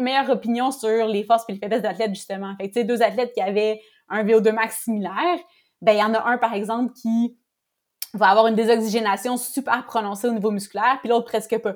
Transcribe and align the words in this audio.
meilleure 0.00 0.30
opinion 0.30 0.70
sur 0.70 1.06
les 1.06 1.24
forces 1.24 1.44
et 1.48 1.52
les 1.52 1.58
faiblesses 1.58 1.82
d'athlètes, 1.82 2.14
justement. 2.14 2.54
Fait 2.56 2.70
que, 2.70 2.82
deux 2.82 3.02
athlètes 3.02 3.32
qui 3.32 3.40
avaient 3.40 3.80
un 4.08 4.24
VO2 4.24 4.52
max 4.52 4.82
similaire, 4.84 5.38
ben, 5.82 5.92
il 5.92 5.98
y 5.98 6.02
en 6.02 6.14
a 6.14 6.28
un, 6.28 6.38
par 6.38 6.54
exemple, 6.54 6.92
qui 6.94 7.36
va 8.14 8.28
avoir 8.28 8.46
une 8.48 8.54
désoxygénation 8.54 9.36
super 9.36 9.86
prononcée 9.86 10.28
au 10.28 10.32
niveau 10.32 10.50
musculaire, 10.50 10.98
puis 11.00 11.08
l'autre 11.08 11.26
presque 11.26 11.56
pas. 11.58 11.74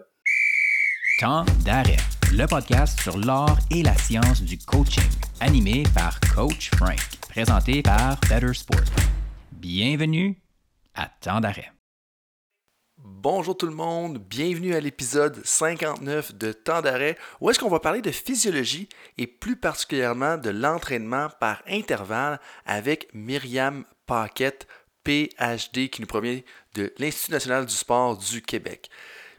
Temps 1.21 1.45
d'arrêt, 1.65 1.97
le 2.33 2.47
podcast 2.47 3.01
sur 3.01 3.17
l'art 3.19 3.59
et 3.71 3.83
la 3.83 3.95
science 3.95 4.43
du 4.43 4.59
coaching, 4.59 5.05
animé 5.41 5.85
par 5.95 6.19
Coach 6.35 6.71
Frank, 6.77 6.99
présenté 7.29 7.83
par 7.83 8.19
Better 8.29 8.53
Sport. 8.53 8.81
Bienvenue 9.53 10.43
à 10.95 11.09
Temps 11.21 11.41
d'arrêt. 11.41 11.71
Bonjour 13.07 13.55
tout 13.55 13.67
le 13.67 13.75
monde, 13.75 14.17
bienvenue 14.17 14.75
à 14.75 14.81
l'épisode 14.81 15.39
59 15.45 16.37
de 16.37 16.53
Temps 16.53 16.81
d'arrêt 16.81 17.19
où 17.39 17.51
est-ce 17.51 17.59
qu'on 17.59 17.69
va 17.69 17.79
parler 17.79 18.01
de 18.01 18.11
physiologie 18.11 18.89
et 19.19 19.27
plus 19.27 19.57
particulièrement 19.57 20.39
de 20.39 20.49
l'entraînement 20.49 21.29
par 21.39 21.63
intervalle 21.69 22.41
avec 22.65 23.11
Myriam 23.13 23.85
Paquette, 24.07 24.67
PhD, 25.05 25.91
qui 25.91 26.01
nous 26.01 26.07
provient 26.07 26.41
de 26.77 26.95
l'Institut 26.97 27.33
national 27.33 27.67
du 27.67 27.75
sport 27.75 28.17
du 28.17 28.41
Québec. 28.41 28.89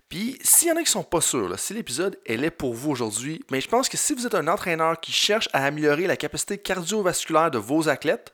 Puis, 0.09 0.37
s'il 0.43 0.67
y 0.67 0.71
en 0.71 0.75
a 0.75 0.83
qui 0.83 0.91
sont 0.91 1.03
pas 1.03 1.21
sûrs, 1.21 1.57
si 1.57 1.73
l'épisode 1.73 2.19
est 2.27 2.51
pour 2.51 2.75
vous 2.75 2.91
aujourd'hui, 2.91 3.43
mais 3.49 3.61
je 3.61 3.67
pense 3.67 3.89
que 3.89 3.97
si 3.97 4.13
vous 4.13 4.27
êtes 4.27 4.35
un 4.35 4.47
entraîneur 4.47 4.99
qui 4.99 5.11
cherche 5.11 5.49
à 5.53 5.65
améliorer 5.65 6.05
la 6.05 6.17
capacité 6.17 6.59
cardiovasculaire 6.59 7.49
de 7.49 7.57
vos 7.57 7.89
athlètes, 7.89 8.31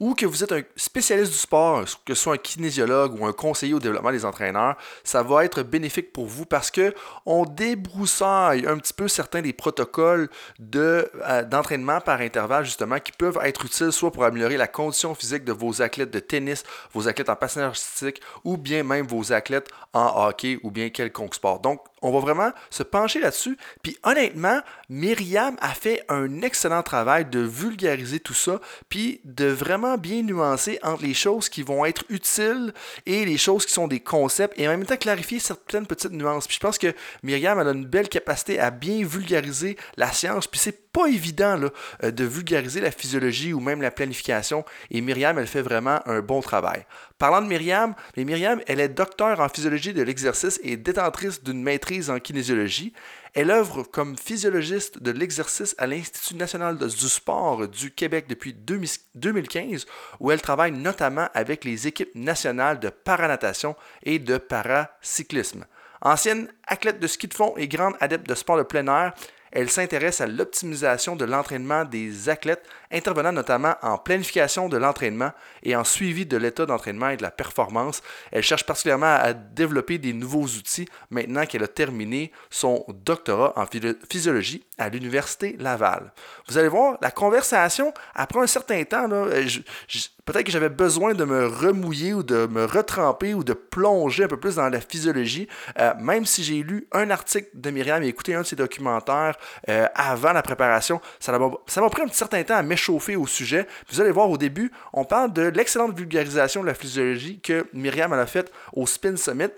ou 0.00 0.14
que 0.14 0.26
vous 0.26 0.42
êtes 0.42 0.52
un 0.52 0.62
spécialiste 0.76 1.32
du 1.32 1.38
sport, 1.38 1.84
que 2.04 2.14
ce 2.14 2.22
soit 2.22 2.34
un 2.34 2.38
kinésiologue 2.38 3.20
ou 3.20 3.26
un 3.26 3.32
conseiller 3.32 3.74
au 3.74 3.80
développement 3.80 4.12
des 4.12 4.24
entraîneurs, 4.24 4.76
ça 5.02 5.22
va 5.22 5.44
être 5.44 5.62
bénéfique 5.62 6.12
pour 6.12 6.26
vous 6.26 6.46
parce 6.46 6.70
que 6.70 6.94
on 7.26 7.44
débroussaille 7.44 8.66
un 8.66 8.78
petit 8.78 8.92
peu 8.92 9.08
certains 9.08 9.42
des 9.42 9.52
protocoles 9.52 10.28
euh, 10.74 11.42
d'entraînement 11.44 12.00
par 12.00 12.20
intervalle 12.20 12.64
justement 12.64 12.98
qui 12.98 13.12
peuvent 13.12 13.38
être 13.42 13.64
utiles 13.64 13.92
soit 13.92 14.10
pour 14.10 14.24
améliorer 14.24 14.56
la 14.56 14.66
condition 14.66 15.14
physique 15.14 15.44
de 15.44 15.52
vos 15.52 15.82
athlètes 15.82 16.10
de 16.10 16.20
tennis, 16.20 16.64
vos 16.92 17.08
athlètes 17.08 17.28
en 17.28 17.36
patinage 17.36 17.68
artistique 17.68 18.20
ou 18.44 18.56
bien 18.56 18.82
même 18.82 19.06
vos 19.06 19.32
athlètes 19.32 19.68
en 19.92 20.26
hockey 20.26 20.58
ou 20.62 20.70
bien 20.70 20.90
quelconque 20.90 21.34
sport. 21.34 21.60
Donc 21.60 21.80
on 22.04 22.12
va 22.12 22.20
vraiment 22.20 22.52
se 22.70 22.82
pencher 22.82 23.18
là-dessus. 23.18 23.56
Puis 23.82 23.98
honnêtement, 24.02 24.60
Myriam 24.88 25.56
a 25.60 25.70
fait 25.70 26.04
un 26.08 26.42
excellent 26.42 26.82
travail 26.82 27.24
de 27.24 27.40
vulgariser 27.40 28.20
tout 28.20 28.34
ça, 28.34 28.60
puis 28.88 29.20
de 29.24 29.46
vraiment 29.46 29.96
bien 29.96 30.22
nuancer 30.22 30.78
entre 30.82 31.02
les 31.02 31.14
choses 31.14 31.48
qui 31.48 31.62
vont 31.62 31.84
être 31.84 32.04
utiles 32.10 32.72
et 33.06 33.24
les 33.24 33.38
choses 33.38 33.64
qui 33.64 33.72
sont 33.72 33.88
des 33.88 34.00
concepts, 34.00 34.58
et 34.58 34.68
en 34.68 34.70
même 34.70 34.84
temps 34.84 34.96
clarifier 34.96 35.38
certaines 35.38 35.86
petites 35.86 36.12
nuances. 36.12 36.46
Puis 36.46 36.56
je 36.56 36.60
pense 36.60 36.78
que 36.78 36.94
Myriam 37.22 37.58
a 37.58 37.64
une 37.72 37.86
belle 37.86 38.08
capacité 38.08 38.60
à 38.60 38.70
bien 38.70 39.04
vulgariser 39.04 39.76
la 39.96 40.12
science, 40.12 40.46
puis 40.46 40.60
c'est 40.60 40.83
pas 40.94 41.08
évident 41.08 41.56
là, 41.56 41.68
euh, 42.04 42.10
de 42.12 42.24
vulgariser 42.24 42.80
la 42.80 42.92
physiologie 42.92 43.52
ou 43.52 43.60
même 43.60 43.82
la 43.82 43.90
planification, 43.90 44.64
et 44.90 45.00
Myriam, 45.00 45.38
elle 45.38 45.48
fait 45.48 45.60
vraiment 45.60 46.00
un 46.06 46.20
bon 46.20 46.40
travail. 46.40 46.86
Parlant 47.18 47.42
de 47.42 47.48
Myriam, 47.48 47.94
Myriam, 48.16 48.60
elle 48.68 48.80
est 48.80 48.88
docteur 48.88 49.40
en 49.40 49.48
physiologie 49.48 49.92
de 49.92 50.02
l'exercice 50.02 50.60
et 50.62 50.76
détentrice 50.76 51.42
d'une 51.42 51.62
maîtrise 51.62 52.10
en 52.10 52.20
kinésiologie. 52.20 52.92
Elle 53.34 53.50
œuvre 53.50 53.82
comme 53.82 54.16
physiologiste 54.16 55.02
de 55.02 55.10
l'exercice 55.10 55.74
à 55.78 55.88
l'Institut 55.88 56.36
national 56.36 56.78
du 56.78 57.08
sport 57.08 57.66
du 57.66 57.90
Québec 57.90 58.26
depuis 58.28 58.54
2015, 58.54 59.86
où 60.20 60.30
elle 60.30 60.40
travaille 60.40 60.70
notamment 60.70 61.28
avec 61.34 61.64
les 61.64 61.88
équipes 61.88 62.14
nationales 62.14 62.78
de 62.78 62.90
paranatation 62.90 63.74
et 64.04 64.20
de 64.20 64.38
paracyclisme. 64.38 65.64
Ancienne 66.02 66.48
athlète 66.66 67.00
de 67.00 67.06
ski 67.06 67.26
de 67.26 67.34
fond 67.34 67.54
et 67.56 67.66
grande 67.66 67.94
adepte 67.98 68.28
de 68.28 68.34
sport 68.34 68.58
de 68.58 68.62
plein 68.62 68.86
air, 68.86 69.14
elle 69.54 69.70
s'intéresse 69.70 70.20
à 70.20 70.26
l'optimisation 70.26 71.14
de 71.14 71.24
l'entraînement 71.24 71.84
des 71.84 72.28
athlètes, 72.28 72.66
intervenant 72.94 73.32
notamment 73.32 73.74
en 73.82 73.98
planification 73.98 74.68
de 74.68 74.76
l'entraînement 74.76 75.32
et 75.62 75.76
en 75.76 75.84
suivi 75.84 76.26
de 76.26 76.36
l'état 76.36 76.66
d'entraînement 76.66 77.10
et 77.10 77.16
de 77.16 77.22
la 77.22 77.30
performance. 77.30 78.02
Elle 78.30 78.42
cherche 78.42 78.64
particulièrement 78.64 79.14
à 79.14 79.32
développer 79.32 79.98
des 79.98 80.12
nouveaux 80.12 80.44
outils 80.44 80.88
maintenant 81.10 81.44
qu'elle 81.46 81.64
a 81.64 81.68
terminé 81.68 82.32
son 82.50 82.84
doctorat 82.88 83.52
en 83.56 83.66
physiologie 84.08 84.64
à 84.78 84.88
l'Université 84.88 85.56
Laval. 85.58 86.12
Vous 86.48 86.58
allez 86.58 86.68
voir, 86.68 86.98
la 87.00 87.10
conversation, 87.10 87.92
après 88.14 88.40
un 88.40 88.46
certain 88.46 88.82
temps, 88.84 89.08
peut-être 89.08 90.44
que 90.44 90.52
j'avais 90.52 90.68
besoin 90.68 91.14
de 91.14 91.24
me 91.24 91.46
remouiller 91.46 92.14
ou 92.14 92.22
de 92.22 92.46
me 92.46 92.64
retremper 92.64 93.34
ou 93.34 93.44
de 93.44 93.52
plonger 93.52 94.24
un 94.24 94.28
peu 94.28 94.38
plus 94.38 94.56
dans 94.56 94.68
la 94.68 94.80
physiologie, 94.80 95.48
euh, 95.78 95.92
même 95.98 96.26
si 96.26 96.42
j'ai 96.42 96.62
lu 96.62 96.86
un 96.92 97.10
article 97.10 97.48
de 97.54 97.70
Myriam 97.70 98.02
et 98.02 98.08
écouté 98.08 98.34
un 98.34 98.42
de 98.42 98.46
ses 98.46 98.56
documentaires 98.56 99.36
euh, 99.68 99.86
avant 99.94 100.32
la 100.32 100.42
préparation, 100.42 101.00
ça 101.18 101.36
m'a 101.38 101.90
pris 101.90 102.02
un 102.02 102.08
certain 102.08 102.42
temps 102.42 102.56
à 102.56 102.62
m'échauffer 102.62 102.83
au 102.92 103.26
sujet. 103.26 103.66
Vous 103.90 104.00
allez 104.00 104.10
voir 104.10 104.30
au 104.30 104.38
début, 104.38 104.70
on 104.92 105.04
parle 105.04 105.32
de 105.32 105.42
l'excellente 105.42 105.96
vulgarisation 105.96 106.62
de 106.62 106.66
la 106.66 106.74
physiologie 106.74 107.40
que 107.40 107.66
Myriam 107.72 108.12
a 108.12 108.26
faite 108.26 108.52
au 108.72 108.86
Spin 108.86 109.16
Summit 109.16 109.50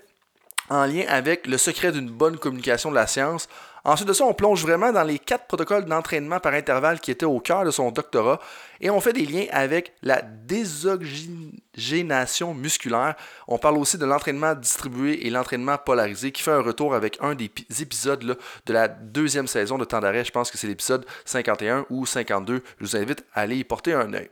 en 0.69 0.85
lien 0.85 1.05
avec 1.07 1.47
le 1.47 1.57
secret 1.57 1.91
d'une 1.91 2.09
bonne 2.09 2.37
communication 2.37 2.89
de 2.89 2.95
la 2.95 3.07
science. 3.07 3.47
Ensuite 3.87 4.07
de 4.09 4.13
ça, 4.13 4.25
on 4.25 4.33
plonge 4.33 4.63
vraiment 4.63 4.91
dans 4.91 5.03
les 5.03 5.17
quatre 5.17 5.47
protocoles 5.47 5.85
d'entraînement 5.85 6.41
par 6.41 6.53
intervalle 6.53 6.99
qui 6.99 7.09
étaient 7.09 7.25
au 7.25 7.39
cœur 7.39 7.63
de 7.63 7.71
son 7.71 7.89
doctorat 7.89 8.41
et 8.81 8.89
on 8.89 8.99
fait 8.99 9.13
des 9.13 9.25
liens 9.25 9.45
avec 9.49 9.93
la 10.01 10.21
désoxygénation 10.21 12.53
musculaire. 12.53 13.15
On 13.47 13.57
parle 13.57 13.77
aussi 13.77 13.97
de 13.97 14.05
l'entraînement 14.05 14.55
distribué 14.55 15.25
et 15.25 15.29
l'entraînement 15.29 15.77
polarisé 15.77 16.33
qui 16.33 16.43
fait 16.43 16.51
un 16.51 16.61
retour 16.61 16.95
avec 16.95 17.17
un 17.21 17.33
des 17.33 17.49
épisodes 17.79 18.37
de 18.65 18.73
la 18.73 18.89
deuxième 18.89 19.47
saison 19.47 19.77
de 19.77 19.85
Temps 19.85 20.01
d'arrêt. 20.01 20.25
Je 20.25 20.33
pense 20.33 20.51
que 20.51 20.57
c'est 20.57 20.67
l'épisode 20.67 21.05
51 21.23 21.85
ou 21.89 22.05
52. 22.05 22.61
Je 22.79 22.85
vous 22.85 22.97
invite 22.97 23.23
à 23.33 23.43
aller 23.43 23.55
y 23.55 23.63
porter 23.63 23.93
un 23.93 24.13
œil. 24.13 24.29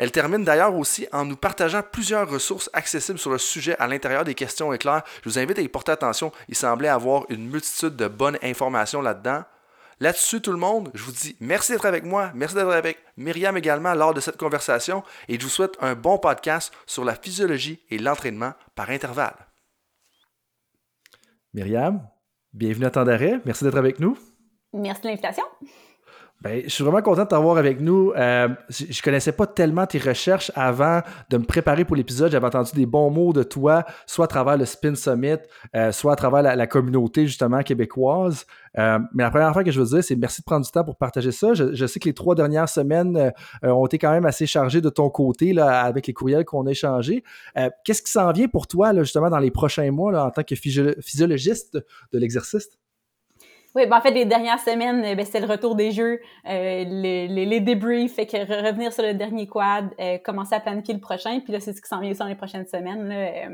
Elle 0.00 0.12
termine 0.12 0.44
d'ailleurs 0.44 0.74
aussi 0.74 1.06
en 1.12 1.26
nous 1.26 1.36
partageant 1.36 1.82
plusieurs 1.82 2.26
ressources 2.26 2.70
accessibles 2.72 3.18
sur 3.18 3.30
le 3.30 3.36
sujet 3.36 3.76
à 3.78 3.86
l'intérieur 3.86 4.24
des 4.24 4.34
questions 4.34 4.72
éclairs. 4.72 5.02
Je 5.22 5.28
vous 5.28 5.38
invite 5.38 5.58
à 5.58 5.60
y 5.60 5.68
porter 5.68 5.92
attention. 5.92 6.32
Il 6.48 6.54
semblait 6.54 6.88
avoir 6.88 7.26
une 7.28 7.50
multitude 7.50 7.96
de 7.96 8.08
bonnes 8.08 8.38
informations 8.42 9.02
là-dedans. 9.02 9.44
Là-dessus, 10.00 10.40
tout 10.40 10.52
le 10.52 10.56
monde, 10.56 10.90
je 10.94 11.04
vous 11.04 11.12
dis 11.12 11.36
merci 11.38 11.72
d'être 11.72 11.84
avec 11.84 12.04
moi, 12.04 12.30
merci 12.34 12.54
d'être 12.54 12.72
avec 12.72 12.96
Myriam 13.18 13.58
également 13.58 13.92
lors 13.92 14.14
de 14.14 14.20
cette 14.20 14.38
conversation 14.38 15.02
et 15.28 15.38
je 15.38 15.44
vous 15.44 15.50
souhaite 15.50 15.76
un 15.82 15.94
bon 15.94 16.16
podcast 16.16 16.72
sur 16.86 17.04
la 17.04 17.14
physiologie 17.14 17.84
et 17.90 17.98
l'entraînement 17.98 18.54
par 18.74 18.88
intervalle. 18.88 19.36
Myriam, 21.52 22.00
bienvenue 22.54 22.86
à 22.86 22.90
temps 22.90 23.04
d'arrêt, 23.04 23.38
merci 23.44 23.64
d'être 23.64 23.76
avec 23.76 24.00
nous. 24.00 24.16
Merci 24.72 25.02
de 25.02 25.08
l'invitation. 25.08 25.44
Ben, 26.42 26.62
je 26.64 26.70
suis 26.70 26.82
vraiment 26.82 27.02
content 27.02 27.24
de 27.24 27.28
t'avoir 27.28 27.58
avec 27.58 27.80
nous. 27.80 28.12
Euh, 28.16 28.48
je 28.70 29.02
connaissais 29.02 29.32
pas 29.32 29.46
tellement 29.46 29.86
tes 29.86 29.98
recherches 29.98 30.50
avant 30.54 31.02
de 31.28 31.36
me 31.36 31.44
préparer 31.44 31.84
pour 31.84 31.96
l'épisode. 31.96 32.32
J'avais 32.32 32.46
entendu 32.46 32.70
des 32.74 32.86
bons 32.86 33.10
mots 33.10 33.34
de 33.34 33.42
toi, 33.42 33.84
soit 34.06 34.24
à 34.24 34.28
travers 34.28 34.56
le 34.56 34.64
Spin 34.64 34.94
Summit, 34.94 35.36
euh, 35.76 35.92
soit 35.92 36.14
à 36.14 36.16
travers 36.16 36.42
la, 36.42 36.66
communauté 36.66 37.26
justement 37.26 37.62
québécoise. 37.62 38.46
Euh, 38.78 38.98
mais 39.12 39.22
la 39.22 39.30
première 39.30 39.52
fois 39.52 39.64
que 39.64 39.70
je 39.70 39.78
veux 39.78 39.86
dire, 39.88 40.02
c'est 40.02 40.16
merci 40.16 40.40
de 40.40 40.46
prendre 40.46 40.64
du 40.64 40.70
temps 40.70 40.84
pour 40.84 40.96
partager 40.96 41.30
ça. 41.30 41.52
Je, 41.52 41.86
sais 41.86 42.00
que 42.00 42.08
les 42.08 42.14
trois 42.14 42.34
dernières 42.34 42.70
semaines 42.70 43.18
euh, 43.62 43.68
ont 43.70 43.84
été 43.84 43.98
quand 43.98 44.12
même 44.12 44.24
assez 44.24 44.46
chargées 44.46 44.80
de 44.80 44.88
ton 44.88 45.10
côté 45.10 45.52
là, 45.52 45.82
avec 45.82 46.06
les 46.06 46.14
courriels 46.14 46.46
qu'on 46.46 46.66
a 46.66 46.70
échangés. 46.70 47.22
Qu'est-ce 47.84 48.00
qui 48.00 48.12
s'en 48.12 48.32
vient 48.32 48.48
pour 48.48 48.66
toi 48.66 48.94
là, 48.94 49.02
justement 49.02 49.28
dans 49.28 49.38
les 49.38 49.50
prochains 49.50 49.90
mois 49.90 50.10
là, 50.10 50.24
en 50.24 50.30
tant 50.30 50.42
que 50.42 50.54
physiologiste 50.54 51.74
de 52.12 52.18
l'exercice? 52.18 52.68
Oui, 53.76 53.86
ben 53.86 53.98
en 53.98 54.00
fait, 54.00 54.10
les 54.10 54.24
dernières 54.24 54.58
semaines, 54.58 55.02
ben, 55.02 55.24
c'était 55.24 55.40
le 55.40 55.46
retour 55.46 55.76
des 55.76 55.92
jeux, 55.92 56.20
euh, 56.46 56.84
les, 56.84 57.28
les, 57.28 57.46
les, 57.46 57.60
débriefs, 57.60 58.14
fait 58.14 58.26
que 58.26 58.36
revenir 58.36 58.92
sur 58.92 59.04
le 59.04 59.14
dernier 59.14 59.46
quad, 59.46 59.94
euh, 60.00 60.18
commencer 60.18 60.56
à 60.56 60.60
planifier 60.60 60.94
le 60.94 61.00
prochain, 61.00 61.38
puis 61.40 61.52
là, 61.52 61.60
c'est 61.60 61.72
ce 61.72 61.80
qui 61.80 61.88
s'en 61.88 62.00
vient 62.00 62.10
aussi 62.10 62.18
dans 62.18 62.26
les 62.26 62.34
prochaines 62.34 62.66
semaines. 62.66 63.08
Là, 63.08 63.46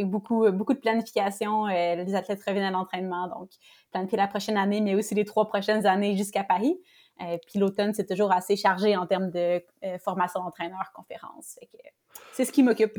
euh, 0.00 0.04
beaucoup, 0.04 0.50
beaucoup 0.50 0.74
de 0.74 0.80
planification, 0.80 1.66
euh, 1.66 1.94
les 1.94 2.14
athlètes 2.14 2.42
reviennent 2.44 2.64
à 2.64 2.70
l'entraînement, 2.70 3.28
donc 3.28 3.50
planifier 3.92 4.18
la 4.18 4.26
prochaine 4.26 4.56
année, 4.56 4.80
mais 4.80 4.94
aussi 4.94 5.14
les 5.14 5.24
trois 5.24 5.46
prochaines 5.46 5.86
années 5.86 6.16
jusqu'à 6.16 6.42
Paris. 6.42 6.80
Euh, 7.22 7.38
puis 7.46 7.60
l'automne, 7.60 7.94
c'est 7.94 8.06
toujours 8.06 8.32
assez 8.32 8.56
chargé 8.56 8.96
en 8.96 9.06
termes 9.06 9.30
de 9.30 9.62
formation 10.00 10.42
d'entraîneur, 10.42 10.90
conférence. 10.94 11.58
C'est 12.32 12.44
ce 12.44 12.50
qui 12.50 12.64
m'occupe 12.64 12.98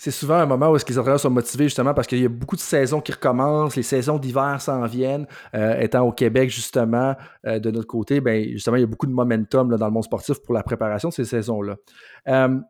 c'est 0.00 0.10
souvent 0.12 0.36
un 0.36 0.46
moment 0.46 0.70
où 0.70 0.76
les 0.76 0.98
entraîneurs 0.98 1.20
sont 1.20 1.28
motivés 1.28 1.64
justement 1.64 1.92
parce 1.92 2.06
qu'il 2.06 2.22
y 2.22 2.24
a 2.24 2.28
beaucoup 2.30 2.56
de 2.56 2.62
saisons 2.62 3.02
qui 3.02 3.12
recommencent, 3.12 3.76
les 3.76 3.82
saisons 3.82 4.16
d'hiver 4.16 4.58
s'en 4.58 4.86
viennent. 4.86 5.26
Euh, 5.54 5.78
étant 5.78 6.08
au 6.08 6.10
Québec, 6.10 6.48
justement, 6.48 7.14
euh, 7.46 7.58
de 7.58 7.70
notre 7.70 7.86
côté, 7.86 8.22
ben, 8.22 8.48
justement, 8.48 8.78
il 8.78 8.80
y 8.80 8.84
a 8.84 8.86
beaucoup 8.86 9.06
de 9.06 9.12
momentum 9.12 9.76
dans 9.76 9.86
le 9.86 9.92
monde 9.92 10.04
sportif 10.04 10.38
pour 10.38 10.54
la 10.54 10.62
préparation 10.62 11.10
de 11.10 11.12
ces 11.12 11.26
saisons-là. 11.26 11.76
Euh, 12.28 12.60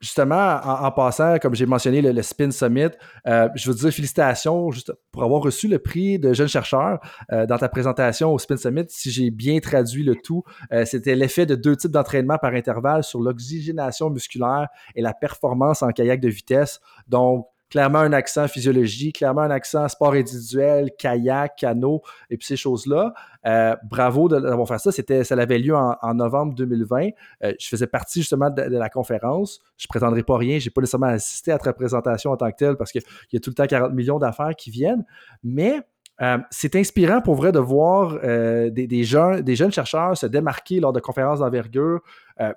justement, 0.00 0.60
en, 0.64 0.90
passant, 0.90 1.38
comme 1.38 1.54
j'ai 1.54 1.66
mentionné 1.66 2.00
le, 2.00 2.22
Spin 2.22 2.50
Summit, 2.50 2.88
euh, 3.26 3.48
je 3.54 3.70
veux 3.70 3.76
dire 3.76 3.92
félicitations 3.92 4.70
pour 5.12 5.22
avoir 5.22 5.42
reçu 5.42 5.68
le 5.68 5.78
prix 5.78 6.18
de 6.18 6.32
jeune 6.32 6.48
chercheur 6.48 7.00
euh, 7.32 7.46
dans 7.46 7.58
ta 7.58 7.68
présentation 7.68 8.32
au 8.32 8.38
Spin 8.38 8.56
Summit. 8.56 8.86
Si 8.88 9.10
j'ai 9.10 9.30
bien 9.30 9.58
traduit 9.60 10.02
le 10.02 10.16
tout, 10.16 10.42
euh, 10.72 10.84
c'était 10.84 11.14
l'effet 11.14 11.44
de 11.44 11.54
deux 11.54 11.76
types 11.76 11.90
d'entraînement 11.90 12.38
par 12.38 12.54
intervalle 12.54 13.04
sur 13.04 13.20
l'oxygénation 13.20 14.10
musculaire 14.10 14.68
et 14.94 15.02
la 15.02 15.12
performance 15.12 15.82
en 15.82 15.90
kayak 15.90 16.20
de 16.20 16.28
vitesse. 16.28 16.80
Donc, 17.06 17.46
clairement 17.70 18.00
un 18.00 18.12
accent 18.12 18.48
physiologie, 18.48 19.12
clairement 19.12 19.42
un 19.42 19.50
accent 19.50 19.88
sport 19.88 20.12
individuel, 20.12 20.90
kayak, 20.98 21.56
canot 21.56 22.02
et 22.28 22.36
puis 22.36 22.46
ces 22.46 22.56
choses-là. 22.56 23.14
Euh, 23.46 23.74
bravo 23.88 24.28
d'avoir 24.28 24.68
fait 24.68 24.78
ça. 24.78 24.92
C'était, 24.92 25.24
ça 25.24 25.34
avait 25.36 25.58
lieu 25.58 25.74
en, 25.74 26.14
novembre 26.14 26.54
2020. 26.54 27.10
Euh, 27.44 27.54
je 27.58 27.68
faisais 27.68 27.86
partie 27.86 28.20
justement 28.20 28.50
de, 28.50 28.62
la 28.62 28.90
conférence. 28.90 29.60
Je 29.78 29.86
prétendrai 29.86 30.22
pas 30.24 30.36
rien. 30.36 30.58
J'ai 30.58 30.70
pas 30.70 30.80
nécessairement 30.80 31.06
assisté 31.06 31.52
à 31.52 31.58
ta 31.58 31.72
présentation 31.72 32.32
en 32.32 32.36
tant 32.36 32.50
que 32.50 32.56
telle 32.56 32.76
parce 32.76 32.90
qu'il 32.90 33.02
y 33.32 33.36
a 33.36 33.40
tout 33.40 33.50
le 33.50 33.54
temps 33.54 33.66
40 33.66 33.92
millions 33.94 34.18
d'affaires 34.18 34.54
qui 34.56 34.70
viennent. 34.70 35.04
Mais 35.44 35.80
euh, 36.20 36.38
c'est 36.50 36.74
inspirant 36.74 37.22
pour 37.22 37.36
vrai 37.36 37.52
de 37.52 37.60
voir 37.60 38.20
des, 38.20 38.86
des, 38.86 39.04
jeunes, 39.04 39.42
des 39.42 39.56
jeunes 39.56 39.72
chercheurs 39.72 40.18
se 40.18 40.26
démarquer 40.26 40.80
lors 40.80 40.92
de 40.92 41.00
conférences 41.00 41.38
d'envergure, 41.38 42.00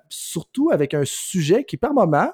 surtout 0.08 0.70
avec 0.70 0.92
un 0.92 1.04
sujet 1.04 1.64
qui, 1.64 1.76
par 1.76 1.94
moment, 1.94 2.30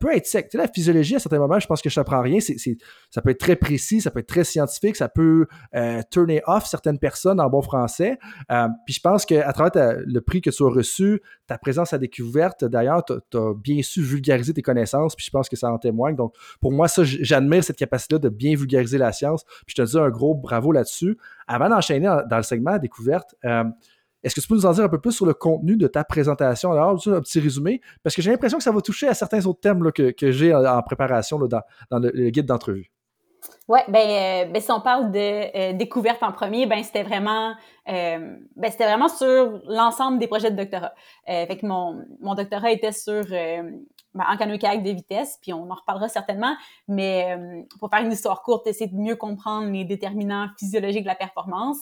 peut 0.00 0.14
être 0.14 0.26
sec. 0.26 0.48
Tu 0.48 0.56
sais, 0.56 0.62
la 0.62 0.68
physiologie, 0.68 1.16
à 1.16 1.18
certains 1.18 1.38
moments, 1.38 1.58
je 1.58 1.66
pense 1.66 1.82
que 1.82 1.88
je 1.88 1.94
t'apprends 1.94 2.20
rien. 2.20 2.38
Ça 2.40 3.22
peut 3.22 3.30
être 3.30 3.40
très 3.40 3.56
précis, 3.56 4.00
ça 4.00 4.10
peut 4.10 4.20
être 4.20 4.26
très 4.26 4.44
scientifique, 4.44 4.96
ça 4.96 5.08
peut 5.08 5.46
euh, 5.74 6.02
turner 6.10 6.42
off 6.46 6.66
certaines 6.66 6.98
personnes 6.98 7.40
en 7.40 7.48
bon 7.48 7.62
français. 7.62 8.18
Euh, 8.50 8.68
puis 8.84 8.94
je 8.94 9.00
pense 9.00 9.24
qu'à 9.24 9.52
travers 9.52 9.98
le 10.04 10.20
prix 10.20 10.40
que 10.40 10.50
tu 10.50 10.62
as 10.64 10.70
reçu, 10.70 11.20
ta 11.46 11.58
présence 11.58 11.92
à 11.92 11.98
découverte, 11.98 12.64
d'ailleurs, 12.64 13.04
tu 13.04 13.36
as 13.36 13.54
bien 13.54 13.82
su 13.82 14.02
vulgariser 14.02 14.52
tes 14.52 14.62
connaissances, 14.62 15.14
puis 15.14 15.24
je 15.24 15.30
pense 15.30 15.48
que 15.48 15.56
ça 15.56 15.70
en 15.70 15.78
témoigne. 15.78 16.16
Donc, 16.16 16.34
pour 16.60 16.72
moi, 16.72 16.88
ça, 16.88 17.02
j'admire 17.04 17.62
cette 17.62 17.76
capacité-là 17.76 18.18
de 18.18 18.28
bien 18.28 18.56
vulgariser 18.56 18.98
la 18.98 19.12
science. 19.12 19.44
Puis 19.66 19.74
je 19.76 19.82
te 19.82 19.88
dis 19.88 19.98
un 19.98 20.10
gros 20.10 20.34
bravo 20.34 20.72
là-dessus. 20.72 21.16
Avant 21.46 21.68
d'enchaîner 21.68 22.06
dans, 22.06 22.36
le 22.36 22.42
segment 22.42 22.78
découverte, 22.78 23.34
euh, 23.44 23.64
est-ce 24.26 24.34
que 24.34 24.40
tu 24.40 24.48
peux 24.48 24.56
nous 24.56 24.66
en 24.66 24.72
dire 24.72 24.82
un 24.82 24.88
peu 24.88 24.98
plus 24.98 25.12
sur 25.12 25.24
le 25.24 25.34
contenu 25.34 25.76
de 25.76 25.86
ta 25.86 26.02
présentation? 26.02 26.72
Alors, 26.72 27.00
un 27.06 27.20
petit 27.20 27.38
résumé, 27.38 27.80
parce 28.02 28.16
que 28.16 28.22
j'ai 28.22 28.32
l'impression 28.32 28.58
que 28.58 28.64
ça 28.64 28.72
va 28.72 28.80
toucher 28.80 29.06
à 29.06 29.14
certains 29.14 29.46
autres 29.46 29.60
thèmes 29.60 29.92
que, 29.92 30.30
j'ai 30.32 30.52
en, 30.52 30.82
préparation 30.82 31.38
dans, 31.38 31.62
le, 31.92 32.30
guide 32.30 32.46
d'entrevue. 32.46 32.90
Oui, 33.68 33.78
ben, 33.86 34.00
euh, 34.48 34.50
ben, 34.52 34.60
si 34.60 34.72
on 34.72 34.80
parle 34.80 35.12
de 35.12 35.18
euh, 35.20 35.72
découverte 35.74 36.20
en 36.24 36.32
premier, 36.32 36.66
ben 36.66 36.82
c'était 36.82 37.04
vraiment 37.04 37.54
euh, 37.88 38.36
ben, 38.56 38.70
c'était 38.72 38.86
vraiment 38.86 39.08
sur 39.08 39.60
l'ensemble 39.68 40.18
des 40.18 40.26
projets 40.26 40.50
de 40.50 40.56
doctorat. 40.56 40.92
fait 41.24 41.56
que 41.56 41.64
mon, 41.64 42.04
mon 42.20 42.34
doctorat 42.34 42.72
était 42.72 42.90
sur 42.90 43.24
ben, 43.28 44.24
en 44.28 44.36
canoë 44.36 44.58
kayak 44.58 44.82
de 44.82 44.90
vitesse, 44.90 45.38
puis 45.40 45.52
on 45.52 45.70
en 45.70 45.74
reparlera 45.74 46.08
certainement, 46.08 46.56
mais 46.88 47.36
pour 47.78 47.90
faire 47.90 48.00
une 48.02 48.12
histoire 48.12 48.42
courte, 48.42 48.66
essayer 48.66 48.90
de 48.90 48.96
mieux 48.96 49.14
comprendre 49.14 49.70
les 49.70 49.84
déterminants 49.84 50.48
physiologiques 50.58 51.04
de 51.04 51.08
la 51.08 51.14
performance. 51.14 51.78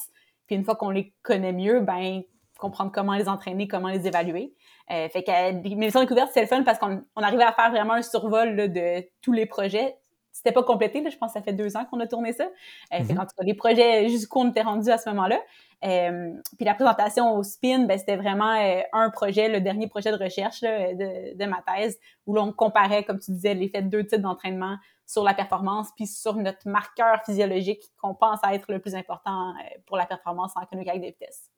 Puis 0.47 0.57
une 0.57 0.65
fois 0.65 0.77
qu'on 0.77 0.91
les 0.91 1.15
connaît 1.23 1.55
mieux, 1.55 1.81
ben 1.81 2.23
comprendre 2.65 2.93
comment 2.93 3.15
les 3.15 3.29
entraîner, 3.29 3.69
comment 3.69 3.89
les 3.89 4.07
évaluer. 4.07 4.55
Euh, 4.91 5.09
fait 5.09 5.23
que 5.23 5.63
les 5.63 5.75
missions 5.75 6.01
découvertes, 6.01 6.31
c'est 6.33 6.41
le 6.41 6.47
fun 6.47 6.63
parce 6.63 6.79
qu'on 6.79 7.03
arrivait 7.17 7.45
à 7.45 7.53
faire 7.53 7.71
vraiment 7.71 7.95
un 7.95 8.03
survol 8.03 8.57
de 8.57 9.05
tous 9.21 9.33
les 9.33 9.47
projets. 9.47 9.97
C'était 10.33 10.51
pas 10.51 10.65
complété, 10.65 11.01
là, 11.01 11.11
je 11.11 11.17
pense 11.17 11.33
que 11.33 11.39
ça 11.39 11.45
fait 11.45 11.53
deux 11.53 11.77
ans 11.77 11.85
qu'on 11.85 12.01
a 12.01 12.09
tourné 12.09 12.33
ça. 12.33 12.45
Euh, 12.45 12.49
fait 12.89 13.05
mm-hmm. 13.05 13.21
en 13.21 13.23
tout 13.23 13.37
cas, 13.39 13.45
les 13.45 13.55
projets 13.55 14.09
jusqu'où 14.09 14.41
on 14.41 14.51
était 14.51 14.63
rendu 14.63 14.91
à 14.91 14.99
ce 14.99 15.09
moment-là. 15.11 15.41
Euh, 15.85 16.33
puis 16.57 16.65
la 16.65 16.75
présentation 16.75 17.37
au 17.37 17.45
SPIN, 17.45 17.85
ben, 17.85 17.97
c'était 17.97 18.17
vraiment 18.17 18.53
euh, 18.57 18.81
un 18.93 19.11
projet, 19.11 19.49
le 19.49 19.61
dernier 19.61 19.87
projet 19.87 20.11
de 20.11 20.17
recherche 20.17 20.61
de, 20.63 21.37
de, 21.37 21.45
ma 21.47 21.63
thèse, 21.63 22.01
où 22.27 22.35
l'on 22.35 22.53
comparait, 22.53 23.05
comme 23.05 23.21
tu 23.21 23.31
disais, 23.31 23.55
l'effet 23.55 23.83
de 23.83 23.89
deux 23.89 24.05
types 24.05 24.23
d'entraînement 24.23 24.77
sur 25.07 25.23
la 25.23 25.35
performance, 25.35 25.91
puis 25.95 26.07
sur 26.09 26.35
notre 26.35 26.69
marqueur 26.69 27.23
physiologique 27.25 27.83
qu'on 28.01 28.15
pense 28.15 28.41
être 28.51 28.73
le 28.73 28.81
plus 28.81 28.97
important 28.97 29.53
pour 29.87 29.97
la 29.97 30.07
performance 30.07 30.53
en 30.57 30.65
kayak 30.67 31.01
de 31.01 31.07
vitesse. 31.07 31.51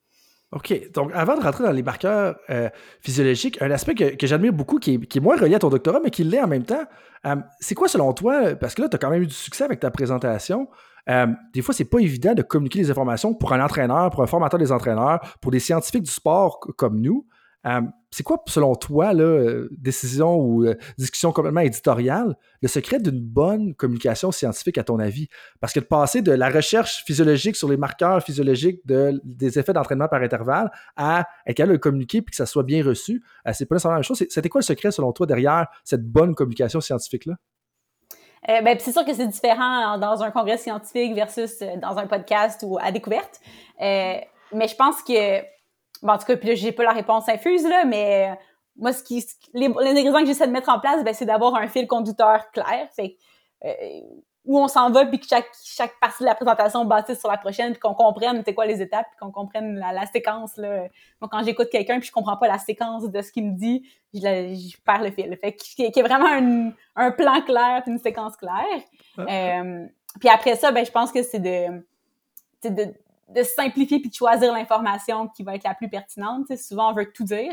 OK. 0.53 0.93
Donc, 0.93 1.11
avant 1.13 1.37
de 1.37 1.43
rentrer 1.43 1.65
dans 1.65 1.73
les 1.73 1.83
marqueurs 1.83 2.37
euh, 2.51 2.69
physiologiques, 3.01 3.61
un 3.61 3.71
aspect 3.71 3.95
que, 3.95 4.27
j'admire 4.27 4.53
beaucoup, 4.53 4.79
qui 4.79 4.95
est, 4.95 5.21
moins 5.21 5.37
relié 5.37 5.57
à 5.57 5.59
ton 5.59 5.71
doctorat, 5.71 6.01
mais 6.03 6.11
qui 6.11 6.23
l'est 6.23 6.41
en 6.41 6.47
même 6.47 6.63
temps, 6.63 6.85
euh, 7.27 7.37
c'est 7.59 7.75
quoi 7.75 7.89
selon 7.89 8.13
toi, 8.13 8.55
parce 8.55 8.75
que 8.75 8.83
là, 8.83 8.89
tu 8.89 8.95
as 8.95 8.99
quand 8.99 9.11
même 9.11 9.23
eu 9.23 9.27
du 9.27 9.35
succès 9.35 9.65
avec 9.65 9.81
ta 9.81 9.91
présentation, 9.91 10.69
euh, 11.09 11.27
des 11.53 11.63
fois, 11.63 11.75
c'est 11.75 11.85
pas 11.85 11.99
évident 11.99 12.35
de 12.35 12.43
communiquer 12.43 12.79
les 12.79 12.91
informations 12.91 13.35
pour 13.35 13.53
un 13.53 13.65
entraîneur, 13.65 14.11
pour 14.11 14.23
un 14.23 14.27
formateur 14.27 14.59
des 14.59 14.73
entraîneurs, 14.73 15.21
pour 15.41 15.51
des 15.51 15.61
scientifiques 15.61 16.03
du 16.03 16.11
sport 16.11 16.61
comme 16.61 17.01
nous. 17.01 17.27
Euh, 17.67 17.81
c'est 18.11 18.23
quoi, 18.23 18.43
selon 18.47 18.75
toi, 18.77 19.15
euh, 19.15 19.69
décision 19.73 20.37
ou 20.37 20.65
euh, 20.65 20.75
discussion 20.99 21.33
complètement 21.33 21.61
éditoriale, 21.61 22.37
le 22.63 22.69
secret 22.69 22.99
d'une 22.99 23.21
bonne 23.21 23.75
communication 23.75 24.31
scientifique, 24.31 24.79
à 24.79 24.85
ton 24.85 24.99
avis? 24.99 25.29
Parce 25.61 25.73
que 25.73 25.81
de 25.81 25.85
passer 25.85 26.23
de 26.23 26.33
la 26.33 26.49
recherche 26.49 27.05
physiologique 27.05 27.57
sur 27.57 27.69
les 27.69 27.77
marqueurs 27.77 28.23
physiologiques 28.23 28.81
des 28.87 29.59
effets 29.59 29.73
d'entraînement 29.73 30.09
par 30.09 30.23
intervalle 30.23 30.71
à 30.97 31.27
être 31.47 31.57
capable 31.57 31.75
de 31.75 31.79
communiquer 31.79 32.23
puis 32.23 32.31
que 32.31 32.37
ça 32.37 32.47
soit 32.47 32.63
bien 32.63 32.85
reçu, 32.85 33.23
c'est 33.53 33.67
pas 33.67 33.75
nécessairement 33.75 33.95
la 33.95 33.99
même 33.99 34.05
chose. 34.05 34.19
C'était 34.31 34.49
quoi 34.49 34.61
le 34.61 34.65
secret, 34.65 34.91
selon 34.91 35.13
toi, 35.13 35.27
derrière 35.27 35.67
cette 35.85 36.05
bonne 36.05 36.35
communication 36.35 36.81
scientifique-là? 36.81 37.35
ben, 38.47 38.77
c'est 38.79 38.93
sûr 38.93 39.05
que 39.05 39.13
c'est 39.13 39.27
différent 39.27 39.99
dans 39.99 40.23
un 40.23 40.31
congrès 40.31 40.57
scientifique 40.57 41.15
versus 41.15 41.59
dans 41.83 41.99
un 41.99 42.07
podcast 42.07 42.65
ou 42.65 42.79
à 42.81 42.93
découverte. 42.93 43.41
mais 43.81 44.29
je 44.53 44.77
pense 44.77 45.03
que 45.03 45.56
Bon, 46.03 46.13
en 46.13 46.19
tout 46.19 46.27
cas, 46.27 46.37
puis 46.37 46.49
là, 46.49 46.55
j'ai 46.55 46.73
pas 46.73 46.85
la 46.85 46.93
réponse 46.93 47.29
infuse, 47.29 47.67
là, 47.67 47.85
mais 47.85 48.31
euh, 48.31 48.35
moi, 48.77 48.93
ce 48.93 49.03
qui, 49.03 49.25
les, 49.55 49.67
ingrédients 49.67 50.21
que 50.21 50.27
j'essaie 50.27 50.47
de 50.47 50.53
mettre 50.53 50.69
en 50.69 50.79
place, 50.79 51.03
ben, 51.05 51.15
c'est 51.15 51.25
d'avoir 51.25 51.55
un 51.55 51.69
fil 51.69 51.87
conducteur 51.87 52.51
clair. 52.53 52.89
Fait 52.95 53.17
euh, 53.65 53.73
où 54.47 54.61
on 54.61 54.69
s'en 54.69 54.91
va, 54.91 55.05
puis 55.07 55.19
que 55.19 55.27
chaque, 55.27 55.51
chaque 55.65 55.99
partie 55.99 56.23
de 56.23 56.29
la 56.29 56.35
présentation 56.37 56.85
bâtisse 56.85 57.19
sur 57.19 57.29
la 57.29 57.37
prochaine, 57.37 57.73
puis 57.73 57.81
qu'on 57.81 57.95
comprenne 57.95 58.43
c'est 58.45 58.55
quoi 58.55 58.65
les 58.65 58.81
étapes, 58.81 59.07
puis 59.11 59.19
qu'on 59.19 59.33
comprenne 59.33 59.77
la, 59.77 60.07
séquence. 60.07 60.57
Là. 60.57 60.85
Donc, 61.21 61.33
quand 61.33 61.43
j'écoute 61.45 61.69
quelqu'un, 61.69 61.99
puis 61.99 62.07
je 62.07 62.13
comprends 62.13 62.37
pas 62.37 62.47
la 62.47 62.59
séquence 62.59 63.11
de 63.11 63.23
ce 63.23 63.33
qu'il 63.33 63.45
me 63.45 63.59
dit, 63.59 63.89
je, 64.15 64.21
je, 64.21 64.77
perds 64.83 65.03
le 65.03 65.11
fil. 65.11 65.37
Fait 65.41 65.53
qu'il 65.53 65.85
y 65.85 65.89
ait 65.89 66.03
vraiment 66.03 66.29
un, 66.29 66.71
un 66.95 67.11
plan 67.11 67.43
clair, 67.43 67.83
puis 67.83 67.91
une 67.91 67.99
séquence 67.99 68.37
claire. 68.37 68.83
Euh, 69.19 69.87
puis 70.21 70.29
après 70.29 70.55
ça, 70.55 70.71
ben, 70.71 70.87
je 70.87 70.93
pense 70.93 71.11
que 71.11 71.23
c'est 71.25 71.41
de, 71.41 71.83
de 72.63 72.95
de 73.29 73.43
simplifier 73.43 74.01
puis 74.01 74.11
de 74.11 74.15
choisir 74.15 74.53
l'information 74.53 75.29
qui 75.29 75.43
va 75.43 75.55
être 75.55 75.65
la 75.65 75.75
plus 75.75 75.89
pertinente. 75.89 76.47
souvent, 76.57 76.93
on 76.93 76.95
veut 76.95 77.11
tout 77.13 77.25
dire. 77.25 77.53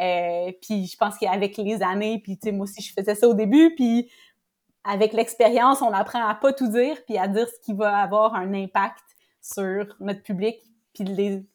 Euh, 0.00 0.52
puis 0.62 0.86
je 0.86 0.96
pense 0.96 1.18
qu'avec 1.18 1.56
les 1.56 1.82
années, 1.82 2.20
puis 2.22 2.38
moi 2.52 2.64
aussi, 2.64 2.82
je 2.82 2.92
faisais 2.92 3.14
ça 3.14 3.28
au 3.28 3.34
début, 3.34 3.74
puis 3.74 4.10
avec 4.84 5.12
l'expérience, 5.12 5.82
on 5.82 5.92
apprend 5.92 6.26
à 6.26 6.34
pas 6.34 6.52
tout 6.52 6.68
dire, 6.68 6.96
puis 7.04 7.18
à 7.18 7.26
dire 7.26 7.48
ce 7.48 7.60
qui 7.64 7.74
va 7.74 7.96
avoir 7.98 8.34
un 8.34 8.54
impact 8.54 9.02
sur 9.40 9.96
notre 10.00 10.22
public, 10.22 10.56
puis 10.94 11.04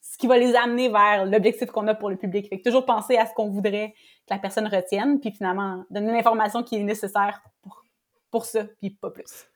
ce 0.01 0.17
qui 0.17 0.27
va 0.27 0.37
les 0.37 0.55
amener 0.55 0.89
vers 0.89 1.25
l'objectif 1.25 1.71
qu'on 1.71 1.87
a 1.87 1.95
pour 1.95 2.09
le 2.09 2.17
public. 2.17 2.49
Fait 2.49 2.59
que 2.59 2.63
toujours 2.63 2.85
penser 2.85 3.17
à 3.17 3.25
ce 3.25 3.33
qu'on 3.33 3.49
voudrait 3.49 3.93
que 4.27 4.33
la 4.33 4.39
personne 4.39 4.67
retienne, 4.67 5.19
puis 5.19 5.31
finalement 5.31 5.83
donner 5.89 6.11
l'information 6.11 6.63
qui 6.63 6.75
est 6.75 6.83
nécessaire 6.83 7.41
pour, 7.61 7.83
pour 8.29 8.45
ça, 8.45 8.65
puis 8.81 8.89
pas 8.89 9.09
plus. 9.09 9.47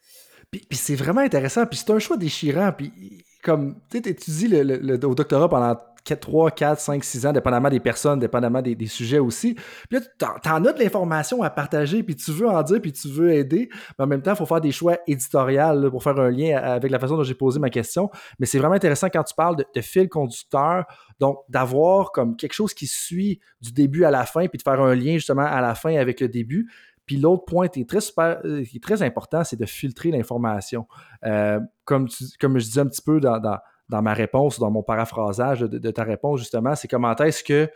Puis, 0.49 0.61
puis 0.61 0.77
c'est 0.77 0.95
vraiment 0.95 1.21
intéressant, 1.21 1.65
puis 1.65 1.77
c'est 1.77 1.91
un 1.91 1.99
choix 1.99 2.15
déchirant, 2.15 2.71
puis 2.71 3.25
comme, 3.43 3.75
tu 3.89 3.97
étudies 3.97 4.47
le, 4.47 4.63
le, 4.63 5.05
au 5.05 5.15
doctorat 5.15 5.49
pendant 5.49 5.75
3, 6.15 6.51
4, 6.51 6.79
5, 6.79 7.03
6 7.03 7.25
ans, 7.25 7.33
dépendamment 7.33 7.69
des 7.69 7.79
personnes, 7.79 8.19
dépendamment 8.19 8.61
des, 8.61 8.87
sujets 8.87 9.19
aussi. 9.19 9.55
Puis 9.89 9.99
là, 9.99 10.01
tu 10.41 10.49
en 10.49 10.65
as 10.65 10.73
de 10.73 10.79
l'information 10.79 11.43
à 11.43 11.49
partager, 11.49 12.03
puis 12.03 12.15
tu 12.15 12.31
veux 12.31 12.47
en 12.47 12.61
dire, 12.63 12.81
puis 12.81 12.93
tu 12.93 13.09
veux 13.09 13.31
aider, 13.31 13.69
mais 13.97 14.05
en 14.05 14.07
même 14.07 14.21
temps, 14.21 14.31
il 14.31 14.37
faut 14.37 14.45
faire 14.45 14.61
des 14.61 14.71
choix 14.71 14.97
éditoriaux 15.07 15.89
pour 15.89 16.03
faire 16.03 16.17
un 16.19 16.29
lien 16.29 16.57
avec 16.57 16.91
la 16.91 16.99
façon 16.99 17.17
dont 17.17 17.23
j'ai 17.23 17.33
posé 17.33 17.59
ma 17.59 17.69
question. 17.69 18.09
Mais 18.39 18.45
c'est 18.45 18.59
vraiment 18.59 18.75
intéressant 18.75 19.09
quand 19.09 19.23
tu 19.23 19.33
parles 19.35 19.57
de, 19.57 19.81
fil 19.81 20.09
conducteur, 20.09 20.85
donc 21.19 21.39
d'avoir 21.49 22.11
comme 22.11 22.35
quelque 22.35 22.53
chose 22.53 22.73
qui 22.73 22.87
suit 22.87 23.39
du 23.61 23.71
début 23.71 24.05
à 24.05 24.11
la 24.11 24.25
fin, 24.25 24.47
puis 24.47 24.57
de 24.57 24.63
faire 24.63 24.81
un 24.81 24.95
lien 24.95 25.13
justement 25.13 25.45
à 25.45 25.61
la 25.61 25.75
fin 25.75 25.95
avec 25.95 26.21
le 26.21 26.29
début. 26.29 26.69
Puis 27.05 27.17
l'autre 27.17 27.45
point 27.45 27.69
qui 27.69 27.81
est 27.81 27.89
très, 27.89 28.01
super, 28.01 28.41
euh, 28.43 28.63
qui 28.63 28.77
est 28.77 28.83
très 28.83 29.01
important, 29.01 29.43
c'est 29.43 29.55
de 29.55 29.65
filtrer 29.65 30.11
l'information. 30.11 30.87
Euh, 31.25 31.59
comme, 31.87 32.07
comme 32.39 32.59
je 32.59 32.65
disais 32.65 32.81
un 32.81 32.85
petit 32.85 33.01
peu 33.01 33.19
dans, 33.19 33.39
dans, 33.39 34.01
ma 34.01 34.13
réponse, 34.13 34.59
dans 34.59 34.69
mon 34.69 34.83
paraphrasage 34.83 35.61
de, 35.61 35.91
ta 35.91 36.03
réponse, 36.03 36.41
justement, 36.41 36.75
c'est 36.75 36.87
comment 36.87 37.15
est-ce 37.15 37.43
que 37.43 37.69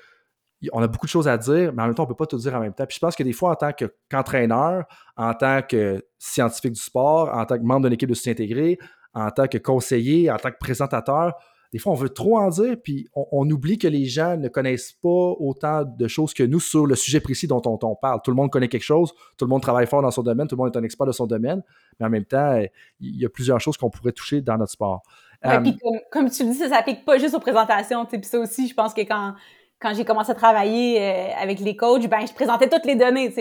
on 0.74 0.84
a 0.84 0.88
beaucoup 0.88 1.08
de 1.08 1.12
choses 1.12 1.28
à 1.28 1.40
dire, 1.40 1.74
mais 1.74 1.82
en 1.82 1.88
même 1.88 1.96
temps, 1.96 2.04
on 2.04 2.06
ne 2.06 2.12
peut 2.12 2.18
pas 2.18 2.28
tout 2.28 2.38
dire 2.38 2.54
en 2.54 2.60
même 2.60 2.74
temps. 2.74 2.86
Puis 2.86 2.96
je 2.96 3.00
pense 3.00 3.16
que 3.16 3.24
des 3.24 3.34
fois, 3.34 3.52
en 3.52 3.56
tant 3.56 3.72
qu'entraîneur, 4.12 4.84
en 5.18 5.34
tant 5.34 5.64
que 5.64 6.06
scientifique 6.20 6.74
du 6.74 6.80
sport, 6.80 7.34
en 7.34 7.46
tant 7.46 7.58
que 7.58 7.64
membre 7.64 7.86
d'une 7.88 7.94
équipe 7.94 8.10
de 8.10 8.14
soutien 8.14 8.34
intégré, 8.34 8.78
en 9.16 9.32
tant 9.32 9.48
que 9.48 9.58
conseiller, 9.58 10.30
en 10.30 10.38
tant 10.38 10.52
que 10.52 10.60
présentateur, 10.60 11.34
des 11.72 11.80
fois, 11.80 11.94
on 11.94 11.96
veut 11.96 12.10
trop 12.10 12.38
en 12.38 12.50
dire, 12.50 12.76
puis 12.84 13.08
on, 13.16 13.50
oublie 13.50 13.78
que 13.78 13.88
les 13.88 14.06
gens 14.06 14.36
ne 14.36 14.50
connaissent 14.50 14.92
pas 14.92 15.08
autant 15.08 15.84
de 15.86 16.08
choses 16.08 16.34
que 16.34 16.44
nous 16.44 16.60
sur 16.60 16.86
le 16.86 16.96
sujet 16.96 17.22
précis 17.22 17.48
dont 17.48 17.62
on, 17.66 17.96
parle. 17.96 18.20
Tout 18.24 18.32
le 18.32 18.36
monde 18.36 18.52
connaît 18.52 18.68
quelque 18.68 18.84
chose, 18.84 19.14
tout 19.38 19.46
le 19.46 19.50
monde 19.50 19.62
travaille 19.62 19.88
fort 19.88 20.02
dans 20.02 20.12
son 20.12 20.22
domaine, 20.22 20.48
tout 20.48 20.56
le 20.56 20.64
monde 20.64 20.76
est 20.76 20.78
un 20.78 20.84
expert 20.84 21.08
de 21.08 21.14
son 21.14 21.28
domaine, 21.28 21.64
mais 22.00 22.06
en 22.06 22.10
même 22.10 22.26
temps, 22.26 22.62
il 23.00 23.16
y 23.22 23.26
a 23.26 23.30
plusieurs 23.30 23.62
choses 23.62 23.78
qu'on 23.78 23.90
pourrait 23.90 24.12
toucher 24.12 24.42
dans 24.42 24.58
notre 24.58 24.74
sport. 24.74 25.02
Euh, 25.46 25.60
puis 25.62 25.78
comme, 26.12 26.30
tu 26.30 26.44
le 26.44 26.52
dis, 26.52 26.58
ça 26.58 26.70
s'applique 26.70 27.06
pas 27.06 27.18
juste 27.18 27.34
aux 27.34 27.40
présentations. 27.40 28.06
Puis 28.06 28.20
ça 28.24 28.40
aussi, 28.40 28.68
je 28.68 28.74
pense 28.74 28.94
que 28.94 29.02
quand 29.02 29.34
quand 29.82 29.96
j'ai 29.96 30.06
commencé 30.06 30.32
à 30.32 30.36
travailler 30.36 31.02
euh, 31.02 31.28
avec 31.42 31.60
les 31.60 31.76
coachs, 31.76 32.08
ben 32.08 32.26
je 32.28 32.34
présentais 32.34 32.70
toutes 32.70 32.86
les 32.86 32.96
données. 32.96 33.34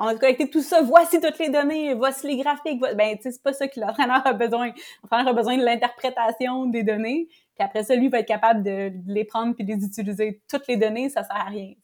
On 0.00 0.06
a 0.06 0.14
collecté 0.14 0.48
tout 0.48 0.62
ça. 0.62 0.82
Voici 0.82 1.20
toutes 1.20 1.38
les 1.40 1.48
données. 1.48 1.94
Voici 1.94 2.28
les 2.28 2.36
graphiques. 2.36 2.80
Ben 2.96 3.16
c'est 3.20 3.42
pas 3.42 3.52
ça 3.52 3.66
que 3.66 3.80
l'entraîneur 3.80 4.24
a 4.24 4.32
besoin. 4.32 4.70
L'entraîneur 5.02 5.32
a 5.32 5.32
besoin 5.32 5.58
de 5.58 5.64
l'interprétation 5.64 6.66
des 6.66 6.84
données 6.84 7.28
Puis 7.60 7.66
après 7.66 7.84
ça, 7.84 7.94
lui 7.94 8.08
va 8.08 8.20
être 8.20 8.26
capable 8.26 8.62
de, 8.62 8.90
les 9.06 9.24
prendre 9.24 9.54
puis 9.54 9.66
de 9.66 9.74
les 9.74 9.84
utiliser. 9.84 10.40
Toutes 10.48 10.66
les 10.66 10.78
données, 10.78 11.10
ça 11.10 11.24
sert 11.24 11.36
à 11.36 11.50
rien. 11.50 11.74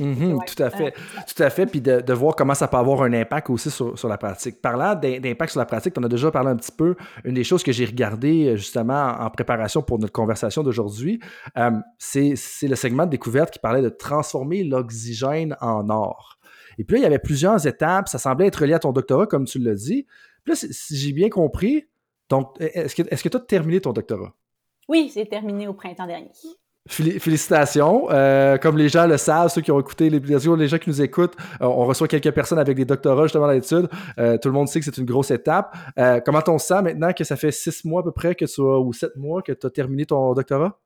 Mm-hmm, 0.00 0.44
tout 0.44 0.60
à 0.60 0.70
fait. 0.70 0.92
Tout 0.92 1.40
à 1.40 1.50
fait. 1.50 1.66
Puis 1.66 1.80
de, 1.80 2.12
voir 2.12 2.34
comment 2.34 2.54
ça 2.54 2.66
peut 2.66 2.78
avoir 2.78 3.02
un 3.02 3.12
impact 3.12 3.48
aussi 3.48 3.70
sur, 3.70 3.94
la 4.08 4.18
pratique. 4.18 4.60
Parlant 4.60 4.96
d'impact 4.96 5.52
sur 5.52 5.60
la 5.60 5.66
pratique, 5.66 5.94
on 5.96 6.02
a 6.02 6.08
déjà 6.08 6.32
parlé 6.32 6.50
un 6.50 6.56
petit 6.56 6.72
peu. 6.72 6.96
Une 7.22 7.34
des 7.34 7.44
choses 7.44 7.62
que 7.62 7.70
j'ai 7.70 7.84
regardé 7.84 8.48
euh, 8.48 8.56
justement 8.56 9.14
en 9.20 9.30
préparation 9.30 9.82
pour 9.82 10.00
notre 10.00 10.12
conversation 10.12 10.64
d'aujourd'hui, 10.64 11.20
euh, 11.56 11.70
c'est 11.96 12.34
le 12.62 12.74
segment 12.74 13.06
de 13.06 13.10
découverte 13.12 13.52
qui 13.52 13.60
parlait 13.60 13.82
de 13.82 13.88
transformer 13.88 14.64
l'oxygène 14.64 15.56
en 15.60 15.88
or. 15.90 16.40
Et 16.76 16.82
puis 16.82 16.96
là, 16.96 16.98
il 16.98 17.02
y 17.04 17.06
avait 17.06 17.20
plusieurs 17.20 17.68
étapes. 17.68 18.08
Ça 18.08 18.18
semblait 18.18 18.48
être 18.48 18.66
lié 18.66 18.74
à 18.74 18.80
ton 18.80 18.90
doctorat, 18.90 19.28
comme 19.28 19.44
tu 19.44 19.60
l'as 19.60 19.76
dit. 19.76 20.08
Puis 20.42 20.54
là, 20.54 20.56
si 20.56 20.96
j'ai 20.96 21.12
bien 21.12 21.28
compris, 21.28 21.86
donc, 22.28 22.56
est-ce 22.58 22.96
que 22.96 23.28
tu 23.28 23.36
as 23.36 23.40
terminé 23.40 23.80
ton 23.80 23.92
doctorat? 23.92 24.34
Oui, 24.90 25.08
c'est 25.14 25.26
terminé 25.26 25.68
au 25.68 25.72
printemps 25.72 26.08
dernier. 26.08 26.32
Félicitations. 26.88 28.10
Euh, 28.10 28.58
comme 28.58 28.76
les 28.76 28.88
gens 28.88 29.06
le 29.06 29.18
savent, 29.18 29.48
ceux 29.48 29.60
qui 29.60 29.70
ont 29.70 29.78
écouté 29.78 30.10
les 30.10 30.18
vidéos, 30.18 30.56
les 30.56 30.66
gens 30.66 30.78
qui 30.78 30.90
nous 30.90 31.00
écoutent, 31.00 31.36
euh, 31.62 31.66
on 31.66 31.86
reçoit 31.86 32.08
quelques 32.08 32.32
personnes 32.32 32.58
avec 32.58 32.76
des 32.76 32.84
doctorats 32.84 33.22
justement 33.22 33.46
dans 33.46 33.52
l'étude. 33.52 33.88
Euh, 34.18 34.36
tout 34.36 34.48
le 34.48 34.54
monde 34.54 34.66
sait 34.66 34.80
que 34.80 34.84
c'est 34.84 34.98
une 34.98 35.04
grosse 35.04 35.30
étape. 35.30 35.76
comment 36.24 36.40
on 36.48 36.58
se 36.58 36.66
sent 36.66 36.82
maintenant 36.82 37.12
que 37.12 37.22
ça 37.22 37.36
fait 37.36 37.52
six 37.52 37.84
mois 37.84 38.00
à 38.00 38.02
peu 38.02 38.10
près 38.10 38.34
que 38.34 38.46
tu 38.46 38.60
as, 38.62 38.80
ou 38.80 38.92
sept 38.92 39.14
mois 39.14 39.42
que 39.42 39.52
tu 39.52 39.64
as 39.64 39.70
terminé 39.70 40.06
ton 40.06 40.32
doctorat? 40.32 40.76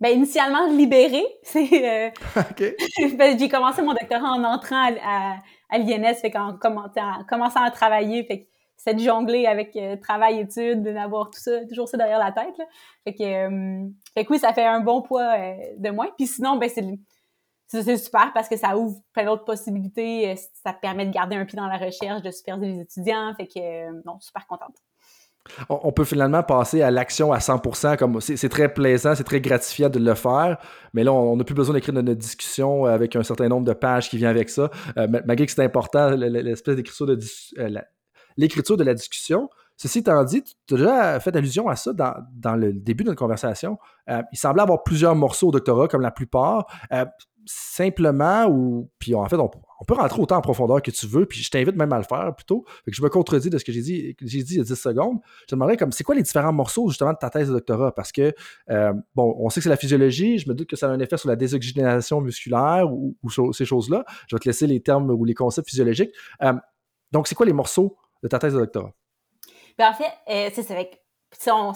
Ben, 0.00 0.10
initialement 0.16 0.68
libéré. 0.68 1.24
C'est, 1.42 1.66
ben, 3.18 3.36
j'ai 3.36 3.48
commencé 3.48 3.82
mon 3.82 3.94
doctorat 3.94 4.34
en 4.34 4.44
entrant 4.44 4.88
à, 5.04 5.38
à, 5.68 5.78
l'INS, 5.78 6.14
fait 6.14 6.30
qu'en 6.30 6.56
commençant 6.58 7.64
à 7.64 7.70
travailler, 7.72 8.22
fait 8.22 8.51
c'est 8.84 8.94
de 8.94 9.00
jongler 9.00 9.46
avec 9.46 9.76
euh, 9.76 9.96
travail, 9.96 10.40
études, 10.40 10.82
d'avoir 10.82 11.30
tout 11.30 11.38
ça, 11.38 11.64
toujours 11.66 11.88
ça 11.88 11.96
derrière 11.96 12.18
la 12.18 12.32
tête. 12.32 12.58
Là. 12.58 12.64
Fait, 13.04 13.14
que, 13.14 13.22
euh, 13.22 13.88
fait 14.14 14.24
que 14.24 14.32
oui, 14.32 14.38
ça 14.40 14.52
fait 14.52 14.66
un 14.66 14.80
bon 14.80 15.02
poids 15.02 15.34
euh, 15.38 15.54
de 15.78 15.90
moins. 15.90 16.08
Puis 16.16 16.26
sinon, 16.26 16.56
ben 16.56 16.68
c'est 17.68 17.96
super 17.96 18.32
parce 18.34 18.48
que 18.48 18.56
ça 18.56 18.76
ouvre 18.76 18.98
plein 19.12 19.24
d'autres 19.24 19.44
possibilités. 19.44 20.34
Ça 20.64 20.72
permet 20.72 21.06
de 21.06 21.12
garder 21.12 21.36
un 21.36 21.44
pied 21.44 21.56
dans 21.56 21.68
la 21.68 21.78
recherche, 21.78 22.22
de 22.22 22.30
superviser 22.32 22.72
les 22.72 22.80
étudiants. 22.80 23.32
Fait 23.36 23.46
que, 23.46 24.04
non, 24.04 24.18
super 24.18 24.46
contente. 24.46 24.74
On 25.68 25.90
peut 25.90 26.04
finalement 26.04 26.42
passer 26.42 26.82
à 26.82 26.90
l'action 26.90 27.32
à 27.32 27.38
100%. 27.38 27.96
Comme 27.96 28.20
c'est 28.20 28.48
très 28.48 28.72
plaisant, 28.72 29.14
c'est 29.14 29.24
très 29.24 29.40
gratifiant 29.40 29.88
de 29.88 29.98
le 29.98 30.14
faire. 30.14 30.58
Mais 30.92 31.02
là, 31.02 31.12
on 31.12 31.36
n'a 31.36 31.44
plus 31.44 31.54
besoin 31.54 31.74
d'écrire 31.74 31.94
notre 31.94 32.12
discussion 32.12 32.84
avec 32.84 33.16
un 33.16 33.22
certain 33.22 33.48
nombre 33.48 33.66
de 33.66 33.72
pages 33.72 34.10
qui 34.10 34.18
vient 34.18 34.30
avec 34.30 34.50
ça. 34.50 34.70
malgré 34.96 35.46
que 35.46 35.52
c'est 35.52 35.64
important, 35.64 36.10
l'espèce 36.10 36.76
d'écriture 36.76 37.06
de 37.06 37.16
l'écriture 38.36 38.76
de 38.76 38.84
la 38.84 38.94
discussion. 38.94 39.48
Ceci 39.76 40.00
étant 40.00 40.22
dit, 40.24 40.42
tu 40.66 40.74
as 40.74 40.76
déjà 40.76 41.20
fait 41.20 41.34
allusion 41.34 41.68
à 41.68 41.76
ça 41.76 41.92
dans, 41.92 42.56
le 42.56 42.72
début 42.72 43.04
de 43.04 43.08
notre 43.08 43.18
conversation. 43.18 43.78
Euh, 44.08 44.22
il 44.32 44.38
semblait 44.38 44.62
avoir 44.62 44.84
plusieurs 44.84 45.14
morceaux 45.14 45.48
au 45.48 45.50
doctorat, 45.50 45.88
comme 45.88 46.02
la 46.02 46.10
plupart. 46.10 46.66
Euh, 46.92 47.04
simplement, 47.46 48.46
ou 48.46 48.90
puis 48.98 49.14
en 49.14 49.28
fait, 49.28 49.36
on, 49.36 49.48
peut 49.48 49.94
rentrer 49.94 50.20
autant 50.20 50.36
en 50.36 50.40
profondeur 50.40 50.80
que 50.80 50.90
tu 50.90 51.06
veux, 51.06 51.26
puis 51.26 51.40
je 51.42 51.50
t'invite 51.50 51.74
même 51.74 51.92
à 51.92 51.98
le 51.98 52.04
faire 52.04 52.34
plutôt. 52.36 52.64
je 52.86 53.02
me 53.02 53.08
contredis 53.08 53.50
de 53.50 53.58
ce 53.58 53.64
que 53.64 53.72
j'ai 53.72 53.82
dit, 53.82 54.16
j'ai 54.20 54.42
dit 54.42 54.54
il 54.54 54.58
y 54.58 54.60
a 54.60 54.64
10 54.64 54.74
secondes. 54.74 55.18
Je 55.40 55.46
te 55.46 55.54
demanderais 55.56 55.76
comme 55.76 55.90
c'est 55.90 56.04
quoi 56.04 56.14
les 56.14 56.22
différents 56.22 56.52
morceaux 56.52 56.88
justement 56.88 57.12
de 57.12 57.18
ta 57.18 57.30
thèse 57.30 57.48
de 57.48 57.54
doctorat? 57.54 57.92
Parce 57.92 58.12
que 58.12 58.32
euh, 58.70 58.92
bon, 59.16 59.34
on 59.38 59.50
sait 59.50 59.58
que 59.58 59.64
c'est 59.64 59.70
la 59.70 59.76
physiologie, 59.76 60.38
je 60.38 60.48
me 60.48 60.54
doute 60.54 60.68
que 60.68 60.76
ça 60.76 60.88
a 60.88 60.90
un 60.90 61.00
effet 61.00 61.16
sur 61.16 61.28
la 61.28 61.36
désoxygénation 61.36 62.20
musculaire 62.20 62.92
ou, 62.92 63.16
ces 63.52 63.64
choses-là. 63.64 64.04
Je 64.28 64.36
vais 64.36 64.40
te 64.40 64.48
laisser 64.48 64.66
les 64.66 64.80
termes 64.80 65.10
ou 65.10 65.24
les 65.24 65.34
concepts 65.34 65.68
physiologiques. 65.68 66.12
donc, 67.10 67.26
c'est 67.26 67.34
quoi 67.34 67.46
les 67.46 67.52
morceaux 67.52 67.96
de 68.22 68.28
ta 68.28 68.38
thèse 68.38 68.54
de 68.54 68.60
doctorat? 68.60 68.92
Ben, 69.78 69.90
en 69.90 69.94
fait, 69.94 70.12
euh, 70.28 70.50
c'est 70.52 70.70
avec 70.70 71.02
son, 71.38 71.72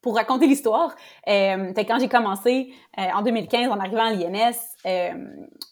pour 0.00 0.16
raconter 0.16 0.46
l'histoire, 0.46 0.94
euh, 1.28 1.72
quand 1.76 1.98
j'ai 1.98 2.08
commencé 2.08 2.72
euh, 2.98 3.02
en 3.14 3.22
2015 3.22 3.70
en 3.70 3.78
arrivant 3.78 4.04
à 4.04 4.12
l'INS, 4.12 4.56
euh, 4.86 5.12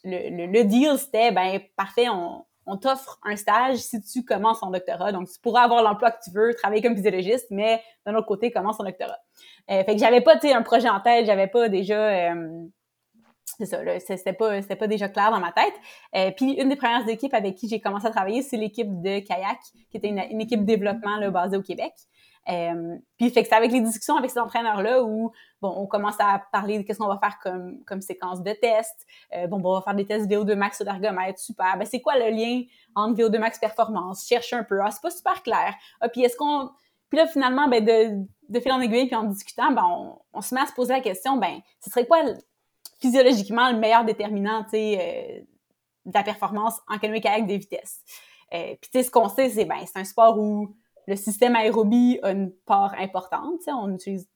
le, 0.05 0.47
le, 0.47 0.65
deal 0.65 0.99
c'était 0.99 1.31
ben 1.31 1.61
parfait, 1.77 2.09
on, 2.09 2.45
on 2.67 2.77
t'offre 2.77 3.19
un 3.25 3.37
stage 3.37 3.79
si 3.79 4.01
tu 4.03 4.25
commences 4.25 4.61
ton 4.61 4.71
doctorat. 4.71 5.13
Donc, 5.13 5.29
tu 5.29 5.41
pourras 5.41 5.63
avoir 5.63 5.83
l'emploi 5.83 6.11
que 6.11 6.19
tu 6.25 6.31
veux, 6.33 6.55
travailler 6.55 6.83
comme 6.83 6.97
physiologiste, 6.97 7.47
mais 7.51 7.81
d'un 8.05 8.15
autre 8.17 8.27
côté, 8.27 8.51
commence 8.51 8.79
ton 8.79 8.85
doctorat. 8.85 9.19
fait 9.69 9.87
que 9.87 9.99
j'avais 9.99 10.21
pas, 10.21 10.35
un 10.43 10.63
projet 10.63 10.89
en 10.89 11.01
tête, 11.01 11.27
j'avais 11.27 11.47
pas 11.47 11.69
déjà 11.69 12.35
c'est 13.59 13.67
ça, 13.67 13.79
c'était 13.99 14.33
pas, 14.33 14.61
pas 14.63 14.87
déjà 14.87 15.09
clair 15.09 15.31
dans 15.31 15.41
ma 15.41 15.53
tête. 15.53 15.75
Euh, 16.15 16.31
puis 16.37 16.53
une 16.53 16.69
des 16.69 16.77
premières 16.77 17.09
équipes 17.09 17.35
avec 17.35 17.55
qui 17.55 17.69
j'ai 17.69 17.81
commencé 17.81 18.07
à 18.07 18.11
travailler, 18.11 18.43
c'est 18.43 18.57
l'équipe 18.57 19.01
de 19.01 19.21
kayak, 19.21 19.59
qui 19.91 19.97
était 19.97 20.09
une, 20.09 20.41
équipe 20.41 20.61
de 20.61 20.67
développement 20.67 21.17
là, 21.17 21.31
basée 21.31 21.57
au 21.57 21.63
Québec. 21.63 21.93
Euh, 22.49 22.97
puis 23.17 23.33
c'est 23.35 23.53
avec 23.53 23.73
les 23.73 23.81
discussions 23.81 24.17
avec 24.17 24.31
ces 24.31 24.39
entraîneurs-là 24.39 25.03
où 25.03 25.33
bon, 25.61 25.75
on 25.77 25.87
commence 25.87 26.15
à 26.21 26.41
parler 26.53 26.79
de 26.79 26.83
qu'est-ce 26.85 26.99
qu'on 26.99 27.09
va 27.09 27.19
faire 27.19 27.39
comme, 27.43 27.83
comme 27.85 28.01
séquence 28.01 28.43
de 28.43 28.53
tests. 28.53 29.07
Euh, 29.35 29.47
bon, 29.49 29.61
on 29.65 29.75
va 29.75 29.83
faire 29.83 29.95
des 29.95 30.07
tests 30.07 30.31
VO2 30.31 30.55
max 30.55 30.77
sur 30.77 30.87
l'ergomètre, 30.87 31.41
super. 31.41 31.77
Ben, 31.77 31.85
c'est 31.85 32.01
quoi 32.01 32.17
le 32.17 32.31
lien 32.31 32.63
entre 32.95 33.21
VO2 33.21 33.39
max 33.39 33.59
performance? 33.59 34.27
Cherche 34.27 34.53
un 34.53 34.63
peu. 34.63 34.81
Ah, 34.81 34.91
c'est 34.91 35.03
pas 35.03 35.11
super 35.11 35.43
clair. 35.43 35.75
Ah, 36.01 36.09
puis 36.09 36.23
est-ce 36.23 36.37
qu'on. 36.37 36.71
Puis 37.09 37.19
là, 37.19 37.27
finalement, 37.27 37.69
ben, 37.69 37.85
de, 37.85 38.27
de 38.49 38.61
fil 38.61 38.73
en 38.73 38.81
aiguille, 38.81 39.07
puis 39.07 39.17
en 39.17 39.25
discutant, 39.25 39.73
ben, 39.73 39.85
on, 39.85 40.19
on, 40.33 40.41
se 40.41 40.55
met 40.55 40.61
à 40.61 40.67
se 40.67 40.73
poser 40.73 40.93
la 40.93 41.01
question, 41.01 41.37
ben, 41.37 41.61
ce 41.81 41.91
serait 41.91 42.07
quoi 42.07 42.19
physiologiquement 43.07 43.71
le 43.71 43.79
meilleur 43.79 44.05
déterminant 44.05 44.67
euh, 44.75 45.41
de 46.05 46.13
la 46.13 46.23
performance 46.23 46.81
en 46.89 46.99
canoë-kayak 46.99 47.47
des 47.47 47.59
vitesses. 47.59 48.01
Euh, 48.53 48.75
Puis 48.81 48.91
tu 48.91 48.99
sais, 48.99 49.03
ce 49.05 49.11
qu'on 49.11 49.29
sait, 49.29 49.49
c'est 49.51 49.65
ben 49.65 49.79
c'est 49.87 49.99
un 49.99 50.05
sport 50.05 50.39
où 50.39 50.75
le 51.07 51.17
système 51.17 51.55
aérobie 51.55 52.19
a 52.23 52.33
une 52.33 52.51
part 52.67 52.95
importante. 52.99 53.61
On 53.69 53.95
utilise 53.95 54.29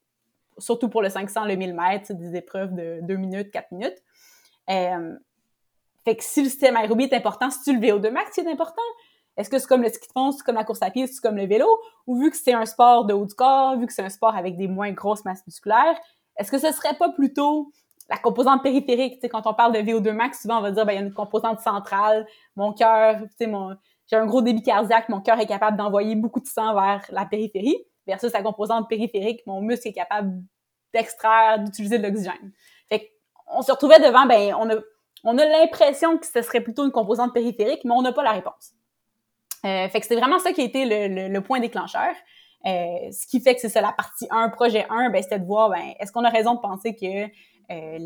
surtout 0.59 0.89
pour 0.89 1.03
le 1.03 1.09
500, 1.09 1.45
le 1.47 1.57
1000 1.57 1.75
mètres, 1.75 2.13
des 2.13 2.37
épreuves 2.37 2.75
de 2.75 3.01
2 3.03 3.17
minutes, 3.17 3.51
4 3.51 3.73
minutes. 3.73 4.03
Euh, 4.69 5.17
fait 6.05 6.17
que 6.17 6.23
si 6.23 6.43
le 6.43 6.49
système 6.49 6.77
aérobie 6.77 7.05
est 7.05 7.15
important, 7.15 7.51
si 7.51 7.63
tu 7.63 7.79
le 7.79 7.81
VO2 7.81 8.11
max 8.11 8.31
c'est 8.33 8.47
important, 8.47 8.83
est-ce 9.37 9.51
que 9.51 9.59
c'est 9.59 9.67
comme 9.67 9.83
le 9.83 9.89
ski 9.89 10.07
de 10.07 10.13
fond, 10.13 10.33
c'est 10.33 10.45
comme 10.45 10.57
la 10.57 10.65
course 10.65 10.83
à 10.83 10.91
pied, 10.91 11.07
c'est 11.07 11.21
comme 11.21 11.37
le 11.37 11.47
vélo? 11.47 11.67
Ou 12.07 12.21
vu 12.21 12.31
que 12.31 12.37
c'est 12.37 12.53
un 12.53 12.67
sport 12.67 13.05
de 13.05 13.15
haut 13.15 13.27
du 13.27 13.35
corps, 13.35 13.77
vu 13.79 13.87
que 13.87 13.93
c'est 13.93 14.03
un 14.03 14.11
sport 14.11 14.37
avec 14.37 14.57
des 14.57 14.69
moins 14.69 14.93
grosses 14.93 15.25
masses 15.25 15.45
musculaires, 15.47 15.99
est-ce 16.37 16.51
que 16.51 16.59
ce 16.59 16.71
serait 16.73 16.97
pas 16.97 17.11
plutôt 17.11 17.73
la 18.11 18.19
composante 18.19 18.63
périphérique. 18.63 19.21
Quand 19.31 19.47
on 19.47 19.55
parle 19.55 19.73
de 19.73 19.79
VO2 19.79 20.13
max, 20.13 20.43
souvent 20.43 20.59
on 20.59 20.63
va 20.63 20.73
dire 20.73 20.85
ben, 20.85 20.93
il 20.93 20.97
y 20.97 20.99
a 20.99 21.03
une 21.03 21.15
composante 21.15 21.61
centrale, 21.61 22.27
mon 22.57 22.73
cœur, 22.73 23.21
mon, 23.43 23.77
j'ai 24.09 24.17
un 24.17 24.27
gros 24.27 24.43
débit 24.43 24.63
cardiaque, 24.63 25.09
mon 25.09 25.21
cœur 25.21 25.39
est 25.39 25.47
capable 25.47 25.77
d'envoyer 25.77 26.17
beaucoup 26.17 26.41
de 26.41 26.47
sang 26.47 26.75
vers 26.75 27.05
la 27.11 27.25
périphérie, 27.25 27.79
versus 28.07 28.33
la 28.33 28.43
composante 28.43 28.89
périphérique, 28.89 29.41
mon 29.47 29.61
muscle 29.61 29.89
est 29.89 29.93
capable 29.93 30.43
d'extraire, 30.93 31.61
d'utiliser 31.61 31.99
de 31.99 32.03
l'oxygène. 32.03 32.53
Fait 32.89 33.13
on 33.47 33.63
se 33.63 33.71
retrouvait 33.71 34.01
devant, 34.01 34.27
ben, 34.27 34.55
on 34.59 34.69
a, 34.71 34.75
on 35.23 35.39
a 35.39 35.45
l'impression 35.45 36.19
que 36.19 36.27
ce 36.27 36.43
serait 36.43 36.61
plutôt 36.61 36.85
une 36.85 36.91
composante 36.91 37.33
périphérique, 37.33 37.85
mais 37.85 37.93
on 37.93 38.03
n'a 38.03 38.13
pas 38.13 38.25
la 38.25 38.33
réponse. 38.33 38.73
Euh, 39.65 39.89
fait 39.89 40.01
que 40.01 40.07
c'est 40.07 40.17
vraiment 40.17 40.39
ça 40.39 40.53
qui 40.53 40.63
a 40.63 40.65
été 40.65 40.85
le, 40.85 41.29
le, 41.29 41.41
point 41.43 41.61
déclencheur. 41.61 42.15
Euh, 42.67 43.11
ce 43.13 43.27
qui 43.27 43.41
fait 43.41 43.55
que 43.55 43.61
c'est 43.61 43.69
ça, 43.69 43.81
la 43.81 43.93
partie 43.93 44.27
1, 44.31 44.49
projet 44.49 44.87
1, 44.89 45.11
ben, 45.11 45.23
c'était 45.23 45.39
de 45.39 45.45
voir, 45.45 45.71
ben, 45.71 45.95
est-ce 46.01 46.11
qu'on 46.11 46.25
a 46.25 46.31
raison 46.31 46.55
de 46.55 46.61
penser 46.61 46.97
que 46.97 47.31
euh, 47.71 47.99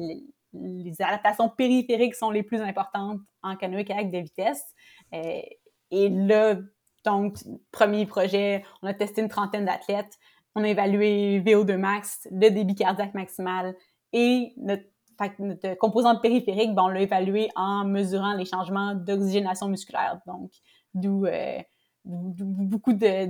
les, 0.52 1.02
adaptations 1.02 1.49
périphériques 1.49 2.14
sont 2.14 2.30
les 2.30 2.42
plus 2.42 2.61
importantes 2.61 3.21
en 3.42 3.56
canoë-kayak 3.56 4.11
de 4.11 4.18
vitesse. 4.18 4.62
Euh, 5.12 5.40
et 5.90 6.09
là, 6.09 6.56
donc, 7.04 7.38
premier 7.73 8.06
projet, 8.06 8.64
on 8.83 8.87
a 8.87 8.94
testé 8.94 9.21
une 9.21 9.28
trentaine 9.28 9.64
d'athlètes, 9.64 10.18
on 10.54 10.62
a 10.62 10.68
évalué 10.68 11.40
VO2 11.40 11.76
max, 11.76 12.28
le 12.30 12.50
débit 12.50 12.75
cardiaque 12.75 13.14
maximal 13.14 13.75
et 14.12 14.52
notre, 14.56 14.85
composante 15.78 16.23
périphérique, 16.23 16.75
ben, 16.75 16.85
on 16.85 16.88
l'a 16.88 17.02
évalué 17.02 17.49
en 17.54 17.85
mesurant 17.85 18.35
les 18.35 18.44
changements 18.44 18.94
d'oxygénation 18.94 19.68
musculaire. 19.68 20.21
Donc, 20.26 20.50
d'où 20.92 21.26
euh, 21.26 21.61
beaucoup 22.04 22.92
de, 22.92 23.28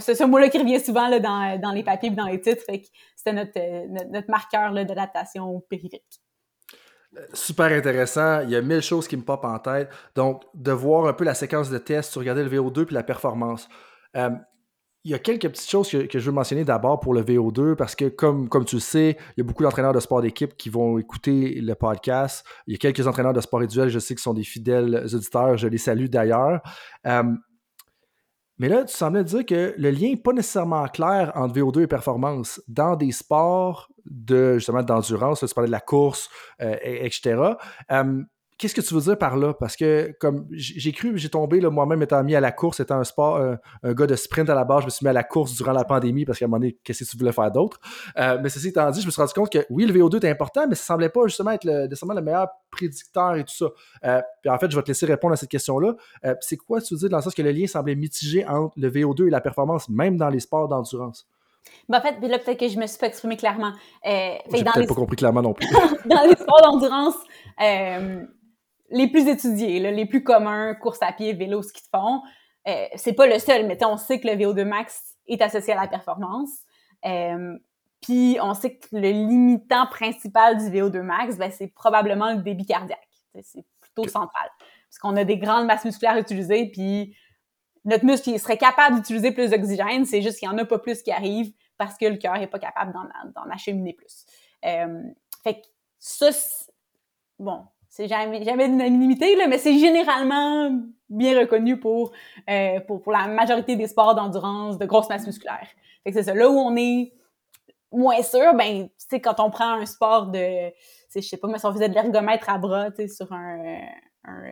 c'est 0.00 0.14
ce 0.14 0.24
mot-là 0.24 0.48
qui 0.48 0.58
revient 0.58 0.80
souvent 0.80 1.08
là, 1.08 1.20
dans, 1.20 1.60
dans, 1.60 1.72
les 1.72 1.82
papiers 1.82 2.10
et 2.10 2.14
dans 2.14 2.26
les 2.26 2.40
titres. 2.40 2.62
c'était 2.66 3.32
notre, 3.32 4.10
notre, 4.10 4.30
marqueur 4.30 4.72
d'adaptation 4.72 5.60
périphérique. 5.68 6.20
Euh, 7.16 7.26
super 7.32 7.66
intéressant. 7.66 8.40
Il 8.42 8.50
y 8.50 8.56
a 8.56 8.62
mille 8.62 8.82
choses 8.82 9.08
qui 9.08 9.16
me 9.16 9.22
popent 9.22 9.44
en 9.44 9.58
tête. 9.58 9.90
Donc, 10.14 10.42
de 10.54 10.72
voir 10.72 11.06
un 11.06 11.12
peu 11.12 11.24
la 11.24 11.34
séquence 11.34 11.70
de 11.70 11.78
tests, 11.78 12.14
regarder 12.14 12.44
le 12.44 12.50
VO2 12.50 12.84
puis 12.84 12.94
la 12.94 13.02
performance. 13.02 13.68
Euh, 14.16 14.30
il 15.04 15.12
y 15.12 15.14
a 15.14 15.18
quelques 15.18 15.48
petites 15.48 15.70
choses 15.70 15.88
que, 15.88 16.18
je 16.18 16.26
veux 16.26 16.32
mentionner 16.32 16.64
d'abord 16.64 17.00
pour 17.00 17.14
le 17.14 17.22
VO2 17.22 17.76
parce 17.76 17.94
que, 17.94 18.06
comme, 18.06 18.48
comme 18.48 18.64
tu 18.64 18.76
le 18.76 18.80
sais, 18.80 19.16
il 19.36 19.40
y 19.40 19.40
a 19.40 19.44
beaucoup 19.44 19.62
d'entraîneurs 19.62 19.92
de 19.92 20.00
sport 20.00 20.20
d'équipe 20.20 20.56
qui 20.56 20.68
vont 20.68 20.98
écouter 20.98 21.60
le 21.60 21.74
podcast. 21.74 22.44
Il 22.66 22.72
y 22.72 22.74
a 22.74 22.78
quelques 22.78 23.06
entraîneurs 23.06 23.32
de 23.32 23.40
sport 23.40 23.60
individuel, 23.60 23.88
je 23.88 24.00
sais, 24.00 24.14
qui 24.14 24.22
sont 24.22 24.34
des 24.34 24.42
fidèles 24.42 25.06
auditeurs. 25.14 25.56
Je 25.56 25.68
les 25.68 25.78
salue 25.78 26.06
d'ailleurs. 26.06 26.60
Euh, 27.06 27.22
mais 28.58 28.68
là, 28.68 28.84
tu 28.84 28.94
semblais 28.94 29.24
dire 29.24 29.46
que 29.46 29.74
le 29.78 29.90
lien 29.90 30.10
n'est 30.10 30.16
pas 30.16 30.32
nécessairement 30.32 30.86
clair 30.88 31.32
entre 31.34 31.54
VO2 31.54 31.82
et 31.82 31.86
performance 31.86 32.60
dans 32.66 32.96
des 32.96 33.12
sports 33.12 33.88
de 34.04 34.54
justement 34.54 34.82
d'endurance. 34.82 35.44
Tu 35.46 35.54
parlais 35.54 35.68
de 35.68 35.72
la 35.72 35.80
course, 35.80 36.28
euh, 36.60 36.76
etc. 36.82 37.52
qu'est-ce 38.58 38.74
que 38.74 38.80
tu 38.80 38.94
veux 38.94 39.00
dire 39.00 39.16
par 39.16 39.36
là? 39.36 39.54
Parce 39.54 39.76
que 39.76 40.14
comme 40.20 40.46
j'ai 40.50 40.92
cru, 40.92 41.16
j'ai 41.16 41.28
tombé 41.28 41.60
moi-même 41.60 42.02
étant 42.02 42.22
mis 42.24 42.34
à 42.34 42.40
la 42.40 42.52
course, 42.52 42.80
étant 42.80 42.98
un 42.98 43.04
sport, 43.04 43.40
un, 43.82 43.92
gars 43.94 44.06
de 44.06 44.16
sprint 44.16 44.50
à 44.50 44.54
la 44.54 44.64
base, 44.64 44.80
je 44.80 44.86
me 44.86 44.90
suis 44.90 45.04
mis 45.04 45.10
à 45.10 45.12
la 45.12 45.22
course 45.22 45.54
durant 45.54 45.72
la 45.72 45.84
pandémie 45.84 46.24
parce 46.24 46.38
qu'à 46.38 46.44
un 46.44 46.48
moment 46.48 46.60
donné, 46.60 46.76
qu'est-ce 46.84 47.04
que 47.04 47.10
tu 47.10 47.16
voulais 47.16 47.32
faire 47.32 47.50
d'autre? 47.50 47.80
Euh, 48.18 48.38
mais 48.42 48.48
ceci 48.48 48.68
étant 48.68 48.90
dit, 48.90 49.00
je 49.00 49.06
me 49.06 49.10
suis 49.10 49.20
rendu 49.20 49.32
compte 49.32 49.52
que 49.52 49.64
oui, 49.70 49.86
le 49.86 49.94
VO2 49.94 50.16
était 50.16 50.30
important, 50.30 50.66
mais 50.68 50.74
ça 50.74 50.84
semblait 50.84 51.08
pas 51.08 51.26
justement 51.26 51.52
être 51.52 51.64
le, 51.64 51.86
nécessairement 51.86 52.14
le 52.14 52.22
meilleur 52.22 52.48
prédicteur 52.70 53.36
et 53.36 53.44
tout 53.44 53.54
ça. 53.54 53.66
Euh, 54.04 54.20
puis 54.42 54.50
en 54.50 54.58
fait, 54.58 54.70
je 54.70 54.76
vais 54.76 54.82
te 54.82 54.88
laisser 54.88 55.06
répondre 55.06 55.32
à 55.32 55.36
cette 55.36 55.50
question-là. 55.50 55.94
Euh, 56.24 56.34
c'est 56.40 56.56
quoi 56.56 56.80
tu 56.80 56.94
veux 56.94 57.00
dire 57.00 57.08
dans 57.08 57.18
le 57.18 57.22
sens 57.22 57.34
que 57.34 57.42
le 57.42 57.52
lien 57.52 57.66
semblait 57.66 57.94
mitigé 57.94 58.46
entre 58.46 58.74
le 58.76 58.90
VO2 58.90 59.28
et 59.28 59.30
la 59.30 59.40
performance, 59.40 59.88
même 59.88 60.16
dans 60.16 60.28
les 60.28 60.40
sports 60.40 60.68
d'endurance? 60.68 61.26
Ben, 61.88 61.98
en 61.98 62.00
fait, 62.00 62.26
là, 62.26 62.38
peut-être 62.38 62.58
que 62.58 62.68
je 62.68 62.78
me 62.78 62.86
suis 62.86 62.98
pas 62.98 63.06
exprimé 63.06 63.36
clairement. 63.36 63.72
Euh, 64.06 64.34
J'ai 64.52 64.64
peut-être 64.64 64.88
pas 64.88 64.94
compris 64.94 65.16
clairement 65.16 65.42
non 65.42 65.54
plus. 65.54 65.66
dans 66.06 66.22
les 66.22 66.36
sports 66.36 66.62
d'endurance, 66.62 67.16
euh, 67.60 68.24
les 68.90 69.08
plus 69.08 69.28
étudiés, 69.28 69.78
les 69.78 70.06
plus 70.06 70.22
communs, 70.22 70.74
course 70.74 70.98
à 71.02 71.12
pied, 71.12 71.32
vélo, 71.32 71.62
ski 71.62 71.82
de 71.82 71.98
fond, 71.98 72.22
euh, 72.66 72.86
c'est 72.96 73.12
pas 73.12 73.26
le 73.26 73.38
seul, 73.38 73.66
mais 73.66 73.82
on 73.84 73.96
sait 73.96 74.20
que 74.20 74.28
le 74.28 74.34
VO2 74.34 74.64
max 74.64 75.16
est 75.26 75.40
associé 75.40 75.72
à 75.72 75.76
la 75.80 75.88
performance. 75.88 76.50
Euh, 77.04 77.56
puis 78.00 78.38
on 78.42 78.54
sait 78.54 78.76
que 78.76 78.88
le 78.92 79.10
limitant 79.10 79.86
principal 79.86 80.56
du 80.58 80.64
VO2 80.64 81.02
max, 81.02 81.36
ben, 81.36 81.50
c'est 81.50 81.68
probablement 81.68 82.32
le 82.32 82.42
débit 82.42 82.66
cardiaque. 82.66 83.08
C'est 83.42 83.64
plutôt 83.80 84.08
central. 84.08 84.50
Parce 84.58 84.98
qu'on 85.00 85.16
a 85.16 85.24
des 85.24 85.38
grandes 85.38 85.66
masses 85.66 85.84
musculaires 85.84 86.16
utilisées, 86.16 86.70
puis 86.70 87.16
notre 87.84 88.04
muscle 88.04 88.30
il 88.30 88.40
serait 88.40 88.58
capable 88.58 88.96
d'utiliser 88.96 89.32
plus 89.32 89.50
d'oxygène, 89.50 90.04
c'est 90.04 90.22
juste 90.22 90.38
qu'il 90.38 90.48
n'y 90.48 90.54
en 90.54 90.58
a 90.58 90.64
pas 90.64 90.78
plus 90.78 91.02
qui 91.02 91.12
arrive 91.12 91.52
parce 91.76 91.96
que 91.96 92.06
le 92.06 92.16
cœur 92.16 92.34
n'est 92.38 92.48
pas 92.48 92.58
capable 92.58 92.92
d'en 92.92 93.50
acheminer 93.50 93.92
plus. 93.92 94.26
Euh, 94.64 95.02
fait 95.42 95.60
que 95.60 95.66
ça, 95.98 96.30
bon, 97.38 97.64
c'est 97.98 98.06
jamais, 98.06 98.44
jamais 98.44 98.66
unanimité, 98.66 99.34
là, 99.34 99.48
mais 99.48 99.58
c'est 99.58 99.76
généralement 99.76 100.70
bien 101.08 101.36
reconnu 101.36 101.80
pour, 101.80 102.12
euh, 102.48 102.78
pour, 102.86 103.02
pour, 103.02 103.10
la 103.10 103.26
majorité 103.26 103.74
des 103.74 103.88
sports 103.88 104.14
d'endurance 104.14 104.78
de 104.78 104.86
grosse 104.86 105.08
masse 105.08 105.26
musculaire. 105.26 105.66
C'est 106.06 106.22
ça. 106.22 106.32
Là 106.32 106.48
où 106.48 106.56
on 106.56 106.76
est 106.76 107.12
moins 107.90 108.22
sûr, 108.22 108.54
ben, 108.54 108.86
tu 108.86 108.92
sais, 108.98 109.20
quand 109.20 109.40
on 109.40 109.50
prend 109.50 109.72
un 109.72 109.84
sport 109.84 110.28
de, 110.28 110.70
je 111.12 111.20
sais 111.20 111.38
pas, 111.38 111.48
mais 111.48 111.58
si 111.58 111.66
on 111.66 111.72
faisait 111.72 111.88
de 111.88 111.94
l'ergomètre 111.94 112.48
à 112.48 112.58
bras, 112.58 112.92
tu 112.92 112.98
sais, 112.98 113.08
sur 113.08 113.32
un, 113.32 113.80
un, 114.24 114.44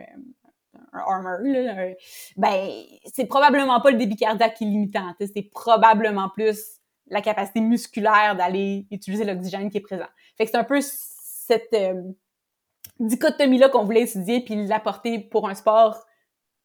un 0.91 0.99
armor, 0.99 1.39
là, 1.43 1.91
ben, 2.35 2.69
c'est 3.05 3.27
probablement 3.27 3.79
pas 3.79 3.91
le 3.91 3.97
débit 3.97 4.17
cardiaque 4.17 4.55
qui 4.55 4.65
est 4.65 4.67
limitant. 4.67 5.13
C'est 5.21 5.49
probablement 5.53 6.27
plus 6.27 6.81
la 7.09 7.21
capacité 7.21 7.61
musculaire 7.61 8.35
d'aller 8.35 8.87
utiliser 8.91 9.23
l'oxygène 9.23 9.69
qui 9.69 9.77
est 9.77 9.81
présent. 9.81 10.09
C'est 10.37 10.55
un 10.55 10.65
peu 10.65 10.81
cette 10.81 11.73
euh, 11.73 11.93
dichotomie-là 12.99 13.69
qu'on 13.69 13.83
voulait 13.83 14.03
étudier 14.03 14.43
puis 14.43 14.65
l'apporter 14.65 15.19
pour 15.19 15.47
un 15.49 15.55
sport 15.55 16.05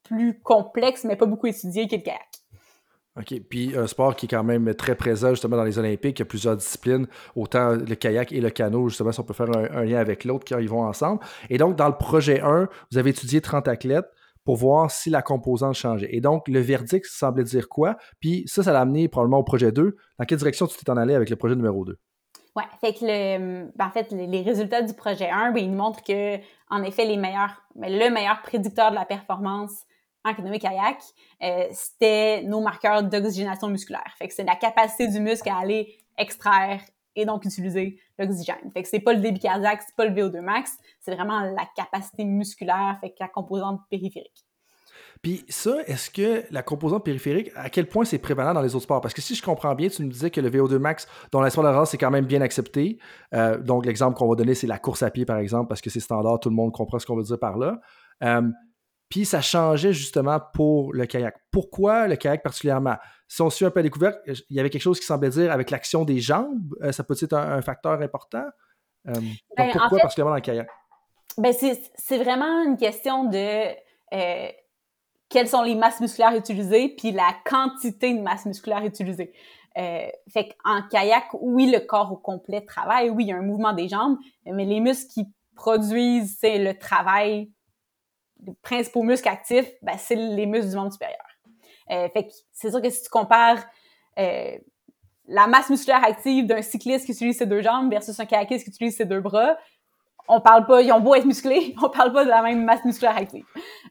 plus 0.02 0.40
complexe, 0.40 1.04
mais 1.04 1.16
pas 1.16 1.26
beaucoup 1.26 1.46
étudié, 1.46 1.86
qui 1.86 1.94
est 1.94 1.98
le 1.98 2.04
kayak. 2.04 2.28
OK. 3.18 3.34
Puis 3.48 3.76
un 3.76 3.86
sport 3.86 4.16
qui 4.16 4.26
est 4.26 4.28
quand 4.28 4.44
même 4.44 4.74
très 4.74 4.94
présent 4.94 5.30
justement 5.30 5.56
dans 5.56 5.64
les 5.64 5.78
Olympiques, 5.78 6.18
il 6.18 6.22
y 6.22 6.26
a 6.26 6.26
plusieurs 6.26 6.56
disciplines, 6.56 7.06
autant 7.36 7.72
le 7.72 7.94
kayak 7.94 8.32
et 8.32 8.40
le 8.40 8.50
canot, 8.50 8.88
justement, 8.88 9.12
si 9.12 9.20
on 9.20 9.24
peut 9.24 9.34
faire 9.34 9.50
un, 9.50 9.84
lien 9.84 9.98
avec 9.98 10.24
l'autre, 10.24 10.44
car 10.44 10.60
ils 10.60 10.68
vont 10.68 10.82
ensemble. 10.82 11.20
Et 11.50 11.58
donc, 11.58 11.76
dans 11.76 11.88
le 11.88 11.96
projet 11.96 12.40
1, 12.40 12.68
vous 12.90 12.98
avez 12.98 13.10
étudié 13.10 13.40
30 13.40 13.68
athlètes 13.68 14.06
pour 14.44 14.56
voir 14.56 14.90
si 14.90 15.10
la 15.10 15.22
composante 15.22 15.74
changeait. 15.74 16.08
Et 16.10 16.20
donc, 16.20 16.48
le 16.48 16.60
verdict 16.60 17.06
semblait 17.06 17.44
dire 17.44 17.68
quoi? 17.68 17.96
Puis 18.18 18.44
ça, 18.46 18.62
ça 18.62 18.72
l'a 18.72 18.80
amené 18.80 19.08
probablement 19.08 19.38
au 19.38 19.44
projet 19.44 19.72
2. 19.72 19.96
Dans 20.18 20.24
quelle 20.24 20.38
direction 20.38 20.66
tu 20.66 20.76
t'es 20.76 20.90
en 20.90 20.96
allé 20.96 21.14
avec 21.14 21.30
le 21.30 21.36
projet 21.36 21.54
numéro 21.54 21.84
2? 21.84 21.96
Oui, 22.54 22.64
fait 22.80 22.92
que 22.92 23.04
le, 23.04 23.70
ben, 23.76 23.86
en 23.86 23.90
fait, 23.90 24.10
les 24.10 24.42
résultats 24.42 24.82
du 24.82 24.92
projet 24.92 25.30
1, 25.30 25.52
ben, 25.52 25.64
ils 25.64 25.72
montrent 25.72 26.02
que, 26.02 26.36
en 26.68 26.82
effet, 26.82 27.06
les 27.06 27.16
meilleurs, 27.16 27.62
ben, 27.74 27.90
le 27.90 28.10
meilleur 28.10 28.42
prédicteur 28.42 28.90
de 28.90 28.96
la 28.96 29.06
performance 29.06 29.84
en 30.24 30.30
économie 30.30 30.58
kayak, 30.58 31.02
euh, 31.42 31.66
c'était 31.72 32.42
nos 32.42 32.60
marqueurs 32.60 33.02
d'oxygénation 33.02 33.68
musculaire. 33.68 34.14
Fait 34.18 34.28
que 34.28 34.34
c'est 34.34 34.44
la 34.44 34.56
capacité 34.56 35.08
du 35.08 35.20
muscle 35.20 35.48
à 35.48 35.58
aller 35.58 35.98
extraire 36.18 36.80
et 37.16 37.24
donc 37.24 37.44
utiliser 37.44 37.98
l'oxygène. 38.18 38.70
Fait 38.72 38.82
que 38.82 38.88
c'est 38.88 39.00
pas 39.00 39.14
le 39.14 39.20
débit 39.20 39.40
cardiaque, 39.40 39.82
c'est 39.82 39.96
pas 39.96 40.04
le 40.04 40.14
VO2 40.14 40.40
max, 40.40 40.76
c'est 41.00 41.14
vraiment 41.14 41.40
la 41.40 41.66
capacité 41.74 42.24
musculaire, 42.24 42.98
fait 43.00 43.10
que 43.10 43.16
la 43.20 43.28
composante 43.28 43.80
périphérique. 43.90 44.44
Puis 45.22 45.44
ça, 45.48 45.76
est-ce 45.86 46.10
que 46.10 46.42
la 46.50 46.64
composante 46.64 47.04
périphérique, 47.04 47.52
à 47.54 47.70
quel 47.70 47.86
point 47.86 48.04
c'est 48.04 48.18
prévalent 48.18 48.54
dans 48.54 48.60
les 48.60 48.74
autres 48.74 48.84
sports? 48.84 49.00
Parce 49.00 49.14
que 49.14 49.22
si 49.22 49.36
je 49.36 49.42
comprends 49.42 49.76
bien, 49.76 49.88
tu 49.88 50.02
me 50.02 50.10
disais 50.10 50.30
que 50.30 50.40
le 50.40 50.50
VO2 50.50 50.78
max 50.78 51.06
dans 51.30 51.40
la 51.40 51.48
sport 51.48 51.64
race, 51.64 51.90
c'est 51.90 51.98
quand 51.98 52.10
même 52.10 52.26
bien 52.26 52.40
accepté. 52.40 52.98
Euh, 53.32 53.56
donc 53.58 53.86
l'exemple 53.86 54.18
qu'on 54.18 54.28
va 54.28 54.34
donner, 54.34 54.54
c'est 54.54 54.66
la 54.66 54.78
course 54.78 55.04
à 55.04 55.10
pied, 55.10 55.24
par 55.24 55.38
exemple, 55.38 55.68
parce 55.68 55.80
que 55.80 55.90
c'est 55.90 56.00
standard, 56.00 56.40
tout 56.40 56.48
le 56.48 56.56
monde 56.56 56.72
comprend 56.72 56.98
ce 56.98 57.06
qu'on 57.06 57.16
veut 57.16 57.22
dire 57.22 57.38
par 57.38 57.56
là. 57.56 57.80
Euh, 58.24 58.42
puis 59.12 59.26
ça 59.26 59.42
changeait 59.42 59.92
justement 59.92 60.40
pour 60.54 60.94
le 60.94 61.04
kayak. 61.04 61.36
Pourquoi 61.50 62.08
le 62.08 62.16
kayak 62.16 62.42
particulièrement? 62.42 62.96
Si 63.28 63.42
on 63.42 63.50
suit 63.50 63.66
un 63.66 63.70
peu 63.70 63.80
la 63.80 63.84
découverte, 63.84 64.18
il 64.26 64.56
y 64.56 64.58
avait 64.58 64.70
quelque 64.70 64.80
chose 64.80 64.98
qui 64.98 65.04
semblait 65.04 65.28
dire 65.28 65.52
avec 65.52 65.70
l'action 65.70 66.06
des 66.06 66.18
jambes, 66.18 66.74
euh, 66.82 66.92
ça 66.92 67.04
peut 67.04 67.14
être 67.20 67.34
un, 67.34 67.60
facteur 67.60 68.00
important? 68.00 68.46
Euh, 69.08 69.12
ben, 69.54 69.70
pourquoi 69.70 69.98
particulièrement 69.98 70.30
dans 70.30 70.36
le 70.36 70.40
kayak? 70.40 70.66
Ben 71.36 71.52
c'est 71.52 72.18
vraiment 72.18 72.64
une 72.64 72.78
question 72.78 73.24
de 73.24 73.68
euh, 74.14 74.48
quelles 75.32 75.48
sont 75.48 75.62
les 75.62 75.74
masses 75.74 76.00
musculaires 76.00 76.36
utilisées, 76.36 76.90
puis 76.90 77.10
la 77.10 77.34
quantité 77.44 78.14
de 78.14 78.20
masse 78.20 78.46
musculaire 78.46 78.84
utilisée. 78.84 79.32
fait 79.74 80.56
qu'en 80.62 80.82
kayak, 80.90 81.24
oui, 81.40 81.70
le 81.70 81.80
corps 81.80 82.12
au 82.12 82.16
complet 82.16 82.60
travaille, 82.60 83.10
oui, 83.10 83.24
il 83.24 83.28
y 83.28 83.32
a 83.32 83.36
un 83.36 83.42
mouvement 83.42 83.72
des 83.72 83.88
jambes, 83.88 84.18
mais 84.44 84.64
les 84.64 84.80
muscles 84.80 85.10
qui 85.12 85.26
produisent 85.54 86.36
c'est 86.40 86.58
le 86.58 86.78
travail 86.78 87.50
les 88.46 88.54
principaux 88.62 89.02
muscles 89.02 89.28
actifs, 89.28 89.70
ben, 89.82 89.96
c'est 89.98 90.16
les 90.16 90.46
muscles 90.46 90.70
du 90.70 90.76
membre 90.76 90.92
supérieur. 90.92 91.24
Euh, 91.90 92.08
fait 92.12 92.26
que 92.26 92.32
c'est 92.52 92.70
sûr 92.70 92.80
que 92.80 92.90
si 92.90 93.02
tu 93.02 93.08
compares 93.08 93.62
euh, 94.18 94.56
la 95.26 95.46
masse 95.46 95.70
musculaire 95.70 96.04
active 96.04 96.46
d'un 96.46 96.62
cycliste 96.62 97.06
qui 97.06 97.12
utilise 97.12 97.38
ses 97.38 97.46
deux 97.46 97.62
jambes 97.62 97.90
versus 97.90 98.18
un 98.18 98.26
kayakiste 98.26 98.64
qui 98.64 98.70
utilise 98.70 98.96
ses 98.96 99.04
deux 99.04 99.20
bras, 99.20 99.56
on 100.28 100.40
parle 100.40 100.66
pas, 100.66 100.82
ils 100.82 100.92
ont 100.92 101.00
beau 101.00 101.14
être 101.14 101.26
musclés, 101.26 101.74
on 101.82 101.88
parle 101.88 102.12
pas 102.12 102.24
de 102.24 102.30
la 102.30 102.42
même 102.42 102.64
masse 102.64 102.84
musculaire 102.84 103.16
active. 103.16 103.44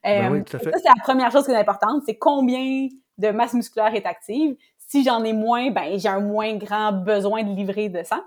Ben 0.03 0.33
euh, 0.33 0.43
Ça, 0.45 0.59
c'est 0.59 0.69
la 0.69 1.03
première 1.03 1.31
chose 1.31 1.45
qui 1.45 1.51
est 1.51 1.55
importante, 1.55 2.03
c'est 2.05 2.17
combien 2.17 2.87
de 3.17 3.29
masse 3.29 3.53
musculaire 3.53 3.93
est 3.93 4.05
active. 4.05 4.55
Si 4.77 5.03
j'en 5.03 5.23
ai 5.23 5.33
moins, 5.33 5.71
ben 5.71 5.97
j'ai 5.97 6.09
un 6.09 6.19
moins 6.19 6.55
grand 6.55 6.91
besoin 6.91 7.43
de 7.43 7.53
livrer 7.53 7.89
de 7.89 8.03
sang. 8.03 8.21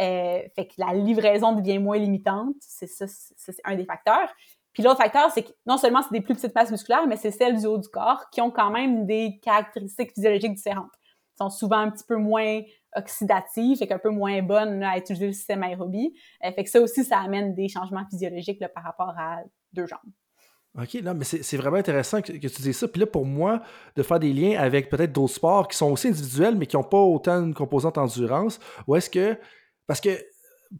Euh, 0.00 0.40
fait 0.54 0.66
que 0.66 0.74
la 0.78 0.94
livraison 0.94 1.52
devient 1.52 1.78
moins 1.78 1.98
limitante, 1.98 2.54
c'est 2.60 2.86
ça, 2.86 3.06
c'est 3.08 3.56
un 3.64 3.74
des 3.74 3.84
facteurs. 3.84 4.28
Puis 4.72 4.84
l'autre 4.84 4.98
facteur, 4.98 5.30
c'est 5.32 5.42
que 5.42 5.50
non 5.66 5.76
seulement 5.76 6.02
c'est 6.02 6.12
des 6.12 6.20
plus 6.20 6.34
petites 6.34 6.54
masses 6.54 6.70
musculaires, 6.70 7.06
mais 7.08 7.16
c'est 7.16 7.32
celles 7.32 7.58
du 7.58 7.66
haut 7.66 7.78
du 7.78 7.88
corps 7.88 8.30
qui 8.30 8.40
ont 8.40 8.52
quand 8.52 8.70
même 8.70 9.06
des 9.06 9.40
caractéristiques 9.42 10.12
physiologiques 10.14 10.54
différentes. 10.54 10.92
Sont 11.38 11.50
souvent 11.50 11.78
un 11.78 11.90
petit 11.90 12.04
peu 12.04 12.16
moins 12.16 12.60
oxydatives, 12.96 13.78
fait 13.78 13.86
qu'un 13.86 13.98
peu 13.98 14.10
moins 14.10 14.42
bonnes 14.42 14.82
à 14.82 14.98
utiliser 14.98 15.26
le 15.26 15.32
système 15.32 15.62
aérobie. 15.62 16.12
Euh, 16.44 16.50
fait 16.52 16.64
que 16.64 16.70
ça 16.70 16.80
aussi, 16.80 17.04
ça 17.04 17.18
amène 17.18 17.54
des 17.54 17.68
changements 17.68 18.04
physiologiques 18.10 18.62
par 18.74 18.82
rapport 18.82 19.14
à 19.16 19.42
deux 19.72 19.86
jambes. 19.86 20.00
OK, 20.80 20.94
non, 21.02 21.14
mais 21.14 21.24
c'est 21.24 21.56
vraiment 21.56 21.76
intéressant 21.76 22.20
que, 22.20 22.32
tu 22.32 22.62
dises 22.62 22.76
ça. 22.76 22.86
Puis 22.88 23.00
là, 23.00 23.06
pour 23.06 23.24
moi, 23.24 23.62
de 23.96 24.02
faire 24.02 24.20
des 24.20 24.32
liens 24.32 24.58
avec 24.58 24.90
peut-être 24.90 25.12
d'autres 25.12 25.34
sports 25.34 25.66
qui 25.68 25.76
sont 25.76 25.90
aussi 25.90 26.08
individuels, 26.08 26.56
mais 26.56 26.66
qui 26.66 26.76
n'ont 26.76 26.84
pas 26.84 26.98
autant 26.98 27.44
une 27.44 27.54
composante 27.54 27.98
endurance, 27.98 28.60
ou 28.86 28.96
est-ce 28.96 29.10
que. 29.10 29.36
Parce 29.86 30.00
que 30.00 30.10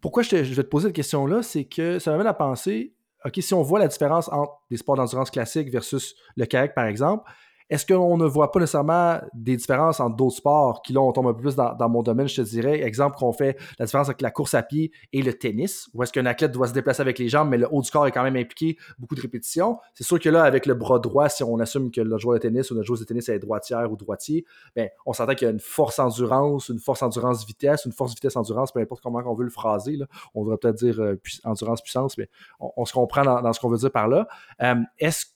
pourquoi 0.02 0.22
je, 0.22 0.44
je 0.44 0.54
vais 0.54 0.62
te 0.62 0.68
poser 0.68 0.88
cette 0.88 0.96
question-là, 0.96 1.42
c'est 1.42 1.64
que 1.64 1.98
ça 1.98 2.10
m'amène 2.10 2.26
à 2.26 2.34
penser 2.34 2.94
OK, 3.24 3.38
si 3.40 3.54
on 3.54 3.62
voit 3.62 3.78
la 3.78 3.88
différence 3.88 4.28
entre 4.28 4.52
des 4.70 4.76
sports 4.76 4.96
d'endurance 4.96 5.30
classiques 5.30 5.70
versus 5.70 6.14
le 6.36 6.46
kayak, 6.46 6.74
par 6.74 6.86
exemple, 6.86 7.28
est-ce 7.70 7.86
qu'on 7.86 8.16
ne 8.16 8.24
voit 8.24 8.50
pas 8.50 8.60
nécessairement 8.60 9.18
des 9.34 9.56
différences 9.56 10.00
entre 10.00 10.16
d'autres 10.16 10.36
sports 10.36 10.82
qui, 10.82 10.92
là, 10.92 11.00
on 11.00 11.12
tombe 11.12 11.26
un 11.26 11.34
peu 11.34 11.42
plus 11.42 11.56
dans, 11.56 11.88
mon 11.88 12.02
domaine, 12.02 12.28
je 12.28 12.36
te 12.36 12.40
dirais? 12.42 12.82
Exemple 12.82 13.16
qu'on 13.16 13.32
fait 13.32 13.58
la 13.78 13.84
différence 13.84 14.08
avec 14.08 14.22
la 14.22 14.30
course 14.30 14.54
à 14.54 14.62
pied 14.62 14.90
et 15.12 15.22
le 15.22 15.34
tennis, 15.34 15.88
où 15.92 16.02
est-ce 16.02 16.12
qu'un 16.12 16.26
athlète 16.26 16.52
doit 16.52 16.68
se 16.68 16.72
déplacer 16.72 17.02
avec 17.02 17.18
les 17.18 17.28
jambes, 17.28 17.48
mais 17.50 17.58
le 17.58 17.68
haut 17.70 17.82
du 17.82 17.90
corps 17.90 18.06
est 18.06 18.12
quand 18.12 18.22
même 18.22 18.36
impliqué, 18.36 18.78
beaucoup 18.98 19.14
de 19.14 19.20
répétitions. 19.20 19.78
C'est 19.94 20.04
sûr 20.04 20.18
que 20.18 20.28
là, 20.28 20.44
avec 20.44 20.66
le 20.66 20.74
bras 20.74 20.98
droit, 20.98 21.28
si 21.28 21.42
on 21.42 21.58
assume 21.58 21.90
que 21.90 22.00
le 22.00 22.18
joueur 22.18 22.38
de 22.38 22.42
tennis 22.42 22.70
ou 22.70 22.74
notre 22.74 22.86
joueuse 22.86 23.00
de 23.00 23.04
tennis 23.04 23.28
est 23.28 23.38
droitière 23.38 23.90
ou 23.90 23.96
droitier, 23.96 24.44
ben, 24.74 24.88
on 25.04 25.12
s'entend 25.12 25.34
qu'il 25.34 25.46
y 25.46 25.48
a 25.48 25.52
une 25.52 25.60
force 25.60 25.98
endurance, 25.98 26.68
une 26.68 26.78
force 26.78 27.02
endurance 27.02 27.46
vitesse, 27.46 27.84
une 27.84 27.92
force 27.92 28.14
vitesse 28.14 28.36
endurance, 28.36 28.72
peu 28.72 28.80
importe 28.80 29.02
comment 29.02 29.22
on 29.26 29.34
veut 29.34 29.44
le 29.44 29.50
phraser. 29.50 29.96
Là. 29.96 30.06
On 30.34 30.42
devrait 30.42 30.58
peut-être 30.58 30.76
dire 30.76 31.00
euh, 31.00 31.20
endurance 31.44 31.82
puissance, 31.82 32.16
mais 32.16 32.28
on, 32.60 32.84
se 32.84 32.92
comprend 32.92 33.24
dans, 33.24 33.52
ce 33.52 33.60
qu'on 33.60 33.68
veut 33.68 33.78
dire 33.78 33.90
par 33.90 34.08
là. 34.08 34.26
Euh, 34.62 34.76
est-ce 34.98 35.26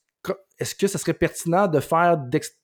est-ce 0.63 0.77
que 0.77 0.87
ce 0.87 0.97
serait 0.97 1.15
pertinent 1.15 1.67
de 1.67 1.81
faire 1.81 2.17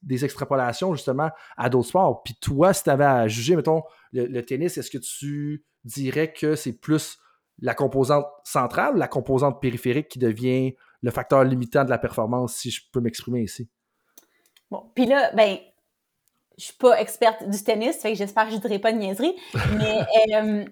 des 0.02 0.24
extrapolations 0.24 0.94
justement 0.94 1.30
à 1.56 1.68
d'autres 1.68 1.88
sports? 1.88 2.22
Puis 2.22 2.36
toi, 2.40 2.72
si 2.72 2.84
tu 2.84 2.90
avais 2.90 3.04
à 3.04 3.26
juger, 3.26 3.56
mettons, 3.56 3.82
le, 4.12 4.40
tennis, 4.42 4.78
est-ce 4.78 4.90
que 4.90 4.98
tu 4.98 5.64
dirais 5.84 6.32
que 6.32 6.54
c'est 6.54 6.72
plus 6.72 7.18
la 7.60 7.74
composante 7.74 8.24
centrale 8.44 8.94
ou 8.94 8.98
la 8.98 9.08
composante 9.08 9.60
périphérique 9.60 10.08
qui 10.08 10.20
devient 10.20 10.76
le 11.02 11.10
facteur 11.10 11.42
limitant 11.42 11.84
de 11.84 11.90
la 11.90 11.98
performance, 11.98 12.54
si 12.54 12.70
je 12.70 12.82
peux 12.92 13.00
m'exprimer 13.00 13.42
ici? 13.42 13.68
Bon, 14.70 14.90
puis 14.94 15.06
là, 15.06 15.32
ben, 15.34 15.58
je 16.56 16.66
suis 16.66 16.76
pas 16.76 17.00
experte 17.00 17.48
du 17.48 17.64
tennis, 17.64 17.96
fait 17.96 18.12
que 18.12 18.18
j'espère 18.18 18.46
que 18.46 18.52
je 18.52 18.58
dirai 18.58 18.78
pas 18.78 18.92
de 18.92 18.98
niaiserie, 18.98 19.34
mais 19.76 20.00
euh, 20.36 20.64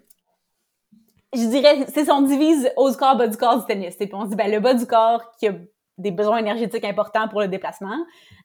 je 1.34 1.48
dirais, 1.48 1.86
c'est 1.92 2.08
on 2.08 2.22
divise 2.22 2.70
haut 2.76 2.88
du 2.88 2.96
corps, 2.96 3.16
bas 3.16 3.26
du 3.26 3.36
corps 3.36 3.58
du 3.58 3.66
tennis. 3.66 3.96
Et 3.98 4.06
puis 4.06 4.14
on 4.14 4.26
se 4.26 4.30
dit, 4.30 4.36
ben, 4.36 4.48
le 4.48 4.60
bas 4.60 4.74
du 4.74 4.86
corps 4.86 5.32
qui 5.38 5.48
a 5.48 5.54
des 5.98 6.10
besoins 6.10 6.38
énergétiques 6.38 6.84
importants 6.84 7.28
pour 7.28 7.40
le 7.40 7.48
déplacement, 7.48 7.98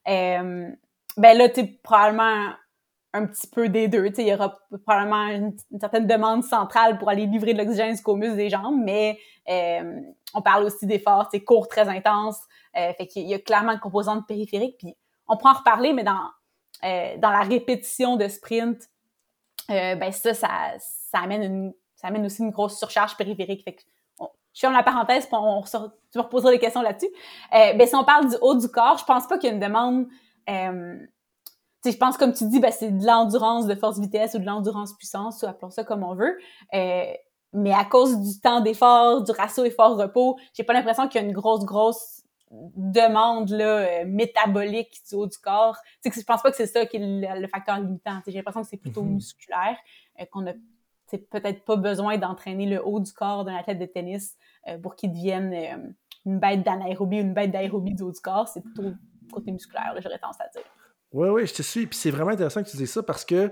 euh, 0.07 0.69
ben 1.17 1.37
là, 1.37 1.49
tu 1.49 1.67
probablement 1.83 2.53
un 3.13 3.25
petit 3.25 3.47
peu 3.47 3.67
des 3.67 3.87
deux. 3.87 4.07
Il 4.17 4.27
y 4.27 4.33
aura 4.33 4.57
probablement 4.85 5.27
une, 5.27 5.53
certaine 5.79 6.07
demande 6.07 6.43
centrale 6.43 6.97
pour 6.97 7.09
aller 7.09 7.25
livrer 7.25 7.53
de 7.53 7.57
l'oxygène 7.57 7.91
jusqu'aux 7.91 8.15
muscles 8.15 8.37
des 8.37 8.49
jambes, 8.49 8.79
mais 8.81 9.19
euh, 9.49 9.99
on 10.33 10.41
parle 10.41 10.63
aussi 10.63 10.85
d'efforts 10.85 11.29
courts 11.45 11.67
très 11.67 11.89
intenses. 11.89 12.39
Euh, 12.77 12.93
fait 12.93 13.07
qu'il 13.07 13.27
y 13.27 13.33
a 13.33 13.39
clairement 13.39 13.73
une 13.73 13.79
composante 13.79 14.27
périphérique. 14.27 14.77
Puis 14.77 14.95
on 15.27 15.37
pourra 15.37 15.51
en 15.51 15.57
reparler, 15.57 15.93
mais 15.93 16.03
dans, 16.03 16.29
euh, 16.83 17.17
dans 17.17 17.31
la 17.31 17.41
répétition 17.41 18.15
de 18.15 18.27
sprint, 18.27 18.89
euh, 19.69 19.95
ben 19.95 20.11
ça, 20.11 20.33
ça, 20.33 20.49
ça, 20.79 21.19
amène 21.19 21.43
une, 21.43 21.73
ça 21.95 22.07
amène 22.07 22.25
aussi 22.25 22.41
une 22.41 22.51
grosse 22.51 22.77
surcharge 22.77 23.17
périphérique. 23.17 23.63
Fait 23.63 23.73
que 23.73 23.81
je 24.53 24.59
ferme 24.59 24.73
la 24.73 24.83
parenthèse, 24.83 25.25
puis 25.25 25.35
on, 25.39 25.61
tu 25.63 25.77
vas 26.17 26.23
reposer 26.23 26.49
des 26.49 26.59
questions 26.59 26.81
là-dessus. 26.81 27.09
Euh, 27.53 27.73
ben, 27.73 27.87
si 27.87 27.95
on 27.95 28.03
parle 28.03 28.29
du 28.29 28.35
haut 28.41 28.55
du 28.55 28.67
corps, 28.67 28.97
je 28.97 29.05
pense 29.05 29.27
pas 29.27 29.37
qu'il 29.37 29.49
y 29.49 29.51
ait 29.51 29.55
une 29.55 29.61
demande 29.61 30.07
euh, 30.49 30.97
je 31.89 31.97
pense, 31.97 32.17
comme 32.17 32.33
tu 32.33 32.47
dis, 32.47 32.59
ben, 32.59 32.71
c'est 32.71 32.91
de 32.91 33.05
l'endurance 33.05 33.65
de 33.65 33.75
force-vitesse 33.75 34.35
ou 34.35 34.39
de 34.39 34.45
l'endurance-puissance, 34.45 35.41
ou 35.41 35.47
appelons 35.47 35.71
ça 35.71 35.83
comme 35.83 36.03
on 36.03 36.13
veut. 36.13 36.37
Euh, 36.73 37.13
mais 37.53 37.73
à 37.73 37.85
cause 37.85 38.19
du 38.19 38.39
temps 38.39 38.61
d'effort, 38.61 39.23
du 39.23 39.31
ratio 39.31 39.65
effort-repos, 39.65 40.37
j'ai 40.53 40.63
pas 40.63 40.73
l'impression 40.73 41.07
qu'il 41.07 41.21
y 41.21 41.23
a 41.23 41.27
une 41.27 41.33
grosse, 41.33 41.65
grosse 41.65 42.21
demande 42.51 43.49
là, 43.49 43.77
euh, 43.77 44.03
métabolique 44.05 44.93
du 45.09 45.15
haut 45.15 45.27
du 45.27 45.37
corps. 45.37 45.77
Que 46.03 46.11
je 46.13 46.23
pense 46.23 46.41
pas 46.41 46.51
que 46.51 46.57
c'est 46.57 46.67
ça 46.67 46.85
qui 46.85 46.97
est 46.97 46.99
le, 47.39 47.47
facteur 47.47 47.79
limitant. 47.79 48.19
J'ai 48.27 48.33
l'impression 48.33 48.61
que 48.61 48.67
c'est 48.67 48.77
plutôt 48.77 49.03
mm-hmm. 49.03 49.15
musculaire, 49.15 49.77
euh, 50.19 50.25
qu'on 50.31 50.45
a 50.47 50.53
peut-être 51.17 51.63
pas 51.65 51.75
besoin 51.75 52.17
d'entraîner 52.17 52.65
le 52.65 52.85
haut 52.85 52.99
du 52.99 53.11
corps 53.13 53.45
d'un 53.45 53.55
athlète 53.55 53.79
de 53.79 53.85
tennis 53.85 54.37
euh, 54.67 54.77
pour 54.77 54.95
qu'il 54.95 55.11
devienne 55.11 55.95
une 56.25 56.39
bête 56.39 56.63
d'anaérobie 56.63 57.17
ou 57.17 57.21
une 57.21 57.33
bête 57.33 57.51
d'aérobie 57.51 57.93
du 57.93 58.03
haut 58.03 58.11
du 58.11 58.21
corps. 58.21 58.47
C'est 58.47 58.61
plutôt 58.61 58.83
côté 59.31 59.51
musculaire, 59.51 59.95
j'aurais 59.99 60.19
tendance 60.19 60.39
à 60.41 60.47
dire. 60.49 60.63
Oui, 61.13 61.29
oui, 61.29 61.45
je 61.45 61.53
te 61.53 61.61
suis. 61.61 61.87
Puis 61.87 61.97
c'est 61.97 62.11
vraiment 62.11 62.31
intéressant 62.31 62.63
que 62.63 62.69
tu 62.69 62.77
dises 62.77 62.91
ça 62.91 63.03
parce 63.03 63.25
que 63.25 63.51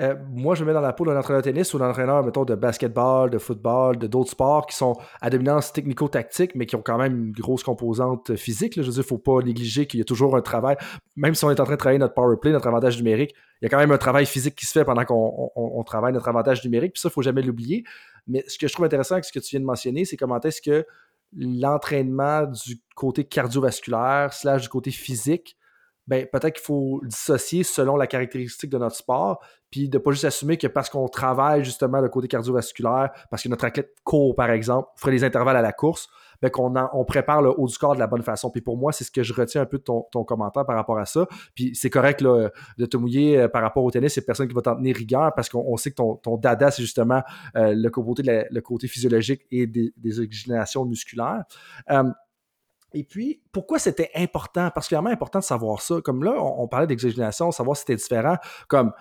euh, 0.00 0.14
moi, 0.30 0.54
je 0.54 0.62
me 0.62 0.68
mets 0.68 0.74
dans 0.74 0.80
la 0.80 0.92
peau 0.92 1.04
d'un 1.04 1.16
entraîneur 1.16 1.42
de 1.42 1.50
tennis 1.50 1.74
ou 1.74 1.78
d'un 1.78 1.90
entraîneur, 1.90 2.22
mettons, 2.24 2.44
de 2.44 2.54
basketball, 2.54 3.30
de 3.30 3.38
football, 3.38 3.98
de 3.98 4.06
d'autres 4.06 4.30
sports 4.30 4.66
qui 4.66 4.76
sont 4.76 4.96
à 5.20 5.28
dominance 5.28 5.72
technico-tactique, 5.72 6.54
mais 6.54 6.66
qui 6.66 6.76
ont 6.76 6.82
quand 6.82 6.98
même 6.98 7.16
une 7.16 7.32
grosse 7.32 7.64
composante 7.64 8.36
physique. 8.36 8.74
Je 8.76 8.80
veux 8.80 8.86
dire, 8.86 8.94
il 8.94 8.98
ne 8.98 9.02
faut 9.02 9.18
pas 9.18 9.40
négliger 9.42 9.86
qu'il 9.86 9.98
y 9.98 10.00
a 10.00 10.04
toujours 10.04 10.36
un 10.36 10.40
travail, 10.40 10.76
même 11.16 11.34
si 11.34 11.44
on 11.44 11.50
est 11.50 11.58
en 11.60 11.64
train 11.64 11.74
de 11.74 11.78
travailler 11.78 11.98
notre 11.98 12.14
power 12.14 12.36
play, 12.40 12.52
notre 12.52 12.68
avantage 12.68 12.96
numérique, 12.96 13.34
il 13.60 13.64
y 13.64 13.66
a 13.66 13.68
quand 13.70 13.78
même 13.78 13.90
un 13.90 13.98
travail 13.98 14.24
physique 14.24 14.54
qui 14.54 14.66
se 14.66 14.72
fait 14.72 14.84
pendant 14.84 15.04
qu'on 15.04 15.82
travaille 15.84 16.12
notre 16.12 16.28
avantage 16.28 16.64
numérique, 16.64 16.92
puis 16.92 17.00
ça, 17.00 17.08
il 17.08 17.10
ne 17.10 17.14
faut 17.14 17.22
jamais 17.22 17.42
l'oublier. 17.42 17.82
Mais 18.28 18.44
ce 18.46 18.56
que 18.56 18.68
je 18.68 18.72
trouve 18.72 18.86
intéressant 18.86 19.14
avec 19.14 19.24
ce 19.24 19.32
que 19.32 19.40
tu 19.40 19.50
viens 19.50 19.60
de 19.60 19.64
mentionner, 19.64 20.04
c'est 20.04 20.16
comment 20.16 20.38
est-ce 20.40 20.62
que 20.62 20.86
l'entraînement 21.36 22.46
du 22.46 22.80
côté 22.94 23.24
cardiovasculaire, 23.24 24.32
slash 24.32 24.62
du 24.62 24.68
côté 24.68 24.90
physique, 24.92 25.57
ben, 26.08 26.26
peut-être 26.26 26.54
qu'il 26.54 26.64
faut 26.64 27.02
dissocier 27.04 27.62
selon 27.62 27.96
la 27.96 28.06
caractéristique 28.06 28.70
de 28.70 28.78
notre 28.78 28.96
sport, 28.96 29.40
puis 29.70 29.90
de 29.90 29.98
pas 29.98 30.10
juste 30.10 30.24
assumer 30.24 30.56
que 30.56 30.66
parce 30.66 30.88
qu'on 30.88 31.06
travaille 31.06 31.62
justement 31.64 32.00
le 32.00 32.08
côté 32.08 32.28
cardiovasculaire, 32.28 33.10
parce 33.30 33.42
que 33.42 33.48
notre 33.50 33.66
athlète 33.66 33.94
court, 34.04 34.34
par 34.34 34.50
exemple, 34.50 34.88
ferait 34.96 35.12
des 35.12 35.22
intervalles 35.22 35.58
à 35.58 35.62
la 35.62 35.72
course, 35.72 36.08
ben 36.40 36.50
qu'on 36.50 36.72
on 36.94 37.04
prépare 37.04 37.42
le 37.42 37.50
haut 37.50 37.66
du 37.66 37.76
corps 37.76 37.94
de 37.94 38.00
la 38.00 38.06
bonne 38.06 38.22
façon. 38.22 38.50
Puis 38.50 38.62
pour 38.62 38.78
moi, 38.78 38.92
c'est 38.92 39.04
ce 39.04 39.10
que 39.10 39.22
je 39.22 39.34
retiens 39.34 39.60
un 39.60 39.66
peu 39.66 39.76
de 39.76 39.82
ton, 39.82 40.24
commentaire 40.24 40.64
par 40.64 40.76
rapport 40.76 40.98
à 40.98 41.04
ça. 41.04 41.26
Puis 41.54 41.74
c'est 41.74 41.90
correct 41.90 42.22
là, 42.22 42.48
de 42.78 42.86
te 42.86 42.96
mouiller 42.96 43.38
euh, 43.38 43.48
par 43.48 43.60
rapport 43.60 43.84
au 43.84 43.90
tennis, 43.90 44.14
c'est 44.14 44.24
personne 44.24 44.48
qui 44.48 44.54
va 44.54 44.62
t'en 44.62 44.76
tenir 44.76 44.96
rigueur 44.96 45.34
parce 45.34 45.50
qu'on 45.50 45.76
sait 45.76 45.90
que 45.90 45.96
ton, 45.96 46.36
dada, 46.38 46.70
c'est 46.70 46.82
justement 46.82 47.22
euh, 47.56 47.74
le, 47.76 47.90
côté 47.90 48.22
le 48.50 48.60
côté 48.60 48.88
physiologique 48.88 49.42
et 49.50 49.66
des, 49.66 49.92
des 49.96 50.20
musculaires. 50.86 51.44
Euh, 51.90 52.04
et 52.94 53.04
puis, 53.04 53.42
pourquoi 53.52 53.78
c'était 53.78 54.10
important, 54.14 54.70
particulièrement 54.70 55.10
important 55.10 55.40
de 55.40 55.44
savoir 55.44 55.82
ça? 55.82 56.00
Comme 56.02 56.24
là, 56.24 56.32
on, 56.40 56.66
parlait 56.68 56.86
d'oxygénation, 56.86 57.50
savoir 57.50 57.76
si 57.76 57.80
c'était 57.80 57.96
différent. 57.96 58.36
Comme 58.66 58.92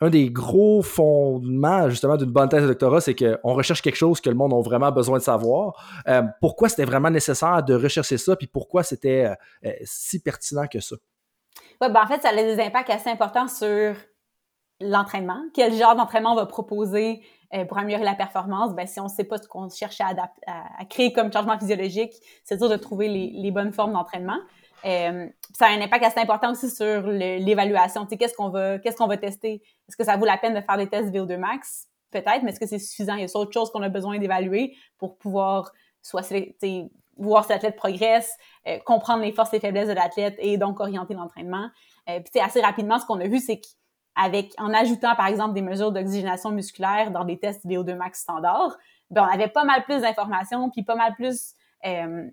un 0.00 0.10
des 0.10 0.30
gros 0.30 0.82
fondements, 0.82 1.90
justement, 1.90 2.16
d'une 2.16 2.30
bonne 2.30 2.48
thèse 2.48 2.62
de 2.62 2.68
doctorat, 2.68 3.00
c'est 3.00 3.16
qu'on 3.16 3.54
recherche 3.54 3.82
quelque 3.82 3.96
chose 3.96 4.20
que 4.20 4.30
le 4.30 4.36
monde 4.36 4.54
a 4.54 4.62
vraiment 4.62 4.92
besoin 4.92 5.18
de 5.18 5.22
savoir. 5.24 5.74
Euh, 6.06 6.22
pourquoi 6.40 6.68
c'était 6.68 6.84
vraiment 6.84 7.10
nécessaire 7.10 7.64
de 7.64 7.74
rechercher 7.74 8.18
ça, 8.18 8.36
puis 8.36 8.46
pourquoi 8.46 8.84
c'était 8.84 9.34
euh, 9.64 9.72
si 9.82 10.20
pertinent 10.20 10.68
que 10.68 10.78
ça? 10.78 10.94
Oui, 11.80 11.88
ben 11.92 12.02
en 12.02 12.06
fait, 12.06 12.22
ça 12.22 12.28
a 12.28 12.36
des 12.36 12.60
impacts 12.60 12.90
assez 12.90 13.10
importants 13.10 13.48
sur 13.48 13.96
l'entraînement. 14.80 15.40
Quel 15.54 15.74
genre 15.74 15.96
d'entraînement 15.96 16.32
on 16.32 16.36
va 16.36 16.46
proposer 16.46 17.22
euh, 17.54 17.64
pour 17.64 17.78
améliorer 17.78 18.04
la 18.04 18.14
performance, 18.14 18.74
ben, 18.74 18.86
si 18.86 19.00
on 19.00 19.04
ne 19.04 19.08
sait 19.08 19.24
pas 19.24 19.38
ce 19.38 19.48
qu'on 19.48 19.68
cherche 19.70 20.00
à, 20.00 20.14
à, 20.46 20.84
créer 20.84 21.12
comme 21.12 21.32
changement 21.32 21.58
physiologique, 21.58 22.12
c'est 22.44 22.58
dur 22.58 22.68
de 22.68 22.76
trouver 22.76 23.08
les, 23.08 23.30
les 23.34 23.50
bonnes 23.50 23.72
formes 23.72 23.92
d'entraînement. 23.92 24.38
Euh, 24.84 25.26
ça 25.54 25.66
a 25.66 25.70
un 25.70 25.80
impact 25.80 26.04
assez 26.04 26.20
important 26.20 26.52
aussi 26.52 26.70
sur 26.70 27.02
l'évaluation. 27.02 28.06
Tu 28.06 28.16
qu'est-ce 28.16 28.34
qu'on 28.34 28.50
va, 28.50 28.78
qu'est-ce 28.78 28.96
qu'on 28.96 29.06
va 29.06 29.16
tester? 29.16 29.62
Est-ce 29.88 29.96
que 29.96 30.04
ça 30.04 30.16
vaut 30.16 30.26
la 30.26 30.36
peine 30.36 30.54
de 30.54 30.60
faire 30.60 30.76
des 30.76 30.88
tests 30.88 31.12
VO2 31.12 31.36
max? 31.36 31.88
Peut-être, 32.10 32.42
mais 32.42 32.52
est-ce 32.52 32.60
que 32.60 32.66
c'est 32.66 32.78
suffisant? 32.78 33.14
Il 33.14 33.22
y 33.22 33.24
a 33.24 33.36
autre 33.36 33.52
chose 33.52 33.70
qu'on 33.70 33.82
a 33.82 33.88
besoin 33.88 34.18
d'évaluer 34.18 34.76
pour 34.98 35.18
pouvoir 35.18 35.72
soit 36.00 36.22
voir 37.18 37.44
si 37.44 37.50
l'athlète 37.50 37.76
progresse, 37.76 38.36
euh, 38.68 38.78
comprendre 38.84 39.24
les 39.24 39.32
forces 39.32 39.52
et 39.52 39.60
faiblesses 39.60 39.88
de 39.88 39.92
l'athlète 39.92 40.36
et 40.38 40.56
donc 40.56 40.80
orienter 40.80 41.14
l'entraînement. 41.14 41.68
Euh, 42.08 42.20
puis 42.20 42.40
assez 42.40 42.60
rapidement, 42.60 42.98
ce 42.98 43.06
qu'on 43.06 43.20
a 43.20 43.26
vu, 43.26 43.40
c'est 43.40 43.58
que 43.58 43.66
avec, 44.20 44.52
en 44.58 44.74
ajoutant, 44.74 45.14
par 45.14 45.26
exemple, 45.26 45.54
des 45.54 45.62
mesures 45.62 45.92
d'oxygénation 45.92 46.50
musculaire 46.50 47.12
dans 47.12 47.24
des 47.24 47.38
tests 47.38 47.64
VO2 47.64 47.94
max 47.94 48.20
standard, 48.20 48.76
ben, 49.10 49.22
on 49.22 49.32
avait 49.32 49.48
pas 49.48 49.64
mal 49.64 49.84
plus 49.84 50.02
d'informations, 50.02 50.70
puis 50.70 50.82
pas 50.82 50.96
mal 50.96 51.14
plus 51.14 51.54
euh, 51.86 52.28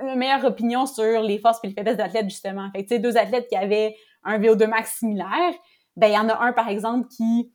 une 0.00 0.14
meilleure 0.14 0.44
opinion 0.44 0.86
sur 0.86 1.20
les 1.22 1.38
forces 1.38 1.58
et 1.64 1.68
les 1.68 1.74
faiblesses 1.74 1.96
d'athlètes, 1.96 2.30
justement. 2.30 2.70
Fait 2.70 2.84
que, 2.84 2.96
deux 2.98 3.16
athlètes 3.18 3.48
qui 3.48 3.56
avaient 3.56 3.96
un 4.22 4.38
VO2 4.38 4.66
max 4.68 4.98
similaire, 4.98 5.52
ben, 5.96 6.06
il 6.06 6.14
y 6.14 6.18
en 6.18 6.28
a 6.28 6.38
un, 6.38 6.52
par 6.52 6.68
exemple, 6.68 7.08
qui 7.08 7.52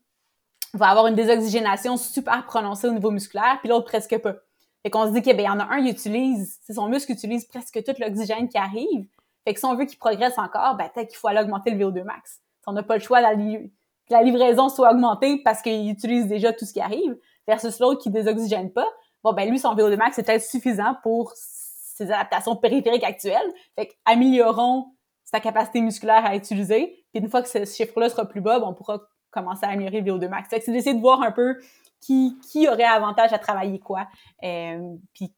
va 0.73 0.87
avoir 0.87 1.07
une 1.07 1.15
désoxygénation 1.15 1.95
super 1.95 2.45
prononcée 2.45 2.87
au 2.87 2.91
niveau 2.91 3.11
musculaire, 3.11 3.57
puis 3.61 3.69
l'autre 3.69 3.85
presque 3.85 4.17
pas. 4.17 4.35
Fait 4.83 4.89
qu'on 4.89 5.05
se 5.07 5.11
dit 5.11 5.21
qu'il 5.21 5.35
ben, 5.37 5.43
y 5.43 5.49
en 5.49 5.59
a 5.59 5.63
un, 5.63 5.77
il 5.77 5.89
utilise, 5.89 6.59
son 6.69 6.89
muscle 6.89 7.13
utilise 7.13 7.45
presque 7.45 7.81
tout 7.83 7.93
l'oxygène 7.99 8.49
qui 8.49 8.57
arrive. 8.57 9.07
Fait 9.45 9.53
que 9.53 9.59
si 9.59 9.65
on 9.65 9.75
veut 9.75 9.85
qu'il 9.85 9.97
progresse 9.97 10.37
encore, 10.37 10.75
ben, 10.75 10.89
peut-être 10.93 11.07
qu'il 11.07 11.17
faut 11.17 11.29
aller 11.29 11.39
augmenter 11.39 11.71
le 11.71 11.85
VO2 11.85 12.03
max 12.03 12.41
on 12.65 12.73
n'a 12.73 12.83
pas 12.83 12.95
le 12.95 13.01
choix, 13.01 13.21
que 13.21 14.13
la 14.13 14.21
livraison 14.21 14.69
soit 14.69 14.91
augmentée 14.91 15.41
parce 15.43 15.61
qu'il 15.61 15.89
utilise 15.89 16.27
déjà 16.27 16.53
tout 16.53 16.65
ce 16.65 16.73
qui 16.73 16.81
arrive, 16.81 17.17
versus 17.47 17.79
l'autre 17.79 18.01
qui 18.01 18.09
désoxygène 18.09 18.71
pas, 18.71 18.87
bon, 19.23 19.33
ben 19.33 19.49
lui, 19.49 19.59
son 19.59 19.75
VO2 19.75 19.97
max, 19.97 20.15
c'est 20.15 20.23
peut-être 20.23 20.43
suffisant 20.43 20.95
pour 21.03 21.33
ses 21.35 22.11
adaptations 22.11 22.55
périphériques 22.55 23.03
actuelles. 23.03 23.53
Fait 23.75 23.89
améliorons 24.05 24.91
sa 25.23 25.39
capacité 25.39 25.81
musculaire 25.81 26.25
à 26.25 26.35
utiliser. 26.35 27.05
Puis 27.11 27.21
une 27.21 27.29
fois 27.29 27.41
que 27.41 27.49
ce 27.49 27.65
chiffre-là 27.65 28.09
sera 28.09 28.25
plus 28.25 28.41
bas, 28.41 28.59
ben, 28.59 28.67
on 28.67 28.73
pourra 28.73 29.01
commencer 29.31 29.65
à 29.65 29.69
améliorer 29.69 30.01
le 30.01 30.11
VO2 30.11 30.29
max. 30.29 30.49
Fait 30.49 30.61
c'est 30.61 30.71
d'essayer 30.71 30.95
de 30.95 31.01
voir 31.01 31.21
un 31.21 31.31
peu 31.31 31.57
qui, 31.99 32.37
qui 32.51 32.67
aurait 32.67 32.83
avantage 32.83 33.33
à 33.33 33.39
travailler 33.39 33.79
quoi. 33.79 34.07
Euh, 34.43 34.95
puis 35.13 35.33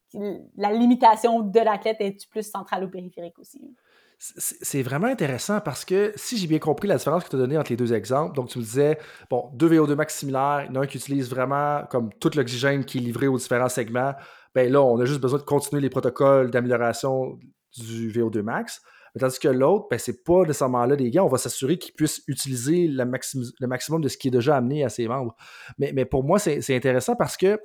la 0.56 0.72
limitation 0.72 1.40
de 1.40 1.60
l'athlète 1.60 1.96
est 2.00 2.28
plus 2.28 2.48
centrale 2.48 2.84
ou 2.84 2.90
périphérique 2.90 3.38
aussi 3.38 3.74
c'est 4.18 4.82
vraiment 4.82 5.06
intéressant 5.06 5.60
parce 5.60 5.84
que 5.84 6.12
si 6.16 6.38
j'ai 6.38 6.48
bien 6.48 6.58
compris 6.58 6.88
la 6.88 6.96
différence 6.96 7.22
que 7.22 7.30
tu 7.30 7.36
as 7.36 7.38
donnée 7.38 7.56
entre 7.56 7.70
les 7.70 7.76
deux 7.76 7.92
exemples, 7.92 8.34
donc 8.34 8.48
tu 8.48 8.58
me 8.58 8.64
disais, 8.64 8.98
bon, 9.30 9.48
deux 9.54 9.68
VO2 9.68 9.94
max 9.94 10.16
similaires, 10.16 10.64
il 10.64 10.74
y 10.74 10.76
en 10.76 10.80
a 10.80 10.84
un 10.84 10.86
qui 10.86 10.96
utilise 10.96 11.30
vraiment 11.30 11.84
comme 11.88 12.12
tout 12.14 12.30
l'oxygène 12.34 12.84
qui 12.84 12.98
est 12.98 13.00
livré 13.00 13.28
aux 13.28 13.38
différents 13.38 13.68
segments, 13.68 14.14
ben 14.56 14.72
là, 14.72 14.82
on 14.82 14.98
a 14.98 15.04
juste 15.04 15.20
besoin 15.20 15.38
de 15.38 15.44
continuer 15.44 15.80
les 15.80 15.88
protocoles 15.88 16.50
d'amélioration 16.50 17.38
du 17.76 18.10
VO2 18.10 18.42
max. 18.42 18.82
Tandis 19.18 19.38
que 19.38 19.48
l'autre, 19.48 19.86
ben, 19.90 19.98
c'est 19.98 20.22
pas 20.22 20.42
nécessairement 20.42 20.84
là 20.84 20.94
des 20.96 21.10
gars, 21.10 21.24
on 21.24 21.28
va 21.28 21.38
s'assurer 21.38 21.76
qu'ils 21.78 21.94
puissent 21.94 22.22
utiliser 22.28 22.86
le, 22.88 23.04
maximum 23.04 24.00
de 24.00 24.08
ce 24.08 24.16
qui 24.16 24.28
est 24.28 24.32
déjà 24.32 24.56
amené 24.56 24.84
à 24.84 24.88
ses 24.88 25.08
membres. 25.08 25.34
Mais, 25.78 25.92
mais 25.92 26.04
pour 26.04 26.24
moi, 26.24 26.38
c'est 26.38 26.76
intéressant 26.76 27.16
parce 27.16 27.36
que 27.36 27.58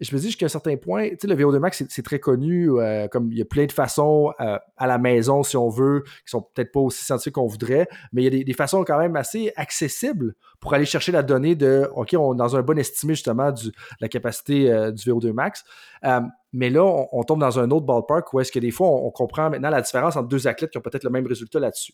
je 0.00 0.14
me 0.14 0.20
dis 0.20 0.26
jusqu'à 0.26 0.46
un 0.46 0.50
certain 0.50 0.76
point, 0.76 1.08
tu 1.10 1.16
sais, 1.20 1.26
le 1.26 1.34
VO2 1.34 1.58
Max, 1.58 1.82
c'est 1.88 2.02
très 2.02 2.20
connu, 2.20 2.70
euh, 2.70 3.08
comme 3.08 3.32
il 3.32 3.38
y 3.38 3.42
a 3.42 3.44
plein 3.44 3.66
de 3.66 3.72
façons 3.72 4.32
euh, 4.40 4.58
à 4.76 4.86
la 4.86 4.98
maison, 4.98 5.42
si 5.42 5.56
on 5.56 5.68
veut, 5.68 6.04
qui 6.04 6.30
sont 6.30 6.42
peut-être 6.42 6.70
pas 6.70 6.80
aussi 6.80 7.04
scientifiques 7.04 7.34
qu'on 7.34 7.46
voudrait, 7.46 7.88
mais 8.12 8.22
il 8.22 8.34
y 8.34 8.40
a 8.40 8.44
des, 8.44 8.52
façons 8.52 8.84
quand 8.84 8.98
même 8.98 9.16
assez 9.16 9.52
accessibles 9.56 10.34
pour 10.60 10.74
aller 10.74 10.84
chercher 10.84 11.10
la 11.12 11.22
donnée 11.22 11.56
de, 11.56 11.88
OK, 11.94 12.14
on 12.18 12.34
est 12.34 12.36
dans 12.36 12.56
un 12.56 12.62
bon 12.62 12.78
estimé 12.78 13.14
justement 13.14 13.50
de 13.50 13.72
la 14.00 14.08
capacité 14.08 14.70
euh, 14.70 14.92
du 14.92 15.10
VO2 15.10 15.32
Max. 15.32 15.64
mais 16.52 16.70
là, 16.70 16.84
on, 16.84 17.22
tombe 17.24 17.40
dans 17.40 17.58
un 17.58 17.70
autre 17.70 17.86
ballpark 17.86 18.32
où 18.32 18.40
est-ce 18.40 18.52
que 18.52 18.60
des 18.60 18.70
fois, 18.70 18.88
on, 18.88 19.10
comprend 19.10 19.50
maintenant 19.50 19.70
la 19.70 19.82
différence 19.82 20.16
entre 20.16 20.28
deux 20.28 20.46
athlètes 20.46 20.70
qui 20.70 20.78
ont 20.78 20.82
peut-être 20.82 21.04
le 21.04 21.10
même 21.10 21.26
résultat 21.26 21.58
là-dessus. 21.58 21.92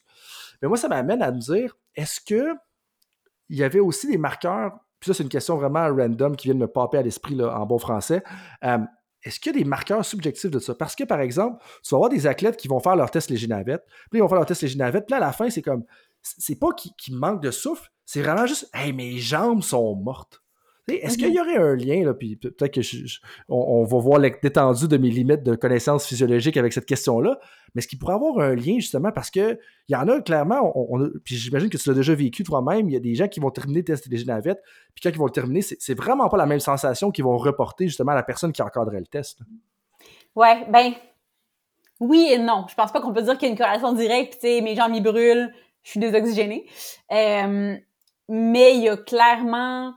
Mais 0.61 0.69
moi, 0.69 0.77
ça 0.77 0.89
m'amène 0.89 1.23
à 1.23 1.33
me 1.33 1.39
dire, 1.39 1.77
est-ce 1.97 2.21
que 2.21 2.55
il 3.51 3.59
y 3.59 3.63
avait 3.65 3.81
aussi 3.81 4.07
des 4.09 4.19
marqueurs 4.19 4.73
ça, 5.07 5.15
c'est 5.15 5.23
une 5.23 5.29
question 5.29 5.57
vraiment 5.57 5.87
random 5.87 6.37
qui 6.37 6.49
vient 6.49 6.55
de 6.55 6.61
me 6.61 6.67
popper 6.67 6.99
à 6.99 7.03
l'esprit 7.03 7.41
en 7.43 7.67
bon 7.67 7.79
français. 7.79 8.23
Euh, 8.65 8.79
est-ce 9.23 9.41
qu'il 9.41 9.53
y 9.53 9.57
a 9.57 9.59
des 9.59 9.65
marqueurs 9.65 10.05
subjectifs 10.05 10.51
de 10.51 10.59
ça? 10.59 10.75
Parce 10.75 10.95
que, 10.95 11.05
par 11.05 11.21
exemple, 11.21 11.63
tu 11.83 11.91
vas 11.91 11.97
avoir 11.97 12.11
des 12.11 12.27
athlètes 12.27 12.57
qui 12.57 12.69
vont 12.69 12.81
faire 12.81 12.95
leur 12.95 13.11
test 13.11 13.31
léger 13.31 13.47
navette, 13.47 13.85
puis 14.11 14.19
ils 14.19 14.21
vont 14.21 14.29
faire 14.29 14.37
leur 14.37 14.47
test 14.47 14.63
léger 14.63 14.77
navette, 14.77 15.07
puis 15.07 15.17
à 15.17 15.21
la 15.21 15.33
fin, 15.33 15.49
c'est 15.49 15.63
comme, 15.63 15.85
c'est 16.21 16.59
pas 16.59 16.69
qu'ils 16.73 17.17
manquent 17.17 17.43
de 17.43 17.51
souffle, 17.51 17.91
c'est 18.05 18.23
vraiment 18.23 18.47
juste, 18.47 18.69
hey, 18.75 18.93
mes 18.93 19.19
jambes 19.19 19.63
sont 19.63 19.97
mortes. 19.97 20.44
Est-ce 20.87 21.17
qu'il 21.17 21.33
y 21.33 21.41
aurait 21.41 21.57
un 21.57 21.75
lien, 21.75 22.05
là, 22.05 22.13
puis 22.13 22.37
peut-être 22.37 22.75
que 22.75 22.81
on, 23.49 23.85
va 23.85 23.99
voir 23.99 24.19
l'étendue 24.19 24.87
de 24.87 24.97
mes 24.99 25.09
limites 25.09 25.43
de 25.43 25.55
connaissances 25.55 26.07
physiologiques 26.07 26.59
avec 26.59 26.75
cette 26.75 26.85
question-là, 26.85 27.39
mais 27.75 27.79
est-ce 27.79 27.89
qu'il 27.89 27.99
pourrait 27.99 28.15
avoir 28.15 28.39
un 28.41 28.55
lien 28.55 28.75
justement 28.75 29.11
parce 29.11 29.31
que 29.31 29.59
il 29.89 29.93
y 29.93 29.97
en 29.97 30.07
a 30.09 30.21
clairement, 30.21 30.73
on, 30.75 31.09
puis 31.25 31.37
j'imagine 31.37 31.71
que 31.71 31.79
tu 31.79 31.89
l'as 31.89 31.95
déjà 31.95 32.15
vécu 32.15 32.43
toi-même, 32.43 32.91
il 32.91 32.93
y 32.93 32.97
a 32.97 33.01
des 33.01 33.15
gens 33.15 33.29
qui 33.29 33.41
vont 33.41 33.51
terminer 33.51 33.79
le 33.79 33.85
test 33.85 34.09
des 34.09 34.25
navettes, 34.25 34.63
puis 34.95 35.03
quand 35.03 35.11
ils 35.11 35.19
vont 35.19 35.25
le 35.25 35.33
terminer, 35.33 35.63
c'est 35.63 35.95
vraiment 35.95 36.29
pas 36.29 36.37
la 36.37 36.47
même 36.47 36.61
sensation 36.61 37.11
qu'ils 37.11 37.25
vont 37.25 37.39
reporter 37.39 37.87
justement 37.87 38.13
à 38.13 38.17
la 38.17 38.23
personne 38.23 38.53
qui 38.53 38.61
encadrait 38.61 39.01
le 39.01 39.07
test. 39.07 39.41
Ouais, 40.37 40.67
ben 40.71 40.93
oui 42.01 42.29
et 42.31 42.39
non. 42.39 42.67
Je 42.69 42.75
pense 42.75 42.93
pas 42.93 43.01
qu'on 43.01 43.13
peut 43.13 43.23
dire 43.23 43.39
qu'il 43.39 43.47
y 43.47 43.49
a 43.49 43.53
une 43.53 43.59
corrélation 43.59 43.93
directe, 43.95 44.35
tu 44.35 44.49
sais, 44.49 44.61
mes 44.61 44.75
jambes 44.75 44.91
m'y 44.91 45.01
brûlent, 45.01 45.51
je 45.83 45.91
suis 45.91 46.01
désoxygénée. 46.01 46.67
Euh, 47.11 47.77
mais 48.29 48.77
il 48.77 48.83
y 48.83 48.89
a 48.89 48.97
clairement 48.97 49.95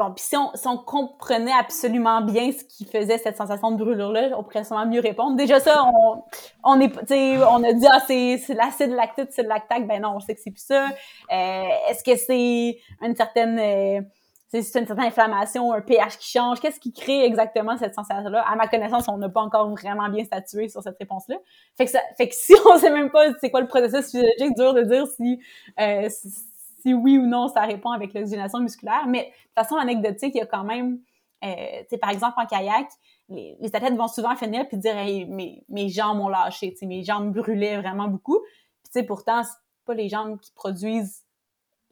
Bon, 0.00 0.12
puis 0.12 0.24
si 0.24 0.34
on, 0.66 0.78
comprenait 0.78 1.52
absolument 1.52 2.22
bien 2.22 2.52
ce 2.52 2.64
qui 2.64 2.86
faisait 2.86 3.18
cette 3.18 3.36
sensation 3.36 3.70
de 3.70 3.76
brûlure-là, 3.76 4.30
on 4.34 4.42
pourrait 4.42 4.64
sûrement 4.64 4.86
mieux 4.86 5.02
répondre. 5.02 5.36
Déjà 5.36 5.60
ça, 5.60 5.84
on, 5.84 6.22
on 6.64 6.80
est, 6.80 6.90
on 7.42 7.62
a 7.62 7.72
dit, 7.74 7.86
ah, 7.86 8.00
c'est, 8.06 8.38
l'acide 8.54 8.92
lactique, 8.92 9.28
c'est 9.28 9.42
le 9.42 9.48
lactate. 9.48 9.86
Ben 9.86 10.00
non, 10.00 10.14
on 10.16 10.20
sait 10.20 10.34
que 10.34 10.40
c'est 10.42 10.52
plus 10.52 10.64
ça. 10.64 10.86
Euh, 10.86 11.64
est-ce 11.90 12.02
que 12.02 12.16
c'est 12.16 12.78
une 13.02 13.14
certaine, 13.14 13.58
euh, 13.58 14.00
c'est 14.48 14.80
une 14.80 14.86
certaine 14.86 15.00
inflammation, 15.00 15.70
un 15.70 15.82
pH 15.82 16.16
qui 16.16 16.30
change? 16.30 16.60
Qu'est-ce 16.60 16.80
qui 16.80 16.94
crée 16.94 17.26
exactement 17.26 17.76
cette 17.76 17.94
sensation-là? 17.94 18.42
À 18.50 18.56
ma 18.56 18.68
connaissance, 18.68 19.06
on 19.06 19.18
n'a 19.18 19.28
pas 19.28 19.42
encore 19.42 19.68
vraiment 19.68 20.08
bien 20.08 20.24
statué 20.24 20.70
sur 20.70 20.82
cette 20.82 20.96
réponse-là. 20.98 21.36
Fait 21.76 21.84
que 21.84 21.90
ça, 21.90 22.00
fait 22.16 22.30
que 22.30 22.34
si 22.34 22.54
on 22.72 22.78
sait 22.78 22.90
même 22.90 23.10
pas 23.10 23.26
c'est 23.38 23.50
quoi 23.50 23.60
le 23.60 23.68
processus 23.68 24.06
physiologique, 24.12 24.56
dur 24.56 24.72
de 24.72 24.80
dire 24.80 25.06
si, 25.08 25.40
euh, 25.78 26.08
si 26.08 26.49
oui 26.86 27.18
ou 27.18 27.26
non 27.26 27.48
ça 27.48 27.62
répond 27.62 27.90
avec 27.90 28.14
l'oxygénation 28.14 28.60
musculaire. 28.60 29.06
Mais 29.06 29.32
de 29.56 29.62
façon 29.62 29.76
anecdotique, 29.76 30.34
il 30.34 30.38
y 30.38 30.42
a 30.42 30.46
quand 30.46 30.64
même, 30.64 31.00
euh, 31.44 31.98
par 32.00 32.10
exemple 32.10 32.34
en 32.38 32.46
kayak, 32.46 32.88
les, 33.28 33.56
athlètes 33.72 33.96
vont 33.96 34.08
souvent 34.08 34.34
finir 34.36 34.66
puis 34.68 34.76
dire 34.76 34.96
hey, 34.96 35.26
mes, 35.26 35.64
mes 35.68 35.88
jambes 35.88 36.20
ont 36.20 36.28
lâché, 36.28 36.74
mes 36.82 37.04
jambes 37.04 37.32
brûlaient 37.32 37.80
vraiment 37.80 38.08
beaucoup. 38.08 38.40
Puis 38.92 39.02
pourtant, 39.04 39.42
c'est 39.44 39.56
pas 39.86 39.94
les 39.94 40.08
jambes 40.08 40.38
qui 40.40 40.52
produisent 40.52 41.24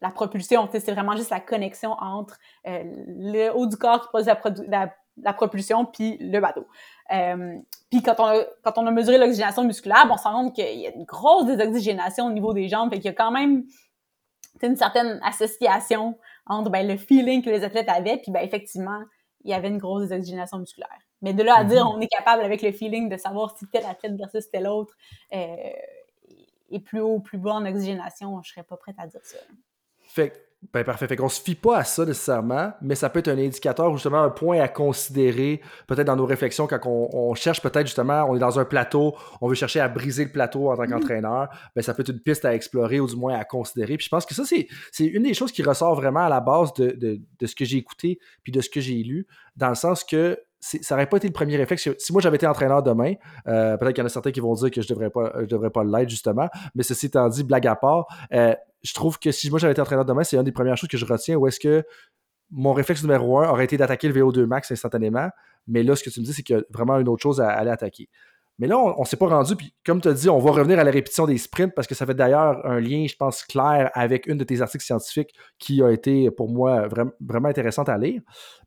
la 0.00 0.10
propulsion, 0.10 0.68
c'est 0.70 0.92
vraiment 0.92 1.16
juste 1.16 1.30
la 1.30 1.40
connexion 1.40 1.92
entre 1.92 2.38
euh, 2.66 2.82
le 2.84 3.50
haut 3.50 3.66
du 3.66 3.76
corps 3.76 4.02
qui 4.02 4.08
produit 4.08 4.64
la, 4.68 4.94
la, 5.22 5.32
propulsion 5.32 5.84
puis 5.84 6.16
le 6.20 6.38
bateau. 6.40 6.66
Euh, 7.12 7.56
puis 7.90 8.02
quand 8.02 8.14
on, 8.18 8.26
a, 8.26 8.44
quand 8.62 8.78
on 8.78 8.86
a 8.86 8.90
mesuré 8.90 9.18
l'oxygénation 9.18 9.64
musculaire, 9.64 10.06
on 10.10 10.16
se 10.16 10.22
rend 10.22 10.44
compte 10.44 10.54
qu'il 10.54 10.78
y 10.78 10.86
a 10.86 10.90
une 10.90 11.04
grosse 11.04 11.46
désoxygénation 11.46 12.26
au 12.26 12.30
niveau 12.30 12.52
des 12.52 12.68
jambes, 12.68 12.90
fait 12.90 12.96
qu'il 12.96 13.06
y 13.06 13.08
a 13.08 13.14
quand 13.14 13.32
même 13.32 13.64
une 14.66 14.76
certaine 14.76 15.20
association 15.22 16.18
entre 16.46 16.70
ben, 16.70 16.86
le 16.86 16.96
feeling 16.96 17.42
que 17.42 17.50
les 17.50 17.64
athlètes 17.64 17.88
avaient, 17.88 18.16
puis 18.16 18.32
ben, 18.32 18.40
effectivement, 18.40 19.02
il 19.44 19.50
y 19.50 19.54
avait 19.54 19.68
une 19.68 19.78
grosse 19.78 20.02
désoxygénation 20.02 20.58
musculaire. 20.58 20.98
Mais 21.22 21.32
de 21.32 21.42
là 21.42 21.56
à 21.56 21.64
dire, 21.64 21.84
mhm. 21.84 21.96
on 21.96 22.00
est 22.00 22.08
capable 22.08 22.42
avec 22.42 22.62
le 22.62 22.72
feeling 22.72 23.08
de 23.08 23.16
savoir 23.16 23.56
si 23.56 23.66
tel 23.68 23.84
athlète 23.86 24.16
versus 24.16 24.50
tel 24.50 24.66
autre 24.66 24.94
euh, 25.32 25.54
est 26.70 26.80
plus 26.80 27.00
haut 27.00 27.14
ou 27.14 27.20
plus 27.20 27.38
bas 27.38 27.54
en 27.54 27.66
oxygénation, 27.66 28.40
je 28.42 28.50
serais 28.52 28.62
pas 28.62 28.76
prête 28.76 28.96
à 28.98 29.06
dire 29.06 29.24
ça. 29.24 29.38
Fait 30.00 30.47
ben 30.72 30.82
parfait. 30.82 31.06
Fait 31.06 31.14
qu'on 31.14 31.28
se 31.28 31.40
fie 31.40 31.54
pas 31.54 31.78
à 31.78 31.84
ça 31.84 32.04
nécessairement, 32.04 32.72
mais 32.82 32.96
ça 32.96 33.08
peut 33.08 33.20
être 33.20 33.28
un 33.28 33.38
indicateur, 33.38 33.92
justement, 33.92 34.22
un 34.22 34.30
point 34.30 34.60
à 34.60 34.66
considérer, 34.66 35.60
peut-être 35.86 36.06
dans 36.08 36.16
nos 36.16 36.26
réflexions, 36.26 36.66
quand 36.66 36.80
on, 36.84 37.34
cherche 37.34 37.62
peut-être 37.62 37.86
justement, 37.86 38.24
on 38.28 38.34
est 38.34 38.40
dans 38.40 38.58
un 38.58 38.64
plateau, 38.64 39.14
on 39.40 39.48
veut 39.48 39.54
chercher 39.54 39.78
à 39.78 39.88
briser 39.88 40.24
le 40.24 40.32
plateau 40.32 40.70
en 40.70 40.76
tant 40.76 40.82
mm-hmm. 40.82 40.90
qu'entraîneur, 40.90 41.48
ben 41.76 41.82
ça 41.82 41.94
peut 41.94 42.02
être 42.02 42.10
une 42.10 42.20
piste 42.20 42.44
à 42.44 42.54
explorer 42.54 42.98
ou 42.98 43.06
du 43.06 43.14
moins 43.14 43.38
à 43.38 43.44
considérer. 43.44 43.96
Puis 43.96 44.06
je 44.06 44.10
pense 44.10 44.26
que 44.26 44.34
ça, 44.34 44.42
c'est 44.44 45.04
une 45.04 45.22
des 45.22 45.34
choses 45.34 45.52
qui 45.52 45.62
ressort 45.62 45.94
vraiment 45.94 46.26
à 46.26 46.28
la 46.28 46.40
base 46.40 46.72
de, 46.74 46.90
de 47.38 47.46
ce 47.46 47.54
que 47.54 47.64
j'ai 47.64 47.78
écouté 47.78 48.18
puis 48.42 48.50
de 48.50 48.60
ce 48.60 48.68
que 48.68 48.80
j'ai 48.80 49.02
lu, 49.04 49.26
dans 49.56 49.68
le 49.68 49.76
sens 49.76 50.02
que 50.02 50.38
ça 50.60 50.94
n'aurait 50.94 51.08
pas 51.08 51.18
été 51.18 51.28
le 51.28 51.32
premier 51.32 51.56
réflexe. 51.56 51.88
Si 51.98 52.12
moi 52.12 52.20
j'avais 52.20 52.36
été 52.36 52.46
entraîneur 52.46 52.82
demain, 52.82 53.14
euh, 53.46 53.76
peut-être 53.76 53.94
qu'il 53.94 54.02
y 54.02 54.04
en 54.04 54.06
a 54.06 54.10
certains 54.10 54.32
qui 54.32 54.40
vont 54.40 54.54
dire 54.54 54.70
que 54.70 54.82
je 54.82 54.88
devrais 54.88 55.10
pas, 55.10 55.32
je 55.40 55.46
devrais 55.46 55.70
pas 55.70 55.84
l'être 55.84 56.10
justement. 56.10 56.48
Mais 56.74 56.82
ceci 56.82 57.06
étant 57.06 57.28
dit, 57.28 57.44
blague 57.44 57.66
à 57.66 57.76
part, 57.76 58.06
euh, 58.32 58.54
je 58.82 58.94
trouve 58.94 59.18
que 59.18 59.30
si 59.30 59.50
moi 59.50 59.58
j'avais 59.58 59.72
été 59.72 59.80
entraîneur 59.80 60.04
demain, 60.04 60.24
c'est 60.24 60.36
une 60.36 60.42
des 60.42 60.52
premières 60.52 60.76
choses 60.76 60.88
que 60.88 60.96
je 60.96 61.04
retiens. 61.04 61.36
Où 61.36 61.46
est-ce 61.46 61.60
que 61.60 61.84
mon 62.50 62.72
réflexe 62.72 63.02
numéro 63.02 63.38
un 63.38 63.48
aurait 63.50 63.64
été 63.64 63.76
d'attaquer 63.76 64.08
le 64.08 64.20
VO2 64.20 64.46
max 64.46 64.70
instantanément, 64.72 65.28
mais 65.66 65.82
là 65.82 65.94
ce 65.94 66.02
que 66.02 66.10
tu 66.10 66.20
me 66.20 66.24
dis, 66.24 66.32
c'est 66.32 66.42
qu'il 66.42 66.56
y 66.56 66.58
a 66.58 66.62
vraiment 66.70 66.98
une 66.98 67.08
autre 67.08 67.22
chose 67.22 67.40
à 67.40 67.50
aller 67.50 67.70
attaquer. 67.70 68.08
Mais 68.58 68.66
là, 68.66 68.76
on, 68.76 69.00
ne 69.00 69.04
s'est 69.04 69.16
pas 69.16 69.28
rendu, 69.28 69.54
puis 69.54 69.72
comme 69.86 70.00
tu 70.00 70.08
as 70.08 70.12
dit, 70.12 70.28
on 70.28 70.40
va 70.40 70.50
revenir 70.50 70.80
à 70.80 70.84
la 70.84 70.90
répétition 70.90 71.26
des 71.26 71.38
sprints 71.38 71.72
parce 71.76 71.86
que 71.86 71.94
ça 71.94 72.06
fait 72.06 72.14
d'ailleurs 72.14 72.66
un 72.66 72.80
lien, 72.80 73.06
je 73.08 73.14
pense, 73.14 73.44
clair 73.44 73.88
avec 73.94 74.26
une 74.26 74.36
de 74.36 74.42
tes 74.42 74.60
articles 74.60 74.84
scientifiques 74.84 75.32
qui 75.60 75.80
a 75.80 75.92
été 75.92 76.28
pour 76.32 76.48
moi 76.48 76.88
vraiment 76.88 77.48
intéressante 77.48 77.88
à 77.88 77.96
lire. 77.96 78.20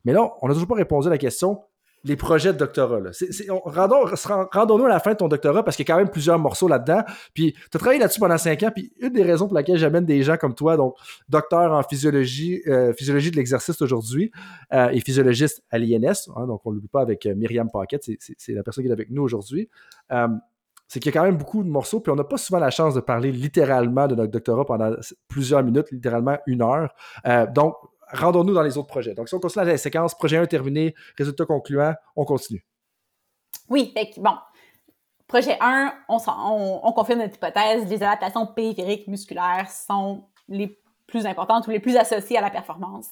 Mais 0.06 0.14
là, 0.14 0.32
on 0.40 0.48
n'a 0.48 0.54
toujours 0.54 0.68
pas 0.68 0.76
répondu 0.76 1.08
à 1.08 1.10
la 1.10 1.18
question 1.18 1.60
les 2.04 2.16
projets 2.16 2.52
de 2.52 2.58
doctorat. 2.58 3.00
Là. 3.00 3.10
rendons, 3.64 4.78
nous 4.78 4.84
à 4.86 4.88
la 4.88 5.00
fin 5.00 5.12
de 5.12 5.16
ton 5.16 5.28
doctorat 5.28 5.64
parce 5.64 5.76
qu'il 5.76 5.86
y 5.86 5.90
a 5.90 5.94
quand 5.94 5.98
même 5.98 6.10
plusieurs 6.10 6.38
morceaux 6.38 6.68
là-dedans. 6.68 7.02
Puis 7.34 7.52
tu 7.52 7.76
as 7.76 7.78
travaillé 7.78 8.00
là-dessus 8.00 8.20
pendant 8.20 8.38
cinq 8.38 8.62
ans. 8.62 8.70
Puis 8.74 8.92
une 9.00 9.12
des 9.12 9.22
raisons 9.22 9.46
pour 9.46 9.54
laquelle 9.54 9.76
j'amène 9.76 10.04
des 10.04 10.22
gens 10.22 10.36
comme 10.36 10.54
toi, 10.54 10.76
donc 10.76 10.96
docteur 11.28 11.72
en 11.72 11.82
physiologie, 11.82 12.62
euh, 12.66 12.92
physiologie 12.92 13.30
de 13.30 13.36
l'exercice 13.36 13.80
aujourd'hui 13.82 14.30
euh, 14.72 14.88
et 14.88 15.00
physiologiste 15.00 15.62
à 15.70 15.78
l'INS, 15.78 16.28
hein, 16.36 16.46
donc 16.46 16.62
on 16.64 16.70
ne 16.70 16.76
l'oublie 16.76 16.88
pas 16.88 17.02
avec 17.02 17.26
euh, 17.26 17.34
Myriam 17.34 17.70
Paquette, 17.70 18.08
c'est 18.18 18.52
la 18.52 18.62
personne 18.62 18.84
qui 18.84 18.90
est 18.90 18.92
avec 18.92 19.10
nous 19.10 19.22
aujourd'hui. 19.22 19.68
c'est 20.88 21.00
qu'il 21.00 21.14
y 21.14 21.16
a 21.16 21.20
quand 21.20 21.26
même 21.26 21.36
beaucoup 21.36 21.62
de 21.62 21.68
morceaux, 21.68 22.00
puis 22.00 22.12
on 22.12 22.16
n'a 22.16 22.24
pas 22.24 22.36
souvent 22.36 22.58
la 22.58 22.70
chance 22.70 22.94
de 22.94 23.00
parler 23.00 23.32
littéralement 23.32 24.08
de 24.08 24.14
notre 24.14 24.30
doctorat 24.30 24.64
pendant 24.64 24.94
plusieurs 25.28 25.62
minutes, 25.62 25.90
littéralement 25.90 26.38
une 26.46 26.62
heure. 26.62 26.94
donc, 27.54 27.76
rendons-nous 28.12 28.54
dans 28.54 28.62
les 28.62 28.78
autres 28.78 28.88
projets. 28.88 29.14
Donc, 29.14 29.28
si 29.28 29.34
on 29.34 29.40
continue 29.40 29.64
la 29.64 29.78
séquence, 29.78 30.14
projet 30.14 30.36
1 30.36 30.46
terminé, 30.46 30.94
résultat 31.16 31.44
concluant, 31.44 31.94
on 32.16 32.24
continue. 32.24 32.64
Oui, 33.68 33.92
fait 33.94 34.12
bon. 34.18 34.34
Projet 35.26 35.56
1, 35.60 35.94
on, 36.08 36.92
confirme 36.92 37.20
notre 37.20 37.36
hypothèse, 37.36 37.88
les 37.88 38.02
adaptations 38.02 38.46
périphériques 38.46 39.08
musculaires 39.08 39.70
sont 39.70 40.24
les 40.46 40.78
plus 41.06 41.24
importantes 41.24 41.66
ou 41.66 41.70
les 41.70 41.80
plus 41.80 41.96
associées 41.96 42.36
à 42.36 42.42
la 42.42 42.50
performance 42.50 43.08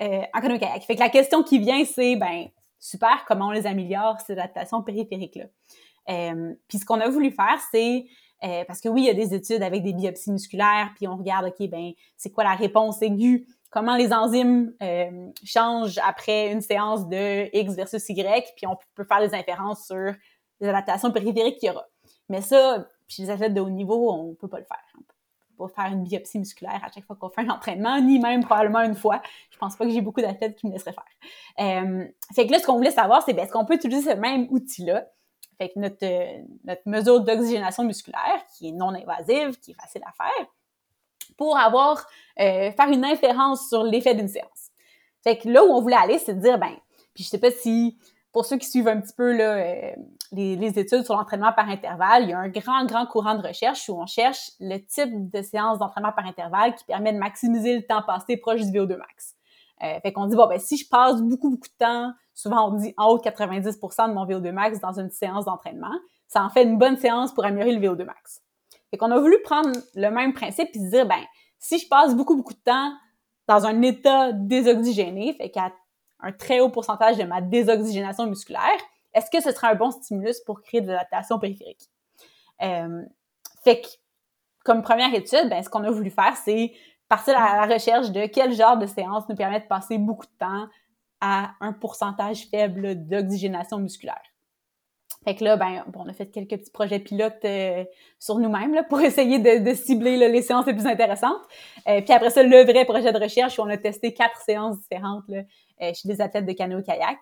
euh, 0.00 0.22
en 0.32 0.40
canoë 0.40 0.60
kayak. 0.60 0.84
Fait 0.84 0.94
que 0.94 1.00
la 1.00 1.08
question 1.08 1.42
qui 1.42 1.58
vient, 1.58 1.84
c'est, 1.84 2.14
ben, 2.14 2.46
super, 2.78 3.24
comment 3.26 3.48
on 3.48 3.50
les 3.50 3.66
améliore, 3.66 4.20
ces 4.20 4.34
adaptations 4.34 4.82
périphériques-là? 4.82 5.46
Euh, 6.10 6.54
puis 6.68 6.78
ce 6.78 6.84
qu'on 6.84 7.00
a 7.00 7.08
voulu 7.08 7.32
faire, 7.32 7.58
c'est 7.72 8.06
euh, 8.44 8.64
parce 8.66 8.80
que 8.80 8.88
oui, 8.88 9.02
il 9.02 9.06
y 9.06 9.10
a 9.10 9.14
des 9.14 9.34
études 9.34 9.62
avec 9.62 9.82
des 9.82 9.94
biopsies 9.94 10.30
musculaires, 10.30 10.90
puis 10.96 11.08
on 11.08 11.16
regarde, 11.16 11.46
OK, 11.46 11.68
ben, 11.68 11.92
c'est 12.16 12.30
quoi 12.30 12.44
la 12.44 12.54
réponse 12.54 13.00
aiguë 13.02 13.46
comment 13.74 13.96
les 13.96 14.12
enzymes 14.12 14.72
euh, 14.80 15.30
changent 15.44 15.98
après 15.98 16.52
une 16.52 16.60
séance 16.60 17.08
de 17.08 17.54
X 17.54 17.74
versus 17.74 18.08
Y, 18.08 18.54
puis 18.56 18.68
on 18.68 18.78
peut 18.94 19.04
faire 19.04 19.18
des 19.18 19.34
inférences 19.34 19.86
sur 19.86 20.14
les 20.60 20.68
adaptations 20.68 21.10
périphériques 21.10 21.58
qu'il 21.58 21.70
y 21.70 21.72
aura. 21.72 21.84
Mais 22.28 22.40
ça, 22.40 22.86
chez 23.08 23.24
les 23.24 23.30
athlètes 23.30 23.52
de 23.52 23.60
haut 23.60 23.68
niveau, 23.68 24.12
on 24.12 24.28
ne 24.28 24.34
peut 24.34 24.46
pas 24.46 24.60
le 24.60 24.64
faire. 24.64 24.78
On 24.96 25.02
peut 25.02 25.68
pas 25.68 25.82
faire 25.82 25.92
une 25.92 26.04
biopsie 26.04 26.38
musculaire 26.38 26.80
à 26.84 26.92
chaque 26.92 27.04
fois 27.04 27.16
qu'on 27.16 27.28
fait 27.30 27.40
un 27.40 27.50
entraînement, 27.50 28.00
ni 28.00 28.20
même 28.20 28.44
probablement 28.44 28.82
une 28.82 28.94
fois. 28.94 29.20
Je 29.50 29.58
pense 29.58 29.74
pas 29.74 29.84
que 29.84 29.90
j'ai 29.90 30.00
beaucoup 30.00 30.20
d'athlètes 30.20 30.54
qui 30.54 30.68
me 30.68 30.72
laisseraient 30.72 30.94
faire. 30.94 31.82
Euh, 31.82 32.06
fait 32.32 32.46
que 32.46 32.52
là, 32.52 32.60
ce 32.60 32.66
qu'on 32.66 32.76
voulait 32.76 32.92
savoir, 32.92 33.24
c'est 33.24 33.32
ben, 33.32 33.42
est-ce 33.42 33.52
qu'on 33.52 33.64
peut 33.64 33.74
utiliser 33.74 34.08
ce 34.12 34.16
même 34.16 34.46
outil-là? 34.50 35.08
Fait 35.58 35.70
que 35.70 35.80
notre, 35.80 36.04
euh, 36.04 36.42
notre 36.62 36.82
mesure 36.86 37.20
d'oxygénation 37.22 37.82
musculaire, 37.82 38.46
qui 38.56 38.68
est 38.68 38.72
non 38.72 38.90
invasive, 38.94 39.58
qui 39.58 39.72
est 39.72 39.74
facile 39.74 40.02
à 40.04 40.12
faire, 40.12 40.46
pour 41.36 41.58
avoir 41.58 42.06
euh, 42.40 42.70
faire 42.72 42.88
une 42.90 43.04
inférence 43.04 43.68
sur 43.68 43.82
l'effet 43.82 44.14
d'une 44.14 44.28
séance. 44.28 44.70
Fait 45.22 45.38
que 45.38 45.48
là 45.48 45.64
où 45.64 45.68
on 45.68 45.80
voulait 45.80 45.96
aller, 45.96 46.18
c'est 46.18 46.34
de 46.34 46.40
dire, 46.40 46.58
ben, 46.58 46.74
puis 47.14 47.24
je 47.24 47.28
sais 47.28 47.38
pas 47.38 47.50
si, 47.50 47.96
pour 48.32 48.44
ceux 48.44 48.58
qui 48.58 48.68
suivent 48.68 48.88
un 48.88 49.00
petit 49.00 49.14
peu 49.16 49.36
là, 49.36 49.54
euh, 49.54 49.92
les, 50.32 50.78
études 50.78 51.04
sur 51.04 51.16
l'entraînement 51.16 51.52
par 51.52 51.68
intervalle, 51.68 52.24
il 52.24 52.30
y 52.30 52.32
a 52.32 52.38
un 52.38 52.48
grand, 52.48 52.84
grand 52.84 53.06
courant 53.06 53.34
de 53.36 53.46
recherche 53.46 53.88
où 53.88 53.94
on 53.94 54.06
cherche 54.06 54.50
le 54.60 54.78
type 54.78 55.30
de 55.30 55.42
séance 55.42 55.78
d'entraînement 55.78 56.12
par 56.12 56.26
intervalle 56.26 56.74
qui 56.74 56.84
permet 56.84 57.12
de 57.12 57.18
maximiser 57.18 57.76
le 57.76 57.86
temps 57.86 58.02
passé 58.02 58.36
proche 58.36 58.62
du 58.62 58.78
VO2 58.78 58.96
max. 58.96 59.34
Euh, 59.82 60.00
fait 60.00 60.12
qu'on 60.12 60.26
dit, 60.26 60.36
bon, 60.36 60.46
ben, 60.46 60.58
si 60.58 60.76
je 60.76 60.88
passe 60.88 61.22
beaucoup, 61.22 61.50
beaucoup 61.50 61.68
de 61.68 61.84
temps, 61.84 62.12
souvent 62.34 62.68
on 62.68 62.76
dit 62.76 62.94
en 62.96 63.06
haut 63.08 63.18
de 63.18 63.22
90 63.22 63.64
de 63.64 64.12
mon 64.12 64.26
VO2 64.26 64.50
max 64.52 64.80
dans 64.80 64.98
une 64.98 65.10
séance 65.10 65.44
d'entraînement, 65.44 65.94
ça 66.26 66.42
en 66.42 66.50
fait 66.50 66.64
une 66.64 66.78
bonne 66.78 66.96
séance 66.96 67.32
pour 67.32 67.44
améliorer 67.44 67.76
le 67.76 67.86
VO2 67.86 68.04
max. 68.04 68.42
Fait 68.94 68.98
qu'on 68.98 69.10
a 69.10 69.18
voulu 69.18 69.36
prendre 69.42 69.70
le 69.96 70.08
même 70.08 70.32
principe 70.34 70.68
et 70.72 70.78
se 70.78 70.88
dire, 70.88 71.04
ben, 71.04 71.18
si 71.58 71.80
je 71.80 71.88
passe 71.88 72.14
beaucoup, 72.14 72.36
beaucoup 72.36 72.52
de 72.52 72.60
temps 72.60 72.92
dans 73.48 73.66
un 73.66 73.82
état 73.82 74.30
désoxygéné, 74.30 75.32
fait 75.32 75.50
qu'à 75.50 75.72
un 76.20 76.30
très 76.30 76.60
haut 76.60 76.68
pourcentage 76.68 77.18
de 77.18 77.24
ma 77.24 77.40
désoxygénation 77.40 78.28
musculaire, 78.28 78.78
est-ce 79.12 79.32
que 79.32 79.42
ce 79.42 79.50
serait 79.50 79.66
un 79.66 79.74
bon 79.74 79.90
stimulus 79.90 80.38
pour 80.46 80.62
créer 80.62 80.80
de 80.80 80.86
l'adaptation 80.86 81.40
périphérique? 81.40 81.90
Euh, 82.62 83.02
fait 83.64 83.80
que, 83.80 83.88
comme 84.64 84.80
première 84.82 85.12
étude, 85.12 85.48
ben, 85.50 85.60
ce 85.60 85.68
qu'on 85.68 85.82
a 85.82 85.90
voulu 85.90 86.10
faire, 86.10 86.36
c'est 86.36 86.72
partir 87.08 87.36
à 87.36 87.66
la 87.66 87.74
recherche 87.74 88.12
de 88.12 88.26
quel 88.26 88.52
genre 88.52 88.76
de 88.76 88.86
séance 88.86 89.28
nous 89.28 89.34
permet 89.34 89.58
de 89.58 89.66
passer 89.66 89.98
beaucoup 89.98 90.26
de 90.26 90.38
temps 90.38 90.68
à 91.20 91.50
un 91.58 91.72
pourcentage 91.72 92.46
faible 92.48 93.08
d'oxygénation 93.08 93.78
musculaire. 93.78 94.22
Fait 95.24 95.34
que 95.34 95.44
là, 95.44 95.56
ben, 95.56 95.84
bon, 95.88 96.02
on 96.04 96.08
a 96.08 96.12
fait 96.12 96.26
quelques 96.26 96.58
petits 96.58 96.70
projets 96.70 96.98
pilotes 96.98 97.44
euh, 97.44 97.84
sur 98.18 98.38
nous-mêmes 98.38 98.78
pour 98.88 99.00
essayer 99.02 99.38
de, 99.38 99.64
de 99.64 99.74
cibler 99.74 100.16
les 100.16 100.42
séances 100.42 100.66
les 100.66 100.74
plus 100.74 100.86
intéressantes. 100.86 101.42
Euh, 101.88 102.00
puis 102.02 102.12
après 102.12 102.30
ça, 102.30 102.42
le 102.42 102.62
vrai 102.64 102.84
projet 102.84 103.12
de 103.12 103.18
recherche 103.18 103.58
où 103.58 103.62
on 103.62 103.68
a 103.68 103.76
testé 103.76 104.12
quatre 104.12 104.40
séances 104.42 104.78
différentes 104.80 105.24
là, 105.28 105.42
euh, 105.82 105.92
chez 105.94 106.08
des 106.08 106.20
athlètes 106.20 106.46
de 106.46 106.52
canoë-kayak. 106.52 107.18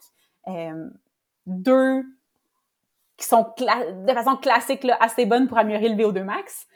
deux 1.46 2.02
qui 3.16 3.26
sont 3.28 3.46
de 3.58 4.12
façon 4.12 4.36
classique 4.36 4.82
là, 4.82 4.96
assez 5.00 5.26
bonnes 5.26 5.46
pour 5.46 5.58
améliorer 5.58 5.90
le 5.90 5.94
VO2 5.94 6.24
max. 6.24 6.66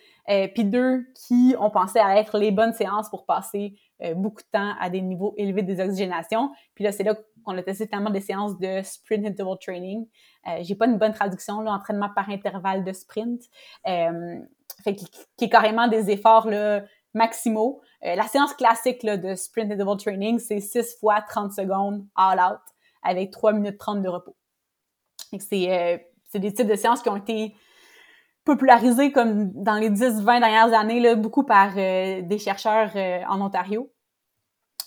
puis 0.55 0.65
deux 0.65 1.05
qui 1.27 1.57
ont 1.59 1.71
pensé 1.71 1.99
à 1.99 2.19
être 2.19 2.39
les 2.39 2.53
bonnes 2.53 2.73
séances 2.73 3.11
pour 3.11 3.27
passer 3.27 3.75
beaucoup 4.14 4.42
de 4.42 4.48
temps 4.52 4.74
à 4.78 4.90
des 4.90 5.00
niveaux 5.00 5.35
élevés 5.37 5.62
de 5.62 5.68
désoxygénation. 5.68 6.50
Puis 6.74 6.85
là, 6.85 6.92
c'est 6.92 7.02
là 7.02 7.14
qu'on 7.46 7.56
a 7.56 7.62
testé 7.62 7.87
tellement 7.87 8.11
des 8.11 8.20
séances 8.20 8.59
de 8.59 8.82
sprint 8.82 9.24
interval 9.24 9.56
training. 9.59 10.06
Euh, 10.48 10.59
j'ai 10.62 10.74
pas 10.74 10.87
une 10.87 10.98
bonne 10.98 11.12
traduction, 11.12 11.61
là, 11.61 11.72
entraînement 11.72 12.11
par 12.14 12.28
intervalle 12.28 12.85
de 12.85 12.92
sprint. 12.92 13.42
Euh, 13.87 14.40
fait 14.82 14.94
qui, 14.94 15.06
est 15.40 15.48
carrément 15.48 15.88
des 15.88 16.11
efforts 16.11 16.48
là, 16.50 16.82
maximaux. 17.14 17.80
Euh, 18.04 18.16
la 18.16 18.24
séance 18.24 18.52
classique 18.54 19.02
là, 19.04 19.16
de 19.16 19.35
sprint 19.35 19.72
interval 19.72 19.96
training, 19.96 20.38
c'est 20.38 20.61
6 20.61 20.98
fois 21.00 21.22
30 21.22 21.52
secondes 21.52 22.04
all 22.16 22.40
out 22.40 22.61
avec 23.02 23.30
3 23.30 23.52
minutes 23.52 23.78
30 23.78 24.02
de 24.02 24.09
repos. 24.09 24.37
C'est 25.38 26.00
des 26.35 26.52
types 26.52 26.66
de 26.66 26.74
séances 26.74 27.02
qui 27.02 27.09
ont 27.09 27.16
été 27.16 27.54
popularisées 28.46 29.12
comme 29.12 29.52
dans 29.52 29.74
les 29.74 29.90
10-20 29.90 30.40
dernières 30.40 30.72
années, 30.72 31.00
là, 31.00 31.14
beaucoup 31.16 31.42
par 31.42 31.74
des 31.74 32.38
chercheurs 32.38 32.92
en 33.28 33.42
Ontario. 33.42 33.92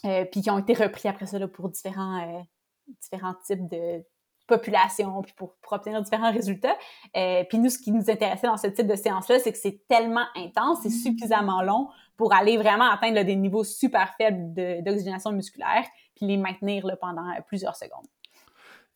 puis 0.01 0.41
qui 0.41 0.49
ont 0.49 0.57
été 0.57 0.73
repris 0.73 1.07
après 1.07 1.27
ça 1.27 1.37
là, 1.37 1.47
pour 1.47 1.69
différents, 1.69 2.43
différents 2.87 3.35
types 3.45 3.69
de, 3.69 4.03
population, 4.49 5.21
puis 5.21 5.33
pour, 5.37 5.55
obtenir 5.71 6.01
différents 6.01 6.33
résultats. 6.33 6.75
Euh, 7.15 7.43
puis 7.47 7.59
nous, 7.59 7.69
ce 7.69 7.77
qui 7.77 7.91
nous 7.91 8.09
intéressait 8.09 8.47
dans 8.47 8.57
ce 8.57 8.67
type 8.67 8.87
de 8.87 8.95
séance-là, 8.95 9.39
c'est 9.39 9.51
que 9.53 9.57
c'est 9.57 9.81
tellement 9.87 10.25
intense 10.35 10.85
et 10.85 10.89
suffisamment 10.89 11.61
long 11.61 11.87
pour 12.17 12.33
aller 12.33 12.57
vraiment 12.57 12.89
atteindre 12.89 13.23
des 13.23 13.35
niveaux 13.35 13.63
super 13.63 14.13
faibles 14.17 14.53
d'oxygénation 14.83 15.31
musculaire, 15.31 15.85
puis 16.15 16.25
les 16.25 16.35
maintenir 16.35 16.85
là, 16.85 16.97
pendant 16.97 17.23
plusieurs 17.47 17.77
secondes. 17.77 18.07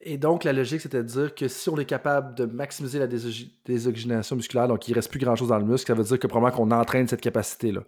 Et 0.05 0.17
donc, 0.17 0.43
la 0.43 0.53
logique, 0.53 0.81
c'était 0.81 1.01
de 1.01 1.07
dire 1.07 1.33
que 1.33 1.47
si 1.47 1.69
on 1.69 1.77
est 1.77 1.85
capable 1.85 2.35
de 2.35 2.45
maximiser 2.45 2.99
la 2.99 3.07
désoxygénation 3.07 4.35
musculaire, 4.35 4.67
donc 4.67 4.87
il 4.87 4.91
ne 4.91 4.95
reste 4.95 5.09
plus 5.09 5.19
grand-chose 5.19 5.47
dans 5.47 5.57
le 5.57 5.65
muscle, 5.65 5.87
ça 5.87 5.93
veut 5.93 6.03
dire 6.03 6.19
que 6.19 6.27
probablement 6.27 6.55
qu'on 6.55 6.71
entraîne 6.71 7.07
cette 7.07 7.21
capacité-là. 7.21 7.81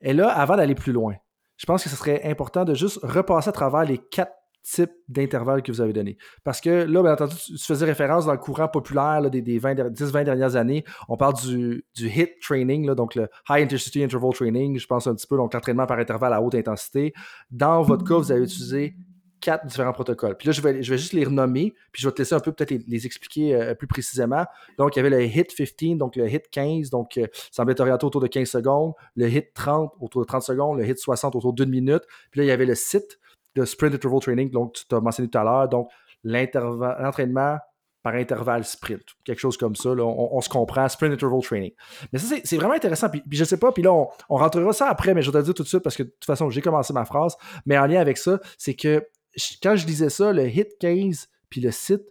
Et 0.00 0.14
là, 0.14 0.28
avant 0.30 0.56
d'aller 0.56 0.74
plus 0.74 0.92
loin, 0.92 1.14
je 1.58 1.66
pense 1.66 1.84
que 1.84 1.90
ce 1.90 1.96
serait 1.96 2.24
important 2.24 2.64
de 2.64 2.74
juste 2.74 2.98
repasser 3.02 3.50
à 3.50 3.52
travers 3.52 3.84
les 3.84 3.98
quatre 3.98 4.32
type 4.62 4.90
d'intervalle 5.08 5.62
que 5.62 5.72
vous 5.72 5.80
avez 5.80 5.92
donné. 5.92 6.16
Parce 6.44 6.60
que 6.60 6.70
là, 6.70 7.02
bien 7.02 7.12
entendu, 7.12 7.34
tu, 7.36 7.58
faisais 7.58 7.84
référence 7.84 8.26
dans 8.26 8.32
le 8.32 8.38
courant 8.38 8.68
populaire 8.68 9.28
des, 9.30 9.42
10-20 9.42 10.24
dernières 10.24 10.56
années. 10.56 10.84
On 11.08 11.16
parle 11.16 11.34
du, 11.34 11.84
du 11.96 12.08
HIT 12.08 12.38
training, 12.40 12.86
là, 12.86 12.94
donc 12.94 13.14
le 13.14 13.28
High 13.48 13.64
Intensity 13.64 14.04
Interval 14.04 14.32
Training, 14.32 14.78
je 14.78 14.86
pense 14.86 15.06
un 15.06 15.14
petit 15.14 15.26
peu, 15.26 15.36
donc 15.36 15.52
l'entraînement 15.52 15.86
par 15.86 15.98
intervalle 15.98 16.32
à 16.32 16.40
haute 16.40 16.54
intensité. 16.54 17.12
Dans 17.50 17.82
votre 17.82 18.04
cas, 18.04 18.16
vous 18.16 18.30
avez 18.30 18.44
utilisé 18.44 18.94
quatre 19.42 19.66
différents 19.66 19.92
protocoles. 19.92 20.36
Puis 20.38 20.46
là, 20.46 20.52
je 20.52 20.62
vais, 20.62 20.82
je 20.82 20.90
vais 20.90 20.98
juste 20.98 21.12
les 21.12 21.24
renommer, 21.24 21.74
puis 21.92 22.00
je 22.00 22.08
vais 22.08 22.12
te 22.12 22.22
laisser 22.22 22.34
un 22.34 22.40
peu 22.40 22.52
peut-être 22.52 22.70
les, 22.70 23.06
expliquer 23.06 23.54
euh, 23.54 23.74
plus 23.74 23.86
précisément. 23.86 24.46
Donc, 24.78 24.96
il 24.96 25.00
y 25.00 25.00
avait 25.00 25.10
le 25.10 25.22
HIT 25.22 25.54
15, 25.54 25.98
donc 25.98 26.16
le 26.16 26.26
HIT 26.26 26.48
15, 26.50 26.88
donc 26.88 27.18
euh, 27.18 27.26
ça 27.32 27.62
semblait 27.62 27.78
orienté 27.80 28.06
autour 28.06 28.20
de 28.20 28.28
15 28.28 28.48
secondes, 28.48 28.94
le 29.16 29.28
HIT 29.28 29.52
30 29.52 29.92
autour 30.00 30.22
de 30.22 30.26
30 30.26 30.42
secondes, 30.42 30.78
le 30.78 30.86
HIT 30.86 30.96
60 30.96 31.36
autour 31.36 31.52
d'une 31.52 31.70
minute, 31.70 32.02
puis 32.30 32.40
là, 32.40 32.44
il 32.44 32.48
y 32.48 32.52
avait 32.52 32.66
le 32.66 32.74
SIT, 32.74 33.18
de 33.54 33.64
sprint 33.64 33.94
interval 33.94 34.20
training, 34.20 34.50
donc 34.50 34.72
tu 34.72 34.84
t'as 34.88 35.00
mentionné 35.00 35.28
tout 35.28 35.38
à 35.38 35.44
l'heure, 35.44 35.68
donc 35.68 35.90
l'entraînement 36.24 37.58
par 38.02 38.14
intervalle 38.14 38.64
sprint, 38.64 39.02
quelque 39.24 39.38
chose 39.38 39.56
comme 39.56 39.76
ça, 39.76 39.90
on, 39.90 40.40
se 40.40 40.48
comprend, 40.48 40.88
sprint 40.88 41.14
interval 41.14 41.40
training. 41.40 41.72
Mais 42.12 42.18
ça, 42.18 42.34
c'est 42.42 42.56
vraiment 42.56 42.74
intéressant, 42.74 43.08
puis, 43.08 43.22
je 43.30 43.44
sais 43.44 43.58
pas, 43.58 43.70
puis 43.70 43.82
là, 43.82 43.92
on, 43.92 44.36
rentrera 44.36 44.72
ça 44.72 44.88
après, 44.88 45.14
mais 45.14 45.22
je 45.22 45.28
vais 45.28 45.34
te 45.34 45.38
le 45.38 45.44
dire 45.44 45.54
tout 45.54 45.62
de 45.62 45.68
suite 45.68 45.82
parce 45.82 45.96
que 45.96 46.02
de 46.02 46.08
toute 46.08 46.24
façon, 46.24 46.50
j'ai 46.50 46.60
commencé 46.60 46.92
ma 46.92 47.04
phrase, 47.04 47.36
mais 47.64 47.78
en 47.78 47.86
lien 47.86 48.00
avec 48.00 48.18
ça, 48.18 48.40
c'est 48.58 48.74
que 48.74 49.06
quand 49.62 49.76
je 49.76 49.86
disais 49.86 50.10
ça, 50.10 50.32
le 50.32 50.48
hit 50.48 50.78
15 50.78 51.28
puis 51.48 51.60
le 51.60 51.70
site, 51.70 52.02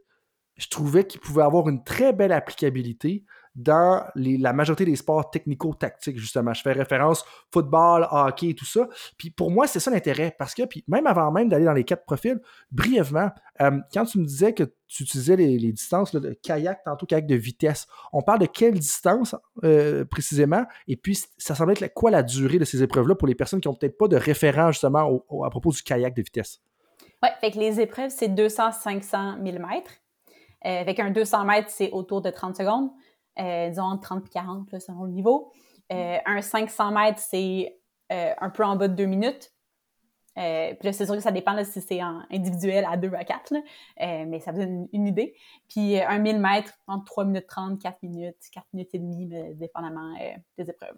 je 0.58 0.68
trouvais 0.68 1.06
qu'il 1.06 1.20
pouvait 1.20 1.42
avoir 1.42 1.68
une 1.70 1.84
très 1.84 2.14
belle 2.14 2.32
applicabilité 2.32 3.26
dans 3.56 4.06
la 4.16 4.54
majorité 4.54 4.86
des 4.86 4.96
sports 4.96 5.30
technico-tactiques, 5.30 6.18
justement. 6.18 6.54
Je 6.54 6.62
fais 6.62 6.72
référence 6.72 7.26
football, 7.52 8.08
hockey 8.10 8.50
et 8.50 8.56
tout 8.56 8.66
ça. 8.66 8.88
Puis 9.18 9.30
pour 9.30 9.52
moi, 9.52 9.68
c'est 9.68 9.80
ça 9.80 9.92
l'intérêt. 9.92 10.34
Parce 10.38 10.54
que, 10.54 10.64
puis 10.64 10.86
même 10.88 11.06
avant 11.06 11.32
même 11.32 11.50
d'aller 11.50 11.66
dans 11.66 11.74
les 11.74 11.84
quatre 11.84 12.06
profils, 12.06 12.40
brièvement, 12.72 13.30
euh, 13.60 13.80
quand 13.94 14.06
tu 14.06 14.20
me 14.20 14.26
disais 14.26 14.54
que 14.54 14.64
tu 14.88 15.04
utilisais 15.04 15.36
les, 15.36 15.72
distances 15.74 16.16
de 16.16 16.34
kayak, 16.42 16.84
tantôt 16.86 17.06
kayak 17.06 17.28
de 17.28 17.36
vitesse, 17.36 17.88
on 18.14 18.22
parle 18.22 18.40
de 18.40 18.46
quelle 18.46 18.80
distance 18.80 19.36
euh, 19.64 20.06
précisément? 20.06 20.66
Et 20.88 20.96
puis, 20.96 21.20
ça 21.38 21.56
semble 21.56 21.74
être 21.74 21.94
quoi 21.94 22.12
la 22.12 22.24
durée 22.24 22.60
de 22.60 22.66
ces 22.66 22.84
épreuves-là 22.84 23.16
pour 23.16 23.28
les 23.28 23.36
personnes 23.36 23.60
qui 23.60 23.68
n'ont 23.68 23.76
peut-être 23.76 23.98
pas 23.98 24.08
de 24.08 24.16
référent 24.16 24.72
justement 24.72 25.26
à 25.44 25.50
propos 25.50 25.72
du 25.72 25.84
kayak 25.84 26.16
de 26.16 26.22
vitesse? 26.22 26.62
Oui, 27.24 27.30
fait 27.40 27.52
que 27.52 27.60
les 27.60 27.80
épreuves, 27.80 28.10
c'est 28.10 28.30
200-500 28.30 29.38
mm. 29.38 29.82
avec 30.64 31.00
un 31.00 31.12
200 31.12 31.46
mètres, 31.46 31.70
c'est 31.70 31.92
autour 31.92 32.22
de 32.22 32.30
30 32.30 32.56
secondes 32.56 32.92
euh, 33.40 33.70
disons 33.70 33.84
entre 33.84 34.02
30 34.02 34.28
et 34.28 34.30
40 34.30 34.72
là, 34.72 34.80
selon 34.80 35.04
le 35.04 35.12
niveau. 35.12 35.52
Euh, 35.92 36.18
un 36.26 36.42
500 36.42 36.92
mètres, 36.92 37.20
c'est 37.20 37.78
euh, 38.12 38.34
un 38.40 38.50
peu 38.50 38.64
en 38.64 38.76
bas 38.76 38.88
de 38.88 38.96
2 38.96 39.06
minutes. 39.06 39.54
Euh, 40.38 40.74
puis 40.76 40.88
là, 40.88 40.94
c'est 40.94 41.06
sûr 41.06 41.16
que 41.16 41.22
ça 41.22 41.32
dépend 41.32 41.62
si 41.66 41.82
c'est 41.82 42.02
en 42.02 42.22
individuel 42.32 42.86
à 42.90 42.96
2 42.96 43.12
à 43.14 43.26
4, 43.26 43.54
mais 44.00 44.40
ça 44.40 44.54
vous 44.54 44.60
donne 44.60 44.88
une, 44.94 45.08
idée. 45.08 45.36
Puis 45.68 46.00
un 46.00 46.20
1000 46.20 46.40
mètres, 46.40 46.74
entre 46.88 47.04
3 47.06 47.26
minutes 47.26 47.48
30, 47.48 47.82
4 47.82 48.02
minutes, 48.04 48.38
4 48.54 48.66
minutes 48.74 48.90
et 48.94 49.00
demie, 49.00 49.28
dépendamment 49.56 50.14
des 50.58 50.70
épreuves. 50.70 50.96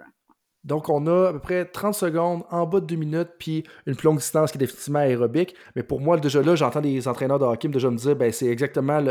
Donc, 0.64 0.88
on 0.90 1.08
a 1.08 1.30
à 1.30 1.34
peu 1.34 1.40
près 1.40 1.66
30 1.66 1.94
secondes 1.94 2.44
en 2.50 2.66
bas 2.66 2.80
de 2.80 2.86
2 2.86 2.96
minutes, 2.96 3.32
puis 3.38 3.66
une 3.86 3.96
plus 3.96 4.06
longue 4.06 4.20
distance 4.20 4.52
qui 4.52 4.58
est 4.58 4.60
définitivement 4.60 5.00
aérobique. 5.00 5.56
Mais 5.76 5.84
pour 5.84 6.00
moi, 6.00 6.18
déjà 6.18 6.42
là, 6.42 6.56
j'entends 6.56 6.80
des 6.80 7.08
entraîneurs 7.08 7.40
de 7.40 7.46
hockey 7.46 7.68
déjà 7.68 7.90
me 7.90 7.98
dire 7.98 8.16
ben, 8.16 8.32
c'est 8.32 8.48
exactement 8.48 9.02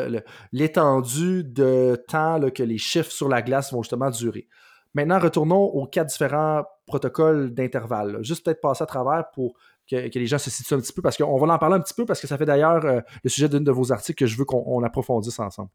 l'étendue 0.52 1.44
de 1.44 2.02
temps 2.08 2.40
que 2.50 2.62
les 2.62 2.78
chiffres 2.78 3.10
sur 3.10 3.28
la 3.28 3.42
glace 3.42 3.72
vont 3.72 3.82
justement 3.82 4.10
durer. 4.10 4.48
Maintenant, 4.94 5.18
retournons 5.18 5.62
aux 5.62 5.86
quatre 5.86 6.08
différents 6.08 6.64
protocoles 6.86 7.54
d'intervalle. 7.54 8.18
Juste 8.22 8.44
peut-être 8.44 8.60
passer 8.60 8.82
à 8.82 8.86
travers 8.86 9.30
pour 9.34 9.54
que, 9.90 9.96
les 10.18 10.26
gens 10.26 10.38
se 10.38 10.50
situent 10.50 10.74
un 10.74 10.80
petit 10.80 10.92
peu, 10.92 11.02
parce 11.02 11.16
qu'on 11.16 11.38
va 11.38 11.54
en 11.54 11.58
parler 11.58 11.76
un 11.76 11.80
petit 11.80 11.94
peu, 11.94 12.06
parce 12.06 12.20
que 12.20 12.26
ça 12.26 12.38
fait 12.38 12.44
d'ailleurs 12.44 12.84
euh, 12.84 13.00
le 13.24 13.30
sujet 13.30 13.48
d'une 13.48 13.64
de 13.64 13.72
vos 13.72 13.92
articles 13.92 14.18
que 14.18 14.26
je 14.26 14.36
veux 14.36 14.44
qu'on 14.44 14.82
approfondisse 14.82 15.38
ensemble. 15.38 15.70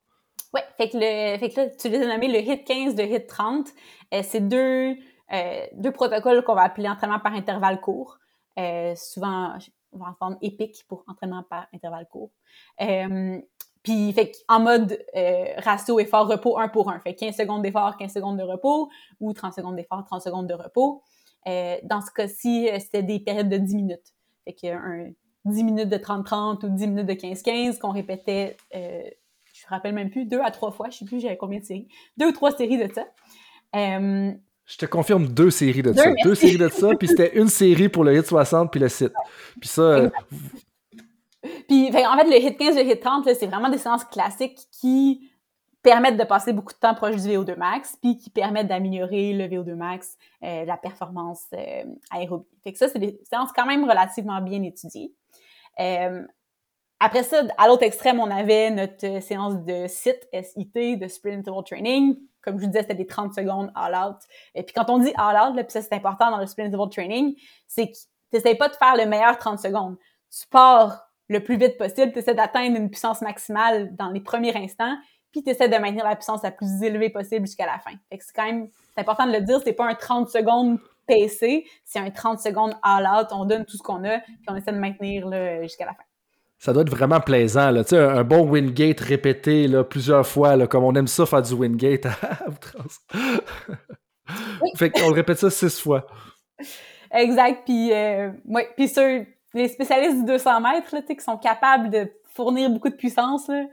Oui, 0.54 0.62
fait 0.78 0.90
que, 0.90 0.98
là, 0.98 1.68
tu 1.78 1.90
les 1.90 1.98
as 1.98 2.08
nommés 2.08 2.28
le 2.28 2.40
HIT 2.40 2.63
15, 2.63 2.96
le 2.96 3.04
HIT 3.04 3.28
30. 3.28 3.68
Euh, 4.13 4.22
c'est 4.24 4.48
deux 4.48 4.96
deux 5.74 5.92
protocoles 5.92 6.44
qu'on 6.44 6.56
va 6.56 6.63
appeler 6.63 6.88
entraînement 6.88 7.20
par 7.20 7.34
intervalle 7.34 7.82
court. 7.82 8.18
Euh, 8.58 8.94
souvent, 8.96 9.54
on 9.92 10.00
va 10.00 10.08
entendre 10.08 10.38
épique 10.42 10.86
pour 10.88 11.04
entraînement 11.08 11.44
par 11.44 11.68
intervalle 11.74 12.08
court. 12.08 12.32
Euh, 12.82 13.40
puis, 13.84 14.16
en 14.50 14.60
mode 14.60 15.00
ratio 15.58 16.00
effort-repos 16.00 16.58
1 16.58 16.70
pour 16.70 16.90
1. 16.90 17.00
Fait 17.00 17.16
15 17.16 17.36
secondes 17.36 17.62
d'effort, 17.62 17.96
15 17.98 18.12
secondes 18.12 18.38
de 18.38 18.44
repos, 18.44 18.90
ou 19.20 19.32
30 19.32 19.54
secondes 19.54 19.76
d'effort, 19.76 20.04
30 20.04 20.22
secondes 20.22 20.48
de 20.48 20.54
repos. 20.54 21.04
dans 21.46 22.02
ce 22.02 22.12
cas-ci, 22.12 22.70
c'était 22.80 23.04
des 23.04 23.20
périodes 23.20 23.50
de 23.50 23.58
10 23.58 23.76
minutes. 23.76 24.13
Fait 24.44 24.54
que 24.54 24.68
un 24.68 25.12
10 25.46 25.63
minutes 25.63 25.90
de 25.90 25.98
30-30 25.98 26.66
ou 26.66 26.70
10 26.70 26.88
minutes 26.88 27.06
de 27.06 27.13
15-15 27.13 27.80
qu'on 27.80 27.92
répétait, 27.92 28.58
je 28.74 29.66
me 29.66 29.70
rappelle 29.70 29.94
même 29.94 30.10
plus, 30.10 30.26
deux 30.26 30.42
à 30.42 30.52
trois 30.52 30.72
fois, 30.72 30.90
je 30.90 30.98
sais 30.98 31.06
plus 31.06 31.22
j'avais 31.22 31.38
combien 31.38 31.60
de 31.60 31.66
séries, 31.66 31.88
deux 32.18 32.28
ou 32.28 32.32
trois 32.34 32.52
séries 32.52 32.78
de 32.78 32.94
ça. 32.94 33.08
Je 34.67 34.77
te 34.77 34.86
confirme 34.86 35.27
deux 35.27 35.49
séries 35.49 35.82
de 35.82 35.93
ça. 35.93 36.12
Deux 36.23 36.36
séries 36.36 36.58
de 36.58 36.67
ça, 36.67 36.89
puis 36.95 37.08
c'était 37.08 37.38
une 37.38 37.47
série 37.47 37.88
pour 37.88 38.03
le 38.03 38.15
hit 38.15 38.25
60 38.25 38.69
puis 38.69 38.80
le 38.80 38.89
site. 38.89 39.13
Puis 39.60 39.69
ça. 39.69 39.82
Euh, 39.82 40.10
puis 41.67 41.88
en 41.88 42.17
fait, 42.17 42.30
le 42.30 42.38
hit 42.38 42.58
15, 42.58 42.75
le 42.75 42.84
hit 42.84 42.99
30, 42.99 43.30
c'est 43.34 43.47
vraiment 43.47 43.69
des 43.69 43.77
séances 43.77 44.03
classiques 44.03 44.60
qui 44.71 45.32
permettent 45.82 46.17
de 46.17 46.25
passer 46.25 46.51
beaucoup 46.51 46.73
de 46.73 46.80
temps 46.80 46.95
proche 46.95 47.15
du 47.15 47.30
VO2 47.30 47.56
max, 47.58 47.97
puis 48.01 48.17
qui 48.17 48.30
permettent 48.30 48.67
d'améliorer 48.67 49.32
le 49.32 49.45
VO2 49.45 49.73
max, 49.75 50.17
euh, 50.43 50.65
la 50.65 50.75
performance 50.75 51.45
euh, 51.53 51.86
aérobie. 52.12 52.45
Fait 52.62 52.73
que 52.73 52.77
ça, 52.77 52.89
c'est 52.89 52.99
des 52.99 53.17
séances 53.23 53.51
quand 53.56 53.65
même 53.65 53.89
relativement 53.89 54.41
bien 54.41 54.62
étudiées. 54.63 55.13
Euh, 55.80 56.23
après 56.99 57.23
ça, 57.23 57.43
à 57.58 57.67
l'autre 57.67 57.84
extrême, 57.84 58.19
on 58.19 58.30
avait 58.30 58.69
notre 58.71 59.21
séance 59.21 59.63
de 59.63 59.88
SIT, 59.88 60.27
SIT, 60.34 60.97
de 60.97 61.08
Sprint 61.08 61.39
Interval 61.39 61.63
Training, 61.63 62.17
comme 62.48 62.60
je 62.60 62.64
vous 62.64 62.72
disais, 62.72 62.84
c'était 62.84 62.96
des 62.96 63.06
30 63.06 63.34
secondes 63.34 63.70
all 63.76 63.94
out. 63.94 64.18
Et 64.56 64.64
puis 64.64 64.74
quand 64.74 64.90
on 64.90 65.00
dit 65.00 65.12
all 65.18 65.36
out, 65.36 65.56
là, 65.56 65.64
puis 65.66 65.74
ça 65.74 65.82
c'est 65.82 65.94
important 65.94 66.32
dans 66.32 66.38
le 66.38 66.46
sprint 66.46 66.70
interval 66.70 66.90
training, 66.90 67.36
c'est 67.68 67.88
que 67.88 67.94
tu 67.94 68.38
n'essaies 68.38 68.56
pas 68.56 68.70
de 68.70 68.76
faire 68.76 68.96
le 68.96 69.06
meilleur 69.06 69.38
30 69.38 69.60
secondes. 69.60 69.98
Tu 70.32 70.48
pars 70.48 71.10
le 71.28 71.44
plus 71.44 71.58
vite 71.58 71.78
possible, 71.78 72.14
tu 72.14 72.20
essaies 72.20 72.36
d'atteindre 72.36 72.78
une 72.78 72.90
puissance 72.90 73.22
maximale 73.22 73.94
dans 73.98 74.12
les 74.12 74.22
premiers 74.22 74.56
instants, 74.56 74.96
puis 75.34 75.44
tu 75.44 75.50
essaies 75.50 75.68
de 75.68 75.78
maintenir 75.78 76.06
la 76.06 76.16
puissance 76.16 76.42
la 76.42 76.52
plus 76.52 76.82
élevée 76.82 77.10
possible 77.10 77.46
jusqu'à 77.46 77.66
la 77.66 77.80
fin. 77.80 77.92
Fait 78.10 78.18
que 78.18 78.24
c'est 78.24 78.34
quand 78.34 78.46
même 78.46 78.70
c'est 78.96 79.02
important 79.02 79.28
de 79.28 79.34
le 79.34 79.42
dire, 79.42 79.60
c'est 79.62 79.74
pas 79.74 79.86
un 79.86 79.96
30 79.96 80.30
secondes 80.30 80.80
PC, 81.06 81.66
c'est 81.84 82.00
un 82.00 82.10
30 82.10 82.39
secondes 82.39 82.76
all 82.82 83.06
out, 83.06 83.28
on 83.32 83.43
donne 83.43 83.66
tout 83.66 83.76
ce 83.76 83.84
qu'on 83.84 84.04
a, 84.06 84.20
puis 84.20 84.48
on 84.48 84.56
essaie 84.56 84.72
de 84.72 84.80
maintenir 84.80 85.30
jusqu'à 85.62 85.86
la 85.86 85.93
fin. 85.93 86.07
Ça 86.60 86.74
doit 86.74 86.82
être 86.82 86.89
vraiment 86.89 87.20
plaisant, 87.20 87.70
là. 87.70 87.84
Tu 87.84 87.91
sais, 87.91 87.99
un, 87.99 88.24
bon 88.24 88.49
Wingate 88.49 88.99
répété 88.99 89.68
là, 89.68 89.84
plusieurs 89.84 90.26
fois, 90.26 90.55
là, 90.55 90.66
comme 90.66 90.84
on 90.84 90.95
aime 90.95 91.08
ça 91.08 91.26
faire 91.26 91.41
du 91.41 91.53
Wingate 91.53 92.08
à 92.08 92.18
outrance. 92.47 92.99
fait 94.76 94.89
qu'on 94.89 95.12
répète 95.12 95.38
ça 95.38 95.49
six 95.49 95.80
fois. 95.80 96.08
Exact. 97.12 97.62
Puis, 97.66 97.93
euh, 97.93 98.32
ouais. 98.45 98.70
Puis 98.76 98.88
sur 98.88 99.03
les 99.53 99.68
spécialistes 99.68 100.20
du 100.20 100.26
200 100.26 100.62
mètres, 100.62 100.93
là, 100.93 101.01
qui 101.01 101.24
sont 101.24 101.38
capables 101.38 101.89
de 101.89 102.12
fournir 102.34 102.70
beaucoup 102.70 102.89
de 102.89 102.95
puissance, 102.95 103.47
là, 103.47 103.66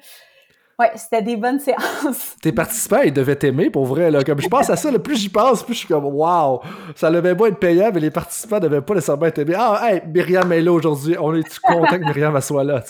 Ouais, 0.78 0.90
c'était 0.96 1.22
des 1.22 1.36
bonnes 1.36 1.60
séances. 1.60 2.36
Tes 2.42 2.52
participants, 2.52 3.02
ils 3.04 3.12
devaient 3.12 3.36
t'aimer 3.36 3.70
pour 3.70 3.86
vrai. 3.86 4.10
Là. 4.10 4.24
Comme 4.24 4.40
je 4.40 4.48
pense 4.48 4.68
à 4.70 4.76
ça, 4.76 4.90
le 4.90 4.98
plus 4.98 5.16
j'y 5.16 5.28
pense, 5.28 5.62
plus 5.62 5.74
je 5.74 5.78
suis 5.80 5.88
comme 5.88 6.04
Waouh! 6.04 6.60
Ça 6.96 7.10
devait 7.10 7.36
pas 7.36 7.48
être 7.48 7.58
payant, 7.58 7.90
mais 7.94 8.00
les 8.00 8.10
participants 8.10 8.58
devaient 8.58 8.80
pas 8.80 8.94
nécessairement 8.94 9.26
être 9.26 9.38
aimés. 9.38 9.54
Ah, 9.56 9.80
hey, 9.84 10.02
Myriam 10.06 10.50
est 10.52 10.60
là 10.60 10.72
aujourd'hui. 10.72 11.16
On 11.20 11.34
est 11.34 11.58
content 11.60 11.98
que 11.98 12.04
Myriam 12.04 12.40
soit 12.40 12.64
là. 12.64 12.82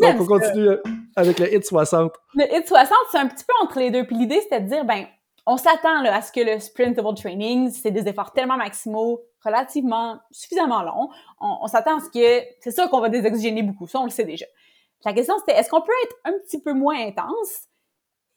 Donc, 0.00 0.20
on 0.20 0.26
continue 0.26 0.76
avec 1.14 1.38
le 1.38 1.54
hit 1.54 1.64
60. 1.64 2.12
Le 2.34 2.44
hit 2.56 2.66
60, 2.66 2.96
c'est 3.10 3.18
un 3.18 3.26
petit 3.26 3.44
peu 3.44 3.54
entre 3.62 3.78
les 3.78 3.90
deux. 3.90 4.06
Puis 4.06 4.16
l'idée, 4.16 4.40
c'était 4.40 4.60
de 4.60 4.68
dire, 4.68 4.84
ben, 4.84 5.04
on 5.50 5.56
s'attend 5.56 6.04
à 6.04 6.22
ce 6.22 6.30
que 6.30 6.40
le 6.40 6.60
sprintable 6.60 7.14
training, 7.14 7.70
c'est 7.70 7.90
des 7.90 8.06
efforts 8.06 8.32
tellement 8.32 8.56
maximaux, 8.56 9.22
relativement, 9.42 10.18
suffisamment 10.30 10.82
longs. 10.82 11.08
On, 11.40 11.58
on 11.62 11.66
s'attend 11.66 11.98
à 11.98 12.00
ce 12.00 12.10
que, 12.10 12.44
c'est 12.60 12.70
sûr 12.70 12.88
qu'on 12.90 13.00
va 13.00 13.08
désoxygéner 13.08 13.62
beaucoup, 13.62 13.86
ça 13.86 13.98
on 13.98 14.04
le 14.04 14.10
sait 14.10 14.24
déjà. 14.24 14.44
La 15.04 15.12
question, 15.12 15.34
c'était 15.38 15.58
est-ce 15.58 15.70
qu'on 15.70 15.80
peut 15.80 15.92
être 16.04 16.16
un 16.24 16.32
petit 16.44 16.60
peu 16.60 16.72
moins 16.72 16.98
intense 17.06 17.68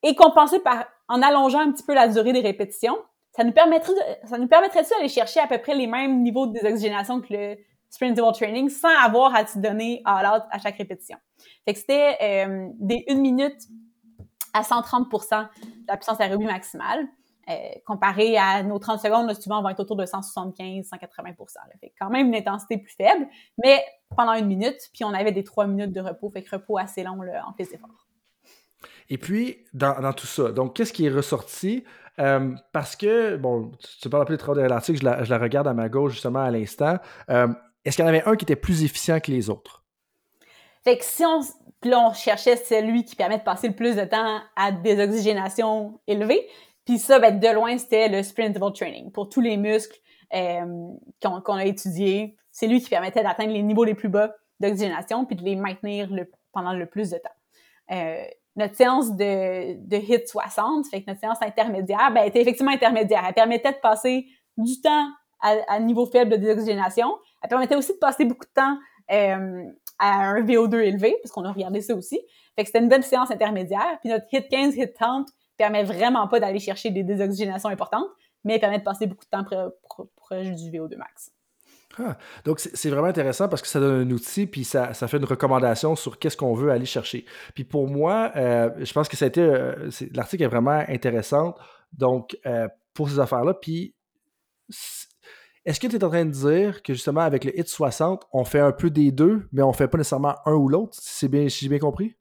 et 0.04 0.16
compenser 0.16 0.60
par 0.60 0.86
en 1.08 1.22
allongeant 1.22 1.60
un 1.60 1.72
petit 1.72 1.84
peu 1.84 1.94
la 1.94 2.08
durée 2.08 2.34
des 2.34 2.42
répétitions? 2.42 2.98
Ça 3.36 3.44
nous 3.44 3.52
permettrait, 3.52 3.94
ça 4.26 4.38
nous 4.38 4.48
permettrait 4.48 4.84
d'aller 4.84 5.10
chercher 5.10 5.40
à 5.40 5.48
peu 5.48 5.58
près 5.58 5.74
les 5.74 5.88
mêmes 5.88 6.22
niveaux 6.22 6.48
de 6.48 6.54
désoxygénation 6.54 7.22
que 7.22 7.34
le 7.34 7.58
sprint 7.90 8.14
interval 8.14 8.34
training 8.34 8.70
sans 8.70 8.96
avoir 9.04 9.36
à 9.36 9.46
se 9.46 9.60
donner 9.60 10.02
à 10.06 10.60
chaque 10.62 10.78
répétition? 10.78 11.18
Fait 11.66 11.74
que 11.74 11.80
c'était 11.80 12.18
euh, 12.22 12.70
des 12.80 13.06
1 13.10 13.16
minute 13.16 13.62
à 14.54 14.62
130% 14.62 15.44
de 15.44 15.88
la 15.88 15.98
puissance 15.98 16.20
aérobie 16.20 16.46
maximale. 16.46 17.08
Euh, 17.50 17.54
comparé 17.86 18.38
à 18.38 18.62
nos 18.64 18.78
30 18.78 19.00
secondes, 19.00 19.34
souvent, 19.42 19.60
on 19.60 19.64
va 19.64 19.72
être 19.72 19.80
autour 19.80 19.96
de 19.96 20.06
175, 20.06 20.86
180 20.86 21.32
Fait 21.80 21.94
quand 22.00 22.10
même 22.10 22.28
une 22.28 22.36
intensité 22.36 22.78
plus 22.78 22.94
faible, 22.94 23.28
mais 23.64 23.84
pendant 24.16 24.34
une 24.34 24.48
minute, 24.48 24.90
puis 24.94 25.04
on 25.04 25.14
avait 25.14 25.32
des 25.32 25.44
trois 25.44 25.68
minutes 25.68 25.92
de 25.92 26.02
repos, 26.02 26.30
fait 26.30 26.44
que 26.44 26.56
repos 26.56 26.78
assez 26.78 27.04
long 27.04 27.22
là, 27.22 27.44
en 27.48 27.54
les 27.58 27.74
efforts. 27.74 28.08
Et 29.10 29.18
puis, 29.18 29.66
dans, 29.74 30.14
tout 30.14 30.28
ça, 30.28 30.52
donc, 30.52 30.76
qu'est-ce 30.76 30.94
qui 30.94 31.06
est 31.06 31.10
ressorti? 31.10 31.84
Euh, 32.20 32.54
parce 32.72 32.96
que, 32.96 33.36
bon, 33.38 33.72
tu 34.02 34.10
parles 34.10 34.24
un 34.24 34.26
peu 34.26 34.34
de 34.34 34.40
travail 34.40 34.64
de 34.64 34.70
l'article, 34.70 35.00
je 35.00 35.06
la, 35.06 35.24
je 35.24 35.30
la, 35.30 35.38
regarde 35.38 35.68
à 35.68 35.74
ma 35.74 35.90
gauche 35.90 36.14
justement 36.14 36.42
à 36.42 36.52
l'instant. 36.52 36.98
Euh, 37.30 37.48
est-ce 37.84 37.96
qu'il 37.96 38.04
y 38.04 38.06
en 38.06 38.10
avait 38.10 38.24
un 38.26 38.36
qui 38.36 38.46
était 38.46 38.56
plus 38.56 38.84
efficient 38.84 39.20
que 39.20 39.32
les 39.32 39.50
autres? 39.50 39.84
Fait 40.84 40.98
que 40.98 41.06
si 41.06 41.24
on, 41.26 41.42
là, 41.84 42.10
on 42.10 42.14
cherchait 42.14 42.58
celui 42.58 43.06
qui 43.06 43.16
permet 43.16 43.38
de 43.38 43.44
passer 43.44 43.68
le 43.68 43.76
plus 43.76 43.96
de 43.96 44.04
temps 44.04 44.40
à 44.56 44.72
des 44.72 45.02
oxygénations 45.02 46.00
élevées, 46.08 46.48
puis 46.86 46.98
ça, 46.98 47.20
ben, 47.20 47.40
de 47.40 47.48
loin, 47.48 47.78
c'était 47.78 48.10
le 48.10 48.24
sprint 48.24 48.50
interval 48.52 48.74
training. 48.74 49.12
Pour 49.12 49.30
tous 49.30 49.42
les 49.42 49.58
muscles 49.58 49.98
euh, 50.34 50.90
qu'on 51.22 51.56
a 51.56 51.66
étudiés, 51.66 52.36
c'est 52.52 52.68
lui 52.68 52.82
qui 52.82 52.90
permettait 52.90 53.24
d'atteindre 53.24 53.54
les 53.54 53.64
niveaux 53.64 53.84
les 53.84 53.96
plus 53.96 54.10
bas 54.10 54.36
d'oxygénation 54.60 55.26
puis 55.26 55.36
de 55.36 55.44
les 55.44 55.56
maintenir 55.56 56.10
pendant 56.52 56.74
le 56.74 56.86
plus 56.86 57.10
de 57.10 57.18
temps. 57.18 57.30
Euh, 57.92 58.24
notre 58.56 58.76
séance 58.76 59.16
de, 59.16 59.96
HIT 59.96 60.28
60, 60.28 60.88
fait 60.88 61.02
que 61.02 61.10
notre 61.10 61.20
séance 61.20 61.42
intermédiaire, 61.42 62.12
ben, 62.14 62.24
était 62.24 62.42
effectivement 62.42 62.72
intermédiaire. 62.72 63.24
Elle 63.28 63.34
permettait 63.34 63.72
de 63.72 63.78
passer 63.78 64.28
du 64.58 64.82
temps 64.82 65.08
à, 65.40 65.80
niveau 65.80 66.06
faible 66.06 66.32
de 66.32 66.36
déoxygénation. 66.38 67.18
Elle 67.42 67.50
permettait 67.50 67.76
aussi 67.76 67.94
de 67.94 67.98
passer 67.98 68.26
beaucoup 68.26 68.46
de 68.46 68.52
temps 68.54 68.78
euh, 69.12 69.64
à 70.00 70.30
un 70.30 70.42
VO2 70.42 70.80
élevé, 70.82 71.16
parce 71.24 71.32
qu'on 71.32 71.46
a 71.46 71.52
regardé 71.52 71.82
ça 71.82 71.96
aussi. 71.96 72.20
Fait 72.56 72.64
que 72.64 72.68
c'était 72.68 72.80
une 72.80 72.90
bonne 72.90 73.02
séance 73.02 73.32
intermédiaire. 73.32 73.98
Puis 74.02 74.10
notre 74.10 74.26
HIT 74.32 74.50
15, 74.50 74.76
HIT 74.76 74.94
30 74.94 75.30
permet 75.58 75.84
vraiment 75.84 76.28
pas 76.28 76.40
d'aller 76.40 76.60
chercher 76.60 76.92
des 76.92 77.04
désoxygénations 77.04 77.70
importantes, 77.70 78.08
mais 78.44 78.60
permet 78.60 78.80
de 78.80 78.84
passer 78.84 79.08
beaucoup 79.08 79.26
de 79.26 79.30
temps 79.30 79.46
proche 80.16 80.52
du 80.52 80.72
VO2 80.72 80.98
max. 80.98 81.32
Ah, 82.00 82.18
donc, 82.46 82.60
c'est 82.60 82.90
vraiment 82.90 83.08
intéressant 83.08 83.50
parce 83.50 83.62
que 83.62 83.68
ça 83.68 83.80
donne 83.80 84.08
un 84.08 84.12
outil, 84.12 84.48
puis 84.48 84.64
ça, 84.64 84.94
fait 84.94 85.18
une 85.18 85.26
recommandation 85.26 85.96
sur 85.96 86.20
qu'est-ce 86.20 86.38
qu'on 86.38 86.54
veut 86.54 86.72
aller 86.72 86.86
chercher. 86.86 87.26
Puis 87.54 87.64
pour 87.64 87.88
moi, 87.88 88.32
euh, 88.36 88.70
je 88.80 88.94
pense 88.94 89.08
que. 89.08 89.40
Euh, 89.40 89.90
l'article 90.14 90.44
est 90.44 90.48
vraiment 90.48 90.84
intéressant. 90.88 91.56
Donc, 91.94 92.38
euh, 92.46 92.68
pour 92.94 93.10
ces 93.10 93.20
affaires-là, 93.20 93.54
puis 93.54 93.94
est-ce 95.66 95.80
que 95.80 95.88
tu 95.88 95.96
es 95.96 96.04
en 96.04 96.10
train 96.10 96.26
de 96.26 96.32
dire 96.32 96.82
que 96.82 96.94
justement, 96.94 97.22
avec 97.22 97.44
le 97.44 97.58
HIT 97.58 97.68
60, 97.68 98.28
on 98.32 98.46
fait 98.46 98.60
un 98.60 98.72
peu 98.72 98.90
des 98.90 99.12
deux, 99.12 99.48
mais 99.52 99.62
on 99.62 99.74
fait 99.74 99.88
pas 99.88 99.98
nécessairement 99.98 100.36
un 100.46 100.54
ou 100.54 100.70
l'autre, 100.70 100.98
si, 101.00 101.28
bien, 101.28 101.50
si 101.50 101.66
j'ai 101.66 101.70
bien 101.70 101.80
compris? 101.80 102.16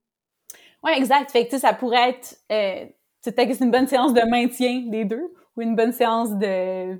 Oui, 0.82 0.92
exact. 0.96 1.30
Fait 1.30 1.46
que 1.46 1.58
ça 1.58 1.72
pourrait 1.72 2.10
être 2.10 2.36
c'est 3.22 3.60
une 3.60 3.70
bonne 3.70 3.86
séance 3.86 4.14
de 4.14 4.22
maintien 4.28 4.86
des 4.88 5.04
deux 5.04 5.34
ou 5.56 5.62
une 5.62 5.76
bonne 5.76 5.92
séance 5.92 6.30
de, 6.36 6.94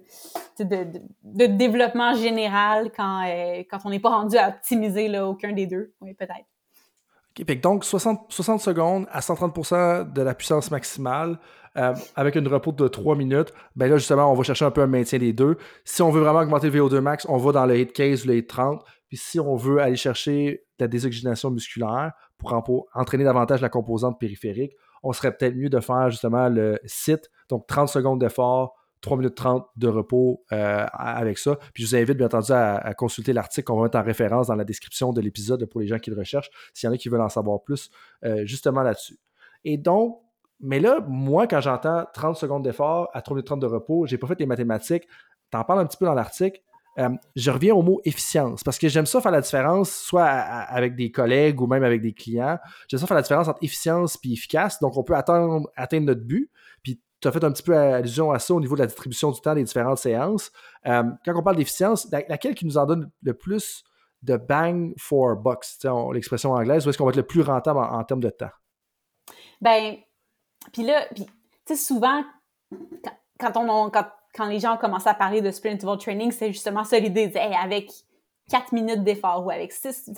de, 0.59 1.01
de, 1.25 1.47
développement 1.47 2.15
général 2.15 2.91
quand, 2.95 3.25
euh, 3.27 3.63
quand 3.71 3.79
on 3.85 3.91
n'est 3.91 4.01
pas 4.01 4.11
rendu 4.11 4.37
à 4.37 4.49
optimiser 4.49 5.09
là, 5.09 5.27
aucun 5.27 5.53
des 5.53 5.67
deux. 5.67 5.93
Oui, 6.01 6.15
peut-être. 6.15 6.47
OK, 7.39 7.61
donc 7.61 7.85
60, 7.85 8.27
60 8.29 8.61
secondes 8.61 9.07
à 9.11 9.21
130% 9.21 10.13
de 10.13 10.23
la 10.23 10.35
puissance 10.35 10.71
maximale 10.71 11.39
euh, 11.77 11.95
avec 12.17 12.35
une 12.35 12.49
repos 12.49 12.73
de 12.73 12.89
3 12.89 13.15
minutes. 13.15 13.53
Ben 13.77 13.89
là, 13.89 13.97
justement, 13.97 14.31
on 14.31 14.35
va 14.35 14.43
chercher 14.43 14.65
un 14.65 14.73
peu 14.73 14.83
un 14.83 14.89
maintien 14.89 15.21
des 15.21 15.33
deux. 15.33 15.57
Si 15.85 16.03
on 16.03 16.11
veut 16.11 16.21
vraiment 16.21 16.41
augmenter 16.41 16.69
le 16.69 16.81
VO2 16.81 16.99
max, 16.99 17.27
on 17.29 17.37
va 17.37 17.53
dans 17.53 17.67
le 17.67 17.79
hit 17.79 17.93
15 17.93 18.25
ou 18.25 18.29
le 18.29 18.37
hit 18.39 18.49
30. 18.49 18.85
Puis 19.09 19.17
si 19.17 19.39
on 19.39 19.55
veut 19.55 19.79
aller 19.79 19.97
chercher 19.97 20.65
la 20.81 20.89
désoxygénation 20.89 21.51
musculaire 21.51 22.13
pour 22.39 22.89
entraîner 22.95 23.25
davantage 23.25 23.61
la 23.61 23.69
composante 23.69 24.19
périphérique, 24.19 24.73
on 25.03 25.13
serait 25.13 25.37
peut-être 25.37 25.55
mieux 25.55 25.69
de 25.69 25.81
faire 25.81 26.11
justement 26.11 26.49
le 26.49 26.79
site, 26.85 27.31
donc 27.51 27.67
30 27.67 27.89
secondes 27.89 28.21
d'effort, 28.21 28.75
3 29.01 29.17
minutes 29.17 29.35
30 29.35 29.67
de 29.77 29.89
repos 29.89 30.45
euh, 30.53 30.87
avec 30.93 31.39
ça. 31.39 31.57
Puis 31.75 31.85
je 31.85 31.89
vous 31.89 31.97
invite 31.97 32.17
bien 32.17 32.27
entendu 32.27 32.53
à, 32.53 32.95
consulter 32.95 33.33
l'article 33.33 33.67
qu'on 33.67 33.77
va 33.77 33.85
mettre 33.85 33.99
en 33.99 34.03
référence 34.03 34.49
dans 34.49 34.55
la 34.55 34.65
description 34.65 35.13
de 35.13 35.21
l'épisode 35.21 35.65
pour 35.67 35.81
les 35.81 35.87
gens 35.87 35.99
qui 35.99 36.11
le 36.11 36.17
recherchent, 36.17 36.51
s'il 36.75 36.87
y 36.87 36.91
en 36.91 36.95
a 36.95 36.97
qui 36.97 37.09
veulent 37.09 37.21
en 37.21 37.29
savoir 37.29 37.63
plus 37.63 37.91
euh, 38.25 38.45
justement 38.47 38.83
là-dessus. 38.83 39.19
Et 39.65 39.77
donc, 39.77 40.21
mais 40.61 40.79
là, 40.79 41.01
moi, 41.09 41.47
quand 41.47 41.61
j'entends 41.61 42.05
30 42.13 42.37
secondes 42.37 42.63
d'effort 42.63 43.09
à 43.15 43.23
3 43.23 43.35
minutes 43.35 43.47
30 43.47 43.61
de 43.61 43.67
repos, 43.67 44.07
j'ai 44.07 44.19
pas 44.19 44.27
fait 44.27 44.39
les 44.39 44.47
mathématiques, 44.47 45.09
t'en 45.51 45.65
parles 45.65 45.81
un 45.81 45.87
petit 45.87 45.97
peu 45.97 46.05
dans 46.05 46.15
l'article, 46.15 46.61
euh, 46.99 47.09
je 47.37 47.51
reviens 47.51 47.75
au 47.75 47.83
mot 47.83 48.01
efficience 48.05 48.63
parce 48.65 48.79
que 48.79 48.89
j'aime 48.89 49.07
ça 49.07 49.21
faire 49.21 49.31
la 49.31 49.41
différence, 49.41 49.91
soit 49.91 50.25
avec 50.25 50.97
des 50.97 51.11
collègues 51.11 51.61
ou 51.61 51.67
même 51.67 51.85
avec 51.85 52.03
des 52.03 52.13
clients. 52.13 52.59
J'aime 52.89 53.01
ça 53.01 53.07
faire 53.07 53.15
la 53.15 53.23
différence 53.23 53.49
entre 53.49 53.63
efficience 53.63 54.19
et 54.25 54.33
efficace. 54.33 54.81
Donc, 54.81 54.97
on 54.97 55.05
peut 55.05 55.15
atteindre, 55.15 55.71
atteindre 55.77 56.07
notre 56.07 56.23
but. 56.23 56.51
Puis, 56.83 57.01
tu 57.21 57.29
as 57.29 57.33
fait 57.33 57.45
un 57.45 57.53
petit 57.53 57.63
peu 57.63 57.77
allusion 57.77 58.31
à 58.31 58.39
ça 58.39 58.55
au 58.55 58.61
niveau 58.61 58.75
de 58.75 58.81
la 58.81 58.87
distribution 58.87 59.31
du 59.31 59.41
temps 59.41 59.55
des 59.55 59.65
différentes 59.65 59.99
séances. 59.99 60.51
Euh, 60.87 61.05
quand 61.25 61.33
on 61.37 61.43
parle 61.43 61.57
d'efficience, 61.57 62.11
laquelle 62.11 62.55
qui 62.55 62.67
nous 62.67 62.79
en 62.79 62.87
donne 62.87 63.11
le 63.23 63.35
plus 63.35 63.85
de 64.23 64.37
bang 64.37 64.93
for 64.99 65.37
bucks, 65.37 65.67
l'expression 66.13 66.53
anglaise, 66.53 66.87
où 66.87 66.91
est-ce 66.91 66.99
qu'on 66.99 67.05
va 67.05 67.11
être 67.11 67.17
le 67.17 67.23
plus 67.23 67.43
rentable 67.43 67.79
en, 67.79 68.05
termes 68.05 68.21
de 68.21 68.31
temps? 68.31 68.51
Ben, 69.61 69.97
puis 70.73 70.83
là, 70.83 71.07
tu 71.15 71.25
sais, 71.67 71.77
souvent, 71.77 72.23
quand, 73.39 73.57
on, 73.57 73.91
quand 73.91 74.07
quand 74.35 74.47
les 74.47 74.59
gens 74.59 74.75
ont 74.75 74.79
commencé 74.79 75.09
à 75.09 75.15
parler 75.15 75.41
de 75.41 75.51
sprint 75.51 75.75
interval 75.75 75.99
training, 75.99 76.31
c'est 76.31 76.53
justement 76.53 76.85
ça 76.85 76.99
l'idée. 76.99 77.29
de 77.29 77.39
avec 77.39 77.91
4 78.51 78.73
minutes 78.73 79.03
d'effort 79.03 79.45
ou 79.45 79.51
avec 79.51 79.73
6, 79.73 80.11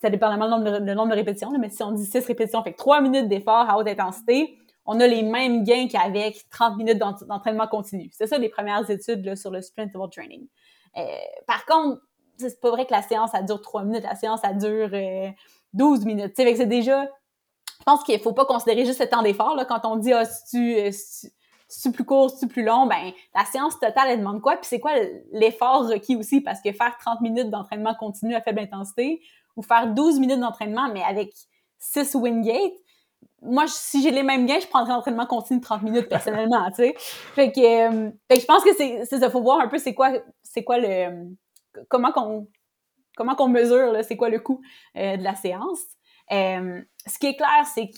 ça 0.00 0.10
dépendamment 0.10 0.44
le 0.46 0.50
nombre, 0.50 0.78
de, 0.80 0.94
nombre 0.94 1.10
de 1.10 1.14
répétitions, 1.14 1.50
mais 1.58 1.70
si 1.70 1.82
on 1.82 1.92
dit 1.92 2.04
6 2.04 2.26
répétitions, 2.26 2.62
fait 2.62 2.72
3 2.72 3.00
minutes 3.00 3.28
d'effort 3.28 3.68
à 3.68 3.78
haute 3.78 3.88
intensité, 3.88 4.58
on 4.84 4.98
a 5.00 5.06
les 5.06 5.22
mêmes 5.22 5.64
gains 5.64 5.88
qu'avec 5.88 6.48
30 6.50 6.76
minutes 6.76 6.98
d'entraînement 6.98 7.66
continu. 7.68 8.10
C'est 8.12 8.26
ça 8.26 8.38
les 8.38 8.48
premières 8.48 8.88
études 8.90 9.36
sur 9.36 9.50
le 9.50 9.62
sprint 9.62 9.92
training. 10.10 10.46
Euh, 10.96 11.02
par 11.46 11.64
contre, 11.66 12.00
c'est 12.36 12.60
pas 12.60 12.70
vrai 12.70 12.86
que 12.86 12.92
la 12.92 13.02
séance, 13.02 13.30
ça 13.30 13.42
dure 13.42 13.60
3 13.60 13.84
minutes. 13.84 14.02
La 14.02 14.16
séance, 14.16 14.40
ça 14.40 14.52
dure 14.52 14.90
12 15.72 16.00
euh, 16.00 16.04
minutes. 16.04 16.32
c'est 16.36 16.66
déjà... 16.66 17.04
Je 17.04 17.84
pense 17.84 18.04
qu'il 18.04 18.18
faut 18.20 18.32
pas 18.32 18.44
considérer 18.44 18.84
juste 18.84 19.00
le 19.00 19.08
temps 19.08 19.22
d'effort. 19.22 19.56
Quand 19.68 19.80
on 19.84 19.96
dit, 19.96 20.12
ah, 20.12 20.24
si 20.24 20.44
tu 20.50 20.76
euh, 20.76 20.90
si 21.72 21.90
plus 21.90 22.04
court, 22.04 22.30
si 22.30 22.46
plus 22.46 22.62
long, 22.62 22.86
ben 22.86 23.12
la 23.34 23.44
séance 23.46 23.80
totale, 23.80 24.10
elle 24.10 24.18
demande 24.18 24.40
quoi? 24.40 24.56
Puis 24.56 24.66
c'est 24.66 24.78
quoi 24.78 24.92
l'effort 25.32 25.88
requis 25.88 26.16
aussi? 26.16 26.40
Parce 26.40 26.60
que 26.60 26.70
faire 26.72 26.96
30 26.98 27.22
minutes 27.22 27.50
d'entraînement 27.50 27.94
continu 27.94 28.34
à 28.34 28.42
faible 28.42 28.60
intensité 28.60 29.22
ou 29.56 29.62
faire 29.62 29.88
12 29.88 30.20
minutes 30.20 30.38
d'entraînement, 30.38 30.90
mais 30.92 31.02
avec 31.02 31.32
6 31.78 32.14
Wingate, 32.14 32.72
moi, 33.42 33.64
si 33.66 34.02
j'ai 34.02 34.12
les 34.12 34.22
mêmes 34.22 34.46
gains, 34.46 34.60
je 34.60 34.68
prendrais 34.68 34.92
l'entraînement 34.92 35.26
continu 35.26 35.58
de 35.58 35.64
30 35.64 35.82
minutes 35.82 36.08
personnellement, 36.08 36.64
tu 36.76 36.76
sais. 36.76 36.94
Fait 36.98 37.50
que, 37.50 37.60
euh, 37.60 38.10
fait 38.28 38.36
que 38.36 38.40
je 38.40 38.46
pense 38.46 38.62
que 38.62 38.74
c'est 38.74 39.04
ça, 39.04 39.30
faut 39.30 39.42
voir 39.42 39.60
un 39.60 39.68
peu 39.68 39.78
c'est 39.78 39.94
quoi, 39.94 40.12
c'est 40.42 40.62
quoi 40.62 40.78
le, 40.78 41.34
comment 41.88 42.12
qu'on, 42.12 42.48
comment 43.16 43.34
qu'on 43.34 43.48
mesure, 43.48 43.96
c'est 44.04 44.16
quoi 44.16 44.28
le 44.28 44.38
coût 44.38 44.60
euh, 44.96 45.16
de 45.16 45.22
la 45.22 45.34
séance. 45.34 45.80
Euh, 46.30 46.80
ce 47.06 47.18
qui 47.18 47.26
est 47.26 47.36
clair, 47.36 47.66
c'est 47.74 47.90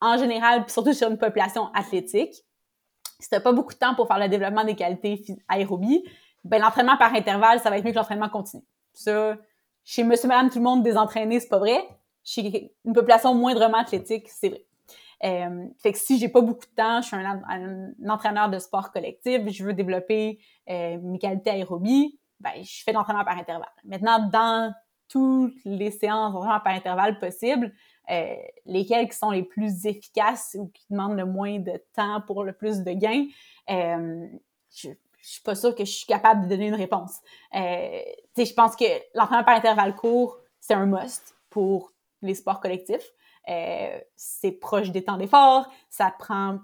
qu'en 0.00 0.16
général, 0.16 0.64
surtout 0.68 0.94
sur 0.94 1.10
une 1.10 1.18
population 1.18 1.70
athlétique, 1.74 2.34
si 3.20 3.28
t'as 3.28 3.40
pas 3.40 3.52
beaucoup 3.52 3.74
de 3.74 3.78
temps 3.78 3.94
pour 3.94 4.08
faire 4.08 4.18
le 4.18 4.28
développement 4.28 4.64
des 4.64 4.76
qualités 4.76 5.22
aérobie, 5.48 6.04
ben 6.44 6.60
l'entraînement 6.60 6.96
par 6.96 7.14
intervalle, 7.14 7.60
ça 7.60 7.70
va 7.70 7.78
être 7.78 7.84
mieux 7.84 7.90
que 7.90 7.96
l'entraînement 7.96 8.28
continu. 8.28 8.62
Ça, 8.92 9.36
chez 9.84 10.04
monsieur, 10.04 10.28
madame, 10.28 10.48
tout 10.48 10.58
le 10.58 10.64
monde 10.64 10.82
désentraîné, 10.82 11.40
c'est 11.40 11.48
pas 11.48 11.58
vrai. 11.58 11.86
Chez 12.24 12.72
une 12.84 12.92
population 12.92 13.34
moindrement 13.34 13.78
athlétique, 13.78 14.28
c'est 14.28 14.48
vrai. 14.48 14.66
Euh, 15.24 15.66
fait 15.78 15.92
que 15.92 15.98
si 15.98 16.18
j'ai 16.18 16.28
pas 16.28 16.40
beaucoup 16.40 16.66
de 16.66 16.74
temps, 16.74 17.00
je 17.00 17.06
suis 17.06 17.16
un, 17.16 17.92
entraîneur 18.08 18.50
de 18.50 18.58
sport 18.58 18.92
collectif, 18.92 19.40
je 19.48 19.64
veux 19.64 19.72
développer 19.72 20.38
euh, 20.68 20.98
mes 21.02 21.18
qualités 21.18 21.50
aérobie, 21.50 22.18
ben, 22.40 22.52
je 22.62 22.82
fais 22.84 22.92
l'entraînement 22.92 23.24
par 23.24 23.38
intervalle. 23.38 23.72
Maintenant, 23.84 24.28
dans 24.28 24.74
toutes 25.08 25.54
les 25.64 25.90
séances 25.90 26.32
d'entraînement 26.32 26.60
par 26.60 26.74
intervalle 26.74 27.18
possibles, 27.18 27.72
euh, 28.10 28.34
lesquelles 28.66 29.08
qui 29.08 29.16
sont 29.16 29.30
les 29.30 29.42
plus 29.42 29.86
efficaces 29.86 30.56
ou 30.58 30.68
qui 30.68 30.84
demandent 30.90 31.16
le 31.16 31.24
moins 31.24 31.58
de 31.58 31.82
temps 31.94 32.20
pour 32.26 32.44
le 32.44 32.52
plus 32.52 32.82
de 32.82 32.92
gains, 32.92 33.26
euh, 33.70 34.26
je, 34.74 34.90
je 35.26 35.32
suis 35.32 35.42
pas 35.42 35.56
sûre 35.56 35.74
que 35.74 35.84
je 35.84 35.90
suis 35.90 36.06
capable 36.06 36.44
de 36.44 36.48
donner 36.48 36.68
une 36.68 36.74
réponse. 36.74 37.18
Euh, 37.54 38.00
je 38.36 38.52
pense 38.54 38.76
que 38.76 38.84
l'entraînement 39.14 39.44
par 39.44 39.56
intervalle 39.56 39.96
court, 39.96 40.38
c'est 40.60 40.74
un 40.74 40.86
must 40.86 41.34
pour 41.50 41.92
les 42.22 42.34
sports 42.34 42.60
collectifs. 42.60 43.12
Euh, 43.48 43.98
c'est 44.16 44.52
proche 44.52 44.90
des 44.90 45.04
temps 45.04 45.16
d'effort, 45.16 45.70
ça 45.88 46.12
prend, 46.18 46.58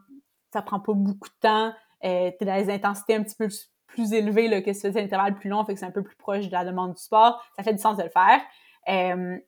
ça 0.52 0.62
prend 0.62 0.80
pas 0.80 0.92
beaucoup 0.94 1.28
de 1.28 1.34
temps, 1.40 1.72
euh, 2.04 2.30
tu 2.38 2.44
dans 2.44 2.54
les 2.54 2.70
intensités 2.70 3.14
un 3.14 3.22
petit 3.22 3.36
peu 3.36 3.48
plus 3.86 4.12
élevées 4.12 4.62
que 4.62 4.72
si 4.72 4.80
tu 4.80 4.86
faisais 4.88 5.00
un 5.00 5.04
intervalle 5.04 5.34
plus 5.34 5.48
long, 5.48 5.64
fait 5.64 5.74
que 5.74 5.80
c'est 5.80 5.86
un 5.86 5.92
peu 5.92 6.02
plus 6.02 6.16
proche 6.16 6.46
de 6.46 6.52
la 6.52 6.64
demande 6.64 6.94
du 6.94 7.02
sport. 7.02 7.42
Ça 7.56 7.62
fait 7.62 7.72
du 7.72 7.78
sens 7.80 7.96
de 7.96 8.02
le 8.02 8.08
faire. 8.08 8.40
Euh, 8.88 9.38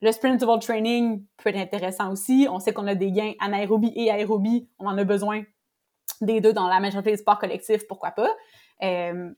le 0.00 0.12
sprint 0.12 0.36
interval 0.36 0.60
training 0.60 1.24
peut 1.36 1.50
être 1.50 1.58
intéressant 1.58 2.12
aussi. 2.12 2.46
On 2.50 2.60
sait 2.60 2.72
qu'on 2.72 2.86
a 2.86 2.94
des 2.94 3.10
gains 3.10 3.32
anaérobie 3.40 3.92
et 3.96 4.10
aérobie. 4.10 4.68
On 4.78 4.86
en 4.86 4.96
a 4.96 5.04
besoin 5.04 5.42
des 6.20 6.40
deux 6.40 6.52
dans 6.52 6.68
la 6.68 6.80
majorité 6.80 7.10
des 7.10 7.16
sports 7.16 7.38
collectifs, 7.38 7.86
pourquoi 7.88 8.12
pas. 8.12 8.30
Euh, 8.82 9.30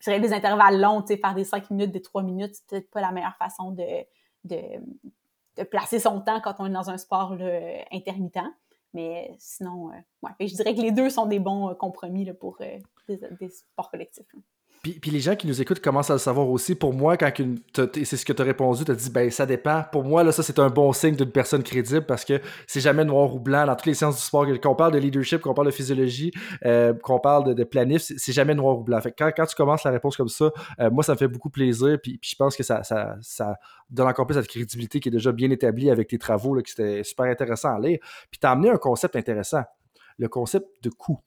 je 0.00 0.04
dirais 0.04 0.20
des 0.20 0.32
intervalles 0.32 0.80
longs, 0.80 1.02
tu 1.02 1.16
faire 1.16 1.34
des 1.34 1.44
5 1.44 1.70
minutes, 1.70 1.90
des 1.90 2.02
3 2.02 2.22
minutes, 2.22 2.54
c'est 2.54 2.66
peut-être 2.66 2.90
pas 2.90 3.00
la 3.00 3.10
meilleure 3.10 3.36
façon 3.36 3.72
de, 3.72 4.04
de, 5.58 5.64
placer 5.64 5.98
son 5.98 6.20
temps 6.20 6.40
quand 6.40 6.56
on 6.58 6.66
est 6.66 6.70
dans 6.70 6.90
un 6.90 6.98
sport 6.98 7.34
là, 7.36 7.84
intermittent. 7.92 8.38
Mais 8.94 9.34
sinon, 9.38 9.90
euh, 9.90 10.28
je 10.40 10.54
dirais 10.54 10.74
que 10.74 10.80
les 10.80 10.92
deux 10.92 11.10
sont 11.10 11.26
des 11.26 11.38
bons 11.38 11.70
euh, 11.70 11.74
compromis 11.74 12.30
pour 12.32 12.58
euh, 12.60 12.78
des, 13.08 13.48
sports 13.48 13.90
collectifs. 13.90 14.26
Puis, 15.00 15.10
les 15.10 15.20
gens 15.20 15.36
qui 15.36 15.46
nous 15.46 15.60
écoutent 15.60 15.80
commencent 15.80 16.10
à 16.10 16.14
le 16.14 16.18
savoir 16.18 16.48
aussi. 16.48 16.74
Pour 16.74 16.92
moi, 16.94 17.16
quand 17.16 17.30
c'est 17.74 18.16
ce 18.16 18.24
que 18.24 18.32
tu 18.32 18.42
as 18.42 18.44
répondu, 18.44 18.84
tu 18.84 18.90
as 18.90 18.94
dit, 18.94 19.10
ben 19.10 19.30
ça 19.30 19.46
dépend. 19.46 19.84
Pour 19.90 20.04
moi, 20.04 20.24
là, 20.24 20.32
ça, 20.32 20.42
c'est 20.42 20.58
un 20.58 20.68
bon 20.68 20.92
signe 20.92 21.16
d'une 21.16 21.30
personne 21.30 21.62
crédible 21.62 22.06
parce 22.06 22.24
que 22.24 22.40
c'est 22.66 22.80
jamais 22.80 23.04
noir 23.04 23.34
ou 23.34 23.40
blanc 23.40 23.66
dans 23.66 23.74
toutes 23.74 23.86
les 23.86 23.94
sciences 23.94 24.16
du 24.16 24.22
sport. 24.22 24.46
Qu'on 24.62 24.74
parle 24.74 24.92
de 24.92 24.98
leadership, 24.98 25.40
qu'on 25.40 25.54
parle 25.54 25.68
de 25.68 25.72
physiologie, 25.72 26.30
euh, 26.64 26.94
qu'on 26.94 27.18
parle 27.18 27.54
de, 27.54 27.64
planif, 27.64 28.02
c'est 28.02 28.32
jamais 28.32 28.54
noir 28.54 28.78
ou 28.78 28.84
blanc. 28.84 29.00
Fait 29.00 29.12
quand, 29.12 29.30
quand, 29.36 29.46
tu 29.46 29.56
commences 29.56 29.84
la 29.84 29.90
réponse 29.90 30.16
comme 30.16 30.28
ça, 30.28 30.50
euh, 30.80 30.90
moi, 30.90 31.02
ça 31.02 31.12
me 31.12 31.18
fait 31.18 31.28
beaucoup 31.28 31.50
plaisir. 31.50 31.98
Puis, 32.02 32.18
je 32.22 32.34
pense 32.36 32.56
que 32.56 32.62
ça, 32.62 32.82
donne 33.90 34.08
encore 34.08 34.26
plus 34.26 34.34
cette 34.34 34.48
crédibilité 34.48 35.00
qui 35.00 35.08
est 35.08 35.12
déjà 35.12 35.32
bien 35.32 35.50
établie 35.50 35.90
avec 35.90 36.08
tes 36.08 36.18
travaux, 36.18 36.54
là, 36.54 36.62
qui 36.62 36.72
c'était 36.72 37.02
super 37.04 37.26
intéressant 37.26 37.74
à 37.74 37.80
lire. 37.80 37.98
Puis 38.30 38.38
tu 38.40 38.46
as 38.46 38.50
amené 38.50 38.70
un 38.70 38.76
concept 38.76 39.16
intéressant, 39.16 39.62
le 40.18 40.28
concept 40.28 40.66
de 40.82 40.90
coût 40.90 41.20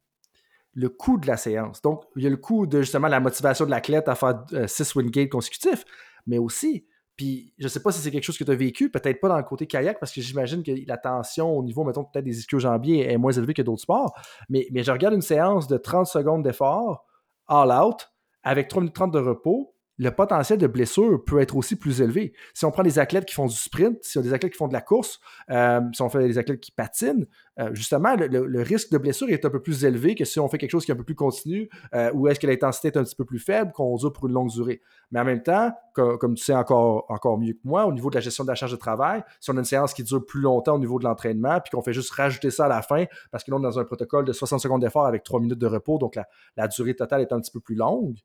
le 0.74 0.89
coût 0.89 1.17
de 1.17 1.28
la 1.28 1.38
séance. 1.38 1.82
Donc, 1.82 2.03
il 2.15 2.24
y 2.24 2.28
a 2.28 2.30
le 2.30 2.38
coût 2.38 2.65
de 2.65 2.82
justement 2.82 3.07
la 3.07 3.19
motivation 3.19 3.65
de 3.65 3.72
l'athlète 3.72 4.07
à 4.07 4.15
faire 4.15 4.43
6 4.67 4.97
euh, 4.97 5.01
gates 5.03 5.30
consécutifs, 5.30 5.84
mais 6.28 6.38
aussi, 6.38 6.86
puis 7.15 7.53
je 7.57 7.65
ne 7.65 7.69
sais 7.69 7.82
pas 7.82 7.91
si 7.91 8.01
c'est 8.01 8.11
quelque 8.11 8.24
chose 8.24 8.38
que 8.38 8.43
tu 8.43 8.51
as 8.51 8.55
vécu, 8.55 8.89
peut-être 8.89 9.19
pas 9.19 9.28
dans 9.28 9.38
le 9.38 9.43
côté 9.43 9.67
kayak, 9.67 9.99
parce 9.99 10.11
que 10.11 10.22
j'imagine 10.22 10.63
que 10.63 10.72
la 10.88 10.97
tension 10.97 11.51
au 11.57 11.63
niveau, 11.63 11.84
mettons, 11.84 12.05
peut-être 12.05 12.26
des 12.26 12.39
ischio-jambiers 12.39 13.11
est 13.11 13.17
moins 13.17 13.32
élevée 13.32 13.53
que 13.53 13.61
d'autres 13.61 13.82
sports, 13.82 14.13
mais, 14.49 14.67
mais 14.72 14.84
je 14.84 14.91
regarde 14.91 15.13
une 15.13 15.22
séance 15.22 15.67
de 15.67 15.78
30 15.78 16.07
secondes 16.07 16.43
d'effort, 16.43 17.05
all 17.47 17.72
out, 17.72 18.09
avec 18.43 18.69
3 18.69 18.82
minutes 18.82 18.95
30 18.95 19.11
de 19.11 19.19
repos, 19.19 19.76
le 20.01 20.09
potentiel 20.09 20.57
de 20.57 20.65
blessure 20.65 21.23
peut 21.23 21.39
être 21.41 21.55
aussi 21.55 21.75
plus 21.75 22.01
élevé. 22.01 22.33
Si 22.55 22.65
on 22.65 22.71
prend 22.71 22.81
des 22.81 22.97
athlètes 22.97 23.25
qui 23.25 23.35
font 23.35 23.45
du 23.45 23.55
sprint, 23.55 23.99
si 24.01 24.17
on 24.17 24.21
a 24.21 24.23
des 24.23 24.33
athlètes 24.33 24.51
qui 24.51 24.57
font 24.57 24.67
de 24.67 24.73
la 24.73 24.81
course, 24.81 25.19
euh, 25.51 25.79
si 25.93 26.01
on 26.01 26.09
fait 26.09 26.27
des 26.27 26.39
athlètes 26.39 26.59
qui 26.59 26.71
patinent, 26.71 27.27
euh, 27.59 27.69
justement, 27.73 28.15
le, 28.15 28.61
risque 28.63 28.91
de 28.91 28.97
blessure 28.97 29.29
est 29.29 29.45
un 29.45 29.51
peu 29.51 29.61
plus 29.61 29.85
élevé 29.85 30.15
que 30.15 30.25
si 30.25 30.39
on 30.39 30.47
fait 30.47 30.57
quelque 30.57 30.71
chose 30.71 30.85
qui 30.85 30.91
est 30.91 30.95
un 30.95 30.97
peu 30.97 31.03
plus 31.03 31.13
continu, 31.13 31.69
euh, 31.93 32.11
ou 32.15 32.27
est-ce 32.27 32.39
que 32.39 32.47
l'intensité 32.47 32.87
est 32.87 32.97
un 32.97 33.03
petit 33.03 33.15
peu 33.15 33.25
plus 33.25 33.37
faible, 33.37 33.73
qu'on 33.73 33.95
dure 33.95 34.11
pour 34.11 34.25
une 34.25 34.33
longue 34.33 34.49
durée. 34.49 34.81
Mais 35.11 35.19
en 35.19 35.23
même 35.23 35.43
temps, 35.43 35.71
comme, 35.93 36.33
tu 36.33 36.45
sais 36.45 36.55
encore, 36.55 37.37
mieux 37.37 37.53
que 37.53 37.59
moi, 37.63 37.85
au 37.85 37.93
niveau 37.93 38.09
de 38.09 38.15
la 38.15 38.21
gestion 38.21 38.43
de 38.43 38.49
la 38.49 38.55
charge 38.55 38.71
de 38.71 38.77
travail, 38.77 39.23
si 39.39 39.51
on 39.51 39.55
a 39.55 39.59
une 39.59 39.65
séance 39.65 39.93
qui 39.93 40.01
dure 40.01 40.25
plus 40.25 40.41
longtemps 40.41 40.77
au 40.77 40.79
niveau 40.79 40.97
de 40.97 41.03
l'entraînement, 41.03 41.59
puis 41.59 41.69
qu'on 41.69 41.83
fait 41.83 41.93
juste 41.93 42.09
rajouter 42.09 42.49
ça 42.49 42.65
à 42.65 42.69
la 42.69 42.81
fin, 42.81 43.05
parce 43.29 43.43
que 43.43 43.51
là, 43.51 43.57
on 43.57 43.59
est 43.59 43.63
dans 43.63 43.77
un 43.77 43.83
protocole 43.83 44.25
de 44.25 44.33
60 44.33 44.61
secondes 44.61 44.81
d'effort 44.81 45.05
avec 45.05 45.21
3 45.21 45.41
minutes 45.41 45.59
de 45.59 45.67
repos, 45.67 45.99
donc 45.99 46.15
la, 46.15 46.27
la 46.57 46.67
durée 46.67 46.95
totale 46.95 47.21
est 47.21 47.31
un 47.31 47.39
petit 47.39 47.51
peu 47.51 47.59
plus 47.59 47.75
longue, 47.75 48.15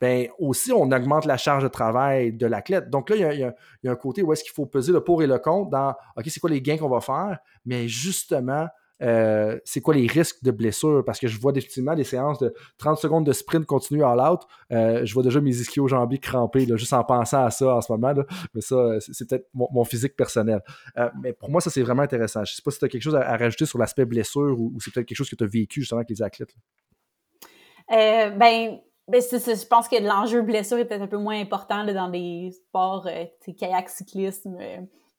ben 0.00 0.28
aussi, 0.38 0.72
on 0.72 0.90
augmente 0.90 1.24
la 1.24 1.36
charge 1.36 1.62
de 1.62 1.68
travail 1.68 2.32
de 2.32 2.46
l'athlète. 2.46 2.90
Donc 2.90 3.10
là, 3.10 3.16
il 3.16 3.38
y, 3.38 3.44
a, 3.44 3.54
un 3.84 3.96
côté 3.96 4.22
où 4.22 4.32
est-ce 4.32 4.42
qu'il 4.42 4.52
faut 4.52 4.66
peser 4.66 4.92
le 4.92 5.02
pour 5.02 5.22
et 5.22 5.26
le 5.26 5.38
contre 5.38 5.70
dans 5.70 5.94
OK, 6.16 6.24
c'est 6.26 6.40
quoi 6.40 6.50
les 6.50 6.60
gains 6.60 6.78
qu'on 6.78 6.88
va 6.88 7.00
faire, 7.00 7.38
mais 7.64 7.86
justement, 7.86 8.66
euh, 9.02 9.58
c'est 9.64 9.80
quoi 9.80 9.94
les 9.94 10.06
risques 10.06 10.42
de 10.42 10.50
blessure? 10.50 11.04
Parce 11.04 11.18
que 11.18 11.28
je 11.28 11.38
vois 11.38 11.52
définitivement 11.52 11.94
des 11.94 12.04
séances 12.04 12.38
de 12.38 12.54
30 12.78 12.98
secondes 12.98 13.26
de 13.26 13.32
sprint 13.32 13.66
continu 13.66 14.04
à 14.04 14.14
l'out. 14.14 14.40
Euh, 14.72 15.04
je 15.04 15.14
vois 15.14 15.22
déjà 15.22 15.40
mes 15.40 15.50
ischio-jambies 15.50 16.20
crampés, 16.20 16.66
juste 16.76 16.92
en 16.92 17.04
pensant 17.04 17.44
à 17.44 17.50
ça 17.50 17.76
en 17.76 17.80
ce 17.80 17.92
moment. 17.92 18.14
Mais 18.54 18.60
ça, 18.60 18.98
c'est 19.00 19.28
peut-être 19.28 19.48
mon, 19.52 19.84
physique 19.84 20.16
personnel. 20.16 20.60
Euh, 20.96 21.10
mais 21.22 21.32
pour 21.32 21.50
moi, 21.50 21.60
ça, 21.60 21.70
c'est 21.70 21.82
vraiment 21.82 22.02
intéressant. 22.02 22.44
Je 22.44 22.52
ne 22.52 22.56
sais 22.56 22.62
pas 22.62 22.70
si 22.70 22.78
tu 22.78 22.84
as 22.84 22.88
quelque 22.88 23.02
chose 23.02 23.16
à, 23.16 23.36
rajouter 23.36 23.66
sur 23.66 23.78
l'aspect 23.78 24.04
blessure 24.04 24.58
ou, 24.58 24.72
c'est 24.80 24.92
peut-être 24.92 25.06
quelque 25.06 25.18
chose 25.18 25.30
que 25.30 25.36
tu 25.36 25.44
as 25.44 25.48
vécu 25.48 25.80
justement 25.80 25.98
avec 25.98 26.10
les 26.10 26.22
athlètes. 26.22 26.54
ben, 27.88 28.78
ben, 29.06 29.20
je 29.20 29.66
pense 29.66 29.88
que 29.88 30.02
l'enjeu 30.02 30.42
blessure 30.42 30.78
est 30.78 30.86
peut-être 30.86 31.02
un 31.02 31.06
peu 31.06 31.18
moins 31.18 31.38
important 31.38 31.84
dans 31.84 32.08
des 32.08 32.52
sports, 32.52 33.06
euh, 33.06 33.24
kayak, 33.58 33.88
cyclisme, 33.88 34.56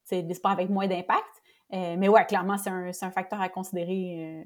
c'est 0.02 0.22
des 0.22 0.34
sports 0.34 0.52
avec 0.52 0.70
moins 0.70 0.86
d'impact. 0.86 1.24
Euh, 1.72 1.96
mais 1.98 2.08
ouais, 2.08 2.24
clairement, 2.26 2.58
c'est 2.58 2.70
un, 2.70 2.90
un, 2.90 3.10
facteur 3.10 3.40
à 3.40 3.48
considérer. 3.48 4.44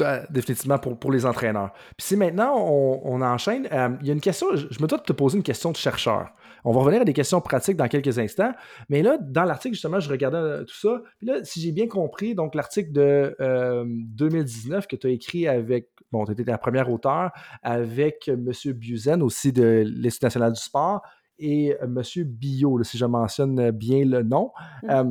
Euh, 0.00 0.20
définitivement 0.30 0.78
pour, 0.78 0.98
pour 0.98 1.12
les 1.12 1.26
entraîneurs. 1.26 1.72
Puis 1.96 2.06
si 2.08 2.16
maintenant 2.16 2.56
on, 2.56 3.00
on 3.04 3.22
enchaîne, 3.22 3.68
il 4.00 4.06
y 4.06 4.10
a 4.10 4.12
une 4.12 4.20
question, 4.20 4.48
je, 4.54 4.82
me 4.82 4.86
dois 4.86 4.98
de 4.98 5.04
te 5.04 5.12
poser 5.12 5.36
une 5.36 5.44
question 5.44 5.70
de 5.70 5.76
chercheur. 5.76 6.30
On 6.64 6.72
va 6.72 6.80
revenir 6.80 7.02
à 7.02 7.04
des 7.04 7.12
questions 7.12 7.40
pratiques 7.40 7.76
dans 7.76 7.88
quelques 7.88 8.18
instants. 8.18 8.52
Mais 8.88 9.02
là, 9.02 9.18
dans 9.20 9.44
l'article, 9.44 9.74
justement, 9.74 10.00
je 10.00 10.08
regardais 10.08 10.64
tout 10.64 10.74
ça. 10.74 11.02
Puis 11.18 11.26
là, 11.26 11.44
si 11.44 11.60
j'ai 11.60 11.72
bien 11.72 11.86
compris, 11.86 12.34
donc 12.34 12.54
l'article 12.54 12.92
de 12.92 13.36
2019 13.38 14.86
que 14.86 14.96
tu 14.96 15.06
as 15.06 15.10
écrit 15.10 15.46
avec 15.46 15.90
bon, 16.10 16.24
tu 16.24 16.32
étais 16.32 16.44
la 16.44 16.58
première 16.58 16.90
auteure 16.90 17.32
avec 17.62 18.28
M. 18.28 18.50
Buzen, 18.72 19.22
aussi 19.22 19.52
de 19.52 19.84
l'Institut 19.86 20.26
national 20.26 20.52
du 20.52 20.60
sport, 20.60 21.02
et 21.38 21.76
M. 21.82 22.02
Bio, 22.24 22.82
si 22.84 22.96
je 22.96 23.04
mentionne 23.04 23.70
bien 23.70 24.04
le 24.04 24.22
nom. 24.22 24.52
Mm. 24.82 24.90
Euh, 24.90 25.04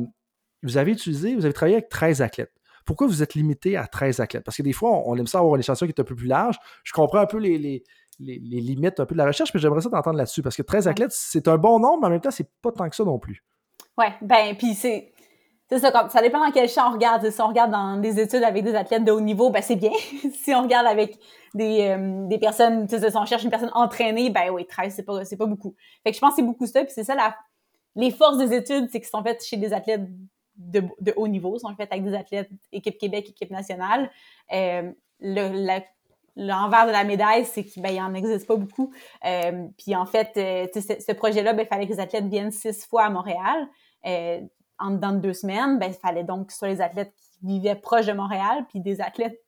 vous 0.62 0.78
avez 0.78 0.92
utilisé, 0.92 1.34
vous 1.34 1.44
avez 1.44 1.52
travaillé 1.52 1.76
avec 1.76 1.90
13 1.90 2.22
athlètes. 2.22 2.52
Pourquoi 2.86 3.06
vous 3.06 3.22
êtes 3.22 3.34
limité 3.34 3.76
à 3.76 3.86
13 3.86 4.20
athlètes? 4.20 4.44
Parce 4.44 4.56
que 4.56 4.62
des 4.62 4.72
fois, 4.72 5.02
on, 5.06 5.16
aime 5.16 5.26
ça 5.26 5.38
avoir 5.38 5.54
une 5.54 5.60
échantillon 5.60 5.86
qui 5.86 5.92
est 5.92 6.00
un 6.00 6.04
peu 6.04 6.14
plus 6.14 6.26
large. 6.26 6.56
Je 6.82 6.92
comprends 6.92 7.18
un 7.18 7.26
peu 7.26 7.38
les, 7.38 7.58
les, 7.58 7.82
limites 8.20 9.00
un 9.00 9.06
peu 9.06 9.14
de 9.14 9.18
la 9.18 9.26
recherche, 9.26 9.52
mais 9.54 9.60
j'aimerais 9.60 9.80
ça 9.80 9.90
t'entendre 9.90 10.16
là-dessus. 10.16 10.42
Parce 10.42 10.56
que 10.56 10.62
13 10.62 10.88
athlètes, 10.88 11.12
c'est 11.12 11.48
un 11.48 11.56
bon 11.56 11.78
nombre, 11.78 12.00
mais 12.00 12.06
en 12.06 12.10
même 12.10 12.20
temps, 12.20 12.30
c'est 12.30 12.48
pas 12.62 12.72
tant 12.72 12.88
que 12.88 12.96
ça 12.96 13.04
non 13.04 13.18
plus. 13.18 13.44
Oui, 13.96 14.06
ben, 14.22 14.56
puis 14.56 14.74
c'est 14.74 15.12
ça, 15.70 16.08
ça 16.08 16.22
dépend 16.22 16.44
dans 16.44 16.50
quel 16.50 16.68
champ 16.68 16.90
on 16.90 16.92
regarde. 16.92 17.28
Si 17.28 17.40
on 17.40 17.48
regarde 17.48 17.70
dans 17.70 17.96
des 17.96 18.20
études 18.20 18.42
avec 18.42 18.64
des 18.64 18.74
athlètes 18.74 19.04
de 19.04 19.12
haut 19.12 19.20
niveau, 19.20 19.50
ben 19.50 19.62
c'est 19.62 19.76
bien. 19.76 19.92
si 20.32 20.54
on 20.54 20.62
regarde 20.62 20.86
avec 20.86 21.18
des, 21.54 21.88
euh, 21.88 22.26
des 22.28 22.38
personnes, 22.38 22.88
si 22.88 22.96
on 23.16 23.24
cherche 23.26 23.44
une 23.44 23.50
personne 23.50 23.70
entraînée, 23.74 24.30
ben 24.30 24.50
oui, 24.50 24.66
13, 24.66 24.94
c'est 24.94 25.02
pas, 25.02 25.20
pas 25.24 25.46
beaucoup. 25.46 25.74
Fait 26.02 26.10
que 26.10 26.16
je 26.16 26.20
pense 26.20 26.30
que 26.30 26.36
c'est 26.36 26.42
beaucoup 26.42 26.66
ça, 26.66 26.84
puis 26.84 26.92
c'est 26.94 27.04
ça 27.04 27.14
la, 27.14 27.34
les 27.96 28.10
forces 28.10 28.38
des 28.38 28.54
études, 28.54 28.88
c'est 28.90 29.00
qu'ils 29.00 29.08
sont 29.08 29.22
faites 29.22 29.44
chez 29.44 29.56
des 29.56 29.72
athlètes 29.72 30.02
de, 30.56 30.82
de, 31.00 31.12
haut 31.16 31.28
niveau, 31.28 31.58
sont 31.58 31.74
faites 31.76 31.92
avec 31.92 32.04
des 32.04 32.14
athlètes 32.14 32.50
équipe 32.70 32.98
Québec, 32.98 33.28
équipe 33.30 33.50
nationale. 33.50 34.10
Euh, 34.52 34.92
le, 35.20 35.80
l'envers 36.36 36.86
de 36.86 36.92
la 36.92 37.04
médaille, 37.04 37.44
c'est 37.44 37.64
qu'il 37.64 37.82
ben, 37.82 37.98
en 38.02 38.14
existe 38.14 38.46
pas 38.46 38.56
beaucoup. 38.56 38.92
Euh, 39.24 39.66
puis 39.78 39.94
en 39.94 40.06
fait, 40.06 40.32
euh, 40.36 40.66
ce, 40.74 41.12
projet-là, 41.12 41.52
ben, 41.52 41.62
il 41.62 41.68
fallait 41.68 41.86
que 41.86 41.92
les 41.92 42.00
athlètes 42.00 42.26
viennent 42.26 42.50
six 42.50 42.86
fois 42.86 43.04
à 43.04 43.10
Montréal. 43.10 43.68
Euh, 44.06 44.40
en 44.78 44.90
dedans 44.90 45.12
de 45.12 45.18
deux 45.18 45.34
semaines, 45.34 45.78
ben, 45.78 45.86
il 45.86 45.94
fallait 45.94 46.24
donc 46.24 46.48
que 46.48 46.52
ce 46.52 46.58
soit 46.58 46.68
les 46.68 46.80
athlètes 46.80 47.12
qui 47.16 47.46
vivaient 47.46 47.76
proche 47.76 48.06
de 48.06 48.12
Montréal, 48.12 48.66
puis 48.68 48.80
des 48.80 49.00
athlètes 49.00 49.40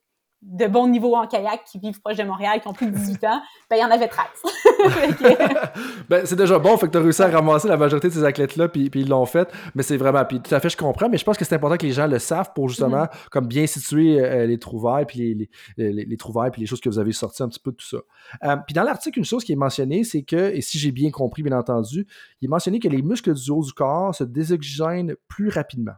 de 0.43 0.67
bon 0.67 0.89
niveau 0.89 1.15
en 1.17 1.27
kayak 1.27 1.65
qui 1.65 1.79
vivent 1.79 2.01
proche 2.01 2.17
de 2.17 2.23
Montréal, 2.23 2.61
qui 2.61 2.69
ont 2.69 2.73
plus 2.73 2.87
de 2.87 2.97
18 2.97 3.25
ans, 3.25 3.43
ben, 3.71 3.77
il 3.77 3.81
y 3.81 3.85
en 3.85 3.91
avait 3.91 4.09
13. 4.09 4.27
ben, 6.09 6.27
c'est 6.27 6.37
déjà 6.37 6.59
bon, 6.59 6.77
fait 6.77 6.87
que 6.87 6.93
tu 6.93 6.99
as 6.99 7.01
réussi 7.01 7.23
à 7.23 7.29
ramasser 7.29 7.69
la 7.69 7.77
majorité 7.77 8.09
de 8.09 8.13
ces 8.13 8.25
athlètes-là, 8.25 8.69
puis, 8.69 8.91
puis 8.91 9.01
ils 9.01 9.09
l'ont 9.09 9.27
fait. 9.27 9.51
Mais 9.75 9.83
c'est 9.83 9.97
vraiment, 9.97 10.25
puis 10.25 10.41
tout 10.41 10.55
à 10.55 10.61
fait, 10.61 10.69
je 10.69 10.77
comprends, 10.77 11.09
mais 11.09 11.19
je 11.19 11.25
pense 11.25 11.37
que 11.37 11.45
c'est 11.45 11.55
important 11.55 11.77
que 11.77 11.87
les 11.87 11.93
gens 11.93 12.07
le 12.07 12.19
savent 12.19 12.53
pour 12.55 12.69
justement, 12.69 13.05
mm-hmm. 13.05 13.29
comme 13.31 13.47
bien 13.47 13.67
situer 13.67 14.21
euh, 14.21 14.47
les 14.47 14.59
trouvailles, 14.59 15.07
puis 15.07 15.35
les, 15.35 15.51
les, 15.77 16.05
les, 16.05 16.17
trouvailles, 16.17 16.51
puis 16.51 16.61
les 16.61 16.67
choses 16.67 16.81
que 16.81 16.89
vous 16.89 16.99
avez 16.99 17.13
sorties 17.13 17.43
un 17.43 17.49
petit 17.49 17.61
peu 17.61 17.73
de 17.73 17.77
tout 17.77 17.87
ça. 17.87 17.99
Euh, 18.45 18.57
puis 18.67 18.75
dans 18.75 18.85
l'article, 18.85 19.19
une 19.19 19.25
chose 19.25 19.43
qui 19.43 19.53
est 19.53 19.57
mentionnée, 19.57 20.05
c'est 20.05 20.23
que, 20.23 20.55
et 20.55 20.61
si 20.61 20.79
j'ai 20.79 20.93
bien 20.93 21.11
compris, 21.11 21.43
bien 21.43 21.57
entendu, 21.59 22.07
il 22.41 22.47
est 22.47 22.49
mentionné 22.49 22.79
que 22.79 22.89
les 22.89 23.03
muscles 23.03 23.35
du 23.35 23.51
haut 23.51 23.63
du 23.63 23.73
corps 23.73 24.15
se 24.15 24.25
désoxygènent 24.25 25.15
plus 25.29 25.49
rapidement. 25.49 25.95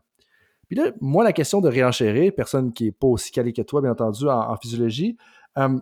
Puis 0.68 0.76
là, 0.76 0.92
moi, 1.00 1.24
la 1.24 1.32
question 1.32 1.60
de 1.60 1.68
réenchérir, 1.68 2.32
personne 2.36 2.72
qui 2.72 2.84
n'est 2.84 2.92
pas 2.92 3.06
aussi 3.06 3.32
calé 3.32 3.52
que 3.52 3.62
toi, 3.62 3.80
bien 3.80 3.92
entendu, 3.92 4.28
en, 4.28 4.56
physiologie, 4.56 5.16
euh, 5.56 5.78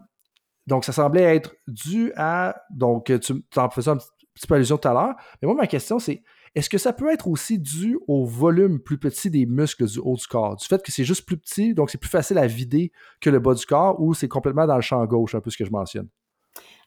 donc 0.67 0.85
ça 0.85 0.93
semblait 0.93 1.37
être 1.37 1.55
dû 1.67 2.13
à, 2.17 2.57
donc 2.71 3.13
tu 3.21 3.35
en 3.57 3.71
faisais 3.71 3.91
petit 4.37 4.47
peu 4.47 4.55
allusion 4.55 4.79
tout 4.79 4.89
à 4.89 4.93
l'heure. 4.93 5.15
Mais 5.41 5.47
moi, 5.47 5.55
ma 5.55 5.67
question, 5.67 5.99
c'est 5.99 6.23
est-ce 6.55 6.71
que 6.71 6.79
ça 6.79 6.93
peut 6.93 7.13
être 7.13 7.29
aussi 7.29 7.59
dû 7.59 7.99
au 8.07 8.25
volume 8.25 8.81
plus 8.81 8.99
petit 8.99 9.31
des 9.31 9.45
muscles 9.45 9.87
du 9.87 9.99
haut 9.99 10.17
du 10.17 10.27
corps? 10.27 10.57
Du 10.57 10.67
fait 10.67 10.83
que 10.83 10.93
c'est 10.93 11.05
juste 11.05 11.27
plus 11.27 11.37
petit, 11.37 11.75
donc 11.75 11.91
c'est 11.91 11.99
plus 11.99 12.09
facile 12.09 12.39
à 12.39 12.47
vider 12.47 12.93
que 13.21 13.31
le 13.31 13.39
bas 13.41 13.55
du 13.55 13.67
corps, 13.67 14.01
ou 14.01 14.15
c'est 14.15 14.29
complètement 14.29 14.67
dans 14.67 14.77
le 14.77 14.83
champ 14.83 15.05
gauche, 15.05 15.35
un 15.35 15.41
peu 15.41 15.51
ce 15.51 15.59
que 15.59 15.65
je 15.65 15.71
mentionne? 15.71 16.09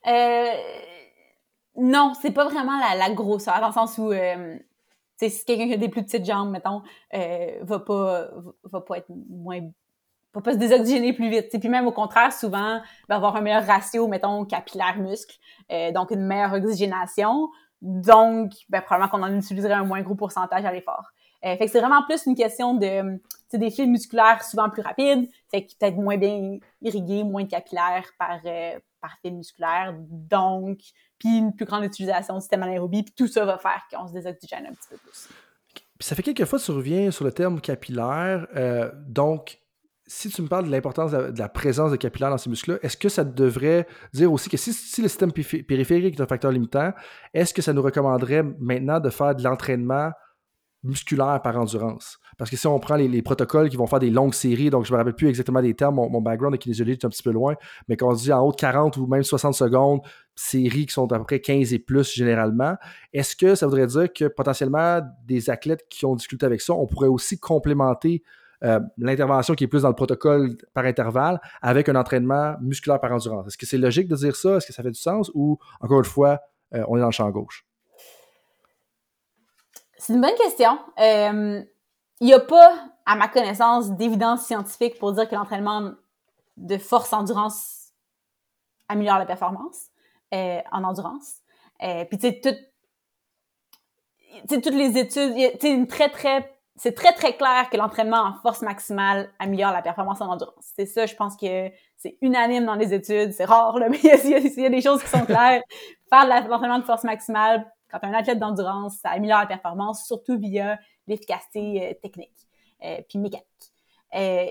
Euh, 0.08 0.50
non, 1.76 2.14
c'est 2.20 2.32
pas 2.32 2.46
vraiment 2.46 2.80
la, 2.80 3.10
grosseur, 3.12 3.60
dans 3.60 3.68
le 3.68 3.74
sens 3.74 3.98
où 3.98 4.12
euh, 4.12 4.58
si 5.28 5.44
quelqu'un 5.44 5.68
qui 5.68 5.74
a 5.74 5.78
des 5.78 5.90
plus 5.90 6.04
petites 6.04 6.26
jambes, 6.26 6.52
mettons, 6.52 6.82
euh, 7.14 7.58
va 7.62 7.80
pas 7.80 8.30
va 8.64 8.80
pas 8.80 8.98
être 9.00 9.10
moins 9.10 9.60
va 10.34 10.42
pas 10.42 10.54
se 10.54 10.58
désoxygéner 10.58 11.14
plus 11.14 11.30
vite. 11.30 11.50
Puis 11.60 11.70
même 11.70 11.88
au 11.88 11.92
contraire, 11.92 12.32
souvent, 12.32 12.82
va 13.08 13.16
avoir 13.16 13.36
un 13.36 13.42
meilleur 13.42 13.66
ratio, 13.66 14.08
mettons, 14.08 14.46
capillaire-muscle, 14.46 15.36
euh, 15.72 15.92
donc 15.92 16.12
une 16.12 16.26
meilleure 16.26 16.54
oxygénation. 16.54 17.50
Donc, 17.82 18.52
ben, 18.70 18.82
probablement 18.82 19.10
qu'on 19.10 19.24
en 19.24 19.36
utiliserait 19.38 19.74
un 19.74 19.86
moins 19.86 20.02
gros 20.02 20.16
pourcentage 20.16 20.66
à 20.66 20.72
l'effort. 20.72 21.12
Euh, 21.46 21.56
fait 21.56 21.66
que 21.66 21.72
c'est 21.72 21.80
vraiment 21.80 22.04
plus 22.04 22.26
une 22.26 22.36
question 22.36 22.74
de 22.74 23.20
des 23.54 23.72
fils 23.72 23.88
musculaires 23.88 24.44
souvent 24.44 24.70
plus 24.70 24.82
rapides, 24.82 25.30
fait 25.50 25.66
que 25.66 25.72
peut-être 25.80 25.96
moins 25.96 26.18
bien 26.18 26.60
irrigués, 26.82 27.24
moins 27.24 27.46
capillaires 27.46 28.06
par, 28.20 28.40
euh, 28.46 28.78
par 29.02 29.18
fil 29.22 29.36
musculaire, 29.36 29.96
donc, 29.98 30.80
puis 31.18 31.38
une 31.38 31.56
plus 31.56 31.66
grande 31.66 31.84
utilisation 31.84 32.36
du 32.36 32.42
système 32.42 32.64
anaérobie, 32.64 33.04
puis 33.04 33.14
tout 33.16 33.28
ça 33.28 33.46
va 33.46 33.58
faire 33.58 33.82
qu'on 33.92 34.08
se 34.08 34.14
désoxygène 34.14 34.66
un 34.68 34.74
petit 34.74 34.90
peu 34.90 34.98
plus. 34.98 35.30
Ça 36.00 36.16
fait 36.16 36.24
quelques 36.24 36.46
fois 36.46 36.60
que 36.60 36.64
tu 36.64 36.72
reviens 36.72 37.12
sur 37.12 37.26
le 37.26 37.32
terme 37.32 37.60
capillaire, 37.60 38.48
euh, 38.56 38.92
donc 39.08 39.60
si 40.10 40.30
tu 40.30 40.42
me 40.42 40.48
parles 40.48 40.66
de 40.66 40.72
l'importance 40.72 41.12
de, 41.12 41.32
la 41.38 41.50
présence 41.50 41.92
de 41.92 41.96
capillaires 41.96 42.32
dans 42.32 42.38
ces 42.40 42.50
muscles-là, 42.50 42.80
est-ce 42.82 42.98
que 42.98 43.10
ça 43.10 43.24
devrait 43.24 43.88
dire 44.12 44.34
aussi 44.34 44.50
que 44.50 44.58
si, 44.58 44.72
le 45.02 45.08
système 45.08 45.32
périphérique 45.32 46.18
est 46.18 46.22
un 46.22 46.28
facteur 46.28 46.52
limitant, 46.52 46.94
est-ce 47.34 47.54
que 47.54 47.62
ça 47.62 47.74
nous 47.74 47.84
recommanderait 47.84 48.42
maintenant 48.60 49.00
de 49.00 49.12
faire 49.12 49.36
de 49.36 49.44
l'entraînement 49.44 50.12
musculaire 50.82 51.40
par 51.44 51.58
endurance? 51.58 52.18
Parce 52.40 52.50
que 52.50 52.56
si 52.56 52.68
on 52.68 52.80
prend 52.80 52.96
les, 52.96 53.22
protocoles 53.22 53.70
qui 53.70 53.76
vont 53.76 53.86
faire 53.86 54.00
des 54.00 54.10
longues 54.10 54.34
séries, 54.34 54.70
donc 54.70 54.86
je 54.86 54.92
ne 54.92 54.96
me 54.96 55.00
rappelle 55.00 55.14
plus 55.14 55.28
exactement 55.28 55.62
des 55.62 55.76
termes, 55.76 55.96
mon, 55.96 56.22
background 56.22 56.56
de 56.56 56.58
kinésiologie 56.58 56.94
est 56.94 57.06
un 57.06 57.10
petit 57.10 57.22
peu 57.22 57.32
loin, 57.32 57.56
mais 57.90 57.98
quand 57.98 58.08
on 58.08 58.14
dit 58.14 58.32
en 58.32 58.40
haut 58.40 58.52
de 58.52 58.56
40 58.56 58.96
ou 58.96 59.08
même 59.08 59.24
60 59.24 59.54
secondes, 59.54 60.00
séries 60.36 60.86
qui 60.86 60.94
sont 60.94 61.12
à 61.12 61.18
peu 61.18 61.26
près 61.26 61.42
15 61.42 61.74
et 61.74 61.80
plus 61.80 62.10
généralement, 62.14 62.76
est-ce 63.12 63.36
que 63.36 63.56
ça 63.56 63.68
voudrait 63.68 63.88
dire 63.88 64.14
que 64.14 64.26
potentiellement 64.30 65.02
des 65.26 65.50
athlètes 65.50 65.86
qui 65.90 66.06
ont 66.06 66.16
discuté 66.16 66.46
avec 66.46 66.62
ça, 66.62 66.74
on 66.74 66.88
pourrait 66.88 67.10
aussi 67.10 67.38
complémenter 67.38 68.24
euh, 68.64 68.80
l'intervention 68.98 69.54
qui 69.54 69.66
est 69.66 69.68
plus 69.68 69.82
dans 69.82 69.90
le 69.90 69.96
protocole 69.96 70.56
par 70.74 70.86
intervalle 70.86 71.42
avec 71.62 71.90
un 71.90 71.96
entraînement 71.96 72.56
musculaire 72.62 73.02
par 73.02 73.12
endurance? 73.12 73.48
Est-ce 73.48 73.58
que 73.58 73.66
c'est 73.66 73.78
logique 73.78 74.08
de 74.08 74.16
dire 74.16 74.36
ça? 74.38 74.56
Est-ce 74.56 74.68
que 74.68 74.74
ça 74.74 74.82
fait 74.82 74.92
du 74.92 75.00
sens? 75.00 75.30
Ou, 75.34 75.58
encore 75.82 76.00
une 76.00 76.06
fois, 76.06 76.40
euh, 76.74 76.86
on 76.88 76.96
est 76.96 77.02
dans 77.02 77.08
le 77.08 77.12
champ 77.12 77.30
gauche? 77.32 77.66
C'est 79.98 80.14
une 80.14 80.22
bonne 80.22 80.36
question. 80.38 80.80
Euh, 81.00 81.62
il 82.20 82.28
n'y 82.28 82.34
a 82.34 82.40
pas, 82.40 82.90
à 83.06 83.16
ma 83.16 83.28
connaissance, 83.28 83.92
d'évidence 83.92 84.46
scientifique 84.46 85.00
pour 85.00 85.14
dire 85.14 85.28
que 85.28 85.36
l'entraînement 85.36 85.92
de 86.58 86.78
force 86.78 87.14
endurance 87.14 87.92
améliore 88.88 89.20
la 89.20 89.26
performance 89.26 89.88
en 90.32 90.84
endurance. 90.84 91.38
Puis, 91.80 92.18
tu 92.18 92.30
sais, 92.30 92.42
toutes 94.48 94.66
les 94.74 94.98
études, 94.98 95.36
une 95.64 95.88
très, 95.88 96.10
très 96.10 96.60
c'est 96.80 96.94
très, 96.94 97.12
très 97.12 97.34
clair 97.34 97.70
que 97.70 97.76
l'entraînement 97.76 98.22
en 98.22 98.34
force 98.42 98.62
maximale 98.62 99.30
améliore 99.38 99.74
la 99.74 99.82
performance 99.82 100.22
en 100.22 100.28
endurance. 100.28 100.72
C'est 100.78 100.86
ça, 100.86 101.06
je 101.06 101.14
pense 101.14 101.36
que 101.36 101.70
c'est 101.98 102.18
unanime 102.22 102.66
dans 102.66 102.76
les 102.76 102.94
études. 102.94 103.34
C'est 103.34 103.44
rare, 103.44 103.78
là, 103.78 103.90
mais 103.90 104.00
il 104.02 104.10
y, 104.10 104.66
a, 104.66 104.70
des 104.70 104.82
choses 104.82 105.04
qui 105.04 105.10
sont 105.10 105.26
claires. 105.26 105.62
Faire 106.10 106.26
de 106.26 106.50
l'entraînement 106.50 106.80
de 106.80 106.86
force 106.86 107.04
maximale, 107.04 107.70
quand 107.92 108.00
un 108.04 108.14
athlète 108.14 108.40
d'endurance, 108.40 108.98
ça 109.02 109.10
améliore 109.10 109.42
la 109.42 109.48
performance, 109.48 110.06
surtout 110.06 110.38
via 110.38 110.80
l'efficacité 111.10 111.90
euh, 111.90 111.94
technique 112.02 112.48
euh, 112.84 113.02
puis 113.08 113.20
mécanique. 113.20 113.46
Euh, 114.16 114.48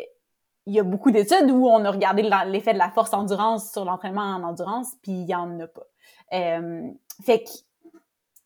il 0.66 0.74
y 0.74 0.80
a 0.80 0.82
beaucoup 0.82 1.10
d'études 1.10 1.50
où 1.50 1.66
on 1.66 1.82
a 1.86 1.90
regardé 1.90 2.22
l'effet 2.46 2.74
de 2.74 2.78
la 2.78 2.90
force 2.90 3.14
endurance 3.14 3.72
sur 3.72 3.86
l'entraînement 3.86 4.20
en 4.20 4.42
endurance, 4.42 4.92
puis 5.02 5.12
il 5.12 5.28
y 5.28 5.34
en 5.34 5.58
a 5.60 5.66
pas. 5.66 5.86
fait 7.24 7.44
que, 7.44 7.50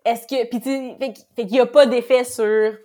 est-ce 0.05 0.27
que, 0.29 0.47
puis 0.49 0.61
fait, 0.61 0.97
fait 1.35 1.47
qu'il 1.47 1.57
y 1.57 1.61
a 1.61 1.67
pas 1.67 1.87
d'effet 1.87 2.23
sur 2.23 2.77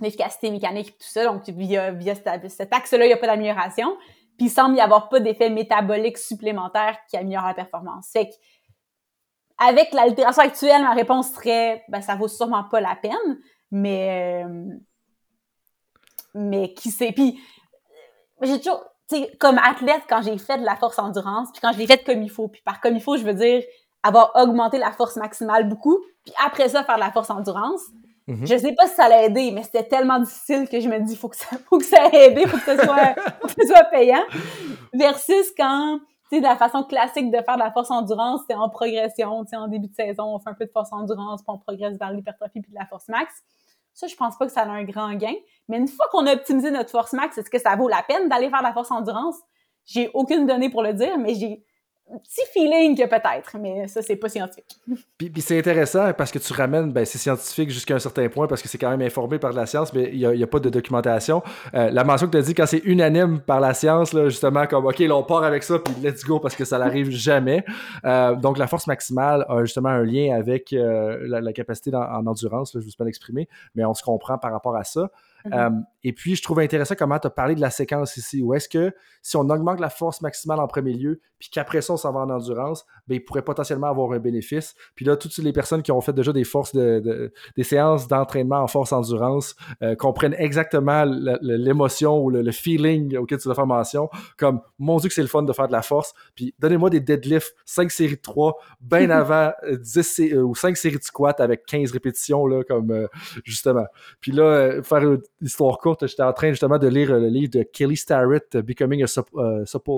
l'efficacité 0.00 0.50
mécanique 0.50 0.88
et 0.88 0.92
tout 0.92 1.08
ça. 1.08 1.24
Donc, 1.24 1.48
via, 1.48 1.92
via 1.92 2.14
cet 2.14 2.72
axe-là, 2.72 3.04
il 3.04 3.08
n'y 3.08 3.12
a 3.12 3.16
pas 3.16 3.26
d'amélioration. 3.26 3.96
Puis, 4.36 4.46
il 4.46 4.50
semble 4.50 4.76
y 4.76 4.80
avoir 4.80 5.08
pas 5.08 5.20
d'effet 5.20 5.50
métabolique 5.50 6.18
supplémentaire 6.18 6.98
qui 7.08 7.16
améliore 7.16 7.46
la 7.46 7.54
performance. 7.54 8.10
Fait 8.12 8.26
que, 8.26 8.34
avec 9.58 9.92
l'altération 9.92 10.42
actuelle, 10.42 10.82
ma 10.82 10.94
réponse 10.94 11.32
serait, 11.32 11.84
ben, 11.88 12.00
ça 12.00 12.16
vaut 12.16 12.28
sûrement 12.28 12.64
pas 12.64 12.80
la 12.80 12.96
peine, 12.96 13.38
mais, 13.74 14.44
euh, 14.44 14.78
mais 16.34 16.74
qui 16.74 16.90
sait? 16.90 17.12
Puis, 17.12 17.40
j'ai 18.42 18.58
toujours, 18.58 18.84
tu 19.08 19.16
sais, 19.16 19.36
comme 19.38 19.58
athlète, 19.58 20.02
quand 20.08 20.22
j'ai 20.22 20.38
fait 20.38 20.58
de 20.58 20.64
la 20.64 20.76
force 20.76 20.98
endurance, 20.98 21.50
puis 21.52 21.60
quand 21.60 21.72
je 21.72 21.78
l'ai 21.78 21.86
faite 21.86 22.04
comme 22.04 22.22
il 22.22 22.30
faut, 22.30 22.48
puis 22.48 22.62
par 22.62 22.80
comme 22.80 22.96
il 22.96 23.02
faut, 23.02 23.16
je 23.16 23.24
veux 23.24 23.34
dire 23.34 23.62
avoir 24.02 24.32
augmenté 24.36 24.78
la 24.78 24.92
force 24.92 25.16
maximale 25.16 25.68
beaucoup, 25.68 25.98
puis 26.24 26.34
après 26.44 26.68
ça, 26.68 26.84
faire 26.84 26.96
de 26.96 27.00
la 27.00 27.10
force 27.10 27.30
endurance, 27.30 27.82
Mhm. 28.26 28.46
Je 28.46 28.56
sais 28.56 28.72
pas 28.72 28.86
si 28.86 28.94
ça 28.94 29.08
l'a 29.08 29.24
aidé, 29.24 29.50
mais 29.50 29.62
c'était 29.62 29.84
tellement 29.84 30.18
difficile 30.18 30.66
que 30.66 30.80
je 30.80 30.88
me 30.88 30.98
dis 31.00 31.14
faut 31.14 31.28
que 31.28 31.36
ça 31.36 31.56
faut 31.68 31.78
que 31.78 31.84
ça 31.84 32.06
ait 32.06 32.30
aidé, 32.30 32.46
faut 32.46 32.56
que 32.56 32.64
ce 32.64 32.82
soit, 32.82 33.14
faut 33.40 33.48
que 33.48 33.54
ce 33.60 33.66
soit 33.66 33.84
payant. 33.84 34.24
Versus 34.94 35.52
quand 35.56 35.98
tu 36.30 36.36
sais, 36.36 36.40
de 36.40 36.46
la 36.46 36.56
façon 36.56 36.84
classique 36.84 37.30
de 37.30 37.42
faire 37.42 37.56
de 37.56 37.62
la 37.62 37.70
force 37.70 37.90
endurance, 37.90 38.40
c'est 38.48 38.54
en 38.54 38.70
progression, 38.70 39.44
tu 39.44 39.50
sais, 39.50 39.56
en 39.56 39.68
début 39.68 39.88
de 39.88 39.94
saison, 39.94 40.34
on 40.34 40.38
fait 40.38 40.48
un 40.48 40.54
peu 40.54 40.64
de 40.64 40.70
force 40.70 40.90
endurance, 40.92 41.42
puis 41.42 41.50
on 41.54 41.58
progresse 41.58 41.98
vers 41.98 42.12
l'hypertrophie 42.12 42.62
puis 42.62 42.72
de 42.72 42.78
la 42.78 42.86
force 42.86 43.08
max. 43.08 43.30
Ça, 43.94 44.08
je 44.08 44.16
pense 44.16 44.36
pas 44.36 44.46
que 44.46 44.52
ça 44.52 44.62
a 44.62 44.68
un 44.68 44.84
grand 44.84 45.14
gain. 45.14 45.34
Mais 45.68 45.78
une 45.78 45.88
fois 45.88 46.06
qu'on 46.10 46.26
a 46.26 46.34
optimisé 46.34 46.70
notre 46.70 46.90
force 46.90 47.12
max, 47.12 47.38
est-ce 47.38 47.48
que 47.48 47.60
ça 47.60 47.76
vaut 47.76 47.88
la 47.88 48.02
peine 48.02 48.28
d'aller 48.28 48.50
faire 48.50 48.58
de 48.58 48.64
la 48.64 48.72
force 48.72 48.90
endurance? 48.90 49.36
J'ai 49.86 50.10
aucune 50.14 50.46
donnée 50.46 50.68
pour 50.68 50.82
le 50.82 50.92
dire, 50.92 51.16
mais 51.16 51.34
j'ai 51.34 51.64
petit 52.22 52.42
feeling 52.52 52.96
que 52.96 53.06
peut-être, 53.06 53.56
mais 53.58 53.88
ça, 53.88 54.02
c'est 54.02 54.16
pas 54.16 54.28
scientifique. 54.28 54.76
Puis, 55.18 55.32
c'est 55.38 55.58
intéressant 55.58 56.12
parce 56.12 56.30
que 56.30 56.38
tu 56.38 56.52
ramènes, 56.52 56.92
ben, 56.92 57.04
c'est 57.04 57.18
scientifique 57.18 57.70
jusqu'à 57.70 57.94
un 57.94 57.98
certain 57.98 58.28
point 58.28 58.46
parce 58.46 58.62
que 58.62 58.68
c'est 58.68 58.78
quand 58.78 58.90
même 58.90 59.02
informé 59.02 59.38
par 59.38 59.52
la 59.52 59.66
science, 59.66 59.92
mais 59.92 60.10
il 60.12 60.28
n'y 60.28 60.42
a, 60.42 60.46
pas 60.46 60.60
de 60.60 60.68
documentation. 60.68 61.42
Euh, 61.74 61.90
la 61.90 62.04
mention 62.04 62.26
que 62.26 62.32
tu 62.32 62.38
as 62.38 62.42
dit, 62.42 62.54
quand 62.54 62.66
c'est 62.66 62.82
unanime 62.84 63.40
par 63.40 63.60
la 63.60 63.74
science, 63.74 64.12
là, 64.12 64.28
justement, 64.28 64.66
comme 64.66 64.86
OK, 64.86 64.98
là, 64.98 65.16
on 65.16 65.22
part 65.22 65.44
avec 65.44 65.62
ça, 65.62 65.78
puis 65.78 65.94
let's 66.02 66.24
go 66.24 66.38
parce 66.38 66.56
que 66.56 66.64
ça 66.64 66.78
n'arrive 66.78 67.10
jamais. 67.10 67.64
Euh, 68.04 68.36
donc, 68.36 68.58
la 68.58 68.66
force 68.66 68.86
maximale 68.86 69.44
a 69.48 69.64
justement 69.64 69.88
un 69.88 70.04
lien 70.04 70.36
avec 70.36 70.72
euh, 70.72 71.18
la, 71.26 71.52
capacité 71.52 71.94
en, 71.94 72.26
endurance, 72.26 72.72
je 72.74 72.78
ne 72.78 72.82
sais 72.82 72.96
pas 72.96 73.04
l'exprimer, 73.04 73.48
mais 73.74 73.84
on 73.84 73.94
se 73.94 74.02
comprend 74.02 74.38
par 74.38 74.52
rapport 74.52 74.76
à 74.76 74.84
ça. 74.84 75.10
Mm-hmm. 75.46 75.84
Et 76.04 76.12
puis, 76.12 76.36
je 76.36 76.42
trouve 76.42 76.60
intéressant 76.60 76.94
comment 76.96 77.18
tu 77.18 77.26
as 77.26 77.30
parlé 77.30 77.54
de 77.54 77.60
la 77.60 77.70
séquence 77.70 78.16
ici. 78.16 78.42
Où 78.42 78.54
est-ce 78.54 78.68
que 78.68 78.92
si 79.22 79.36
on 79.36 79.48
augmente 79.48 79.80
la 79.80 79.88
force 79.88 80.20
maximale 80.20 80.60
en 80.60 80.66
premier 80.66 80.92
lieu, 80.92 81.20
puis 81.38 81.48
qu'après 81.50 81.80
ça, 81.80 81.94
on 81.94 81.96
s'en 81.96 82.12
va 82.12 82.20
en 82.20 82.30
endurance, 82.30 82.86
bien, 83.06 83.16
il 83.16 83.24
pourrait 83.24 83.42
potentiellement 83.42 83.88
avoir 83.88 84.12
un 84.12 84.18
bénéfice. 84.18 84.74
Puis 84.94 85.04
là, 85.04 85.16
toutes 85.16 85.36
les 85.38 85.52
personnes 85.52 85.82
qui 85.82 85.92
ont 85.92 86.00
fait 86.00 86.12
déjà 86.12 86.32
des 86.32 86.44
forces 86.44 86.74
de, 86.74 87.32
des 87.56 87.64
séances 87.64 88.08
d'entraînement 88.08 88.60
en 88.60 88.66
force 88.66 88.92
endurance 88.92 89.56
euh, 89.82 89.94
comprennent 89.94 90.36
exactement 90.38 91.04
l'émotion 91.04 92.22
ou 92.22 92.30
le, 92.30 92.50
feeling 92.52 93.16
auquel 93.16 93.38
tu 93.38 93.48
dois 93.48 93.54
faire 93.54 93.66
mention. 93.66 94.08
Comme, 94.38 94.60
mon 94.78 94.98
Dieu 94.98 95.08
que 95.08 95.14
c'est 95.14 95.22
le 95.22 95.28
fun 95.28 95.42
de 95.42 95.52
faire 95.52 95.68
de 95.68 95.72
la 95.72 95.82
force. 95.82 96.14
Puis 96.34 96.54
donnez-moi 96.58 96.90
des 96.90 97.00
deadlifts, 97.00 97.54
5 97.64 97.90
séries 97.90 98.16
de 98.16 98.20
3, 98.20 98.56
bien 98.80 99.10
avant 99.10 99.52
10 99.70 100.20
euh, 100.20 100.42
ou 100.42 100.54
5 100.54 100.76
séries 100.76 100.98
de 100.98 101.02
squats 101.02 101.36
avec 101.38 101.66
15 101.66 101.92
répétitions, 101.92 102.46
là, 102.46 102.62
comme 102.64 102.90
euh, 102.90 103.06
justement. 103.44 103.86
Puis 104.20 104.32
là, 104.32 104.82
faire 104.82 104.98
une 104.98 105.20
histoire 105.40 105.78
courte, 105.78 105.93
j'étais 106.02 106.22
en 106.22 106.32
train 106.32 106.50
justement 106.50 106.78
de 106.78 106.88
lire 106.88 107.18
le 107.18 107.28
livre 107.28 107.50
de 107.50 107.62
Kelly 107.62 107.96
Starrett, 107.96 108.56
Becoming 108.56 109.02
a 109.04 109.24
euh, 109.36 109.64
supple, 109.66 109.90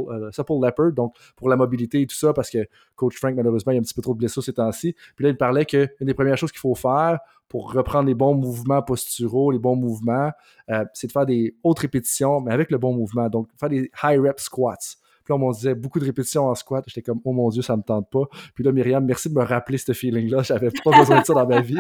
Leopard, 0.61 0.93
donc 0.93 1.15
pour 1.37 1.49
la 1.49 1.57
mobilité 1.57 2.03
et 2.03 2.07
tout 2.07 2.17
ça, 2.17 2.33
parce 2.33 2.51
que 2.51 2.67
Coach 2.95 3.17
Frank, 3.17 3.35
malheureusement, 3.35 3.73
il 3.73 3.77
a 3.77 3.79
un 3.81 3.83
petit 3.83 3.95
peu 3.95 4.03
trop 4.03 4.15
de 4.15 4.19
blessures 4.19 4.43
ces 4.43 4.53
temps-ci. 4.53 4.95
Puis 5.15 5.25
là, 5.25 5.31
il 5.31 5.37
parlait 5.37 5.65
qu'une 5.65 5.89
des 6.01 6.15
premières 6.15 6.37
choses 6.37 6.53
qu'il 6.53 6.61
faut 6.61 6.75
faire 6.75 7.19
pour 7.49 7.73
reprendre 7.73 8.09
les 8.09 8.15
bons 8.15 8.35
mouvements 8.35 8.83
posturaux, 8.83 9.51
les 9.51 9.59
bons 9.59 9.77
mouvements, 9.77 10.31
euh, 10.71 10.85
c'est 10.95 11.07
de 11.07 11.13
faire 11.13 11.27
des 11.27 11.55
hautes 11.63 11.79
répétitions, 11.79 12.41
mais 12.41 12.53
avec 12.53 12.71
le 12.71 12.79
bon 12.79 12.95
mouvement. 12.95 13.29
Donc, 13.29 13.49
faire 13.59 13.69
des 13.69 13.91
high 14.03 14.21
rep 14.21 14.41
squats. 14.41 14.97
Puis 15.27 15.37
là, 15.37 15.45
on 15.45 15.51
disait 15.51 15.75
beaucoup 15.75 15.99
de 15.99 16.05
répétitions 16.05 16.47
en 16.47 16.55
squat. 16.55 16.85
J'étais 16.87 17.03
comme, 17.03 17.21
oh 17.25 17.33
mon 17.33 17.49
Dieu, 17.49 17.61
ça 17.61 17.77
me 17.77 17.83
tente 17.83 18.09
pas. 18.11 18.23
Puis 18.55 18.63
là, 18.63 18.71
Myriam, 18.71 19.05
merci 19.05 19.29
de 19.29 19.35
me 19.35 19.43
rappeler 19.43 19.77
ce 19.77 19.93
feeling-là. 19.93 20.43
J'avais 20.43 20.71
pas 20.85 20.97
besoin 20.97 21.21
de 21.21 21.27
ça 21.27 21.35
dans 21.35 21.47
ma 21.47 21.61
vie. 21.61 21.79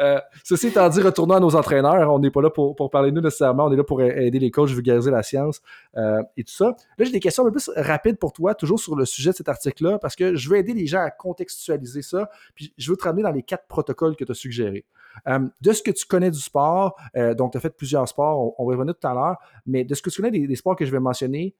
Euh, 0.00 0.18
ceci 0.42 0.68
étant 0.68 0.88
dit, 0.88 1.00
retournons 1.00 1.34
à 1.34 1.40
nos 1.40 1.54
entraîneurs. 1.54 2.12
On 2.12 2.18
n'est 2.18 2.32
pas 2.32 2.42
là 2.42 2.50
pour, 2.50 2.90
parler 2.90 3.10
de 3.10 3.16
nous 3.16 3.22
nécessairement. 3.22 3.66
On 3.66 3.72
est 3.72 3.76
là 3.76 3.84
pour 3.84 4.02
aider 4.02 4.38
les 4.40 4.50
coachs, 4.50 4.70
vulgariser 4.70 5.10
la 5.10 5.22
science 5.22 5.62
euh, 5.96 6.20
et 6.36 6.42
tout 6.42 6.52
ça. 6.52 6.74
Là, 6.98 7.04
j'ai 7.04 7.12
des 7.12 7.20
questions 7.20 7.44
un 7.44 7.46
peu 7.46 7.52
plus 7.52 7.70
rapides 7.76 8.18
pour 8.18 8.32
toi, 8.32 8.54
toujours 8.54 8.80
sur 8.80 8.96
le 8.96 9.04
sujet 9.04 9.30
de 9.30 9.36
cet 9.36 9.48
article-là, 9.48 9.98
parce 9.98 10.16
que 10.16 10.34
je 10.34 10.48
veux 10.48 10.56
aider 10.56 10.74
les 10.74 10.86
gens 10.86 11.00
à 11.00 11.10
contextualiser 11.10 12.02
ça. 12.02 12.28
Puis 12.56 12.74
je 12.76 12.90
veux 12.90 12.96
te 12.96 13.04
ramener 13.04 13.22
dans 13.22 13.32
les 13.32 13.44
quatre 13.44 13.68
protocoles 13.68 14.16
que 14.16 14.24
tu 14.24 14.32
as 14.32 14.34
suggérés. 14.34 14.84
Euh, 15.28 15.40
de 15.60 15.72
ce 15.72 15.82
que 15.82 15.92
tu 15.92 16.06
connais 16.06 16.30
du 16.30 16.40
sport, 16.40 16.96
donc 17.36 17.52
tu 17.52 17.58
as 17.58 17.60
fait 17.60 17.76
plusieurs 17.76 18.08
sports, 18.08 18.54
on, 18.58 18.66
va 18.66 18.76
revenir 18.76 18.94
tout 18.94 19.06
à 19.06 19.14
l'heure, 19.14 19.36
mais 19.66 19.84
de 19.84 19.94
ce 19.94 20.02
que 20.02 20.10
tu 20.10 20.20
connais 20.20 20.46
des 20.46 20.56
sports 20.56 20.76
que 20.76 20.84
je 20.84 20.90
vais 20.90 21.00
mentionner, 21.00 21.54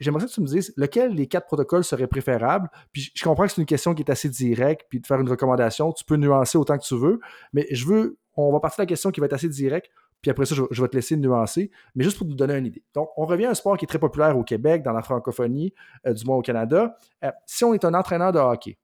j'aimerais 0.00 0.26
que 0.26 0.30
tu 0.30 0.40
me 0.40 0.46
dises 0.46 0.72
lequel 0.76 1.14
des 1.14 1.26
quatre 1.26 1.46
protocoles 1.46 1.84
serait 1.84 2.06
préférable? 2.06 2.68
Puis 2.92 3.10
je 3.14 3.24
comprends 3.24 3.44
que 3.44 3.52
c'est 3.52 3.60
une 3.60 3.66
question 3.66 3.94
qui 3.94 4.02
est 4.02 4.10
assez 4.10 4.28
directe, 4.28 4.86
puis 4.88 5.00
de 5.00 5.06
faire 5.06 5.20
une 5.20 5.28
recommandation, 5.28 5.92
tu 5.92 6.04
peux 6.04 6.16
nuancer 6.16 6.58
autant 6.58 6.78
que 6.78 6.84
tu 6.84 6.96
veux, 6.96 7.20
mais 7.52 7.66
je 7.70 7.86
veux, 7.86 8.18
on 8.36 8.52
va 8.52 8.60
partir 8.60 8.78
de 8.78 8.82
la 8.82 8.86
question 8.86 9.10
qui 9.10 9.20
va 9.20 9.26
être 9.26 9.34
assez 9.34 9.48
directe, 9.48 9.90
puis 10.20 10.30
après 10.30 10.46
ça, 10.46 10.54
je, 10.54 10.82
vais 10.82 10.88
te 10.88 10.96
laisser 10.96 11.16
nuancer, 11.16 11.70
mais 11.94 12.02
juste 12.02 12.18
pour 12.18 12.26
nous 12.26 12.34
donner 12.34 12.56
une 12.56 12.66
idée. 12.66 12.82
Donc, 12.94 13.10
on 13.16 13.24
revient 13.24 13.46
à 13.46 13.50
un 13.50 13.54
sport 13.54 13.76
qui 13.76 13.84
est 13.84 13.88
très 13.88 14.00
populaire 14.00 14.36
au 14.36 14.42
Québec, 14.42 14.82
dans 14.82 14.92
la 14.92 15.02
francophonie, 15.02 15.72
euh, 16.06 16.12
du 16.12 16.24
moins 16.24 16.36
au 16.36 16.42
Canada. 16.42 16.96
Euh, 17.24 17.30
si 17.46 17.64
on 17.64 17.72
est 17.72 17.84
un 17.84 17.94
entraîneur 17.94 18.32
de 18.32 18.38
hockey, 18.40 18.78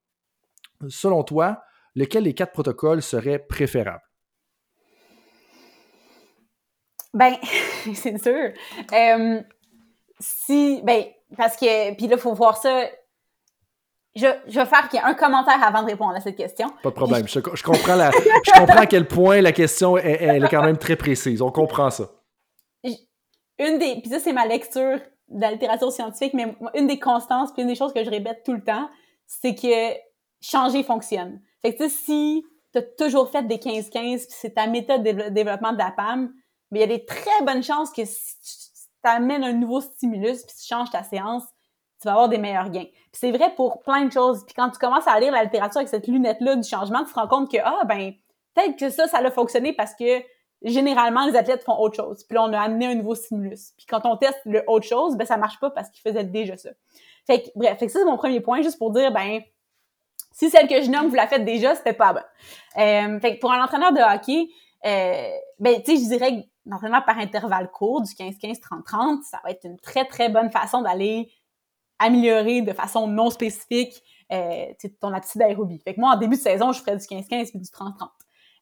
selon 0.88 1.24
toi, 1.24 1.62
lequel 1.96 2.24
des 2.24 2.34
quatre 2.34 2.52
protocoles 2.52 3.02
serait 3.02 3.40
préférable? 3.40 4.02
Ben, 7.14 7.34
c'est 7.94 8.18
sûr. 8.18 8.52
Euh, 8.92 9.42
si, 10.20 10.80
ben, 10.82 11.04
parce 11.36 11.56
que, 11.56 11.94
puis 11.94 12.06
là, 12.06 12.16
il 12.16 12.20
faut 12.20 12.34
voir 12.34 12.56
ça. 12.56 12.84
Je, 14.14 14.26
je 14.46 14.60
vais 14.60 14.66
faire 14.66 14.88
un 15.02 15.14
commentaire 15.14 15.60
avant 15.62 15.82
de 15.82 15.86
répondre 15.86 16.14
à 16.14 16.20
cette 16.20 16.36
question. 16.36 16.68
Pas 16.82 16.90
de 16.90 16.94
problème. 16.94 17.26
Je, 17.26 17.40
comprends, 17.40 17.96
la, 17.96 18.12
je 18.12 18.52
comprends 18.52 18.78
à 18.78 18.86
quel 18.86 19.08
point 19.08 19.40
la 19.40 19.50
question 19.50 19.96
est, 19.98 20.22
elle 20.22 20.44
est 20.44 20.48
quand 20.48 20.62
même 20.62 20.78
très 20.78 20.94
précise. 20.94 21.42
On 21.42 21.50
comprend 21.50 21.90
ça. 21.90 22.10
Une 23.58 23.78
des, 23.78 24.00
puis 24.00 24.10
ça, 24.10 24.18
c'est 24.18 24.32
ma 24.32 24.46
lecture 24.46 24.98
de 25.28 25.40
la 25.40 25.52
littérature 25.52 25.90
scientifique, 25.92 26.34
mais 26.34 26.54
une 26.74 26.86
des 26.86 26.98
constances, 26.98 27.52
puis 27.52 27.62
une 27.62 27.68
des 27.68 27.74
choses 27.74 27.92
que 27.92 28.04
je 28.04 28.10
répète 28.10 28.42
tout 28.44 28.52
le 28.52 28.62
temps, 28.62 28.88
c'est 29.26 29.54
que 29.54 29.96
changer 30.40 30.82
fonctionne. 30.82 31.40
Fait 31.62 31.74
que, 31.74 31.88
si 31.88 32.44
tu 32.72 32.78
as 32.78 32.82
toujours 32.82 33.30
fait 33.30 33.46
des 33.46 33.56
15-15, 33.56 33.90
puis 33.92 34.26
c'est 34.28 34.54
ta 34.54 34.66
méthode 34.66 35.02
de 35.02 35.28
développement 35.30 35.72
de 35.72 35.78
la 35.78 35.92
PAM, 35.92 36.32
mais 36.70 36.80
il 36.80 36.82
y 36.82 36.84
a 36.84 36.96
des 36.98 37.04
très 37.04 37.42
bonnes 37.44 37.62
chances 37.62 37.90
que 37.90 38.04
si 38.04 38.38
tu 38.40 38.63
amènes 39.08 39.44
un 39.44 39.52
nouveau 39.52 39.80
stimulus, 39.80 40.42
puis 40.42 40.56
tu 40.60 40.66
changes 40.66 40.90
ta 40.90 41.02
séance, 41.02 41.44
tu 42.00 42.08
vas 42.08 42.12
avoir 42.12 42.28
des 42.28 42.38
meilleurs 42.38 42.70
gains. 42.70 42.84
Puis 42.84 43.12
c'est 43.12 43.32
vrai 43.32 43.54
pour 43.54 43.82
plein 43.82 44.04
de 44.04 44.12
choses. 44.12 44.44
Puis 44.44 44.54
quand 44.54 44.70
tu 44.70 44.78
commences 44.78 45.06
à 45.06 45.18
lire 45.20 45.32
la 45.32 45.44
littérature 45.44 45.78
avec 45.78 45.88
cette 45.88 46.06
lunette-là 46.06 46.56
du 46.56 46.68
changement, 46.68 47.04
tu 47.04 47.12
te 47.12 47.18
rends 47.18 47.28
compte 47.28 47.50
que, 47.50 47.58
ah, 47.62 47.82
ben, 47.86 48.12
peut-être 48.54 48.78
que 48.78 48.90
ça, 48.90 49.06
ça 49.06 49.18
a 49.18 49.30
fonctionné 49.30 49.72
parce 49.72 49.94
que 49.94 50.22
généralement, 50.62 51.26
les 51.26 51.36
athlètes 51.36 51.62
font 51.62 51.78
autre 51.78 51.96
chose. 51.96 52.24
Puis 52.24 52.34
là, 52.34 52.44
on 52.44 52.52
a 52.52 52.60
amené 52.60 52.86
un 52.86 52.94
nouveau 52.94 53.14
stimulus. 53.14 53.72
Puis 53.76 53.86
quand 53.86 54.04
on 54.04 54.16
teste 54.16 54.40
le 54.46 54.64
autre 54.66 54.86
chose, 54.86 55.16
ben, 55.16 55.26
ça 55.26 55.36
marche 55.36 55.60
pas 55.60 55.70
parce 55.70 55.90
qu'ils 55.90 56.02
faisaient 56.02 56.24
déjà 56.24 56.56
ça. 56.56 56.70
Fait 57.26 57.42
que, 57.42 57.48
bref, 57.54 57.78
fait 57.78 57.86
que 57.86 57.92
ça, 57.92 58.00
c'est 58.00 58.04
mon 58.04 58.16
premier 58.16 58.40
point, 58.40 58.62
juste 58.62 58.78
pour 58.78 58.90
dire, 58.90 59.12
ben, 59.12 59.40
si 60.32 60.50
celle 60.50 60.66
que 60.66 60.82
je 60.82 60.90
nomme, 60.90 61.08
vous 61.08 61.14
la 61.14 61.26
faites 61.26 61.44
déjà, 61.44 61.74
c'était 61.74 61.92
pas 61.92 62.12
bon. 62.12 62.20
Euh, 62.80 63.20
fait 63.20 63.36
que 63.36 63.40
pour 63.40 63.52
un 63.52 63.62
entraîneur 63.62 63.92
de 63.92 64.00
hockey, 64.00 64.48
euh, 64.84 65.30
ben, 65.58 65.82
tu 65.82 65.96
sais, 65.96 66.02
je 66.02 66.08
dirais 66.08 66.48
l'entraînement 66.66 67.02
par 67.02 67.18
intervalle 67.18 67.70
court, 67.70 68.02
du 68.02 68.12
15-15, 68.12 68.60
30-30, 68.60 69.22
ça 69.22 69.40
va 69.44 69.50
être 69.50 69.64
une 69.64 69.78
très, 69.78 70.04
très 70.04 70.28
bonne 70.28 70.50
façon 70.50 70.82
d'aller 70.82 71.30
améliorer 71.98 72.62
de 72.62 72.72
façon 72.72 73.06
non 73.06 73.30
spécifique 73.30 74.02
euh, 74.32 74.66
ton 75.00 75.12
aptitude 75.12 75.40
d'aérobie. 75.40 75.78
Fait 75.78 75.94
que 75.94 76.00
moi, 76.00 76.12
en 76.12 76.16
début 76.16 76.36
de 76.36 76.40
saison, 76.40 76.72
je 76.72 76.80
ferais 76.80 76.96
du 76.96 77.04
15-15 77.04 77.50
puis 77.50 77.58
du 77.58 77.68
30-30. 77.70 78.08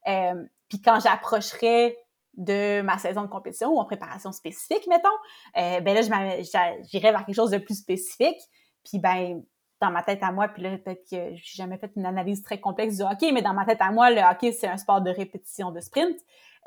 Euh, 0.09 0.45
puis 0.69 0.81
quand 0.81 1.01
j'approcherais 1.01 1.97
de 2.35 2.81
ma 2.83 2.99
saison 2.99 3.23
de 3.23 3.27
compétition 3.29 3.71
ou 3.71 3.79
en 3.79 3.85
préparation 3.85 4.33
spécifique, 4.33 4.87
mettons, 4.89 5.09
euh, 5.57 5.81
ben 5.81 5.95
là, 5.95 6.03
j'irais 6.03 7.11
vers 7.11 7.25
quelque 7.25 7.35
chose 7.35 7.51
de 7.51 7.59
plus 7.59 7.79
spécifique. 7.79 8.41
Puis 8.85 8.99
ben, 8.99 9.43
dans 9.81 9.91
ma 9.91 10.03
tête 10.03 10.23
à 10.23 10.33
moi, 10.33 10.49
puis 10.49 10.63
là, 10.63 10.79
peut-être 10.79 11.05
que 11.11 11.35
j'ai 11.35 11.57
jamais 11.57 11.77
fait 11.77 11.91
une 11.97 12.07
analyse 12.07 12.43
très 12.43 12.61
complexe 12.61 12.97
du 12.97 13.03
hockey, 13.03 13.33
mais 13.33 13.43
dans 13.43 13.53
ma 13.53 13.65
tête 13.65 13.81
à 13.81 13.91
moi, 13.91 14.11
le 14.11 14.21
hockey, 14.21 14.53
c'est 14.53 14.69
un 14.69 14.77
sport 14.77 15.01
de 15.01 15.11
répétition 15.11 15.73
de 15.73 15.81
sprint. 15.81 16.17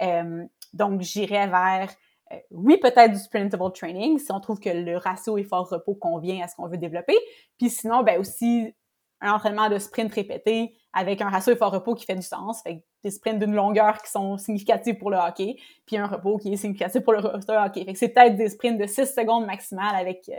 Euh, 0.02 0.46
donc, 0.76 1.02
j'irais 1.02 1.48
vers, 1.48 1.90
euh, 2.32 2.36
oui, 2.52 2.78
peut-être 2.78 3.14
du 3.14 3.20
sprintable 3.20 3.72
training, 3.74 4.20
si 4.20 4.32
on 4.32 4.40
trouve 4.40 4.60
que 4.60 4.70
le 4.70 4.98
ratio 4.98 5.38
effort-repos 5.38 5.96
convient 5.96 6.44
à 6.44 6.48
ce 6.48 6.56
qu'on 6.56 6.68
veut 6.68 6.78
développer. 6.78 7.18
Puis 7.58 7.70
sinon, 7.70 8.04
ben 8.04 8.20
aussi, 8.20 8.76
un 9.22 9.32
entraînement 9.32 9.70
de 9.70 9.80
sprint 9.80 10.14
répété 10.14 10.76
avec 10.94 11.22
un 11.22 11.30
ratio 11.30 11.54
effort-repos 11.54 11.96
qui 11.96 12.06
fait 12.06 12.16
du 12.16 12.22
sens. 12.22 12.62
Fait 12.62 12.84
des 13.04 13.12
sprints 13.12 13.40
d'une 13.40 13.56
longueur 13.56 14.02
qui 14.02 14.12
sont 14.12 14.38
significatifs 14.38 14.98
pour 14.98 15.12
le 15.12 15.18
hockey, 15.18 15.56
puis 15.86 15.98
un 15.98 16.08
repos 16.08 16.38
qui 16.38 16.52
est 16.52 16.58
significatif 16.58 17.02
pour 17.02 17.14
le 17.14 17.20
hockey. 17.20 17.86
Fait 17.86 17.94
que 17.94 18.00
c'est 18.00 18.10
peut-être 18.10 18.36
des 18.36 18.50
sprints 18.50 18.80
de 18.80 18.88
6 18.88 19.14
secondes 19.14 19.46
maximales 19.46 19.96
avec 19.96 20.30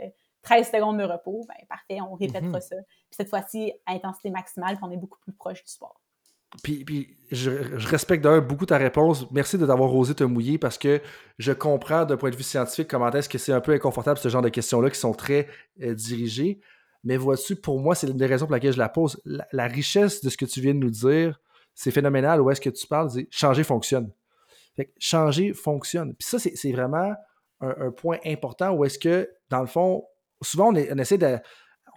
13 0.43 0.67
euh, 0.67 0.77
secondes 0.77 0.99
de 0.99 1.03
repos. 1.03 1.45
Ben, 1.47 1.65
parfait, 1.67 1.99
on 2.01 2.13
répétera 2.13 2.57
mhm. 2.57 2.61
ça. 2.61 2.75
Puis 2.75 3.15
cette 3.15 3.29
fois-ci, 3.29 3.73
à 3.85 3.93
intensité 3.93 4.29
maximale, 4.29 4.75
puis 4.75 4.83
on 4.85 4.91
est 4.91 4.97
beaucoup 4.97 5.19
plus 5.19 5.33
proche 5.33 5.63
du 5.63 5.71
sport. 5.71 5.99
Puis, 6.63 7.17
je, 7.31 7.51
respecte 7.87 8.23
d'ailleurs 8.23 8.41
beaucoup 8.41 8.65
ta 8.65 8.77
réponse. 8.77 9.29
Merci 9.31 9.57
de 9.57 9.65
t'avoir 9.65 9.93
osé 9.93 10.15
te 10.15 10.23
mouiller 10.23 10.57
parce 10.57 10.77
que 10.77 11.01
je 11.37 11.51
comprends 11.51 12.05
d'un 12.05 12.17
point 12.17 12.29
de 12.29 12.35
vue 12.35 12.43
scientifique 12.43 12.87
comment 12.87 13.11
est-ce 13.11 13.29
que 13.29 13.37
c'est 13.37 13.51
un 13.51 13.61
peu 13.61 13.73
inconfortable 13.73 14.17
ce 14.17 14.29
genre 14.29 14.41
de 14.41 14.49
questions-là 14.49 14.89
qui 14.89 14.99
sont 14.99 15.13
très 15.13 15.47
euh, 15.81 15.93
dirigées. 15.93 16.61
Mais 17.03 17.17
vois-tu, 17.17 17.55
pour 17.55 17.79
moi, 17.79 17.95
c'est 17.95 18.07
l'une 18.07 18.17
des 18.17 18.25
raisons 18.25 18.45
pour 18.45 18.53
laquelle 18.53 18.73
je 18.73 18.77
la 18.77 18.89
pose. 18.89 19.21
La, 19.25 19.67
richesse 19.67 20.23
de 20.23 20.29
ce 20.29 20.37
que 20.37 20.45
tu 20.45 20.61
viens 20.61 20.73
de 20.73 20.79
nous 20.79 20.89
dire, 20.89 21.39
c'est 21.75 21.91
phénoménal. 21.91 22.41
Où 22.41 22.49
est-ce 22.49 22.61
que 22.61 22.69
tu 22.69 22.87
parles? 22.87 23.09
changer 23.29 23.63
fonctionne. 23.63 24.11
Changer 24.99 25.53
fonctionne. 25.53 26.15
Puis 26.15 26.27
ça, 26.27 26.39
c'est 26.39 26.71
vraiment 26.71 27.13
un, 27.61 27.91
point 27.91 28.17
important 28.25 28.71
où 28.71 28.85
est-ce 28.85 28.99
que, 28.99 29.29
dans 29.49 29.61
le 29.61 29.67
fond, 29.67 30.05
souvent 30.41 30.73
on, 30.73 30.75
on 30.75 30.97
essaie 30.97 31.17
de. 31.17 31.37